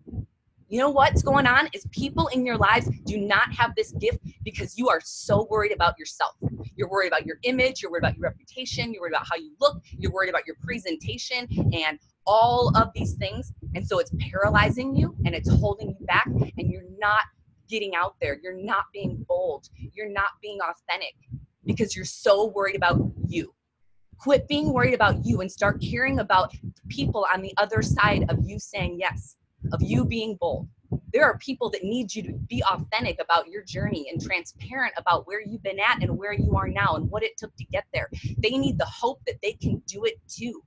You 0.68 0.80
know 0.80 0.90
what's 0.90 1.22
going 1.22 1.46
on 1.46 1.68
is 1.72 1.86
people 1.92 2.26
in 2.28 2.44
your 2.44 2.56
lives 2.56 2.90
do 3.04 3.18
not 3.18 3.52
have 3.52 3.74
this 3.76 3.92
gift 3.92 4.18
because 4.42 4.76
you 4.76 4.88
are 4.88 5.00
so 5.04 5.46
worried 5.48 5.70
about 5.72 5.96
yourself. 5.96 6.34
You're 6.74 6.88
worried 6.88 7.06
about 7.06 7.24
your 7.24 7.36
image, 7.44 7.82
you're 7.82 7.90
worried 7.90 8.02
about 8.02 8.16
your 8.16 8.24
reputation, 8.24 8.92
you're 8.92 9.02
worried 9.02 9.12
about 9.12 9.28
how 9.28 9.36
you 9.36 9.52
look, 9.60 9.80
you're 9.96 10.12
worried 10.12 10.28
about 10.28 10.44
your 10.44 10.56
presentation 10.60 11.46
and 11.72 12.00
all 12.26 12.76
of 12.76 12.88
these 12.96 13.14
things. 13.14 13.52
And 13.76 13.86
so 13.86 14.00
it's 14.00 14.10
paralyzing 14.18 14.96
you 14.96 15.14
and 15.24 15.36
it's 15.36 15.48
holding 15.48 15.90
you 15.90 16.06
back, 16.06 16.26
and 16.26 16.68
you're 16.68 16.82
not 16.98 17.22
getting 17.68 17.94
out 17.94 18.16
there. 18.20 18.38
You're 18.42 18.60
not 18.60 18.84
being 18.92 19.24
bold. 19.28 19.68
You're 19.94 20.08
not 20.08 20.30
being 20.42 20.58
authentic 20.60 21.14
because 21.64 21.96
you're 21.96 22.04
so 22.04 22.46
worried 22.46 22.76
about 22.76 23.00
you. 23.26 23.52
Quit 24.18 24.48
being 24.48 24.72
worried 24.72 24.94
about 24.94 25.24
you 25.24 25.40
and 25.40 25.50
start 25.50 25.82
caring 25.82 26.20
about 26.20 26.54
people 26.88 27.26
on 27.32 27.42
the 27.42 27.52
other 27.58 27.82
side 27.82 28.24
of 28.28 28.38
you 28.42 28.58
saying 28.58 28.96
yes, 28.98 29.36
of 29.72 29.82
you 29.82 30.04
being 30.04 30.36
bold. 30.40 30.68
There 31.12 31.24
are 31.24 31.38
people 31.38 31.68
that 31.70 31.82
need 31.82 32.14
you 32.14 32.22
to 32.22 32.32
be 32.32 32.62
authentic 32.70 33.20
about 33.20 33.48
your 33.48 33.62
journey 33.62 34.08
and 34.10 34.22
transparent 34.22 34.94
about 34.96 35.26
where 35.26 35.40
you've 35.40 35.62
been 35.62 35.80
at 35.80 36.02
and 36.02 36.16
where 36.16 36.32
you 36.32 36.56
are 36.56 36.68
now 36.68 36.94
and 36.94 37.10
what 37.10 37.22
it 37.22 37.36
took 37.36 37.54
to 37.56 37.64
get 37.64 37.84
there. 37.92 38.08
They 38.38 38.50
need 38.50 38.78
the 38.78 38.86
hope 38.86 39.20
that 39.26 39.40
they 39.42 39.52
can 39.52 39.82
do 39.86 40.04
it 40.04 40.14
too 40.28 40.62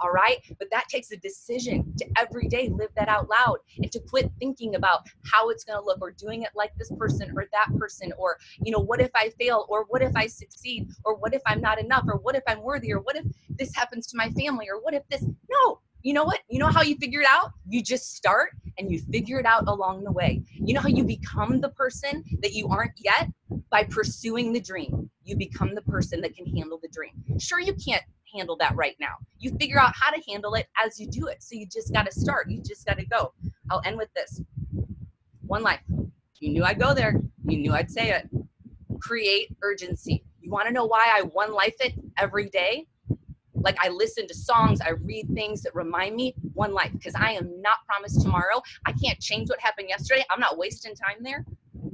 all 0.00 0.10
right? 0.10 0.38
But 0.58 0.68
that 0.70 0.88
takes 0.88 1.10
a 1.10 1.16
decision 1.16 1.94
to 1.98 2.06
every 2.18 2.48
day 2.48 2.68
live 2.68 2.90
that 2.96 3.08
out 3.08 3.28
loud 3.28 3.58
and 3.78 3.90
to 3.92 4.00
quit 4.00 4.30
thinking 4.38 4.74
about 4.74 5.00
how 5.24 5.50
it's 5.50 5.64
going 5.64 5.78
to 5.78 5.84
look 5.84 6.00
or 6.00 6.10
doing 6.10 6.42
it 6.42 6.50
like 6.54 6.72
this 6.78 6.90
person 6.98 7.32
or 7.36 7.46
that 7.52 7.68
person 7.78 8.12
or 8.18 8.38
you 8.62 8.72
know 8.72 8.78
what 8.78 9.00
if 9.00 9.10
i 9.14 9.30
fail 9.30 9.66
or 9.68 9.84
what 9.88 10.02
if 10.02 10.14
i 10.16 10.26
succeed 10.26 10.88
or 11.04 11.16
what 11.16 11.34
if 11.34 11.42
i'm 11.46 11.60
not 11.60 11.78
enough 11.78 12.04
or 12.08 12.18
what 12.18 12.34
if 12.34 12.42
i'm 12.46 12.62
worthy 12.62 12.92
or 12.92 13.00
what 13.00 13.16
if 13.16 13.24
this 13.48 13.74
happens 13.74 14.06
to 14.06 14.16
my 14.16 14.30
family 14.30 14.66
or 14.68 14.80
what 14.82 14.94
if 14.94 15.02
this 15.08 15.24
no. 15.50 15.80
You 16.02 16.14
know 16.14 16.22
what? 16.22 16.38
You 16.48 16.60
know 16.60 16.68
how 16.68 16.82
you 16.82 16.96
figure 16.96 17.20
it 17.20 17.26
out? 17.28 17.50
You 17.68 17.82
just 17.82 18.14
start 18.14 18.52
and 18.78 18.90
you 18.90 19.00
figure 19.00 19.40
it 19.40 19.46
out 19.46 19.66
along 19.66 20.04
the 20.04 20.12
way. 20.12 20.42
You 20.54 20.72
know 20.72 20.80
how 20.80 20.88
you 20.88 21.02
become 21.02 21.60
the 21.60 21.70
person 21.70 22.24
that 22.40 22.52
you 22.52 22.68
aren't 22.68 22.92
yet? 22.98 23.28
By 23.68 23.82
pursuing 23.82 24.52
the 24.52 24.60
dream. 24.60 25.10
You 25.24 25.36
become 25.36 25.74
the 25.74 25.82
person 25.82 26.20
that 26.20 26.36
can 26.36 26.46
handle 26.46 26.78
the 26.80 26.88
dream. 26.88 27.12
Sure 27.40 27.58
you 27.58 27.74
can't 27.74 28.02
handle 28.34 28.56
that 28.58 28.74
right 28.76 28.96
now. 29.00 29.14
You 29.38 29.56
figure 29.58 29.78
out 29.78 29.92
how 29.94 30.10
to 30.10 30.20
handle 30.28 30.54
it 30.54 30.66
as 30.84 30.98
you 30.98 31.06
do 31.06 31.26
it. 31.26 31.42
So 31.42 31.54
you 31.54 31.66
just 31.66 31.92
got 31.92 32.06
to 32.06 32.12
start. 32.12 32.50
You 32.50 32.62
just 32.62 32.86
got 32.86 32.98
to 32.98 33.06
go. 33.06 33.32
I'll 33.70 33.82
end 33.84 33.96
with 33.96 34.12
this 34.14 34.40
one 35.46 35.62
life. 35.62 35.80
You 36.40 36.50
knew 36.50 36.64
I'd 36.64 36.78
go 36.78 36.94
there. 36.94 37.20
You 37.44 37.58
knew 37.58 37.72
I'd 37.72 37.90
say 37.90 38.10
it. 38.10 38.28
Create 39.00 39.56
urgency. 39.62 40.22
You 40.40 40.50
want 40.50 40.66
to 40.68 40.72
know 40.72 40.84
why 40.84 41.12
I 41.14 41.22
one 41.22 41.52
life 41.52 41.74
it 41.80 41.94
every 42.16 42.48
day? 42.48 42.86
Like 43.54 43.76
I 43.82 43.88
listen 43.88 44.26
to 44.28 44.34
songs, 44.34 44.80
I 44.80 44.90
read 44.90 45.28
things 45.34 45.62
that 45.62 45.74
remind 45.74 46.14
me 46.14 46.34
one 46.54 46.72
life 46.72 46.92
because 46.92 47.14
I 47.16 47.32
am 47.32 47.60
not 47.60 47.78
promised 47.86 48.22
tomorrow. 48.22 48.62
I 48.86 48.92
can't 48.92 49.18
change 49.20 49.48
what 49.48 49.60
happened 49.60 49.88
yesterday. 49.88 50.24
I'm 50.30 50.40
not 50.40 50.58
wasting 50.58 50.94
time 50.94 51.22
there. 51.22 51.44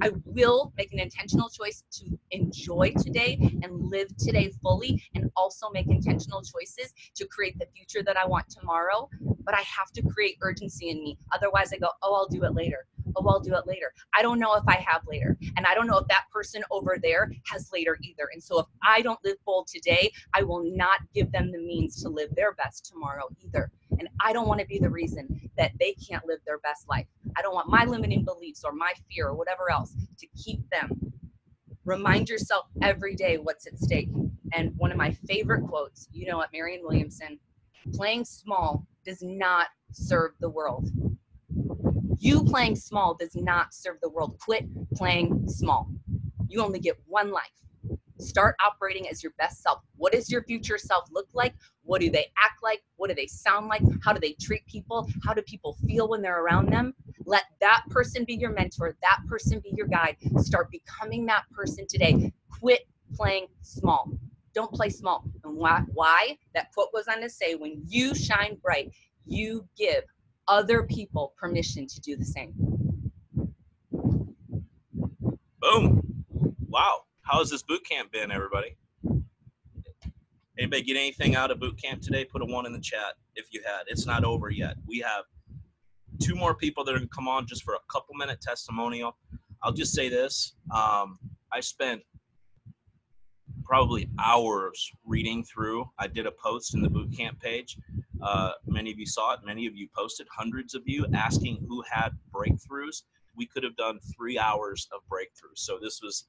I 0.01 0.11
will 0.25 0.73
make 0.77 0.91
an 0.93 0.99
intentional 0.99 1.49
choice 1.49 1.83
to 1.93 2.19
enjoy 2.31 2.93
today 3.01 3.37
and 3.63 3.89
live 3.89 4.15
today 4.17 4.51
fully 4.61 5.01
and 5.15 5.29
also 5.35 5.69
make 5.69 5.87
intentional 5.87 6.41
choices 6.41 6.93
to 7.15 7.25
create 7.27 7.57
the 7.59 7.67
future 7.75 8.03
that 8.03 8.17
I 8.17 8.25
want 8.25 8.49
tomorrow. 8.49 9.09
But 9.43 9.55
I 9.55 9.61
have 9.61 9.91
to 9.93 10.01
create 10.01 10.37
urgency 10.41 10.89
in 10.89 10.97
me. 11.03 11.17
Otherwise, 11.33 11.71
I 11.73 11.77
go, 11.77 11.89
oh, 12.01 12.15
I'll 12.15 12.27
do 12.27 12.43
it 12.43 12.53
later. 12.53 12.87
Oh, 13.15 13.27
I'll 13.27 13.39
do 13.39 13.55
it 13.55 13.67
later. 13.67 13.93
I 14.17 14.21
don't 14.21 14.39
know 14.39 14.55
if 14.55 14.63
I 14.67 14.75
have 14.75 15.01
later. 15.07 15.37
And 15.55 15.65
I 15.65 15.73
don't 15.73 15.87
know 15.87 15.97
if 15.99 16.07
that 16.07 16.25
person 16.33 16.63
over 16.71 16.97
there 17.01 17.31
has 17.45 17.69
later 17.71 17.97
either. 18.01 18.29
And 18.33 18.43
so 18.43 18.59
if 18.59 18.65
I 18.83 19.01
don't 19.01 19.19
live 19.23 19.37
bold 19.45 19.67
today, 19.67 20.11
I 20.33 20.43
will 20.43 20.63
not 20.75 20.99
give 21.13 21.31
them 21.31 21.51
the 21.51 21.59
means 21.59 22.01
to 22.03 22.09
live 22.09 22.33
their 22.35 22.53
best 22.53 22.85
tomorrow 22.85 23.27
either. 23.45 23.71
And 23.99 24.09
I 24.19 24.33
don't 24.33 24.47
want 24.47 24.59
to 24.59 24.65
be 24.65 24.79
the 24.79 24.89
reason 24.89 25.49
that 25.57 25.71
they 25.79 25.93
can't 25.93 26.25
live 26.25 26.39
their 26.45 26.59
best 26.59 26.89
life. 26.89 27.07
I 27.37 27.41
don't 27.41 27.53
want 27.53 27.69
my 27.69 27.85
limiting 27.85 28.23
beliefs 28.23 28.63
or 28.63 28.71
my 28.71 28.93
fear 29.09 29.27
or 29.27 29.35
whatever 29.35 29.71
else 29.71 29.93
to 30.17 30.27
keep 30.35 30.69
them. 30.69 31.13
Remind 31.83 32.29
yourself 32.29 32.65
every 32.81 33.15
day 33.15 33.37
what's 33.37 33.67
at 33.67 33.77
stake. 33.77 34.09
And 34.53 34.73
one 34.77 34.91
of 34.91 34.97
my 34.97 35.11
favorite 35.27 35.67
quotes, 35.67 36.07
you 36.11 36.27
know 36.27 36.37
what, 36.37 36.49
Marianne 36.53 36.81
Williamson, 36.83 37.39
playing 37.93 38.25
small 38.25 38.87
does 39.05 39.21
not 39.21 39.67
serve 39.91 40.31
the 40.39 40.49
world. 40.49 40.89
You 42.19 42.43
playing 42.43 42.75
small 42.75 43.13
does 43.13 43.35
not 43.35 43.73
serve 43.73 43.97
the 44.01 44.09
world. 44.09 44.39
Quit 44.39 44.65
playing 44.95 45.47
small. 45.47 45.89
You 46.47 46.63
only 46.63 46.79
get 46.79 46.97
one 47.05 47.31
life. 47.31 47.43
Start 48.17 48.55
operating 48.65 49.09
as 49.09 49.21
your 49.21 49.33
best 49.37 49.61
self. 49.61 49.81
What 49.97 50.13
does 50.13 50.31
your 50.31 50.43
future 50.43 50.77
self 50.77 51.05
look 51.11 51.27
like? 51.33 51.53
What 51.83 52.01
do 52.01 52.09
they 52.09 52.27
act 52.43 52.63
like? 52.63 52.81
What 52.95 53.09
do 53.09 53.13
they 53.15 53.27
sound 53.27 53.67
like? 53.67 53.81
How 54.03 54.13
do 54.13 54.19
they 54.19 54.35
treat 54.41 54.65
people? 54.65 55.07
How 55.23 55.33
do 55.33 55.41
people 55.41 55.77
feel 55.85 56.07
when 56.07 56.21
they're 56.21 56.41
around 56.41 56.69
them? 56.71 56.95
Let 57.25 57.43
that 57.59 57.83
person 57.89 58.23
be 58.23 58.35
your 58.35 58.51
mentor, 58.51 58.95
that 59.01 59.19
person 59.27 59.59
be 59.59 59.73
your 59.75 59.87
guide. 59.87 60.17
Start 60.37 60.69
becoming 60.71 61.25
that 61.25 61.43
person 61.51 61.85
today. 61.89 62.31
Quit 62.59 62.87
playing 63.15 63.47
small. 63.61 64.11
Don't 64.53 64.71
play 64.71 64.89
small. 64.89 65.23
And 65.43 65.55
why? 65.57 65.81
Why? 65.93 66.37
That 66.53 66.71
quote 66.73 66.93
goes 66.93 67.07
on 67.07 67.21
to 67.21 67.29
say, 67.29 67.55
when 67.55 67.81
you 67.87 68.15
shine 68.15 68.57
bright, 68.61 68.91
you 69.25 69.67
give 69.77 70.03
other 70.47 70.83
people 70.83 71.33
permission 71.37 71.87
to 71.87 71.99
do 72.01 72.15
the 72.15 72.25
same. 72.25 72.53
Boom. 75.59 76.01
Wow. 76.67 77.01
How's 77.23 77.49
this 77.49 77.63
boot 77.63 77.81
camp 77.89 78.11
been, 78.11 78.31
everybody? 78.31 78.77
Anybody 80.57 80.83
get 80.83 80.95
anything 80.95 81.35
out 81.35 81.51
of 81.51 81.59
boot 81.59 81.81
camp 81.81 82.01
today? 82.01 82.23
Put 82.23 82.41
a 82.41 82.45
one 82.45 82.65
in 82.65 82.71
the 82.71 82.79
chat 82.79 83.15
if 83.35 83.47
you 83.51 83.61
had. 83.65 83.83
It's 83.87 84.05
not 84.05 84.23
over 84.23 84.51
yet. 84.51 84.75
We 84.87 84.99
have 84.99 85.25
two 86.19 86.35
more 86.35 86.55
people 86.55 86.83
that 86.83 86.91
are 86.91 86.97
going 86.97 87.07
to 87.07 87.15
come 87.15 87.27
on 87.27 87.45
just 87.45 87.63
for 87.63 87.73
a 87.73 87.79
couple 87.91 88.15
minute 88.15 88.41
testimonial. 88.41 89.17
I'll 89.63 89.73
just 89.73 89.93
say 89.93 90.09
this. 90.09 90.55
Um, 90.71 91.19
I 91.51 91.59
spent 91.59 92.01
probably 93.63 94.07
hours 94.19 94.91
reading 95.05 95.43
through. 95.43 95.89
I 95.97 96.07
did 96.07 96.27
a 96.27 96.31
post 96.31 96.75
in 96.75 96.81
the 96.81 96.89
boot 96.89 97.15
camp 97.15 97.39
page. 97.39 97.77
Uh, 98.21 98.51
many 98.67 98.91
of 98.91 98.99
you 98.99 99.05
saw 99.05 99.33
it. 99.33 99.39
Many 99.45 99.65
of 99.65 99.75
you 99.75 99.87
posted. 99.95 100.27
Hundreds 100.31 100.75
of 100.75 100.83
you 100.85 101.05
asking 101.13 101.65
who 101.67 101.83
had 101.89 102.09
breakthroughs. 102.33 103.03
We 103.35 103.45
could 103.45 103.63
have 103.63 103.75
done 103.75 103.99
three 104.15 104.39
hours 104.39 104.87
of 104.93 105.01
breakthroughs. 105.11 105.57
So 105.57 105.77
this 105.81 105.99
was. 106.01 106.27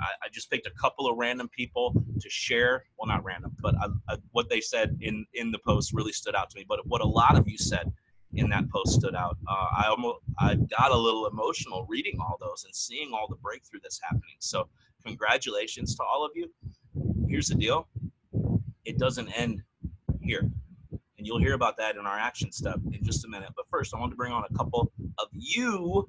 I, 0.00 0.06
I 0.24 0.28
just 0.32 0.50
picked 0.50 0.66
a 0.66 0.70
couple 0.70 1.08
of 1.08 1.16
random 1.16 1.48
people 1.48 1.92
to 2.18 2.30
share. 2.30 2.84
Well, 2.98 3.06
not 3.06 3.22
random, 3.22 3.54
but 3.60 3.74
I, 3.76 3.86
I, 4.08 4.16
what 4.32 4.48
they 4.48 4.60
said 4.60 4.96
in 5.00 5.26
in 5.34 5.52
the 5.52 5.58
post 5.58 5.92
really 5.92 6.12
stood 6.12 6.34
out 6.34 6.50
to 6.50 6.58
me. 6.58 6.64
But 6.66 6.86
what 6.86 7.00
a 7.00 7.06
lot 7.06 7.38
of 7.38 7.48
you 7.48 7.58
said 7.58 7.92
in 8.34 8.48
that 8.50 8.68
post 8.70 8.94
stood 8.94 9.14
out. 9.14 9.36
Uh, 9.48 9.66
I 9.76 9.86
almost 9.88 10.18
I 10.38 10.54
got 10.54 10.92
a 10.92 10.96
little 10.96 11.26
emotional 11.26 11.86
reading 11.88 12.18
all 12.20 12.36
those 12.40 12.64
and 12.64 12.74
seeing 12.74 13.12
all 13.12 13.26
the 13.28 13.36
breakthrough 13.36 13.80
that's 13.82 14.00
happening. 14.02 14.36
So 14.38 14.68
congratulations 15.04 15.94
to 15.96 16.02
all 16.04 16.24
of 16.24 16.32
you. 16.34 16.50
Here's 17.28 17.48
the 17.48 17.54
deal: 17.54 17.88
it 18.84 18.98
doesn't 18.98 19.28
end 19.30 19.62
here, 20.20 20.50
and 21.18 21.26
you'll 21.26 21.40
hear 21.40 21.54
about 21.54 21.76
that 21.78 21.96
in 21.96 22.06
our 22.06 22.18
action 22.18 22.52
step 22.52 22.78
in 22.92 23.04
just 23.04 23.24
a 23.24 23.28
minute. 23.28 23.50
But 23.56 23.66
first, 23.70 23.94
I 23.94 23.98
want 23.98 24.12
to 24.12 24.16
bring 24.16 24.32
on 24.32 24.44
a 24.48 24.54
couple 24.56 24.92
of 25.18 25.28
you 25.32 26.06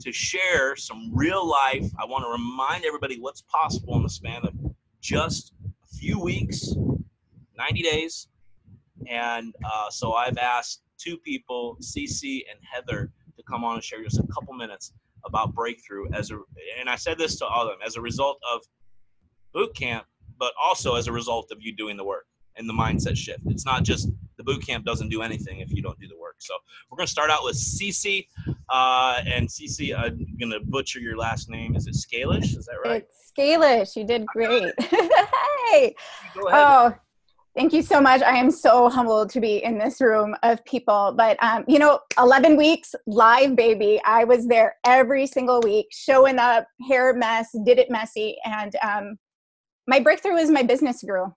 to 0.00 0.12
share 0.12 0.76
some 0.76 1.10
real 1.12 1.46
life. 1.46 1.86
I 1.98 2.04
want 2.06 2.24
to 2.24 2.30
remind 2.30 2.84
everybody 2.84 3.18
what's 3.18 3.42
possible 3.42 3.96
in 3.96 4.02
the 4.02 4.10
span 4.10 4.42
of 4.44 4.54
just 5.00 5.52
a 5.62 5.96
few 5.96 6.18
weeks, 6.20 6.74
90 7.56 7.82
days, 7.82 8.28
And 9.08 9.54
uh, 9.64 9.90
so 9.90 10.12
I've 10.12 10.38
asked 10.38 10.82
two 11.00 11.16
people, 11.16 11.76
CC 11.80 12.42
and 12.50 12.58
Heather, 12.70 13.10
to 13.36 13.42
come 13.42 13.64
on 13.64 13.74
and 13.74 13.84
share 13.84 14.02
just 14.02 14.18
a 14.18 14.26
couple 14.32 14.54
minutes 14.54 14.92
about 15.24 15.54
breakthrough 15.54 16.10
as 16.12 16.30
a 16.30 16.38
and 16.78 16.88
I 16.88 16.96
said 16.96 17.18
this 17.18 17.36
to 17.38 17.46
all 17.46 17.62
of 17.62 17.68
them 17.68 17.78
as 17.86 17.96
a 17.96 18.00
result 18.00 18.38
of 18.52 18.62
boot 19.52 19.74
camp, 19.74 20.06
but 20.38 20.52
also 20.62 20.94
as 20.94 21.08
a 21.08 21.12
result 21.12 21.50
of 21.50 21.58
you 21.60 21.74
doing 21.74 21.96
the 21.96 22.04
work 22.04 22.26
and 22.56 22.68
the 22.68 22.72
mindset 22.72 23.16
shift. 23.16 23.40
It's 23.46 23.66
not 23.66 23.82
just 23.84 24.08
the 24.36 24.44
boot 24.44 24.64
camp 24.66 24.84
doesn't 24.84 25.10
do 25.10 25.22
anything 25.22 25.60
if 25.60 25.70
you 25.70 25.82
don't 25.82 25.98
do 26.00 26.08
the 26.08 26.18
work. 26.18 26.36
So 26.38 26.54
we're 26.90 26.96
gonna 26.96 27.06
start 27.06 27.30
out 27.30 27.44
with 27.44 27.56
Cece, 27.56 28.26
uh, 28.70 29.22
and 29.26 29.48
Cece, 29.48 29.96
I'm 29.96 30.26
gonna 30.40 30.60
butcher 30.60 31.00
your 31.00 31.16
last 31.16 31.50
name. 31.50 31.76
Is 31.76 31.86
it 31.86 31.94
Scalish? 31.94 32.56
Is 32.56 32.66
that 32.66 32.76
right? 32.84 33.04
It's 33.06 33.32
Scalish. 33.36 33.96
You 33.96 34.04
did 34.04 34.26
great. 34.26 34.72
hey. 34.80 35.94
Go 36.34 36.48
ahead. 36.48 36.66
Oh, 36.66 36.94
thank 37.56 37.72
you 37.72 37.82
so 37.82 38.00
much. 38.00 38.22
I 38.22 38.36
am 38.36 38.50
so 38.50 38.88
humbled 38.88 39.30
to 39.30 39.40
be 39.40 39.62
in 39.62 39.78
this 39.78 40.00
room 40.00 40.34
of 40.42 40.64
people. 40.64 41.14
But 41.16 41.42
um, 41.42 41.64
you 41.68 41.78
know, 41.78 42.00
11 42.18 42.56
weeks 42.56 42.94
live, 43.06 43.56
baby. 43.56 44.00
I 44.04 44.24
was 44.24 44.46
there 44.46 44.76
every 44.84 45.26
single 45.26 45.60
week, 45.60 45.86
showing 45.90 46.38
up, 46.38 46.66
hair 46.88 47.14
mess, 47.14 47.48
did 47.64 47.78
it 47.78 47.90
messy, 47.90 48.36
and 48.44 48.74
um, 48.82 49.18
my 49.86 50.00
breakthrough 50.00 50.36
is 50.36 50.50
my 50.50 50.62
business 50.62 51.02
grew. 51.02 51.34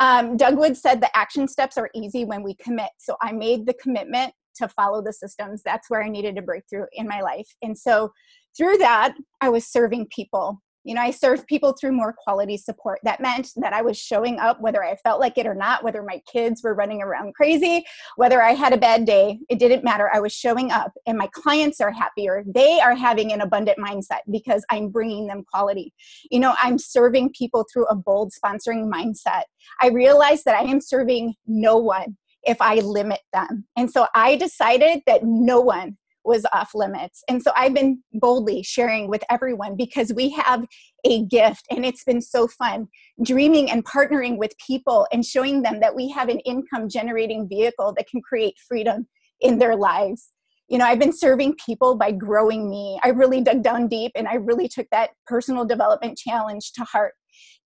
Um, 0.00 0.36
Doug 0.38 0.56
Wood 0.56 0.76
said 0.76 1.00
the 1.00 1.14
action 1.14 1.46
steps 1.46 1.76
are 1.76 1.90
easy 1.94 2.24
when 2.24 2.42
we 2.42 2.54
commit. 2.54 2.90
So 2.98 3.16
I 3.20 3.32
made 3.32 3.66
the 3.66 3.74
commitment 3.74 4.32
to 4.56 4.68
follow 4.68 5.02
the 5.02 5.12
systems. 5.12 5.62
That's 5.62 5.90
where 5.90 6.02
I 6.02 6.08
needed 6.08 6.38
a 6.38 6.42
breakthrough 6.42 6.86
in 6.92 7.06
my 7.06 7.20
life. 7.20 7.48
And 7.62 7.76
so 7.76 8.10
through 8.56 8.78
that, 8.78 9.14
I 9.40 9.50
was 9.50 9.66
serving 9.66 10.06
people 10.10 10.60
you 10.84 10.94
know, 10.94 11.02
I 11.02 11.10
served 11.10 11.46
people 11.46 11.72
through 11.72 11.92
more 11.92 12.12
quality 12.12 12.56
support. 12.56 13.00
That 13.04 13.20
meant 13.20 13.50
that 13.56 13.72
I 13.72 13.82
was 13.82 13.98
showing 13.98 14.38
up 14.38 14.60
whether 14.60 14.82
I 14.82 14.96
felt 14.96 15.20
like 15.20 15.36
it 15.36 15.46
or 15.46 15.54
not, 15.54 15.84
whether 15.84 16.02
my 16.02 16.20
kids 16.30 16.62
were 16.62 16.74
running 16.74 17.02
around 17.02 17.34
crazy, 17.34 17.84
whether 18.16 18.42
I 18.42 18.52
had 18.52 18.72
a 18.72 18.78
bad 18.78 19.04
day, 19.04 19.38
it 19.48 19.58
didn't 19.58 19.84
matter. 19.84 20.10
I 20.12 20.20
was 20.20 20.32
showing 20.32 20.70
up, 20.70 20.92
and 21.06 21.18
my 21.18 21.28
clients 21.32 21.80
are 21.80 21.92
happier. 21.92 22.44
They 22.46 22.80
are 22.80 22.94
having 22.94 23.32
an 23.32 23.42
abundant 23.42 23.78
mindset 23.78 24.20
because 24.30 24.64
I'm 24.70 24.88
bringing 24.88 25.26
them 25.26 25.44
quality. 25.52 25.92
You 26.30 26.40
know, 26.40 26.54
I'm 26.60 26.78
serving 26.78 27.32
people 27.36 27.66
through 27.72 27.86
a 27.86 27.94
bold 27.94 28.32
sponsoring 28.32 28.90
mindset. 28.90 29.42
I 29.80 29.88
realized 29.88 30.44
that 30.46 30.58
I 30.58 30.62
am 30.62 30.80
serving 30.80 31.34
no 31.46 31.76
one 31.76 32.16
if 32.44 32.60
I 32.60 32.76
limit 32.76 33.20
them. 33.32 33.66
And 33.76 33.90
so 33.90 34.06
I 34.14 34.36
decided 34.36 35.02
that 35.06 35.24
no 35.24 35.60
one 35.60 35.96
was 36.24 36.44
off 36.52 36.70
limits. 36.74 37.22
And 37.28 37.42
so 37.42 37.52
I've 37.56 37.74
been 37.74 38.02
boldly 38.12 38.62
sharing 38.62 39.08
with 39.08 39.22
everyone 39.30 39.76
because 39.76 40.12
we 40.14 40.30
have 40.30 40.64
a 41.04 41.24
gift 41.24 41.64
and 41.70 41.84
it's 41.84 42.04
been 42.04 42.20
so 42.20 42.46
fun 42.46 42.88
dreaming 43.22 43.70
and 43.70 43.84
partnering 43.84 44.36
with 44.36 44.52
people 44.64 45.06
and 45.12 45.24
showing 45.24 45.62
them 45.62 45.80
that 45.80 45.94
we 45.94 46.10
have 46.10 46.28
an 46.28 46.40
income 46.40 46.88
generating 46.88 47.48
vehicle 47.48 47.94
that 47.96 48.08
can 48.08 48.20
create 48.20 48.54
freedom 48.68 49.06
in 49.40 49.58
their 49.58 49.76
lives. 49.76 50.32
You 50.68 50.78
know, 50.78 50.84
I've 50.84 51.00
been 51.00 51.16
serving 51.16 51.56
people 51.64 51.96
by 51.96 52.12
growing 52.12 52.70
me. 52.70 52.98
I 53.02 53.08
really 53.08 53.40
dug 53.40 53.62
down 53.62 53.88
deep 53.88 54.12
and 54.14 54.28
I 54.28 54.34
really 54.34 54.68
took 54.68 54.86
that 54.92 55.10
personal 55.26 55.64
development 55.64 56.16
challenge 56.16 56.72
to 56.74 56.84
heart. 56.84 57.14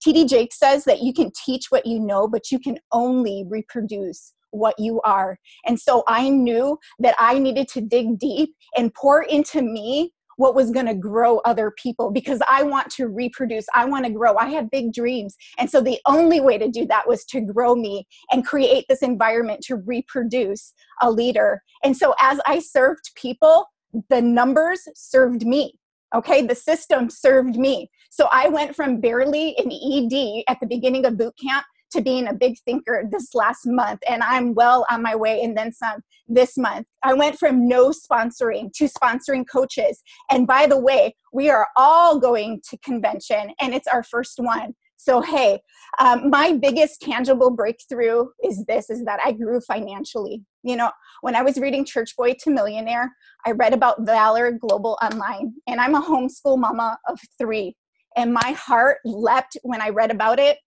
TD 0.05 0.27
Jake 0.27 0.53
says 0.53 0.85
that 0.85 1.01
you 1.01 1.13
can 1.13 1.31
teach 1.45 1.65
what 1.69 1.85
you 1.85 1.99
know, 1.99 2.27
but 2.27 2.51
you 2.51 2.59
can 2.59 2.77
only 2.91 3.45
reproduce 3.47 4.33
what 4.55 4.75
you 4.79 5.01
are. 5.01 5.37
And 5.65 5.79
so 5.79 6.03
I 6.07 6.29
knew 6.29 6.77
that 6.99 7.15
I 7.19 7.39
needed 7.39 7.67
to 7.69 7.81
dig 7.81 8.19
deep 8.19 8.55
and 8.77 8.93
pour 8.93 9.23
into 9.23 9.61
me 9.61 10.11
what 10.37 10.55
was 10.55 10.71
going 10.71 10.85
to 10.85 10.93
grow 10.93 11.39
other 11.39 11.71
people 11.77 12.11
because 12.11 12.41
I 12.49 12.63
want 12.63 12.89
to 12.91 13.07
reproduce. 13.07 13.65
I 13.73 13.85
want 13.85 14.05
to 14.05 14.11
grow. 14.11 14.35
I 14.35 14.49
have 14.49 14.69
big 14.69 14.93
dreams. 14.93 15.35
And 15.57 15.69
so 15.69 15.81
the 15.81 15.99
only 16.07 16.41
way 16.41 16.57
to 16.57 16.69
do 16.69 16.85
that 16.87 17.07
was 17.07 17.25
to 17.25 17.41
grow 17.41 17.75
me 17.75 18.05
and 18.31 18.45
create 18.45 18.85
this 18.89 19.01
environment 19.01 19.61
to 19.67 19.77
reproduce 19.77 20.73
a 21.01 21.09
leader. 21.09 21.61
And 21.83 21.95
so 21.95 22.13
as 22.19 22.39
I 22.45 22.59
served 22.59 23.11
people, 23.15 23.65
the 24.09 24.21
numbers 24.21 24.81
served 24.93 25.45
me. 25.45 25.79
Okay, 26.13 26.45
the 26.45 26.55
system 26.55 27.09
served 27.09 27.57
me. 27.57 27.89
So 28.09 28.27
I 28.31 28.47
went 28.47 28.75
from 28.75 29.01
barely 29.01 29.57
an 29.57 29.71
ED 29.71 30.43
at 30.47 30.59
the 30.61 30.67
beginning 30.67 31.05
of 31.05 31.17
boot 31.17 31.33
camp 31.41 31.65
to 31.95 32.01
being 32.01 32.27
a 32.27 32.33
big 32.33 32.57
thinker 32.65 33.03
this 33.09 33.33
last 33.33 33.65
month, 33.65 34.01
and 34.07 34.21
I'm 34.21 34.53
well 34.53 34.85
on 34.91 35.01
my 35.01 35.15
way 35.15 35.41
and 35.41 35.57
then 35.57 35.71
some 35.71 36.01
this 36.27 36.57
month. 36.57 36.85
I 37.03 37.13
went 37.13 37.39
from 37.39 37.67
no 37.67 37.91
sponsoring 37.91 38.71
to 38.73 38.89
sponsoring 38.89 39.45
coaches. 39.49 40.03
And 40.29 40.45
by 40.45 40.67
the 40.67 40.79
way, 40.79 41.15
we 41.31 41.49
are 41.49 41.67
all 41.77 42.19
going 42.19 42.61
to 42.69 42.77
convention, 42.79 43.53
and 43.61 43.73
it's 43.73 43.87
our 43.87 44.03
first 44.03 44.39
one. 44.39 44.75
So, 44.97 45.21
hey, 45.21 45.61
um, 45.99 46.29
my 46.29 46.53
biggest 46.53 47.01
tangible 47.01 47.51
breakthrough 47.51 48.25
is 48.43 48.65
this 48.65 48.89
is 48.89 49.05
that 49.05 49.19
I 49.23 49.31
grew 49.31 49.61
financially. 49.61 50.43
You 50.63 50.75
know, 50.75 50.91
when 51.21 51.35
I 51.35 51.43
was 51.43 51.57
reading 51.57 51.85
Church 51.85 52.15
Boy 52.17 52.33
to 52.41 52.49
Millionaire, 52.49 53.13
I 53.45 53.51
read 53.51 53.73
about 53.73 54.01
Valor 54.01 54.51
Global 54.51 54.97
Online, 55.01 55.53
and 55.67 55.79
I'm 55.79 55.95
a 55.95 56.01
homeschool 56.01 56.57
mama 56.57 56.97
of 57.07 57.19
three. 57.37 57.75
And 58.17 58.33
my 58.33 58.51
heart 58.57 58.97
leapt 59.05 59.57
when 59.63 59.81
I 59.81 59.89
read 59.89 60.09
about 60.09 60.39
it 60.39 60.57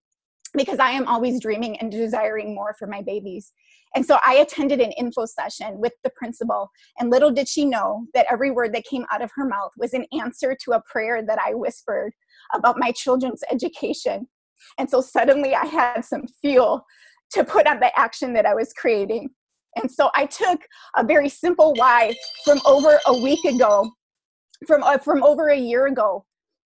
because 0.57 0.79
I 0.79 0.91
am 0.91 1.07
always 1.07 1.41
dreaming 1.41 1.79
and 1.79 1.91
desiring 1.91 2.55
more 2.55 2.75
for 2.79 2.87
my 2.87 3.03
babies. 3.03 3.53
And 3.95 4.05
so 4.05 4.19
I 4.27 4.35
attended 4.35 4.81
an 4.81 4.93
info 4.93 5.25
session 5.25 5.79
with 5.79 5.93
the 6.05 6.11
principal, 6.11 6.70
and 6.99 7.11
little 7.11 7.31
did 7.31 7.49
she 7.49 7.65
know 7.65 8.07
that 8.15 8.27
every 8.31 8.51
word 8.51 8.75
that 8.75 8.85
came 8.85 9.07
out 9.11 9.23
of 9.23 9.31
her 9.35 9.47
mouth 9.47 9.73
was 9.79 9.95
an 9.95 10.05
answer 10.12 10.57
to 10.65 10.73
a 10.73 10.83
prayer 10.83 11.23
that 11.27 11.39
I 11.39 11.55
whispered 11.55 12.12
about 12.55 12.79
my 12.79 12.93
children's 12.93 13.43
education. 13.51 14.29
And 14.79 14.89
so 14.91 15.01
suddenly 15.01 15.55
I 15.55 15.65
had 15.66 16.03
some 16.05 16.25
fuel 16.41 16.85
to 17.33 17.45
put 17.45 17.66
on 17.66 17.81
the 17.81 17.97
action 17.99 18.33
that 18.35 18.47
I 18.47 18.55
was 18.55 18.73
creating. 18.73 19.31
And 19.77 19.91
so 19.91 20.11
I 20.15 20.27
took 20.27 20.61
a 20.97 21.05
very 21.05 21.29
simple 21.29 21.75
why 21.75 22.15
from 22.45 22.61
over 22.66 22.99
a 23.07 23.16
week 23.23 23.45
ago, 23.45 23.91
from, 24.66 24.83
uh, 24.83 24.99
from 24.99 25.23
over 25.23 25.49
a 25.49 25.57
year 25.57 25.87
ago. 25.87 26.25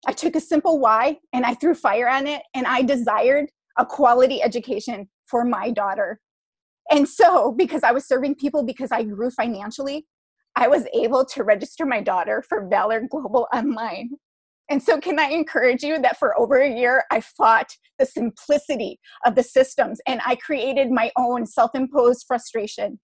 I 0.07 0.13
took 0.13 0.35
a 0.35 0.41
simple 0.41 0.79
why 0.79 1.19
and 1.33 1.45
I 1.45 1.53
threw 1.53 1.75
fire 1.75 2.09
on 2.09 2.25
it, 2.25 2.41
and 2.55 2.65
I 2.65 2.81
desired 2.81 3.49
a 3.81 3.85
quality 3.85 4.41
education 4.43 5.09
for 5.25 5.43
my 5.43 5.71
daughter. 5.71 6.19
And 6.91 7.09
so, 7.09 7.51
because 7.57 7.83
I 7.83 7.91
was 7.91 8.07
serving 8.07 8.35
people 8.35 8.63
because 8.63 8.91
I 8.91 9.03
grew 9.03 9.31
financially, 9.31 10.05
I 10.55 10.67
was 10.67 10.85
able 10.93 11.25
to 11.25 11.43
register 11.43 11.85
my 11.85 11.99
daughter 12.01 12.43
for 12.47 12.67
Valor 12.67 13.07
Global 13.09 13.47
Online. 13.53 14.11
And 14.69 14.81
so, 14.81 14.99
can 14.99 15.19
I 15.19 15.29
encourage 15.29 15.81
you 15.81 15.99
that 15.99 16.19
for 16.19 16.37
over 16.39 16.57
a 16.57 16.69
year, 16.69 17.03
I 17.11 17.21
fought 17.21 17.71
the 17.97 18.05
simplicity 18.05 18.99
of 19.25 19.33
the 19.35 19.43
systems 19.43 19.99
and 20.05 20.21
I 20.25 20.35
created 20.35 20.91
my 20.91 21.11
own 21.17 21.47
self 21.47 21.71
imposed 21.73 22.25
frustration. 22.27 22.99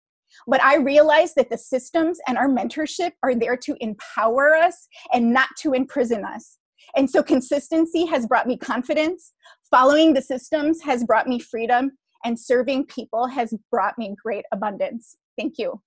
But 0.46 0.62
I 0.62 0.76
realized 0.76 1.34
that 1.38 1.50
the 1.50 1.58
systems 1.58 2.20
and 2.28 2.38
our 2.38 2.50
mentorship 2.50 3.14
are 3.24 3.34
there 3.34 3.58
to 3.58 3.76
empower 3.80 4.54
us 4.54 4.88
and 5.12 5.34
not 5.34 5.50
to 5.62 5.74
imprison 5.74 6.24
us. 6.24 6.60
And 6.98 7.08
so 7.08 7.22
consistency 7.22 8.08
has 8.08 8.26
brought 8.26 8.48
me 8.48 8.58
confidence, 8.58 9.34
following 9.70 10.16
the 10.16 10.22
systems 10.22 10.82
has 10.82 11.04
brought 11.04 11.28
me 11.28 11.40
freedom, 11.40 11.92
and 12.26 12.38
serving 12.38 12.88
people 12.88 13.28
has 13.28 13.54
brought 13.72 13.96
me 14.00 14.16
great 14.22 14.46
abundance. 14.52 15.16
Thank 15.38 15.60
you. 15.60 15.80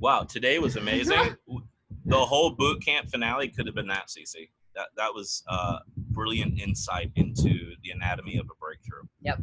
Wow, 0.00 0.24
today 0.24 0.58
was 0.58 0.74
amazing. 0.74 1.36
the 2.06 2.16
whole 2.16 2.50
boot 2.50 2.84
camp 2.84 3.08
finale 3.08 3.48
could 3.48 3.66
have 3.66 3.76
been 3.76 3.86
that, 3.86 4.08
Cece. 4.08 4.50
That 4.74 4.88
that 4.96 5.14
was 5.14 5.44
uh, 5.48 5.78
brilliant 6.10 6.60
insight 6.60 7.12
into 7.14 7.76
the 7.84 7.90
anatomy 7.92 8.36
of 8.36 8.46
a 8.46 8.54
breakthrough. 8.60 9.04
Yep. 9.22 9.38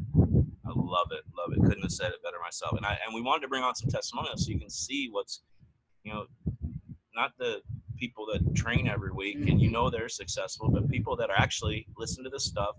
I 0.65 0.69
love 0.75 1.07
it, 1.11 1.23
love 1.35 1.53
it. 1.53 1.61
Couldn't 1.65 1.81
have 1.81 1.91
said 1.91 2.11
it 2.11 2.21
better 2.21 2.37
myself. 2.43 2.73
And 2.75 2.85
I 2.85 2.99
and 3.05 3.15
we 3.15 3.21
wanted 3.21 3.43
to 3.43 3.47
bring 3.47 3.63
on 3.63 3.73
some 3.73 3.89
testimonials 3.89 4.45
so 4.45 4.51
you 4.51 4.59
can 4.59 4.69
see 4.69 5.07
what's, 5.09 5.41
you 6.03 6.13
know, 6.13 6.25
not 7.15 7.31
the 7.37 7.61
people 7.97 8.25
that 8.25 8.55
train 8.55 8.87
every 8.87 9.11
week 9.11 9.37
and 9.49 9.61
you 9.61 9.69
know 9.69 9.89
they're 9.89 10.09
successful, 10.09 10.69
but 10.69 10.89
people 10.89 11.15
that 11.15 11.29
are 11.29 11.37
actually 11.37 11.87
listen 11.97 12.23
to 12.23 12.29
this 12.29 12.45
stuff, 12.45 12.75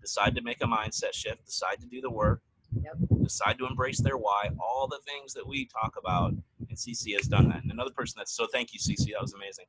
decide 0.00 0.34
to 0.34 0.42
make 0.42 0.62
a 0.62 0.66
mindset 0.66 1.12
shift, 1.12 1.44
decide 1.44 1.78
to 1.80 1.86
do 1.86 2.00
the 2.00 2.10
work, 2.10 2.42
Yep. 2.82 2.96
decide 3.22 3.58
to 3.58 3.66
embrace 3.66 4.00
their 4.00 4.16
why, 4.16 4.48
all 4.60 4.86
the 4.88 5.00
things 5.04 5.32
that 5.34 5.46
we 5.46 5.66
talk 5.66 5.96
about. 5.98 6.30
And 6.30 6.78
CC 6.78 7.14
has 7.16 7.26
done 7.26 7.48
that. 7.48 7.62
And 7.62 7.72
another 7.72 7.90
person 7.90 8.14
that's 8.18 8.32
so 8.32 8.46
thank 8.52 8.72
you, 8.72 8.78
CC, 8.78 9.12
that 9.12 9.20
was 9.20 9.34
amazing. 9.34 9.64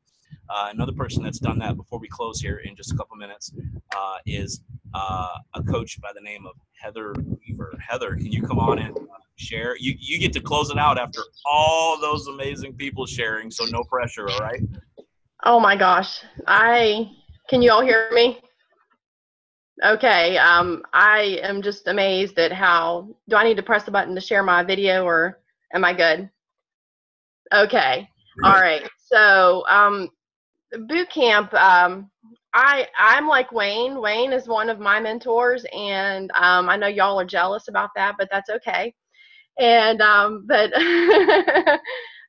Uh, 0.50 0.70
another 0.72 0.92
person 0.92 1.24
that's 1.24 1.40
done 1.40 1.58
that 1.60 1.76
before 1.78 2.00
we 2.00 2.08
close 2.08 2.40
here 2.40 2.58
in 2.58 2.76
just 2.76 2.92
a 2.92 2.96
couple 2.96 3.18
minutes 3.18 3.52
uh, 3.96 4.18
is 4.26 4.62
uh, 4.94 5.38
a 5.56 5.64
coach 5.64 6.00
by 6.00 6.12
the 6.14 6.22
name 6.22 6.46
of 6.46 6.54
Heather 6.74 7.14
Weaver. 7.48 7.74
Heather, 7.80 8.16
can 8.16 8.32
you 8.32 8.44
come 8.44 8.60
on 8.60 8.80
and 8.80 8.96
share? 9.42 9.76
You 9.78 9.96
you 10.00 10.20
get 10.20 10.34
to 10.34 10.42
close 10.42 10.70
it 10.70 10.78
out 10.78 10.98
after 10.98 11.22
all 11.46 12.00
those 12.00 12.28
amazing 12.28 12.76
people 12.76 13.06
sharing, 13.06 13.52
so 13.52 13.66
no 13.66 13.84
pressure, 13.84 14.30
all 14.30 14.40
right? 14.40 14.62
Oh 15.44 15.60
my 15.60 15.76
gosh. 15.76 16.22
I 16.48 17.12
can 17.50 17.62
you 17.62 17.72
all 17.72 17.82
hear 17.82 18.10
me? 18.14 18.40
Okay. 19.84 20.38
Um, 20.38 20.84
I 20.94 21.40
am 21.42 21.62
just 21.62 21.88
amazed 21.88 22.38
at 22.38 22.52
how 22.52 23.08
do 23.28 23.36
I 23.36 23.44
need 23.44 23.58
to 23.58 23.64
press 23.64 23.84
the 23.84 23.92
button 23.92 24.16
to 24.16 24.22
share 24.22 24.44
my 24.44 24.64
video 24.64 25.04
or 25.04 25.40
am 25.74 25.84
I 25.84 25.94
good? 25.94 26.30
Okay. 27.54 28.08
All 28.44 28.52
right. 28.52 28.88
So 29.12 29.66
um 29.68 30.10
boot 30.88 31.10
camp. 31.10 31.54
Um, 31.54 32.10
I 32.54 32.88
I'm 32.98 33.28
like 33.28 33.52
Wayne. 33.52 34.02
Wayne 34.02 34.34
is 34.34 34.48
one 34.48 34.70
of 34.70 34.80
my 34.80 35.00
mentors, 35.00 35.66
and 35.74 36.32
um, 36.36 36.70
I 36.70 36.76
know 36.78 36.88
y'all 36.88 37.20
are 37.20 37.26
jealous 37.26 37.68
about 37.68 37.90
that, 37.96 38.16
but 38.18 38.30
that's 38.32 38.50
okay. 38.50 38.94
And 39.60 40.02
um, 40.02 40.46
but 40.48 40.72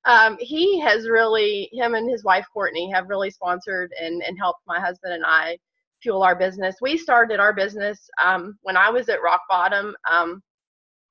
um, 0.04 0.36
he 0.40 0.80
has 0.80 1.08
really 1.08 1.68
him 1.72 1.94
and 1.94 2.10
his 2.10 2.24
wife 2.24 2.46
Courtney 2.52 2.90
have 2.90 3.08
really 3.08 3.30
sponsored 3.30 3.92
and 4.00 4.22
and 4.22 4.36
helped 4.38 4.60
my 4.66 4.80
husband 4.80 5.14
and 5.14 5.24
I 5.26 5.58
fuel 6.02 6.22
our 6.22 6.34
business. 6.34 6.76
We 6.80 6.96
started 6.96 7.40
our 7.40 7.52
business 7.52 8.10
um, 8.20 8.58
when 8.62 8.76
I 8.76 8.90
was 8.90 9.08
at 9.08 9.22
rock 9.22 9.42
bottom. 9.48 9.94
Um, 10.10 10.42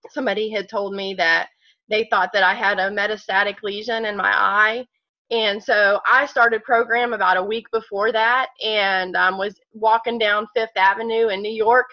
somebody 0.10 0.50
had 0.50 0.70
told 0.70 0.94
me 0.94 1.14
that 1.16 1.50
they 1.90 2.08
thought 2.10 2.32
that 2.34 2.44
I 2.44 2.54
had 2.54 2.80
a 2.80 2.90
metastatic 2.90 3.64
lesion 3.64 4.06
in 4.06 4.18
my 4.18 4.32
eye. 4.34 4.86
And 5.30 5.64
so 5.64 6.02
I 6.06 6.26
started 6.26 6.64
program 6.64 7.14
about 7.14 7.38
a 7.38 7.44
week 7.44 7.66
before 7.72 8.12
that 8.12 8.48
and 8.64 9.16
um, 9.16 9.38
was 9.38 9.56
walking 9.74 10.18
down 10.18 10.48
Fifth 10.54 10.76
Avenue 10.76 11.30
in 11.30 11.42
New 11.42 11.54
York 11.54 11.88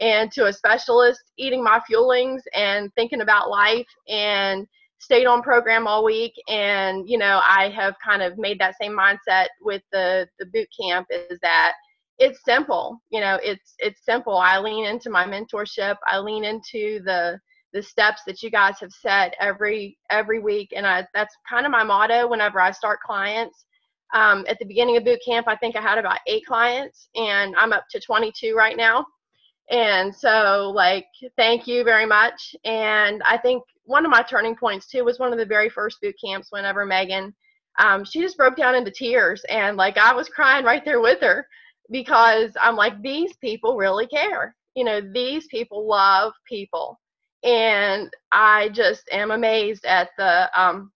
and 0.00 0.30
to 0.32 0.46
a 0.46 0.52
specialist 0.52 1.20
eating 1.36 1.62
my 1.62 1.80
fuelings 1.90 2.40
and 2.54 2.92
thinking 2.94 3.20
about 3.20 3.50
life 3.50 3.86
and 4.08 4.66
stayed 4.98 5.26
on 5.26 5.42
program 5.42 5.86
all 5.86 6.04
week. 6.04 6.32
And 6.48 7.08
you 7.08 7.18
know 7.18 7.40
i 7.44 7.68
have 7.70 7.94
kind 8.04 8.22
of 8.22 8.38
made 8.38 8.58
that 8.60 8.76
same 8.80 8.92
mindset 8.92 9.46
with 9.60 9.82
the 9.92 10.28
the 10.38 10.46
boot 10.46 10.68
camp 10.80 11.06
is 11.10 11.38
that 11.42 11.72
it's 12.18 12.44
simple 12.44 13.00
you 13.10 13.20
know 13.20 13.38
it's 13.42 13.74
it's 13.78 14.04
simple. 14.04 14.36
I 14.36 14.58
lean 14.58 14.86
into 14.86 15.10
my 15.10 15.24
mentorship. 15.24 15.96
I 16.06 16.18
lean 16.18 16.44
into 16.44 17.00
the 17.04 17.38
the 17.72 17.82
steps 17.82 18.22
that 18.26 18.42
you 18.42 18.50
guys 18.50 18.80
have 18.80 18.92
set 18.92 19.34
every 19.40 19.98
every 20.10 20.40
week. 20.40 20.72
And 20.74 20.86
I, 20.86 21.06
that's 21.14 21.34
kind 21.48 21.66
of 21.66 21.72
my 21.72 21.84
motto 21.84 22.26
whenever 22.26 22.60
i 22.60 22.70
start 22.70 23.00
clients. 23.00 23.64
Um, 24.14 24.46
at 24.48 24.58
the 24.58 24.64
beginning 24.64 24.96
of 24.96 25.04
boot 25.04 25.20
camp 25.22 25.46
i 25.48 25.54
think 25.56 25.76
i 25.76 25.82
had 25.82 25.98
about 25.98 26.20
eight 26.26 26.46
clients 26.46 27.10
and 27.14 27.54
i'm 27.56 27.74
up 27.74 27.84
to 27.90 28.00
22 28.00 28.54
right 28.54 28.74
now 28.74 29.04
and 29.70 30.14
so 30.14 30.72
like 30.74 31.06
thank 31.36 31.66
you 31.66 31.84
very 31.84 32.06
much 32.06 32.54
and 32.64 33.22
i 33.24 33.36
think 33.36 33.62
one 33.84 34.04
of 34.04 34.10
my 34.10 34.22
turning 34.22 34.56
points 34.56 34.86
too 34.86 35.04
was 35.04 35.18
one 35.18 35.32
of 35.32 35.38
the 35.38 35.46
very 35.46 35.68
first 35.68 36.00
boot 36.00 36.14
camps 36.22 36.48
whenever 36.50 36.84
megan 36.84 37.34
um, 37.80 38.04
she 38.04 38.20
just 38.20 38.36
broke 38.36 38.56
down 38.56 38.74
into 38.74 38.90
tears 38.90 39.44
and 39.48 39.76
like 39.76 39.96
i 39.98 40.12
was 40.12 40.28
crying 40.28 40.64
right 40.64 40.84
there 40.84 41.00
with 41.00 41.20
her 41.20 41.46
because 41.90 42.50
i'm 42.60 42.76
like 42.76 43.00
these 43.02 43.34
people 43.36 43.76
really 43.76 44.06
care 44.06 44.54
you 44.74 44.84
know 44.84 45.00
these 45.12 45.46
people 45.48 45.86
love 45.86 46.32
people 46.48 46.98
and 47.42 48.10
I 48.32 48.68
just 48.70 49.08
am 49.12 49.30
amazed 49.30 49.84
at 49.84 50.10
the 50.18 50.50
um, 50.60 50.92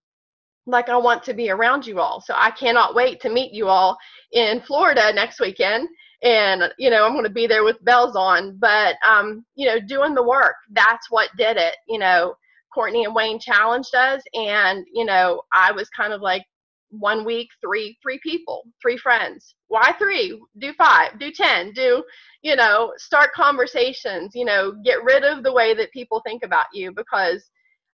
like 0.66 0.88
I 0.88 0.96
want 0.96 1.22
to 1.24 1.34
be 1.34 1.50
around 1.50 1.86
you 1.86 2.00
all. 2.00 2.20
So 2.20 2.34
I 2.36 2.50
cannot 2.50 2.94
wait 2.94 3.20
to 3.22 3.28
meet 3.28 3.52
you 3.52 3.68
all 3.68 3.96
in 4.32 4.60
Florida 4.60 5.12
next 5.12 5.40
weekend. 5.40 5.88
And 6.22 6.72
you 6.78 6.90
know, 6.90 7.04
I'm 7.04 7.12
going 7.12 7.24
to 7.24 7.30
be 7.30 7.46
there 7.46 7.64
with 7.64 7.84
bells 7.84 8.16
on, 8.16 8.56
but 8.58 8.96
um, 9.06 9.44
you 9.54 9.66
know, 9.66 9.80
doing 9.80 10.14
the 10.14 10.22
work, 10.22 10.54
that's 10.70 11.10
what 11.10 11.30
did 11.36 11.56
it. 11.56 11.74
You 11.88 11.98
know, 11.98 12.34
Courtney 12.72 13.04
and 13.04 13.14
Wayne 13.14 13.40
challenged 13.40 13.94
us 13.94 14.22
and 14.34 14.86
you 14.92 15.04
know, 15.04 15.42
I 15.52 15.72
was 15.72 15.88
kind 15.90 16.12
of 16.12 16.20
like 16.20 16.44
one 16.92 17.24
week, 17.24 17.48
three, 17.60 17.96
three 18.02 18.20
people, 18.22 18.64
three 18.80 18.98
friends. 18.98 19.54
Why 19.68 19.94
three? 19.98 20.40
Do 20.58 20.72
five, 20.74 21.18
do 21.18 21.32
10, 21.32 21.72
do, 21.72 22.04
you 22.42 22.54
know, 22.54 22.92
start 22.98 23.32
conversations, 23.32 24.32
you 24.34 24.44
know, 24.44 24.72
get 24.84 25.02
rid 25.02 25.24
of 25.24 25.42
the 25.42 25.52
way 25.52 25.74
that 25.74 25.90
people 25.92 26.20
think 26.24 26.44
about 26.44 26.66
you 26.74 26.92
because 26.92 27.48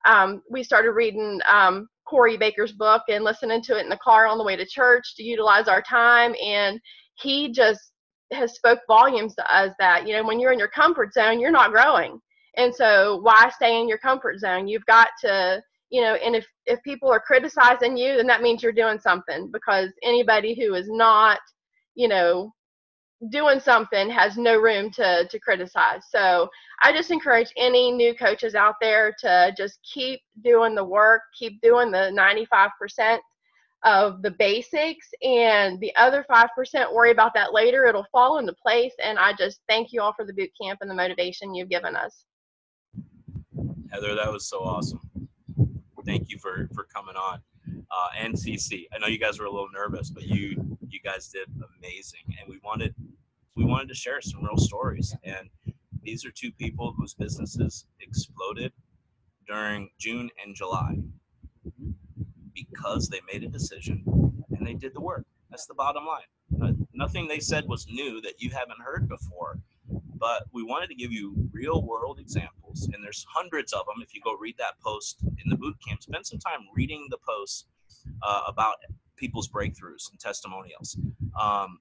um, 0.05 0.41
we 0.49 0.63
started 0.63 0.91
reading 0.91 1.39
um, 1.47 1.87
Corey 2.05 2.37
Baker's 2.37 2.71
book 2.71 3.03
and 3.07 3.23
listening 3.23 3.61
to 3.63 3.77
it 3.77 3.83
in 3.83 3.89
the 3.89 3.99
car 4.03 4.25
on 4.25 4.37
the 4.37 4.43
way 4.43 4.55
to 4.55 4.65
church 4.65 5.15
to 5.15 5.23
utilize 5.23 5.67
our 5.67 5.81
time. 5.81 6.33
And 6.43 6.79
he 7.15 7.51
just 7.51 7.91
has 8.31 8.55
spoke 8.55 8.79
volumes 8.87 9.35
to 9.35 9.55
us 9.55 9.73
that, 9.79 10.07
you 10.07 10.13
know, 10.13 10.23
when 10.23 10.39
you're 10.39 10.51
in 10.51 10.59
your 10.59 10.67
comfort 10.67 11.13
zone, 11.13 11.39
you're 11.39 11.51
not 11.51 11.71
growing. 11.71 12.19
And 12.55 12.73
so 12.73 13.19
why 13.21 13.49
stay 13.55 13.79
in 13.79 13.87
your 13.87 13.99
comfort 13.99 14.39
zone? 14.39 14.67
You've 14.67 14.85
got 14.85 15.09
to, 15.21 15.61
you 15.89 16.01
know 16.01 16.15
and 16.15 16.35
if 16.35 16.45
if 16.65 16.81
people 16.83 17.09
are 17.09 17.19
criticizing 17.19 17.95
you 17.95 18.17
then 18.17 18.27
that 18.27 18.41
means 18.41 18.61
you're 18.61 18.71
doing 18.71 18.99
something 18.99 19.49
because 19.51 19.89
anybody 20.03 20.53
who 20.53 20.73
is 20.73 20.87
not 20.89 21.39
you 21.95 22.07
know 22.07 22.51
doing 23.31 23.59
something 23.59 24.09
has 24.09 24.37
no 24.37 24.57
room 24.57 24.91
to 24.91 25.27
to 25.29 25.39
criticize 25.39 26.01
so 26.09 26.47
i 26.83 26.91
just 26.91 27.09
encourage 27.09 27.51
any 27.57 27.91
new 27.91 28.13
coaches 28.13 28.53
out 28.53 28.75
there 28.81 29.13
to 29.19 29.53
just 29.57 29.79
keep 29.93 30.19
doing 30.43 30.75
the 30.75 30.83
work 30.83 31.21
keep 31.37 31.59
doing 31.61 31.89
the 31.89 32.11
95% 32.49 33.17
of 33.87 34.21
the 34.21 34.31
basics 34.31 35.09
and 35.23 35.79
the 35.79 35.95
other 35.95 36.25
5% 36.29 36.93
worry 36.93 37.11
about 37.11 37.33
that 37.33 37.53
later 37.53 37.85
it'll 37.85 38.07
fall 38.11 38.37
into 38.37 38.53
place 38.53 38.93
and 39.03 39.17
i 39.17 39.33
just 39.33 39.61
thank 39.69 39.93
you 39.93 40.01
all 40.01 40.13
for 40.13 40.25
the 40.25 40.33
boot 40.33 40.49
camp 40.61 40.79
and 40.81 40.89
the 40.89 40.95
motivation 40.95 41.55
you've 41.55 41.69
given 41.69 41.95
us 41.95 42.25
heather 43.91 44.13
that 44.13 44.31
was 44.31 44.47
so 44.47 44.59
awesome 44.59 44.99
thank 46.07 46.29
you 46.29 46.39
for 46.39 46.69
for 46.73 46.85
coming 46.85 47.15
on. 47.15 47.41
Uh, 47.67 48.07
and 48.17 48.33
CC, 48.33 48.85
I 48.93 48.97
know 48.97 49.07
you 49.07 49.19
guys 49.19 49.39
were 49.39 49.45
a 49.45 49.51
little 49.51 49.69
nervous, 49.71 50.09
but 50.09 50.23
you 50.23 50.77
you 50.89 50.99
guys 51.03 51.27
did 51.27 51.47
amazing, 51.77 52.21
and 52.39 52.49
we 52.49 52.59
wanted 52.63 52.95
we 53.55 53.65
wanted 53.65 53.89
to 53.89 53.95
share 53.95 54.21
some 54.21 54.43
real 54.43 54.57
stories. 54.57 55.13
And 55.23 55.49
these 56.01 56.25
are 56.25 56.31
two 56.31 56.51
people 56.53 56.95
whose 56.97 57.13
businesses 57.13 57.85
exploded 57.99 58.71
during 59.47 59.89
June 59.99 60.29
and 60.43 60.55
July 60.55 60.97
because 62.69 63.09
they 63.09 63.21
made 63.31 63.43
a 63.43 63.47
decision 63.47 64.03
and 64.51 64.65
they 64.65 64.73
did 64.73 64.93
the 64.93 65.01
work. 65.01 65.25
That's 65.49 65.65
the 65.65 65.73
bottom 65.73 66.03
line. 66.05 66.77
nothing 66.93 67.27
they 67.27 67.39
said 67.39 67.65
was 67.67 67.87
new 67.87 68.21
that 68.21 68.41
you 68.41 68.49
haven't 68.49 68.81
heard 68.83 69.07
before 69.07 69.59
but 70.19 70.43
we 70.51 70.63
wanted 70.63 70.87
to 70.87 70.95
give 70.95 71.11
you 71.11 71.35
real 71.51 71.83
world 71.83 72.19
examples 72.19 72.89
and 72.93 73.03
there's 73.03 73.25
hundreds 73.29 73.73
of 73.73 73.85
them 73.85 73.95
if 74.01 74.13
you 74.13 74.21
go 74.23 74.35
read 74.39 74.55
that 74.57 74.79
post 74.83 75.17
in 75.23 75.49
the 75.49 75.55
boot 75.55 75.75
camp 75.85 76.01
spend 76.01 76.25
some 76.25 76.39
time 76.39 76.59
reading 76.75 77.07
the 77.09 77.17
posts 77.27 77.65
uh, 78.23 78.41
about 78.47 78.75
people's 79.15 79.47
breakthroughs 79.47 80.09
and 80.11 80.19
testimonials 80.19 80.97
um, 81.39 81.79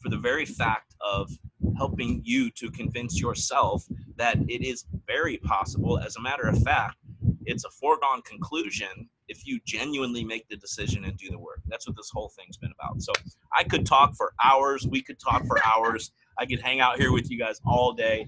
for 0.00 0.08
the 0.08 0.16
very 0.18 0.44
fact 0.44 0.94
of 1.00 1.30
helping 1.76 2.20
you 2.24 2.50
to 2.50 2.70
convince 2.70 3.20
yourself 3.20 3.84
that 4.16 4.36
it 4.48 4.64
is 4.64 4.84
very 5.06 5.36
possible 5.38 5.98
as 5.98 6.16
a 6.16 6.20
matter 6.20 6.46
of 6.48 6.60
fact 6.62 6.96
it's 7.44 7.64
a 7.64 7.70
foregone 7.70 8.22
conclusion 8.22 9.08
if 9.28 9.46
you 9.46 9.60
genuinely 9.64 10.24
make 10.24 10.48
the 10.48 10.56
decision 10.56 11.04
and 11.04 11.16
do 11.16 11.30
the 11.30 11.38
work. 11.38 11.60
That's 11.66 11.86
what 11.86 11.96
this 11.96 12.10
whole 12.12 12.28
thing's 12.28 12.56
been 12.56 12.72
about. 12.78 13.02
So 13.02 13.12
I 13.56 13.64
could 13.64 13.86
talk 13.86 14.14
for 14.14 14.32
hours. 14.42 14.86
We 14.86 15.02
could 15.02 15.18
talk 15.18 15.46
for 15.46 15.58
hours. 15.64 16.12
I 16.38 16.46
could 16.46 16.60
hang 16.60 16.80
out 16.80 16.98
here 16.98 17.12
with 17.12 17.30
you 17.30 17.38
guys 17.38 17.60
all 17.66 17.92
day. 17.92 18.26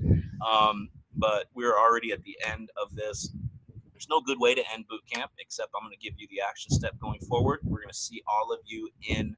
Um, 0.48 0.88
but 1.16 1.46
we're 1.54 1.76
already 1.76 2.12
at 2.12 2.22
the 2.22 2.36
end 2.46 2.70
of 2.80 2.94
this. 2.94 3.30
There's 3.92 4.08
no 4.08 4.20
good 4.20 4.38
way 4.38 4.54
to 4.54 4.62
end 4.72 4.86
boot 4.88 5.02
camp 5.12 5.32
except 5.38 5.70
I'm 5.74 5.84
going 5.84 5.96
to 5.96 5.98
give 5.98 6.14
you 6.18 6.28
the 6.30 6.40
action 6.40 6.70
step 6.70 6.98
going 7.00 7.20
forward. 7.20 7.60
We're 7.64 7.80
going 7.80 7.88
to 7.88 7.94
see 7.94 8.22
all 8.26 8.52
of 8.52 8.60
you 8.64 8.88
in. 9.08 9.36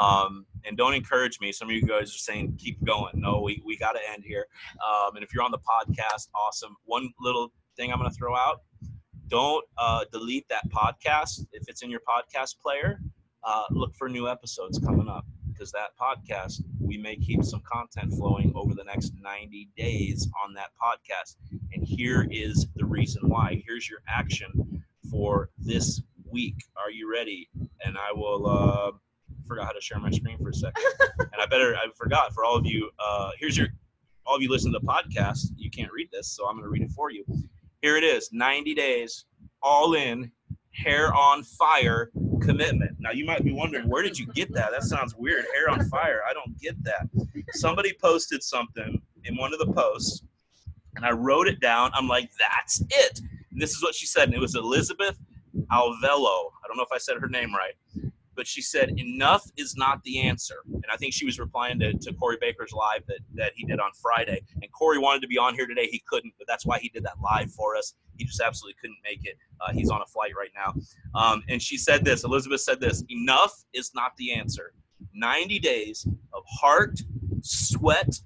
Um, 0.00 0.46
and 0.64 0.76
don't 0.76 0.94
encourage 0.94 1.40
me. 1.40 1.52
Some 1.52 1.68
of 1.68 1.74
you 1.74 1.82
guys 1.82 2.14
are 2.14 2.18
saying 2.18 2.56
keep 2.58 2.82
going. 2.84 3.12
No, 3.14 3.40
we, 3.42 3.62
we 3.64 3.76
got 3.76 3.92
to 3.92 4.00
end 4.12 4.24
here. 4.24 4.46
Um, 4.86 5.16
and 5.16 5.24
if 5.24 5.32
you're 5.32 5.42
on 5.42 5.50
the 5.50 5.58
podcast, 5.58 6.28
awesome. 6.34 6.76
One 6.84 7.12
little 7.20 7.52
thing 7.76 7.92
I'm 7.92 7.98
going 7.98 8.10
to 8.10 8.16
throw 8.16 8.36
out 8.36 8.62
don't 9.28 9.64
uh, 9.78 10.04
delete 10.12 10.48
that 10.48 10.68
podcast 10.70 11.46
if 11.52 11.68
it's 11.68 11.82
in 11.82 11.90
your 11.90 12.00
podcast 12.00 12.60
player. 12.60 13.00
Uh, 13.42 13.64
look 13.70 13.94
for 13.94 14.08
new 14.08 14.28
episodes 14.28 14.78
coming 14.78 15.08
up 15.08 15.26
because 15.52 15.70
that 15.72 15.90
podcast 16.00 16.62
we 16.80 16.96
may 16.98 17.16
keep 17.16 17.44
some 17.44 17.62
content 17.70 18.12
flowing 18.12 18.52
over 18.54 18.74
the 18.74 18.84
next 18.84 19.12
90 19.20 19.68
days 19.76 20.28
on 20.44 20.54
that 20.54 20.70
podcast. 20.82 21.36
And 21.72 21.84
here 21.84 22.26
is 22.30 22.66
the 22.76 22.84
reason 22.84 23.28
why. 23.28 23.62
Here's 23.66 23.88
your 23.88 24.00
action 24.08 24.82
for 25.10 25.50
this 25.58 26.02
week. 26.30 26.56
Are 26.76 26.90
you 26.90 27.10
ready? 27.10 27.48
And 27.84 27.96
i 27.96 28.12
will 28.12 28.46
uh 28.46 28.92
forgot 29.46 29.66
how 29.66 29.72
to 29.72 29.80
share 29.80 29.98
my 29.98 30.10
screen 30.10 30.38
for 30.38 30.50
a 30.50 30.54
second. 30.54 30.82
And 31.18 31.40
i 31.40 31.46
better 31.46 31.76
i 31.76 31.86
forgot 31.96 32.32
for 32.32 32.44
all 32.44 32.56
of 32.56 32.66
you 32.66 32.90
uh 32.98 33.30
here's 33.38 33.56
your 33.56 33.68
all 34.26 34.36
of 34.36 34.42
you 34.42 34.50
listen 34.50 34.72
to 34.72 34.78
the 34.78 34.86
podcast. 34.86 35.48
You 35.56 35.70
can't 35.70 35.92
read 35.92 36.08
this 36.12 36.28
so 36.28 36.46
i'm 36.46 36.56
going 36.56 36.64
to 36.64 36.70
read 36.70 36.82
it 36.82 36.90
for 36.90 37.10
you 37.10 37.24
here 37.84 37.98
it 37.98 38.02
is 38.02 38.30
90 38.32 38.72
days, 38.72 39.26
all 39.62 39.92
in, 39.92 40.32
hair 40.72 41.12
on 41.12 41.42
fire 41.42 42.10
commitment. 42.40 42.92
Now, 42.98 43.10
you 43.10 43.26
might 43.26 43.44
be 43.44 43.52
wondering, 43.52 43.90
where 43.90 44.02
did 44.02 44.18
you 44.18 44.24
get 44.28 44.50
that? 44.54 44.70
That 44.70 44.84
sounds 44.84 45.14
weird. 45.14 45.44
Hair 45.54 45.68
on 45.68 45.84
fire. 45.90 46.22
I 46.26 46.32
don't 46.32 46.58
get 46.58 46.82
that. 46.84 47.06
Somebody 47.52 47.92
posted 48.00 48.42
something 48.42 49.02
in 49.24 49.36
one 49.36 49.52
of 49.52 49.58
the 49.58 49.70
posts, 49.70 50.22
and 50.96 51.04
I 51.04 51.10
wrote 51.10 51.46
it 51.46 51.60
down. 51.60 51.90
I'm 51.92 52.08
like, 52.08 52.30
that's 52.38 52.80
it. 52.88 53.20
And 53.52 53.60
this 53.60 53.72
is 53.72 53.82
what 53.82 53.94
she 53.94 54.06
said. 54.06 54.28
And 54.28 54.34
it 54.34 54.40
was 54.40 54.54
Elizabeth 54.54 55.18
Alvello. 55.70 56.52
I 56.64 56.66
don't 56.66 56.78
know 56.78 56.84
if 56.84 56.92
I 56.92 56.96
said 56.96 57.18
her 57.20 57.28
name 57.28 57.54
right. 57.54 57.74
But 58.36 58.46
she 58.46 58.62
said 58.62 58.98
enough 58.98 59.44
is 59.56 59.76
not 59.76 60.02
the 60.04 60.20
answer. 60.20 60.56
And 60.66 60.86
i 60.92 60.96
think 60.96 61.12
she 61.12 61.24
was 61.24 61.38
replying 61.38 61.78
to, 61.80 61.92
to 61.92 62.12
corey 62.14 62.38
baker's 62.40 62.72
live 62.72 63.06
that, 63.06 63.20
that 63.34 63.52
he 63.54 63.64
did 63.64 63.80
on 63.80 63.90
friday. 64.00 64.42
And 64.62 64.70
corey 64.72 64.98
wanted 64.98 65.22
to 65.22 65.28
be 65.28 65.38
on 65.38 65.54
here 65.54 65.66
today. 65.66 65.86
He 65.86 66.02
couldn't 66.06 66.32
but 66.38 66.46
that's 66.46 66.66
why 66.66 66.78
he 66.78 66.88
did 66.88 67.04
that 67.04 67.20
live 67.22 67.52
for 67.52 67.76
us. 67.76 67.94
He 68.16 68.24
just 68.24 68.40
absolutely 68.40 68.76
couldn't 68.80 68.98
make 69.04 69.24
it. 69.24 69.36
Uh, 69.60 69.72
he's 69.72 69.90
on 69.90 70.02
a 70.02 70.06
flight 70.06 70.32
right 70.36 70.50
now. 70.54 70.74
Um, 71.18 71.42
and 71.48 71.60
she 71.60 71.76
said 71.76 72.04
this 72.04 72.24
elizabeth 72.24 72.60
said 72.60 72.80
this 72.80 73.04
enough 73.10 73.64
is 73.72 73.92
not 73.94 74.16
the 74.16 74.32
answer. 74.32 74.72
90 75.14 75.58
days 75.58 76.06
of 76.32 76.42
heart 76.48 76.98
sweat 77.42 78.18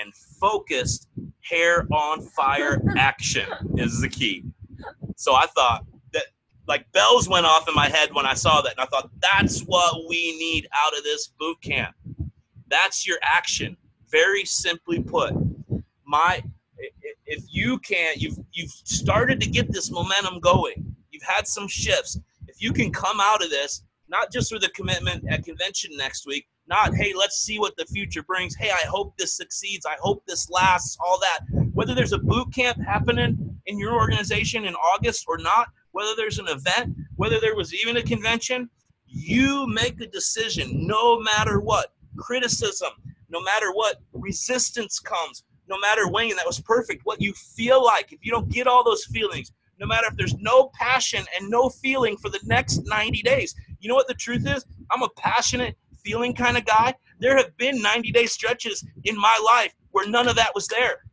and 0.00 0.12
focused 0.14 1.08
hair 1.42 1.86
on 1.92 2.22
fire 2.22 2.82
action 2.96 3.46
is 3.76 4.00
the 4.00 4.08
key. 4.08 4.44
So 5.16 5.34
i 5.34 5.46
thought 5.46 5.84
like 6.66 6.90
bells 6.92 7.28
went 7.28 7.46
off 7.46 7.68
in 7.68 7.74
my 7.74 7.88
head 7.88 8.14
when 8.14 8.26
I 8.26 8.34
saw 8.34 8.60
that, 8.62 8.72
and 8.72 8.80
I 8.80 8.86
thought 8.86 9.10
that's 9.20 9.60
what 9.60 10.08
we 10.08 10.36
need 10.38 10.66
out 10.74 10.96
of 10.96 11.04
this 11.04 11.28
boot 11.38 11.60
camp. 11.62 11.94
That's 12.68 13.06
your 13.06 13.18
action. 13.22 13.76
Very 14.10 14.44
simply 14.44 15.02
put, 15.02 15.34
my 16.06 16.42
if 17.26 17.44
you 17.48 17.78
can't, 17.78 18.16
you've 18.18 18.38
you've 18.52 18.70
started 18.70 19.40
to 19.40 19.48
get 19.48 19.72
this 19.72 19.90
momentum 19.90 20.40
going. 20.40 20.94
You've 21.10 21.22
had 21.22 21.46
some 21.46 21.68
shifts. 21.68 22.18
If 22.48 22.62
you 22.62 22.72
can 22.72 22.92
come 22.92 23.20
out 23.20 23.42
of 23.42 23.50
this, 23.50 23.82
not 24.08 24.32
just 24.32 24.52
with 24.52 24.64
a 24.64 24.68
commitment 24.70 25.24
at 25.28 25.44
convention 25.44 25.90
next 25.96 26.26
week, 26.26 26.46
not 26.66 26.94
hey, 26.94 27.12
let's 27.16 27.38
see 27.38 27.58
what 27.58 27.76
the 27.76 27.86
future 27.86 28.22
brings. 28.22 28.54
Hey, 28.54 28.70
I 28.70 28.86
hope 28.86 29.16
this 29.16 29.36
succeeds. 29.36 29.86
I 29.86 29.96
hope 30.00 30.22
this 30.26 30.50
lasts. 30.50 30.96
All 31.04 31.18
that. 31.20 31.40
Whether 31.72 31.94
there's 31.94 32.12
a 32.12 32.18
boot 32.18 32.52
camp 32.54 32.78
happening 32.80 33.58
in 33.66 33.78
your 33.78 33.94
organization 33.94 34.64
in 34.64 34.74
August 34.74 35.24
or 35.26 35.38
not, 35.38 35.68
whether 35.94 36.14
there's 36.16 36.40
an 36.40 36.48
event, 36.48 36.96
whether 37.14 37.38
there 37.38 37.54
was 37.54 37.72
even 37.72 37.96
a 37.96 38.02
convention, 38.02 38.68
you 39.06 39.64
make 39.68 40.00
a 40.00 40.06
decision 40.08 40.86
no 40.88 41.20
matter 41.20 41.60
what 41.60 41.92
criticism, 42.16 42.90
no 43.28 43.40
matter 43.40 43.70
what 43.72 44.02
resistance 44.12 44.98
comes, 44.98 45.44
no 45.68 45.78
matter 45.78 46.08
Wayne, 46.10 46.34
that 46.34 46.46
was 46.46 46.60
perfect. 46.60 47.02
What 47.04 47.22
you 47.22 47.32
feel 47.32 47.82
like, 47.82 48.12
if 48.12 48.18
you 48.22 48.32
don't 48.32 48.48
get 48.48 48.66
all 48.66 48.82
those 48.82 49.04
feelings, 49.04 49.52
no 49.78 49.86
matter 49.86 50.08
if 50.10 50.16
there's 50.16 50.34
no 50.40 50.70
passion 50.74 51.24
and 51.38 51.48
no 51.48 51.70
feeling 51.70 52.16
for 52.16 52.28
the 52.28 52.40
next 52.42 52.82
90 52.86 53.22
days. 53.22 53.54
You 53.78 53.88
know 53.88 53.94
what 53.94 54.08
the 54.08 54.14
truth 54.14 54.48
is? 54.48 54.64
I'm 54.90 55.02
a 55.02 55.08
passionate, 55.16 55.76
feeling 56.04 56.34
kind 56.34 56.56
of 56.56 56.64
guy. 56.64 56.94
There 57.20 57.36
have 57.36 57.56
been 57.56 57.80
90 57.80 58.10
day 58.10 58.26
stretches 58.26 58.84
in 59.04 59.16
my 59.16 59.40
life 59.44 59.72
where 59.92 60.08
none 60.10 60.26
of 60.26 60.34
that 60.36 60.54
was 60.56 60.66
there. 60.66 61.04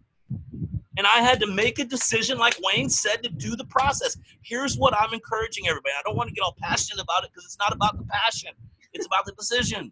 And 1.02 1.08
I 1.08 1.28
had 1.28 1.40
to 1.40 1.48
make 1.48 1.80
a 1.80 1.84
decision, 1.84 2.38
like 2.38 2.56
Wayne 2.62 2.88
said, 2.88 3.24
to 3.24 3.30
do 3.30 3.56
the 3.56 3.66
process. 3.66 4.16
Here's 4.44 4.78
what 4.78 4.94
I'm 4.96 5.12
encouraging 5.16 5.68
everybody. 5.68 5.96
I 5.98 6.04
don't 6.06 6.16
want 6.16 6.30
to 6.30 6.36
get 6.36 6.44
all 6.44 6.56
passionate 6.60 7.02
about 7.02 7.24
it 7.24 7.32
because 7.32 7.44
it's 7.44 7.58
not 7.58 7.74
about 7.74 7.98
the 7.98 8.04
passion, 8.04 8.52
it's 8.94 9.08
about 9.08 9.26
the 9.26 9.32
decision. 9.32 9.92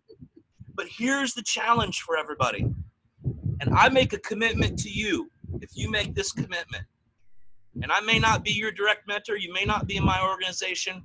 But 0.75 0.85
here's 0.87 1.33
the 1.33 1.41
challenge 1.41 2.01
for 2.01 2.15
everybody. 2.15 2.71
And 3.59 3.73
I 3.73 3.89
make 3.89 4.13
a 4.13 4.19
commitment 4.19 4.77
to 4.83 4.89
you 4.91 5.31
if 5.61 5.71
you 5.73 5.89
make 5.89 6.13
this 6.13 6.31
commitment. 6.31 6.83
And 7.81 7.91
I 7.91 8.01
may 8.01 8.19
not 8.19 8.43
be 8.43 8.51
your 8.51 8.71
direct 8.71 9.07
mentor, 9.07 9.35
you 9.35 9.51
may 9.51 9.65
not 9.65 9.87
be 9.87 9.97
in 9.97 10.05
my 10.05 10.23
organization, 10.23 11.01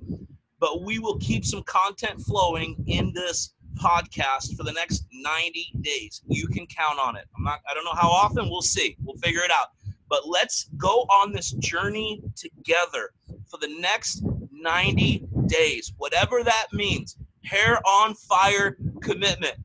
but 0.59 0.83
we 0.83 0.99
will 0.99 1.17
keep 1.17 1.43
some 1.45 1.63
content 1.63 2.21
flowing 2.21 2.75
in 2.85 3.11
this 3.11 3.55
podcast 3.81 4.55
for 4.55 4.61
the 4.61 4.71
next 4.71 5.07
90 5.11 5.71
days. 5.81 6.21
You 6.27 6.45
can 6.45 6.67
count 6.67 6.99
on 6.99 7.15
it. 7.15 7.25
I'm 7.35 7.43
not 7.43 7.61
I 7.67 7.73
don't 7.73 7.85
know 7.85 7.99
how 7.99 8.09
often, 8.09 8.51
we'll 8.51 8.61
see. 8.61 8.97
We'll 9.03 9.17
figure 9.17 9.41
it 9.41 9.49
out. 9.49 9.69
But 10.09 10.27
let's 10.27 10.69
go 10.77 11.01
on 11.03 11.31
this 11.31 11.51
journey 11.53 12.21
together 12.35 13.11
for 13.49 13.57
the 13.59 13.75
next 13.79 14.23
90 14.51 15.27
days, 15.47 15.93
whatever 15.97 16.43
that 16.43 16.67
means. 16.71 17.17
Hair 17.43 17.79
on 17.85 18.15
fire 18.15 18.77
commitment. 19.01 19.55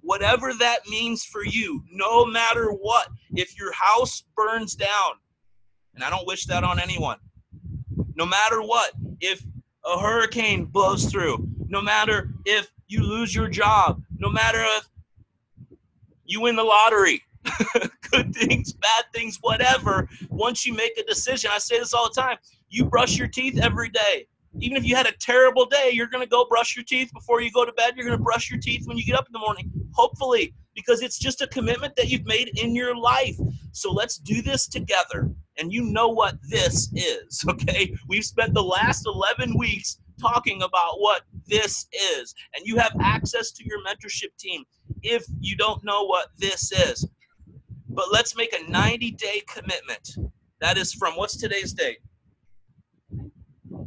Whatever 0.00 0.52
that 0.54 0.80
means 0.88 1.24
for 1.24 1.44
you, 1.44 1.82
no 1.90 2.26
matter 2.26 2.70
what. 2.70 3.08
If 3.34 3.58
your 3.58 3.72
house 3.72 4.24
burns 4.36 4.74
down, 4.74 5.14
and 5.94 6.04
I 6.04 6.10
don't 6.10 6.26
wish 6.26 6.44
that 6.46 6.64
on 6.64 6.78
anyone, 6.78 7.18
no 8.14 8.26
matter 8.26 8.60
what, 8.60 8.92
if 9.20 9.42
a 9.84 9.98
hurricane 9.98 10.66
blows 10.66 11.06
through, 11.06 11.48
no 11.68 11.80
matter 11.80 12.30
if 12.44 12.70
you 12.86 13.02
lose 13.02 13.34
your 13.34 13.48
job, 13.48 14.02
no 14.18 14.28
matter 14.28 14.62
if 14.62 14.88
you 16.24 16.40
win 16.40 16.56
the 16.56 16.62
lottery, 16.62 17.22
good 18.10 18.34
things, 18.34 18.72
bad 18.72 19.04
things, 19.12 19.38
whatever. 19.40 20.08
Once 20.28 20.64
you 20.66 20.74
make 20.74 20.98
a 20.98 21.04
decision, 21.04 21.50
I 21.52 21.58
say 21.58 21.78
this 21.78 21.94
all 21.94 22.08
the 22.12 22.20
time 22.20 22.38
you 22.74 22.84
brush 22.84 23.16
your 23.16 23.28
teeth 23.28 23.58
every 23.62 23.88
day. 23.88 24.26
Even 24.60 24.76
if 24.76 24.84
you 24.84 24.94
had 24.94 25.06
a 25.06 25.12
terrible 25.20 25.64
day, 25.64 25.90
you're 25.92 26.06
going 26.06 26.22
to 26.22 26.28
go 26.28 26.44
brush 26.44 26.76
your 26.76 26.84
teeth 26.84 27.10
before 27.12 27.40
you 27.40 27.50
go 27.50 27.64
to 27.64 27.72
bed. 27.72 27.94
You're 27.96 28.06
going 28.06 28.18
to 28.18 28.22
brush 28.22 28.50
your 28.50 28.60
teeth 28.60 28.86
when 28.86 28.96
you 28.96 29.04
get 29.04 29.16
up 29.16 29.26
in 29.26 29.32
the 29.32 29.38
morning, 29.38 29.70
hopefully, 29.92 30.54
because 30.74 31.02
it's 31.02 31.18
just 31.18 31.40
a 31.40 31.46
commitment 31.48 31.96
that 31.96 32.08
you've 32.08 32.26
made 32.26 32.56
in 32.58 32.74
your 32.74 32.96
life. 32.96 33.36
So 33.72 33.92
let's 33.92 34.18
do 34.18 34.42
this 34.42 34.68
together. 34.68 35.30
And 35.58 35.72
you 35.72 35.82
know 35.82 36.08
what 36.08 36.36
this 36.48 36.92
is, 36.94 37.44
okay? 37.48 37.94
We've 38.08 38.24
spent 38.24 38.54
the 38.54 38.62
last 38.62 39.06
11 39.06 39.56
weeks 39.58 39.98
talking 40.20 40.62
about 40.62 41.00
what 41.00 41.22
this 41.46 41.86
is, 42.16 42.34
and 42.54 42.64
you 42.64 42.76
have 42.76 42.92
access 43.00 43.50
to 43.52 43.64
your 43.64 43.78
mentorship 43.84 44.36
team 44.38 44.64
if 45.02 45.24
you 45.40 45.56
don't 45.56 45.82
know 45.84 46.04
what 46.04 46.28
this 46.38 46.70
is. 46.72 47.06
But 47.94 48.06
let's 48.10 48.36
make 48.36 48.52
a 48.52 48.70
90 48.70 49.12
day 49.12 49.42
commitment. 49.46 50.16
That 50.60 50.76
is 50.76 50.92
from 50.92 51.14
what's 51.14 51.36
today's 51.36 51.72
date? 51.72 51.98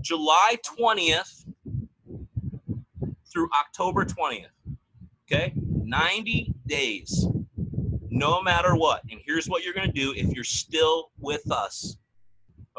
July 0.01 0.55
20th 0.79 1.45
through 3.31 3.49
October 3.59 4.05
20th. 4.05 4.45
Okay? 5.29 5.53
90 5.55 6.53
days. 6.67 7.27
No 8.09 8.41
matter 8.41 8.75
what. 8.75 9.01
And 9.11 9.19
here's 9.25 9.47
what 9.47 9.63
you're 9.63 9.73
going 9.73 9.87
to 9.87 9.93
do 9.93 10.13
if 10.15 10.33
you're 10.33 10.43
still 10.43 11.11
with 11.19 11.51
us. 11.51 11.97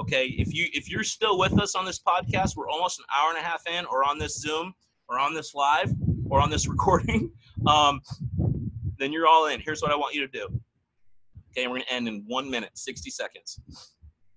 Okay? 0.00 0.26
If 0.26 0.54
you 0.54 0.66
if 0.72 0.90
you're 0.90 1.04
still 1.04 1.38
with 1.38 1.60
us 1.60 1.74
on 1.74 1.84
this 1.84 2.00
podcast, 2.00 2.56
we're 2.56 2.70
almost 2.70 2.98
an 3.00 3.04
hour 3.14 3.30
and 3.30 3.38
a 3.38 3.42
half 3.42 3.62
in 3.66 3.84
or 3.86 4.02
on 4.02 4.18
this 4.18 4.40
Zoom 4.40 4.72
or 5.08 5.18
on 5.18 5.34
this 5.34 5.54
live 5.54 5.92
or 6.30 6.40
on 6.40 6.48
this 6.48 6.66
recording. 6.74 7.30
Um, 7.66 8.00
then 8.98 9.12
you're 9.12 9.26
all 9.26 9.46
in. 9.46 9.60
Here's 9.60 9.82
what 9.82 9.92
I 9.92 9.96
want 9.96 10.14
you 10.14 10.26
to 10.26 10.28
do. 10.28 10.48
Okay, 11.50 11.66
we're 11.66 11.80
to 11.80 11.92
end 11.92 12.08
in 12.08 12.24
one 12.26 12.50
minute, 12.50 12.70
60 12.74 13.10
seconds. 13.10 13.60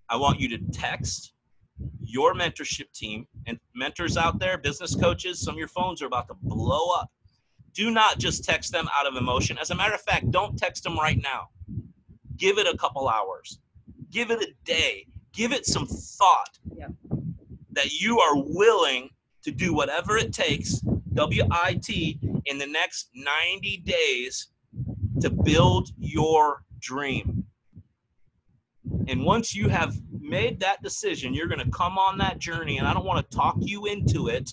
I 0.09 0.15
want 0.15 0.39
you 0.39 0.49
to 0.49 0.57
text 0.71 1.33
your 2.01 2.33
mentorship 2.33 2.91
team 2.93 3.27
and 3.47 3.59
mentors 3.75 4.17
out 4.17 4.39
there, 4.39 4.57
business 4.57 4.95
coaches, 4.95 5.41
some 5.41 5.55
of 5.55 5.59
your 5.59 5.67
phones 5.67 6.01
are 6.01 6.07
about 6.07 6.27
to 6.27 6.35
blow 6.41 6.89
up. 6.89 7.09
Do 7.73 7.91
not 7.91 8.19
just 8.19 8.43
text 8.43 8.71
them 8.71 8.89
out 8.97 9.07
of 9.07 9.15
emotion. 9.15 9.57
As 9.57 9.71
a 9.71 9.75
matter 9.75 9.93
of 9.93 10.01
fact, 10.01 10.29
don't 10.31 10.57
text 10.57 10.83
them 10.83 10.97
right 10.97 11.19
now. 11.21 11.47
Give 12.35 12.57
it 12.57 12.67
a 12.67 12.77
couple 12.77 13.07
hours, 13.07 13.59
give 14.11 14.31
it 14.31 14.41
a 14.41 14.51
day, 14.65 15.07
give 15.31 15.53
it 15.53 15.65
some 15.65 15.87
thought 15.87 16.57
that 17.73 17.93
you 17.93 18.19
are 18.19 18.35
willing 18.35 19.09
to 19.43 19.51
do 19.51 19.73
whatever 19.73 20.17
it 20.17 20.33
takes, 20.33 20.81
WIT, 21.13 21.89
in 22.45 22.57
the 22.57 22.67
next 22.67 23.09
90 23.15 23.77
days 23.85 24.49
to 25.21 25.29
build 25.29 25.89
your 25.97 26.63
dream. 26.81 27.45
And 29.07 29.23
once 29.23 29.55
you 29.55 29.69
have 29.69 29.95
made 30.19 30.59
that 30.59 30.81
decision, 30.81 31.33
you're 31.33 31.47
going 31.47 31.63
to 31.63 31.71
come 31.71 31.97
on 31.97 32.17
that 32.17 32.39
journey. 32.39 32.77
And 32.77 32.87
I 32.87 32.93
don't 32.93 33.05
want 33.05 33.29
to 33.29 33.37
talk 33.37 33.55
you 33.59 33.85
into 33.85 34.27
it. 34.27 34.51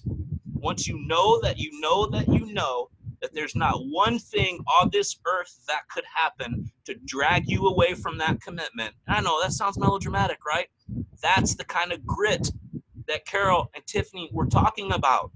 Once 0.55 0.87
you 0.87 0.99
know 1.07 1.41
that 1.41 1.59
you 1.59 1.81
know 1.81 2.07
that 2.07 2.29
you 2.29 2.53
know 2.53 2.89
that 3.21 3.35
there's 3.35 3.57
not 3.57 3.75
one 3.87 4.19
thing 4.19 4.63
on 4.81 4.91
this 4.93 5.19
earth 5.27 5.61
that 5.67 5.89
could 5.91 6.05
happen 6.13 6.71
to 6.85 6.95
drag 7.05 7.49
you 7.49 7.67
away 7.67 7.95
from 7.95 8.19
that 8.19 8.41
commitment. 8.41 8.95
I 9.09 9.21
know 9.21 9.41
that 9.43 9.53
sounds 9.53 9.79
melodramatic, 9.79 10.39
right? 10.47 10.69
That's 11.23 11.55
the 11.55 11.65
kind 11.65 11.93
of 11.93 12.05
grit 12.07 12.51
that 13.09 13.27
Carol 13.27 13.71
and 13.75 13.85
Tiffany 13.87 14.31
were 14.33 14.47
talking 14.47 14.93
about. 14.93 15.33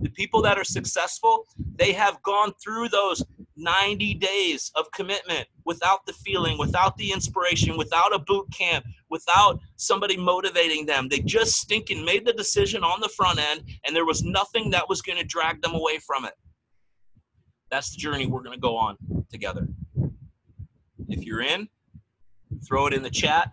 The 0.00 0.08
people 0.10 0.40
that 0.42 0.58
are 0.58 0.64
successful, 0.64 1.46
they 1.76 1.92
have 1.92 2.22
gone 2.22 2.52
through 2.62 2.88
those 2.88 3.22
90 3.60 4.14
days 4.14 4.72
of 4.74 4.90
commitment 4.92 5.46
without 5.64 6.04
the 6.06 6.12
feeling, 6.12 6.58
without 6.58 6.96
the 6.96 7.12
inspiration, 7.12 7.76
without 7.76 8.14
a 8.14 8.18
boot 8.18 8.46
camp, 8.56 8.84
without 9.10 9.60
somebody 9.76 10.16
motivating 10.16 10.86
them. 10.86 11.08
They 11.08 11.20
just 11.20 11.52
stinking 11.52 12.04
made 12.04 12.26
the 12.26 12.32
decision 12.32 12.82
on 12.82 13.00
the 13.00 13.08
front 13.08 13.38
end, 13.38 13.62
and 13.86 13.94
there 13.94 14.06
was 14.06 14.22
nothing 14.22 14.70
that 14.70 14.88
was 14.88 15.02
going 15.02 15.18
to 15.18 15.24
drag 15.24 15.62
them 15.62 15.74
away 15.74 15.98
from 15.98 16.24
it. 16.24 16.34
That's 17.70 17.90
the 17.92 17.98
journey 17.98 18.26
we're 18.26 18.42
going 18.42 18.56
to 18.56 18.60
go 18.60 18.76
on 18.76 18.96
together. 19.30 19.68
If 21.08 21.24
you're 21.24 21.42
in, 21.42 21.68
throw 22.66 22.86
it 22.86 22.94
in 22.94 23.02
the 23.02 23.10
chat. 23.10 23.52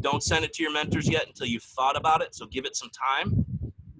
Don't 0.00 0.22
send 0.22 0.44
it 0.44 0.52
to 0.54 0.62
your 0.62 0.72
mentors 0.72 1.08
yet 1.08 1.26
until 1.26 1.46
you've 1.46 1.62
thought 1.62 1.96
about 1.96 2.22
it, 2.22 2.34
so 2.34 2.46
give 2.46 2.64
it 2.64 2.76
some 2.76 2.90
time, 2.90 3.44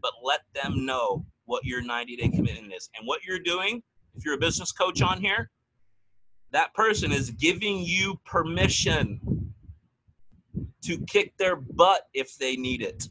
but 0.01 0.13
let 0.23 0.41
them 0.55 0.85
know 0.85 1.25
what 1.47 1.65
your 1.65 1.83
90 1.83 2.17
day 2.17 2.29
commitment 2.29 2.73
is. 2.73 2.91
And 2.97 3.07
what 3.07 3.25
you're 3.25 3.39
doing 3.39 3.83
if 4.17 4.25
you're 4.25 4.35
a 4.35 4.39
business 4.39 4.73
coach 4.73 5.03
on 5.03 5.21
here, 5.21 5.51
that 6.53 6.73
person 6.75 7.13
is 7.13 7.31
giving 7.31 7.81
you 7.81 8.19
permission 8.25 9.21
to 10.83 10.99
kick 11.07 11.37
their 11.37 11.57
butt 11.57 12.03
if 12.15 12.37
they 12.39 12.57
need 12.57 12.83
it. 12.83 13.09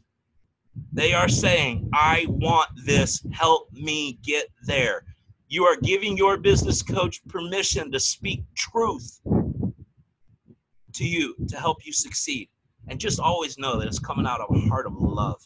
They 0.92 1.14
are 1.14 1.28
saying, 1.28 1.88
I 1.94 2.26
want 2.28 2.70
this, 2.84 3.24
help 3.32 3.72
me 3.72 4.18
get 4.22 4.48
there. 4.66 5.04
You 5.48 5.64
are 5.64 5.76
giving 5.76 6.16
your 6.16 6.38
business 6.38 6.82
coach 6.82 7.20
permission 7.28 7.92
to 7.92 8.00
speak 8.00 8.42
truth 8.56 9.20
to 10.94 11.04
you 11.04 11.34
to 11.48 11.56
help 11.56 11.86
you 11.86 11.92
succeed. 11.92 12.48
And 12.88 12.98
just 12.98 13.20
always 13.20 13.58
know 13.58 13.78
that 13.78 13.86
it's 13.86 13.98
coming 13.98 14.26
out 14.26 14.40
of 14.40 14.54
a 14.54 14.60
heart 14.68 14.86
of 14.86 14.94
love. 14.96 15.40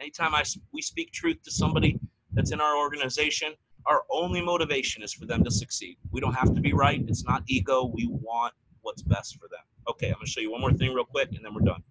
Anytime 0.00 0.34
I, 0.34 0.42
we 0.72 0.82
speak 0.82 1.12
truth 1.12 1.42
to 1.44 1.50
somebody 1.50 1.98
that's 2.32 2.52
in 2.52 2.60
our 2.60 2.78
organization, 2.78 3.54
our 3.86 4.02
only 4.10 4.40
motivation 4.40 5.02
is 5.02 5.12
for 5.12 5.26
them 5.26 5.44
to 5.44 5.50
succeed. 5.50 5.96
We 6.10 6.20
don't 6.20 6.34
have 6.34 6.54
to 6.54 6.60
be 6.60 6.72
right. 6.72 7.02
It's 7.06 7.24
not 7.24 7.42
ego. 7.46 7.90
We 7.92 8.08
want 8.10 8.54
what's 8.82 9.02
best 9.02 9.36
for 9.36 9.48
them. 9.48 9.60
Okay, 9.88 10.08
I'm 10.08 10.20
to 10.20 10.26
show 10.26 10.40
you 10.40 10.52
one 10.52 10.60
more 10.60 10.72
thing 10.72 10.92
real 10.92 11.04
quick 11.04 11.30
and 11.32 11.44
then 11.44 11.54
we're 11.54 11.60
done. 11.60 11.82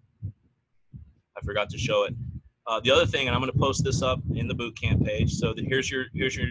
I 1.36 1.40
forgot 1.44 1.68
to 1.70 1.78
show 1.78 2.04
it. 2.04 2.14
Uh, 2.66 2.80
the 2.80 2.90
other 2.90 3.06
thing, 3.06 3.28
and 3.28 3.36
I'm 3.36 3.42
to 3.42 3.52
post 3.52 3.84
this 3.84 4.02
up 4.02 4.20
in 4.34 4.48
the 4.48 4.54
boot 4.54 4.78
camp 4.80 5.04
page. 5.04 5.34
So 5.34 5.54
the, 5.54 5.64
here's 5.64 5.90
your 5.90 6.06
here's 6.14 6.36
your 6.36 6.48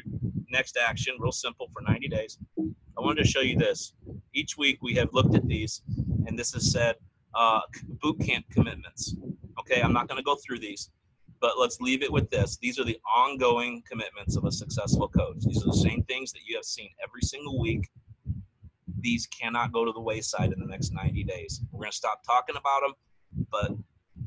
next 0.49 0.77
action, 0.77 1.15
real 1.19 1.34
simple 1.34 1.69
for 1.73 1.81
90 1.81 2.07
days. 2.07 2.38
I 2.57 3.01
wanted 3.01 3.23
to 3.23 3.27
show 3.27 3.41
you 3.41 3.57
this. 3.57 3.93
Each 4.34 4.57
week 4.57 4.80
we 4.81 4.93
have 4.95 5.09
looked 5.11 5.35
at 5.35 5.45
these, 5.45 5.81
and 6.26 6.39
this 6.39 6.55
is 6.55 6.72
said 6.72 6.95
uh, 7.34 7.59
boot 8.01 8.19
camp 8.22 8.45
commitments. 8.49 9.15
Okay, 9.59 9.81
I'm 9.81 9.91
not 9.91 10.07
going 10.07 10.17
to 10.17 10.23
go 10.23 10.35
through 10.35 10.59
these, 10.59 10.89
but 11.45 11.59
let's 11.59 11.80
leave 11.80 12.01
it 12.01 12.11
with 12.11 12.27
this. 12.31 12.57
These 12.59 12.80
are 12.80 12.84
the 12.84 12.97
ongoing 13.15 13.84
commitments 13.88 14.35
of 14.35 14.45
a 14.45 14.51
successful 14.51 15.07
coach. 15.07 15.41
These 15.41 15.61
are 15.61 15.67
the 15.67 15.77
same 15.77 16.01
things 16.05 16.31
that 16.31 16.39
you 16.43 16.55
have 16.55 16.65
seen 16.65 16.89
every 17.03 17.22
single 17.22 17.59
week. 17.59 17.88
These 18.99 19.27
cannot 19.27 19.72
go 19.72 19.85
to 19.85 19.91
the 19.91 20.01
wayside 20.01 20.51
in 20.53 20.59
the 20.59 20.65
next 20.65 20.91
90 20.91 21.23
days. 21.23 21.61
We're 21.72 21.81
going 21.81 21.91
to 21.91 21.95
stop 21.95 22.23
talking 22.23 22.55
about 22.55 22.81
them, 22.81 23.45
but 23.51 23.77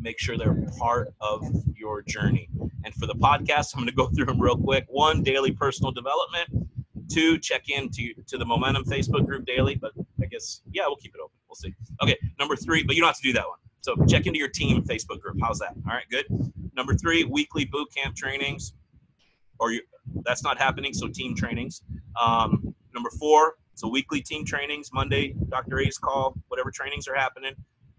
make 0.00 0.20
sure 0.20 0.38
they're 0.38 0.64
part 0.78 1.12
of 1.20 1.44
your 1.74 2.02
journey. 2.02 2.48
And 2.84 2.94
for 2.94 3.06
the 3.06 3.16
podcast, 3.16 3.74
I'm 3.74 3.80
going 3.80 3.88
to 3.88 3.96
go 3.96 4.06
through 4.06 4.26
them 4.26 4.40
real 4.40 4.56
quick. 4.56 4.86
One, 4.86 5.24
daily 5.24 5.50
personal 5.50 5.90
development. 5.90 6.68
Two, 7.10 7.36
check 7.38 7.68
in 7.68 7.90
to, 7.90 8.14
to 8.28 8.38
the 8.38 8.44
Momentum 8.44 8.84
Facebook 8.84 9.26
group 9.26 9.44
daily. 9.44 9.74
But 9.74 9.90
I 10.22 10.26
guess, 10.26 10.60
yeah, 10.70 10.84
we'll 10.86 10.94
keep 10.94 11.16
it 11.16 11.20
open. 11.20 11.34
We'll 11.48 11.56
see. 11.56 11.74
Okay, 12.00 12.16
number 12.38 12.54
three, 12.54 12.84
but 12.84 12.94
you 12.94 13.02
don't 13.02 13.08
have 13.08 13.16
to 13.16 13.22
do 13.22 13.32
that 13.32 13.48
one. 13.48 13.58
So 13.80 13.96
check 14.06 14.26
into 14.26 14.38
your 14.38 14.48
team 14.48 14.84
Facebook 14.84 15.20
group. 15.20 15.38
How's 15.40 15.58
that? 15.58 15.74
All 15.86 15.94
right, 15.94 16.04
good. 16.10 16.26
Number 16.78 16.94
three, 16.94 17.24
weekly 17.24 17.64
boot 17.64 17.88
camp 17.92 18.14
trainings. 18.14 18.72
Or 19.58 19.72
you, 19.72 19.82
that's 20.24 20.44
not 20.44 20.58
happening, 20.58 20.94
so 20.94 21.08
team 21.08 21.34
trainings. 21.34 21.82
Um, 22.18 22.72
number 22.94 23.10
four, 23.18 23.56
so 23.74 23.88
weekly 23.88 24.22
team 24.22 24.44
trainings, 24.44 24.90
Monday, 24.92 25.34
Dr. 25.48 25.80
A's 25.80 25.98
call, 25.98 26.36
whatever 26.46 26.70
trainings 26.70 27.08
are 27.08 27.16
happening. 27.16 27.54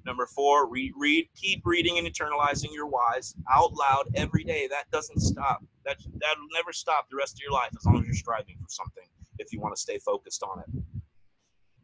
Number 0.05 0.25
four, 0.27 0.69
read, 0.69 0.93
read, 0.97 1.27
keep 1.35 1.61
reading 1.65 1.97
and 1.97 2.07
internalizing 2.07 2.71
your 2.71 2.87
whys 2.87 3.35
out 3.51 3.73
loud 3.73 4.05
every 4.15 4.45
day. 4.45 4.65
That 4.71 4.89
doesn't 4.91 5.19
stop. 5.19 5.61
That 5.83 5.97
that'll 5.97 6.47
never 6.53 6.71
stop 6.71 7.07
the 7.11 7.17
rest 7.17 7.33
of 7.33 7.41
your 7.41 7.51
life 7.51 7.71
as 7.77 7.85
long 7.85 7.99
as 7.99 8.05
you're 8.05 8.15
striving 8.15 8.55
for 8.61 8.69
something. 8.69 9.03
If 9.39 9.51
you 9.51 9.59
want 9.59 9.75
to 9.75 9.81
stay 9.81 9.99
focused 9.99 10.41
on 10.41 10.59
it. 10.61 10.83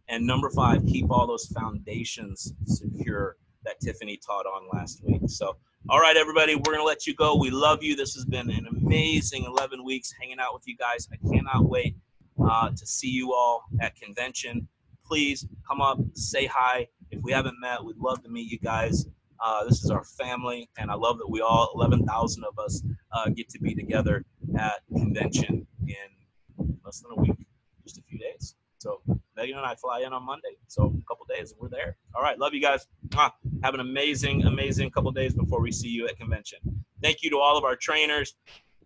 And 0.07 0.25
number 0.25 0.49
five, 0.49 0.85
keep 0.85 1.11
all 1.11 1.27
those 1.27 1.47
foundations 1.47 2.53
secure 2.65 3.35
that 3.65 3.79
Tiffany 3.79 4.17
taught 4.17 4.45
on 4.45 4.67
last 4.73 5.03
week. 5.03 5.21
So, 5.27 5.57
all 5.89 5.99
right, 5.99 6.17
everybody, 6.17 6.55
we're 6.55 6.73
gonna 6.73 6.83
let 6.83 7.05
you 7.05 7.13
go. 7.15 7.35
We 7.35 7.49
love 7.49 7.83
you. 7.83 7.95
This 7.95 8.13
has 8.15 8.25
been 8.25 8.49
an 8.49 8.65
amazing 8.69 9.43
11 9.45 9.83
weeks 9.83 10.13
hanging 10.19 10.39
out 10.39 10.53
with 10.53 10.63
you 10.65 10.77
guys. 10.77 11.07
I 11.11 11.17
cannot 11.29 11.69
wait 11.69 11.95
uh, 12.43 12.69
to 12.69 12.85
see 12.85 13.09
you 13.09 13.33
all 13.33 13.65
at 13.81 13.95
convention. 13.95 14.67
Please 15.05 15.45
come 15.67 15.81
up, 15.81 15.99
say 16.13 16.45
hi 16.45 16.87
if 17.11 17.21
we 17.23 17.31
haven't 17.31 17.59
met, 17.59 17.83
we'd 17.83 17.97
love 17.97 18.23
to 18.23 18.29
meet 18.29 18.51
you 18.51 18.59
guys. 18.59 19.05
Uh, 19.43 19.63
this 19.65 19.83
is 19.83 19.89
our 19.89 20.03
family, 20.03 20.69
and 20.77 20.89
I 20.89 20.95
love 20.95 21.17
that 21.17 21.29
we 21.29 21.41
all, 21.41 21.71
11,000 21.75 22.43
of 22.43 22.57
us, 22.57 22.81
uh, 23.11 23.29
get 23.29 23.49
to 23.49 23.59
be 23.59 23.75
together 23.75 24.23
at 24.57 24.81
convention 24.95 25.67
in 25.87 26.77
less 26.83 27.01
than 27.01 27.11
a 27.17 27.21
week, 27.21 27.47
just 27.83 27.97
a 27.97 28.01
few 28.03 28.17
days. 28.17 28.55
So 28.85 29.01
Megan 29.35 29.57
and 29.57 29.65
I 29.65 29.73
fly 29.73 30.01
in 30.01 30.13
on 30.13 30.23
Monday, 30.23 30.57
so 30.67 30.83
a 30.83 31.07
couple 31.07 31.25
days, 31.27 31.55
we're 31.57 31.69
there. 31.69 31.97
All 32.13 32.21
right, 32.21 32.37
love 32.37 32.53
you 32.53 32.61
guys. 32.61 32.85
Have 33.15 33.73
an 33.73 33.79
amazing, 33.79 34.43
amazing 34.43 34.91
couple 34.91 35.11
days 35.11 35.33
before 35.33 35.59
we 35.59 35.71
see 35.71 35.87
you 35.87 36.07
at 36.07 36.15
convention. 36.17 36.59
Thank 37.01 37.23
you 37.23 37.31
to 37.31 37.39
all 37.39 37.57
of 37.57 37.63
our 37.63 37.75
trainers, 37.75 38.35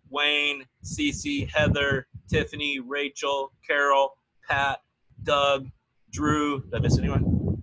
Wayne, 0.08 0.64
Cece, 0.82 1.50
Heather, 1.50 2.06
Tiffany, 2.30 2.80
Rachel, 2.80 3.52
Carol, 3.66 4.16
Pat, 4.48 4.80
Doug, 5.22 5.68
Drew. 6.10 6.62
Did 6.62 6.76
I 6.76 6.78
miss 6.78 6.98
anyone? 6.98 7.62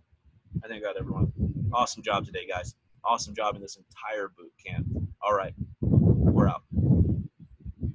I 0.63 0.67
think 0.67 0.83
I 0.83 0.87
got 0.87 0.99
everyone. 0.99 1.31
Awesome 1.73 2.03
job 2.03 2.23
today, 2.23 2.45
guys. 2.47 2.75
Awesome 3.03 3.33
job 3.33 3.55
in 3.55 3.63
this 3.63 3.77
entire 3.77 4.27
boot 4.37 4.53
camp. 4.63 4.85
All 5.23 5.33
right. 5.33 5.55